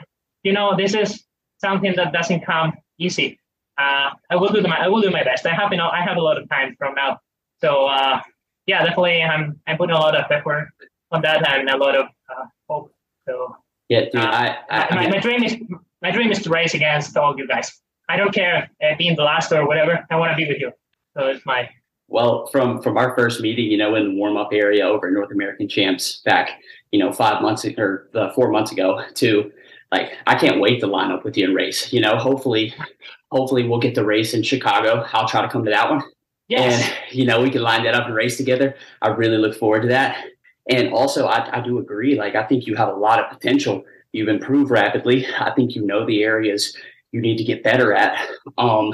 you 0.43 0.53
know 0.53 0.75
this 0.75 0.93
is 0.93 1.23
something 1.59 1.93
that 1.95 2.13
doesn't 2.13 2.41
come 2.45 2.73
easy. 2.99 3.39
Uh, 3.77 4.09
I 4.29 4.35
will 4.35 4.49
do 4.49 4.61
my 4.61 4.77
I 4.77 4.87
will 4.87 5.01
do 5.01 5.09
my 5.09 5.23
best. 5.23 5.45
I 5.45 5.53
have 5.53 5.71
you 5.71 5.77
know 5.77 5.89
I 5.89 6.01
have 6.01 6.17
a 6.17 6.21
lot 6.21 6.37
of 6.37 6.47
time 6.49 6.75
from 6.77 6.95
now, 6.95 7.19
so 7.61 7.87
uh, 7.87 8.21
yeah, 8.65 8.83
definitely 8.83 9.23
I'm 9.23 9.59
I'm 9.67 9.77
putting 9.77 9.95
a 9.95 9.99
lot 9.99 10.15
of 10.15 10.29
effort 10.31 10.69
on 11.11 11.21
that 11.21 11.47
and 11.47 11.69
a 11.69 11.77
lot 11.77 11.95
of 11.95 12.07
hope. 12.69 12.91
So 13.27 13.55
yeah, 13.89 14.01
dude, 14.11 14.15
I, 14.15 14.57
I, 14.69 14.95
my, 14.95 15.09
my 15.09 15.19
dream 15.19 15.43
is 15.43 15.57
my 16.01 16.11
dream 16.11 16.31
is 16.31 16.41
to 16.43 16.49
race 16.49 16.73
against 16.73 17.15
all 17.17 17.37
you 17.37 17.47
guys. 17.47 17.71
I 18.09 18.17
don't 18.17 18.33
care 18.33 18.69
uh, 18.83 18.95
being 18.97 19.15
the 19.15 19.23
last 19.23 19.51
or 19.51 19.67
whatever. 19.67 20.05
I 20.09 20.15
want 20.15 20.31
to 20.31 20.35
be 20.35 20.47
with 20.47 20.59
you. 20.59 20.71
So 21.17 21.27
it's 21.27 21.45
my. 21.45 21.69
Well, 22.09 22.47
from 22.47 22.81
from 22.81 22.97
our 22.97 23.15
first 23.15 23.41
meeting, 23.41 23.65
you 23.65 23.77
know, 23.77 23.95
in 23.95 24.09
the 24.09 24.15
warm 24.15 24.37
up 24.37 24.49
area 24.53 24.85
over 24.85 25.11
North 25.11 25.31
American 25.31 25.67
Champs 25.67 26.21
back, 26.23 26.51
you 26.91 26.99
know, 26.99 27.11
five 27.11 27.41
months 27.41 27.65
or 27.77 28.09
uh, 28.15 28.31
four 28.33 28.49
months 28.49 28.71
ago, 28.71 29.01
to 29.15 29.51
like 29.91 30.13
I 30.25 30.35
can't 30.35 30.61
wait 30.61 30.79
to 30.81 30.87
line 30.87 31.11
up 31.11 31.25
with 31.25 31.35
you 31.37 31.45
and 31.45 31.55
race. 31.55 31.91
You 31.91 31.99
know, 31.99 32.15
hopefully, 32.17 32.73
hopefully 33.31 33.67
we'll 33.67 33.79
get 33.79 33.95
the 33.95 34.05
race 34.05 34.33
in 34.33 34.41
Chicago. 34.41 35.05
I'll 35.11 35.27
try 35.27 35.41
to 35.41 35.49
come 35.49 35.65
to 35.65 35.71
that 35.71 35.89
one. 35.89 36.01
Yes. 36.47 36.81
And 36.81 37.17
you 37.17 37.25
know, 37.25 37.41
we 37.41 37.49
can 37.49 37.61
line 37.61 37.83
that 37.83 37.93
up 37.93 38.05
and 38.05 38.15
race 38.15 38.37
together. 38.37 38.75
I 39.01 39.09
really 39.09 39.37
look 39.37 39.55
forward 39.55 39.81
to 39.81 39.87
that. 39.89 40.23
And 40.69 40.93
also, 40.93 41.27
I, 41.27 41.57
I 41.57 41.61
do 41.61 41.79
agree. 41.79 42.17
Like, 42.17 42.35
I 42.35 42.43
think 42.43 42.67
you 42.67 42.75
have 42.75 42.89
a 42.89 42.93
lot 42.93 43.19
of 43.19 43.29
potential. 43.29 43.85
You've 44.11 44.27
improved 44.27 44.69
rapidly. 44.69 45.25
I 45.39 45.51
think 45.51 45.75
you 45.75 45.85
know 45.85 46.05
the 46.05 46.23
areas 46.23 46.75
you 47.11 47.21
need 47.21 47.37
to 47.37 47.43
get 47.43 47.63
better 47.63 47.93
at. 47.93 48.27
Um, 48.57 48.93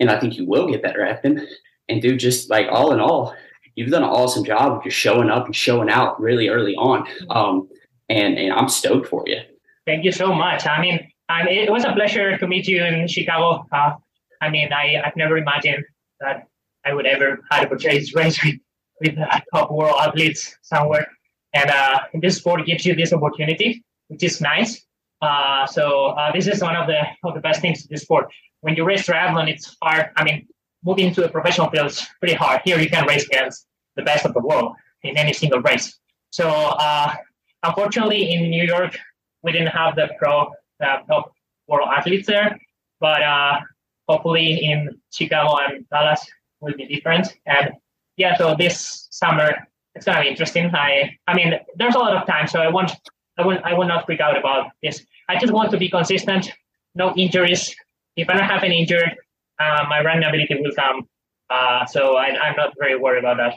and 0.00 0.10
I 0.10 0.18
think 0.18 0.36
you 0.36 0.46
will 0.46 0.68
get 0.68 0.82
better 0.82 1.04
at 1.04 1.22
them. 1.22 1.40
And 1.88 2.00
do 2.00 2.16
just 2.16 2.50
like 2.50 2.68
all 2.70 2.92
in 2.92 3.00
all, 3.00 3.34
you've 3.74 3.90
done 3.90 4.02
an 4.02 4.08
awesome 4.08 4.44
job 4.44 4.72
of 4.72 4.84
just 4.84 4.96
showing 4.96 5.30
up 5.30 5.46
and 5.46 5.54
showing 5.54 5.90
out 5.90 6.20
really 6.20 6.48
early 6.48 6.74
on. 6.76 7.06
Um, 7.30 7.68
and, 8.08 8.38
and 8.38 8.52
I'm 8.52 8.68
stoked 8.68 9.08
for 9.08 9.24
you. 9.26 9.40
Thank 9.86 10.04
you 10.04 10.12
so 10.12 10.32
much. 10.32 10.66
I 10.66 10.80
mean, 10.80 11.00
I 11.28 11.48
it 11.48 11.70
was 11.70 11.84
a 11.84 11.92
pleasure 11.92 12.36
to 12.38 12.46
meet 12.46 12.68
you 12.68 12.84
in 12.84 13.08
Chicago. 13.08 13.66
Uh, 13.72 13.94
I 14.40 14.50
mean, 14.50 14.72
I, 14.72 15.02
I've 15.04 15.16
never 15.16 15.36
imagined 15.36 15.84
that 16.20 16.46
I 16.84 16.92
would 16.92 17.06
ever 17.06 17.40
have 17.50 17.64
a 17.64 17.66
purchase 17.68 18.14
race 18.14 18.42
with, 18.44 18.56
with 19.00 19.18
uh, 19.18 19.40
top 19.52 19.70
world 19.70 19.96
athletes 20.00 20.56
somewhere. 20.62 21.06
And 21.54 21.70
uh, 21.70 22.00
this 22.14 22.36
sport 22.36 22.64
gives 22.66 22.86
you 22.86 22.94
this 22.94 23.12
opportunity, 23.12 23.84
which 24.08 24.22
is 24.22 24.40
nice. 24.40 24.84
Uh, 25.22 25.66
so 25.66 26.06
uh, 26.06 26.32
this 26.32 26.46
is 26.46 26.60
one 26.60 26.76
of 26.76 26.86
the 26.86 27.00
of 27.24 27.34
the 27.34 27.40
best 27.40 27.60
things 27.60 27.82
to 27.82 27.88
this 27.88 28.02
sport. 28.02 28.26
When 28.60 28.74
you 28.76 28.84
race 28.84 29.06
triathlon, 29.06 29.48
it's 29.48 29.76
hard. 29.82 30.10
I 30.16 30.24
mean, 30.24 30.48
moving 30.84 31.14
to 31.14 31.24
a 31.24 31.28
professional 31.28 31.70
field 31.70 31.86
is 31.86 32.06
pretty 32.18 32.34
hard. 32.34 32.60
Here, 32.64 32.78
you 32.78 32.90
can 32.90 33.06
race 33.06 33.24
against 33.26 33.66
the 33.96 34.02
best 34.02 34.26
of 34.26 34.34
the 34.34 34.40
world 34.40 34.74
in 35.02 35.16
any 35.16 35.32
single 35.32 35.60
race. 35.60 35.98
So 36.30 36.48
uh, 36.48 37.14
unfortunately, 37.62 38.32
in 38.34 38.50
New 38.50 38.64
York, 38.64 38.98
we 39.42 39.52
didn't 39.52 39.68
have 39.68 39.94
the 39.94 40.10
pro 40.18 40.50
uh, 40.84 40.98
top 41.08 41.32
world 41.68 41.88
athletes 41.96 42.26
there. 42.26 42.58
But 43.00 43.22
uh, 43.22 43.60
hopefully, 44.08 44.64
in 44.64 45.00
Chicago 45.12 45.56
and 45.58 45.88
Dallas, 45.88 46.26
will 46.60 46.74
be 46.76 46.86
different. 46.86 47.28
And 47.46 47.72
yeah, 48.16 48.36
so 48.36 48.56
this 48.58 49.08
summer 49.10 49.54
it's 49.94 50.06
gonna 50.06 50.22
be 50.22 50.28
interesting. 50.28 50.70
I 50.74 51.16
I 51.26 51.34
mean, 51.34 51.54
there's 51.76 51.94
a 51.94 51.98
lot 51.98 52.16
of 52.16 52.26
time, 52.26 52.46
so 52.48 52.60
I 52.60 52.68
want 52.68 52.92
I 53.38 53.46
will 53.46 53.58
I 53.64 53.74
will 53.74 53.86
not 53.86 54.06
freak 54.06 54.20
out 54.20 54.38
about 54.38 54.70
this. 54.82 55.04
I 55.28 55.38
just 55.38 55.52
want 55.52 55.70
to 55.70 55.78
be 55.78 55.88
consistent, 55.88 56.52
no 56.94 57.14
injuries. 57.16 57.74
If 58.16 58.28
I 58.28 58.34
don't 58.34 58.48
have 58.48 58.62
an 58.62 58.72
injury, 58.72 59.16
uh, 59.58 59.84
my 59.88 60.02
running 60.02 60.24
ability 60.24 60.56
will 60.60 60.72
come. 60.74 61.08
Uh, 61.48 61.86
so 61.86 62.16
I, 62.16 62.48
am 62.48 62.56
not 62.56 62.72
very 62.78 62.96
worried 62.96 63.24
about 63.24 63.38
that. 63.38 63.54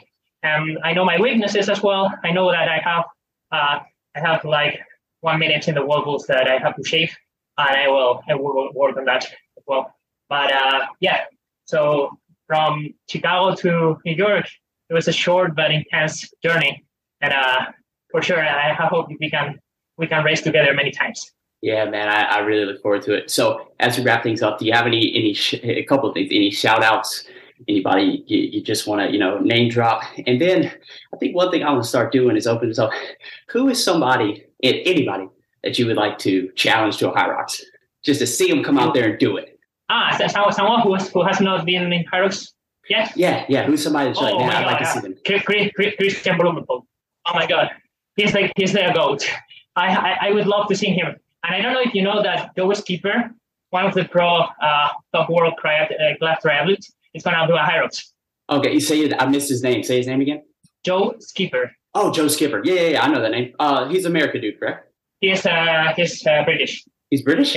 Um, 0.48 0.78
I 0.84 0.92
know 0.92 1.04
my 1.04 1.18
weaknesses 1.20 1.68
as 1.68 1.82
well. 1.82 2.12
I 2.24 2.30
know 2.30 2.50
that 2.50 2.68
I 2.68 2.78
have 2.78 3.04
uh, 3.52 3.80
I 4.16 4.20
have 4.20 4.44
like 4.44 4.80
one 5.20 5.38
minute 5.38 5.68
in 5.68 5.74
the 5.74 5.84
wall 5.84 6.04
balls 6.04 6.26
that 6.26 6.48
I 6.48 6.58
have 6.58 6.76
to 6.76 6.84
shave, 6.84 7.14
and 7.58 7.76
I 7.76 7.88
will 7.88 8.22
I 8.28 8.34
will 8.34 8.70
work 8.74 8.96
on 8.96 9.04
that 9.06 9.24
as 9.24 9.64
well. 9.66 9.92
But 10.28 10.52
uh, 10.52 10.86
yeah, 11.00 11.24
so 11.64 12.18
from 12.46 12.94
Chicago 13.08 13.54
to 13.56 13.98
New 14.04 14.14
York, 14.14 14.46
it 14.88 14.94
was 14.94 15.08
a 15.08 15.12
short 15.12 15.54
but 15.54 15.70
intense 15.70 16.30
journey, 16.42 16.84
and 17.20 17.32
uh, 17.32 17.66
for 18.10 18.22
sure 18.22 18.40
I 18.40 18.72
hope 18.74 19.08
we 19.20 19.30
can 19.30 19.58
we 19.98 20.06
can 20.06 20.24
race 20.24 20.42
together 20.42 20.72
many 20.74 20.90
times. 20.90 21.32
Yeah, 21.62 21.84
man, 21.86 22.08
I, 22.08 22.22
I 22.24 22.38
really 22.40 22.64
look 22.66 22.82
forward 22.82 23.02
to 23.02 23.14
it. 23.14 23.30
So, 23.30 23.68
as 23.80 23.96
we 23.98 24.04
wrap 24.04 24.22
things 24.22 24.42
up, 24.42 24.58
do 24.58 24.66
you 24.66 24.72
have 24.72 24.86
any 24.86 25.12
any 25.16 25.32
sh- 25.32 25.54
a 25.62 25.82
couple 25.84 26.08
of 26.08 26.14
things, 26.14 26.28
any 26.30 26.50
shout 26.50 26.84
outs, 26.84 27.24
anybody 27.66 28.22
you, 28.26 28.38
you 28.38 28.62
just 28.62 28.86
want 28.86 29.00
to 29.00 29.12
you 29.12 29.18
know 29.18 29.38
name 29.38 29.70
drop? 29.70 30.02
And 30.26 30.40
then 30.40 30.70
I 31.14 31.16
think 31.16 31.34
one 31.34 31.50
thing 31.50 31.62
I 31.62 31.70
want 31.72 31.82
to 31.82 31.88
start 31.88 32.12
doing 32.12 32.36
is 32.36 32.46
open 32.46 32.68
this 32.68 32.78
up. 32.78 32.90
Who 33.48 33.68
is 33.68 33.82
somebody, 33.82 34.44
anybody 34.62 35.28
that 35.64 35.78
you 35.78 35.86
would 35.86 35.96
like 35.96 36.18
to 36.18 36.50
challenge 36.54 36.98
to 36.98 37.10
a 37.10 37.14
Hyrox? 37.14 37.60
just 38.04 38.20
to 38.20 38.26
see 38.26 38.48
him 38.48 38.62
come 38.62 38.78
out 38.78 38.94
there 38.94 39.10
and 39.10 39.18
do 39.18 39.36
it. 39.36 39.58
Ah, 39.88 40.16
so 40.16 40.28
someone 40.50 40.80
who 40.82 40.94
has, 40.94 41.08
who 41.10 41.24
has 41.24 41.40
not 41.40 41.66
been 41.66 41.92
in 41.92 42.04
HYROX 42.04 42.52
yet? 42.88 43.12
Yeah, 43.16 43.44
yeah. 43.48 43.64
Who's 43.64 43.82
somebody 43.82 44.10
that's 44.10 44.20
oh 44.20 44.22
like, 44.22 44.34
my 44.46 44.46
I'd 44.46 44.62
God, 44.62 44.66
like 44.72 44.78
to 44.78 44.86
see 44.86 45.00
them. 45.00 45.16
Chris- 45.26 45.42
Chris- 45.74 45.94
Kristian. 45.98 46.38
Oh 46.68 47.34
my 47.34 47.46
God, 47.48 47.70
he's 48.14 48.32
like 48.32 48.52
he's 48.56 48.72
their 48.72 48.94
goat. 48.94 49.28
I, 49.76 49.86
I 49.94 50.16
I 50.28 50.32
would 50.32 50.46
love 50.46 50.68
to 50.68 50.76
see 50.76 50.90
him. 50.90 51.06
And 51.44 51.54
I 51.54 51.60
don't 51.60 51.74
know 51.74 51.82
if 51.82 51.94
you 51.94 52.02
know 52.02 52.22
that 52.22 52.56
Joe 52.56 52.72
Skipper, 52.72 53.30
one 53.70 53.86
of 53.86 53.94
the 53.94 54.04
pro 54.04 54.28
uh, 54.28 54.88
top 55.14 55.30
world 55.30 55.54
triath- 55.62 55.92
uh, 55.92 56.16
glass 56.18 56.42
triathletes, 56.44 56.86
is 57.14 57.22
going 57.22 57.36
to 57.38 57.46
do 57.46 57.54
a 57.54 57.58
HYROX. 57.60 58.02
Okay, 58.50 58.72
you 58.72 58.80
say. 58.80 59.12
I 59.12 59.26
missed 59.26 59.48
his 59.48 59.62
name. 59.62 59.82
Say 59.82 59.98
his 59.98 60.06
name 60.06 60.20
again. 60.20 60.42
Joe 60.84 61.14
Skipper. 61.20 61.70
Oh, 61.94 62.10
Joe 62.12 62.28
Skipper. 62.28 62.62
Yeah, 62.64 62.74
yeah, 62.74 62.88
yeah. 62.88 63.02
I 63.04 63.08
know 63.08 63.20
that 63.20 63.30
name. 63.30 63.54
Uh, 63.58 63.88
he's 63.88 64.04
American 64.04 64.40
dude, 64.40 64.58
correct? 64.58 64.92
He's 65.20 65.44
uh 65.46 65.92
he's 65.96 66.26
uh, 66.26 66.44
British. 66.44 66.84
He's 67.10 67.22
British. 67.22 67.56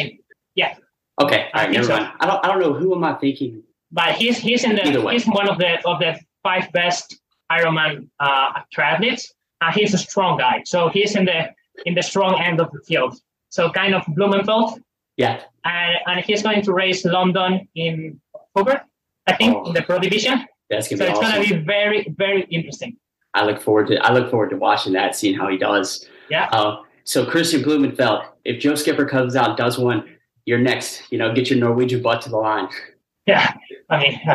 yeah. 0.56 0.76
Okay. 1.22 1.48
All 1.54 1.62
right. 1.64 1.72
Never 1.72 1.86
so. 1.88 1.98
mind. 1.98 2.12
I 2.20 2.26
don't. 2.28 2.46
I 2.46 2.48
don't 2.48 2.60
know. 2.62 2.74
Who 2.74 2.96
am 2.96 3.04
I 3.04 3.14
thinking? 3.16 3.64
but 3.92 4.14
he's 4.16 4.38
he's 4.38 4.64
in 4.64 4.80
Either 4.80 4.92
the 5.00 5.02
way. 5.02 5.14
he's 5.14 5.26
one 5.26 5.50
of 5.50 5.58
the 5.58 5.72
of 5.88 6.00
the 6.00 6.20
five 6.44 6.72
best 6.72 7.20
Ironman 7.52 8.08
uh, 8.20 8.62
triathletes. 8.76 9.26
Uh, 9.62 9.72
he's 9.72 9.94
a 9.94 9.98
strong 9.98 10.38
guy, 10.38 10.62
so 10.66 10.90
he's 10.90 11.16
in 11.16 11.26
the 11.26 11.50
in 11.86 11.94
the 11.96 12.04
strong 12.04 12.40
end 12.40 12.60
of 12.60 12.72
the 12.72 12.80
field. 12.88 13.20
So 13.50 13.70
kind 13.72 13.94
of 13.96 14.04
Blummenfelt, 14.18 14.80
Yeah. 15.18 15.42
and 15.66 15.96
and 16.08 16.26
he's 16.26 16.44
going 16.44 16.62
to 16.64 16.74
race 16.74 17.04
London 17.06 17.68
in 17.76 18.20
October, 18.36 18.84
I 19.28 19.34
think, 19.36 19.56
Oh. 19.56 19.66
in 19.68 19.74
the 19.74 19.82
pro 19.82 20.00
division. 20.00 20.46
That's 20.70 20.88
gonna 20.88 21.04
it's 21.06 21.20
be 21.20 21.26
going 21.26 21.32
awesome. 21.34 21.44
to 21.46 21.56
be 21.60 21.66
very 21.66 22.14
very 22.18 22.44
interesting. 22.52 22.98
I 23.34 23.46
look 23.46 23.60
forward 23.62 23.88
to. 23.88 23.96
I 24.06 24.12
look 24.14 24.30
forward 24.32 24.50
to 24.52 24.58
watching 24.58 24.94
that, 24.94 25.16
seeing 25.16 25.36
how 25.38 25.48
he 25.50 25.58
does. 25.58 26.08
Yeah. 26.30 26.46
Uh, 26.52 26.82
so 27.04 27.26
Kristian 27.26 27.64
Blummenfelt, 27.64 28.24
if 28.46 28.60
Joe 28.62 28.76
Skipper 28.76 29.06
comes 29.06 29.36
out 29.36 29.50
and 29.50 29.58
does 29.58 29.78
one, 29.80 30.00
you're 30.46 30.60
next. 30.60 31.12
You 31.12 31.18
know, 31.20 31.34
get 31.34 31.50
your 31.50 31.60
Norwegian 31.60 32.02
butt 32.04 32.22
to 32.24 32.30
the 32.30 32.38
line. 32.38 32.68
Yeah, 33.26 33.52
I 33.90 33.98
mean, 34.00 34.20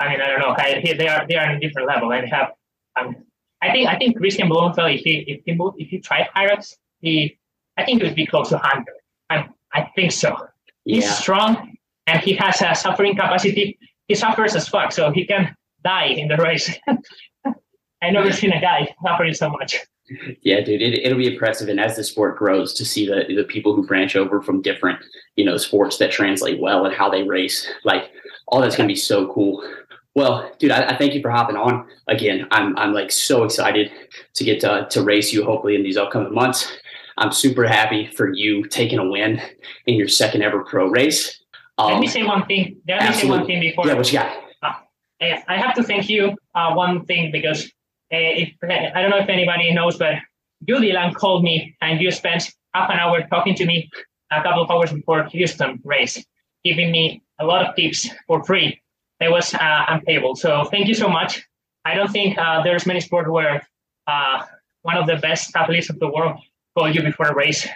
I 0.00 0.08
mean, 0.08 0.20
I 0.20 0.26
don't 0.28 0.40
know. 0.40 0.54
I, 0.56 0.82
they 0.98 1.08
are 1.08 1.26
they 1.28 1.36
are 1.36 1.48
on 1.48 1.56
a 1.56 1.60
different 1.60 1.88
level. 1.88 2.12
and 2.12 2.24
They 2.24 2.30
have, 2.30 2.52
um, 2.96 3.16
I 3.62 3.72
think 3.72 3.88
I 3.88 3.96
think 3.98 4.16
Kristian 4.18 4.48
Blummenfelt, 4.50 4.94
if 4.94 5.00
he 5.02 5.18
if 5.26 5.40
he 5.44 5.52
moved, 5.54 5.76
if 5.80 5.88
he 5.88 5.98
tried 5.98 6.28
Hyrox, 6.36 6.74
he 7.00 7.38
I 7.76 7.84
think 7.84 8.00
he 8.00 8.06
would 8.06 8.16
be 8.16 8.26
close 8.26 8.48
to 8.50 8.58
hundred. 8.58 8.94
I 9.30 9.48
I 9.72 9.90
think 9.94 10.12
so. 10.12 10.36
He's 10.84 11.04
Yeah. 11.04 11.10
strong 11.12 11.76
and 12.06 12.20
he 12.20 12.32
has 12.34 12.62
a 12.62 12.74
suffering 12.74 13.14
capacity. 13.16 13.78
He 14.06 14.14
suffers 14.14 14.54
as 14.56 14.68
fuck, 14.68 14.92
so 14.92 15.10
he 15.10 15.26
can 15.26 15.54
die 15.84 16.06
in 16.06 16.28
the 16.28 16.36
race. 16.36 16.70
I 18.02 18.10
never 18.10 18.32
seen 18.32 18.52
a 18.52 18.60
guy 18.60 18.94
suffering 19.04 19.34
so 19.34 19.50
much. 19.50 19.76
Yeah, 20.42 20.60
dude, 20.60 20.80
it, 20.80 21.00
it'll 21.04 21.18
be 21.18 21.30
impressive. 21.32 21.68
And 21.68 21.78
as 21.78 21.96
the 21.96 22.04
sport 22.04 22.38
grows, 22.38 22.72
to 22.74 22.84
see 22.84 23.06
the 23.06 23.24
the 23.34 23.44
people 23.44 23.74
who 23.74 23.86
branch 23.86 24.16
over 24.16 24.40
from 24.40 24.62
different, 24.62 24.98
you 25.36 25.44
know, 25.44 25.56
sports 25.56 25.98
that 25.98 26.10
translate 26.12 26.60
well 26.60 26.86
and 26.86 26.94
how 26.94 27.10
they 27.10 27.24
race, 27.24 27.68
like 27.84 28.10
all 28.46 28.60
that's 28.60 28.76
gonna 28.76 28.86
be 28.86 28.94
so 28.96 29.30
cool. 29.32 29.62
Well, 30.14 30.50
dude, 30.58 30.70
I, 30.72 30.90
I 30.90 30.96
thank 30.96 31.14
you 31.14 31.22
for 31.22 31.30
hopping 31.30 31.56
on 31.56 31.86
again. 32.08 32.46
I'm 32.50 32.76
I'm 32.76 32.92
like 32.92 33.12
so 33.12 33.44
excited 33.44 33.90
to 34.34 34.44
get 34.44 34.60
to 34.60 34.86
to 34.90 35.02
race 35.02 35.32
you. 35.32 35.44
Hopefully 35.44 35.74
in 35.74 35.82
these 35.82 35.96
upcoming 35.96 36.34
months. 36.34 36.70
I'm 37.20 37.32
super 37.32 37.66
happy 37.66 38.06
for 38.06 38.32
you 38.32 38.64
taking 38.68 39.00
a 39.00 39.08
win 39.08 39.42
in 39.86 39.94
your 39.96 40.06
second 40.06 40.42
ever 40.42 40.62
pro 40.64 40.86
race. 40.88 41.40
Let 41.76 41.94
Um, 41.94 42.00
me 42.00 42.06
say 42.06 42.22
one 42.22 42.46
thing. 42.46 42.76
Let 42.88 43.08
me 43.10 43.14
say 43.14 43.28
one 43.28 43.44
thing 43.44 43.60
before. 43.60 43.86
yeah, 43.86 43.94
what 43.94 44.12
you 44.12 44.18
got? 44.20 44.36
Uh, 44.62 44.72
I 45.48 45.56
have 45.56 45.74
to 45.74 45.82
thank 45.82 46.08
you 46.08 46.36
uh, 46.54 46.74
one 46.74 47.04
thing 47.06 47.32
because 47.32 47.64
uh, 48.12 48.32
if, 48.42 48.50
I 48.62 49.02
don't 49.02 49.10
know 49.10 49.18
if 49.18 49.28
anybody 49.28 49.72
knows, 49.74 49.96
but 49.98 50.14
you, 50.66 50.76
Dylan, 50.76 51.12
called 51.14 51.42
me 51.42 51.76
and 51.80 52.00
you 52.00 52.10
spent 52.12 52.52
half 52.72 52.88
an 52.90 52.98
hour 53.00 53.26
talking 53.28 53.54
to 53.56 53.66
me 53.66 53.90
a 54.30 54.40
couple 54.42 54.62
of 54.62 54.70
hours 54.70 54.92
before 54.92 55.24
Houston 55.24 55.80
race, 55.84 56.24
giving 56.64 56.92
me 56.92 57.20
a 57.40 57.44
lot 57.44 57.66
of 57.66 57.74
tips 57.74 58.08
for 58.28 58.44
free. 58.44 58.80
That 59.20 59.30
was 59.30 59.54
uh, 59.54 59.84
unpayable. 59.88 60.36
So 60.36 60.64
thank 60.64 60.86
you 60.86 60.94
so 60.94 61.08
much. 61.08 61.42
I 61.84 61.94
don't 61.94 62.10
think 62.10 62.38
uh, 62.38 62.62
there's 62.62 62.86
many 62.86 63.00
sports 63.00 63.28
where 63.28 63.66
uh, 64.06 64.44
one 64.82 64.96
of 64.96 65.06
the 65.06 65.16
best 65.16 65.54
athletes 65.56 65.90
of 65.90 65.98
the 65.98 66.08
world 66.08 66.38
called 66.76 66.94
you 66.94 67.02
before 67.02 67.26
a 67.26 67.34
race, 67.34 67.66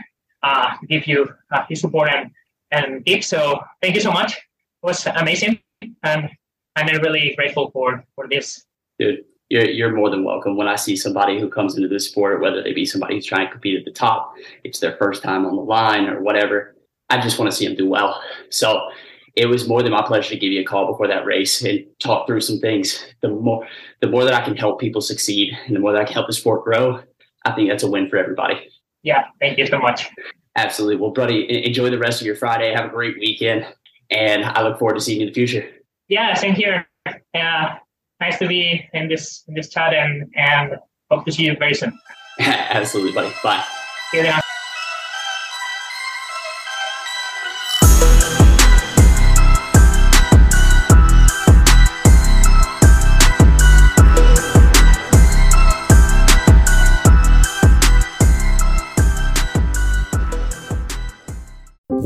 uh, 0.42 0.76
give 0.88 1.06
you 1.06 1.28
uh, 1.50 1.64
his 1.68 1.80
support 1.80 2.10
and, 2.10 2.30
and 2.70 3.04
tips. 3.06 3.26
So 3.26 3.60
thank 3.80 3.94
you 3.94 4.00
so 4.00 4.12
much. 4.12 4.36
It 4.36 4.86
was 4.86 5.06
amazing. 5.06 5.58
And 6.02 6.30
I'm 6.76 6.86
really 7.02 7.34
grateful 7.36 7.70
for 7.70 8.04
for 8.14 8.28
this. 8.28 8.64
dude, 8.98 9.24
you're, 9.52 9.68
you're 9.68 9.94
more 9.94 10.10
than 10.10 10.24
welcome. 10.24 10.56
When 10.56 10.68
I 10.68 10.76
see 10.76 10.96
somebody 10.96 11.38
who 11.38 11.48
comes 11.48 11.76
into 11.76 11.88
this 11.88 12.08
sport, 12.08 12.40
whether 12.40 12.62
they 12.62 12.72
be 12.72 12.86
somebody 12.86 13.16
who's 13.16 13.26
trying 13.26 13.46
to 13.46 13.52
compete 13.52 13.78
at 13.78 13.84
the 13.84 13.92
top, 13.92 14.34
it's 14.64 14.80
their 14.80 14.96
first 14.96 15.22
time 15.22 15.44
on 15.44 15.56
the 15.56 15.62
line 15.62 16.08
or 16.08 16.22
whatever, 16.22 16.74
I 17.10 17.20
just 17.20 17.38
want 17.38 17.50
to 17.50 17.56
see 17.56 17.66
them 17.66 17.76
do 17.76 17.88
well. 17.88 18.20
So 18.48 18.88
it 19.34 19.46
was 19.46 19.66
more 19.66 19.82
than 19.82 19.92
my 19.92 20.02
pleasure 20.02 20.30
to 20.30 20.38
give 20.38 20.52
you 20.52 20.60
a 20.60 20.64
call 20.64 20.86
before 20.86 21.08
that 21.08 21.24
race 21.24 21.62
and 21.62 21.84
talk 21.98 22.26
through 22.26 22.40
some 22.42 22.58
things. 22.58 23.04
The 23.20 23.28
more, 23.28 23.66
the 24.00 24.08
more 24.08 24.24
that 24.24 24.34
I 24.34 24.44
can 24.44 24.56
help 24.56 24.80
people 24.80 25.00
succeed 25.00 25.56
and 25.66 25.74
the 25.74 25.80
more 25.80 25.92
that 25.92 26.02
I 26.02 26.04
can 26.04 26.14
help 26.14 26.26
the 26.26 26.34
sport 26.34 26.64
grow, 26.64 27.02
I 27.44 27.52
think 27.52 27.68
that's 27.68 27.82
a 27.82 27.90
win 27.90 28.08
for 28.08 28.18
everybody. 28.18 28.68
Yeah, 29.02 29.24
thank 29.40 29.58
you 29.58 29.66
so 29.66 29.78
much. 29.78 30.08
Absolutely. 30.56 30.96
Well, 30.96 31.10
buddy, 31.10 31.64
enjoy 31.66 31.90
the 31.90 31.98
rest 31.98 32.20
of 32.20 32.26
your 32.26 32.36
Friday. 32.36 32.72
Have 32.72 32.86
a 32.86 32.88
great 32.88 33.18
weekend. 33.18 33.66
And 34.10 34.44
I 34.44 34.62
look 34.62 34.78
forward 34.78 34.94
to 34.94 35.00
seeing 35.00 35.20
you 35.20 35.26
in 35.26 35.30
the 35.30 35.34
future. 35.34 35.66
Yeah, 36.08 36.34
same 36.34 36.54
here. 36.54 36.86
Yeah. 37.34 37.78
nice 38.20 38.38
to 38.38 38.46
be 38.46 38.88
in 38.92 39.08
this 39.08 39.44
in 39.48 39.54
this 39.54 39.68
chat 39.70 39.94
and 39.94 40.30
and 40.36 40.76
hope 41.10 41.24
to 41.24 41.32
see 41.32 41.44
you 41.44 41.56
very 41.58 41.74
soon. 41.74 41.98
Absolutely, 42.40 43.12
buddy. 43.12 43.32
Bye. 43.42 43.64
See 44.10 44.18
you. 44.18 44.41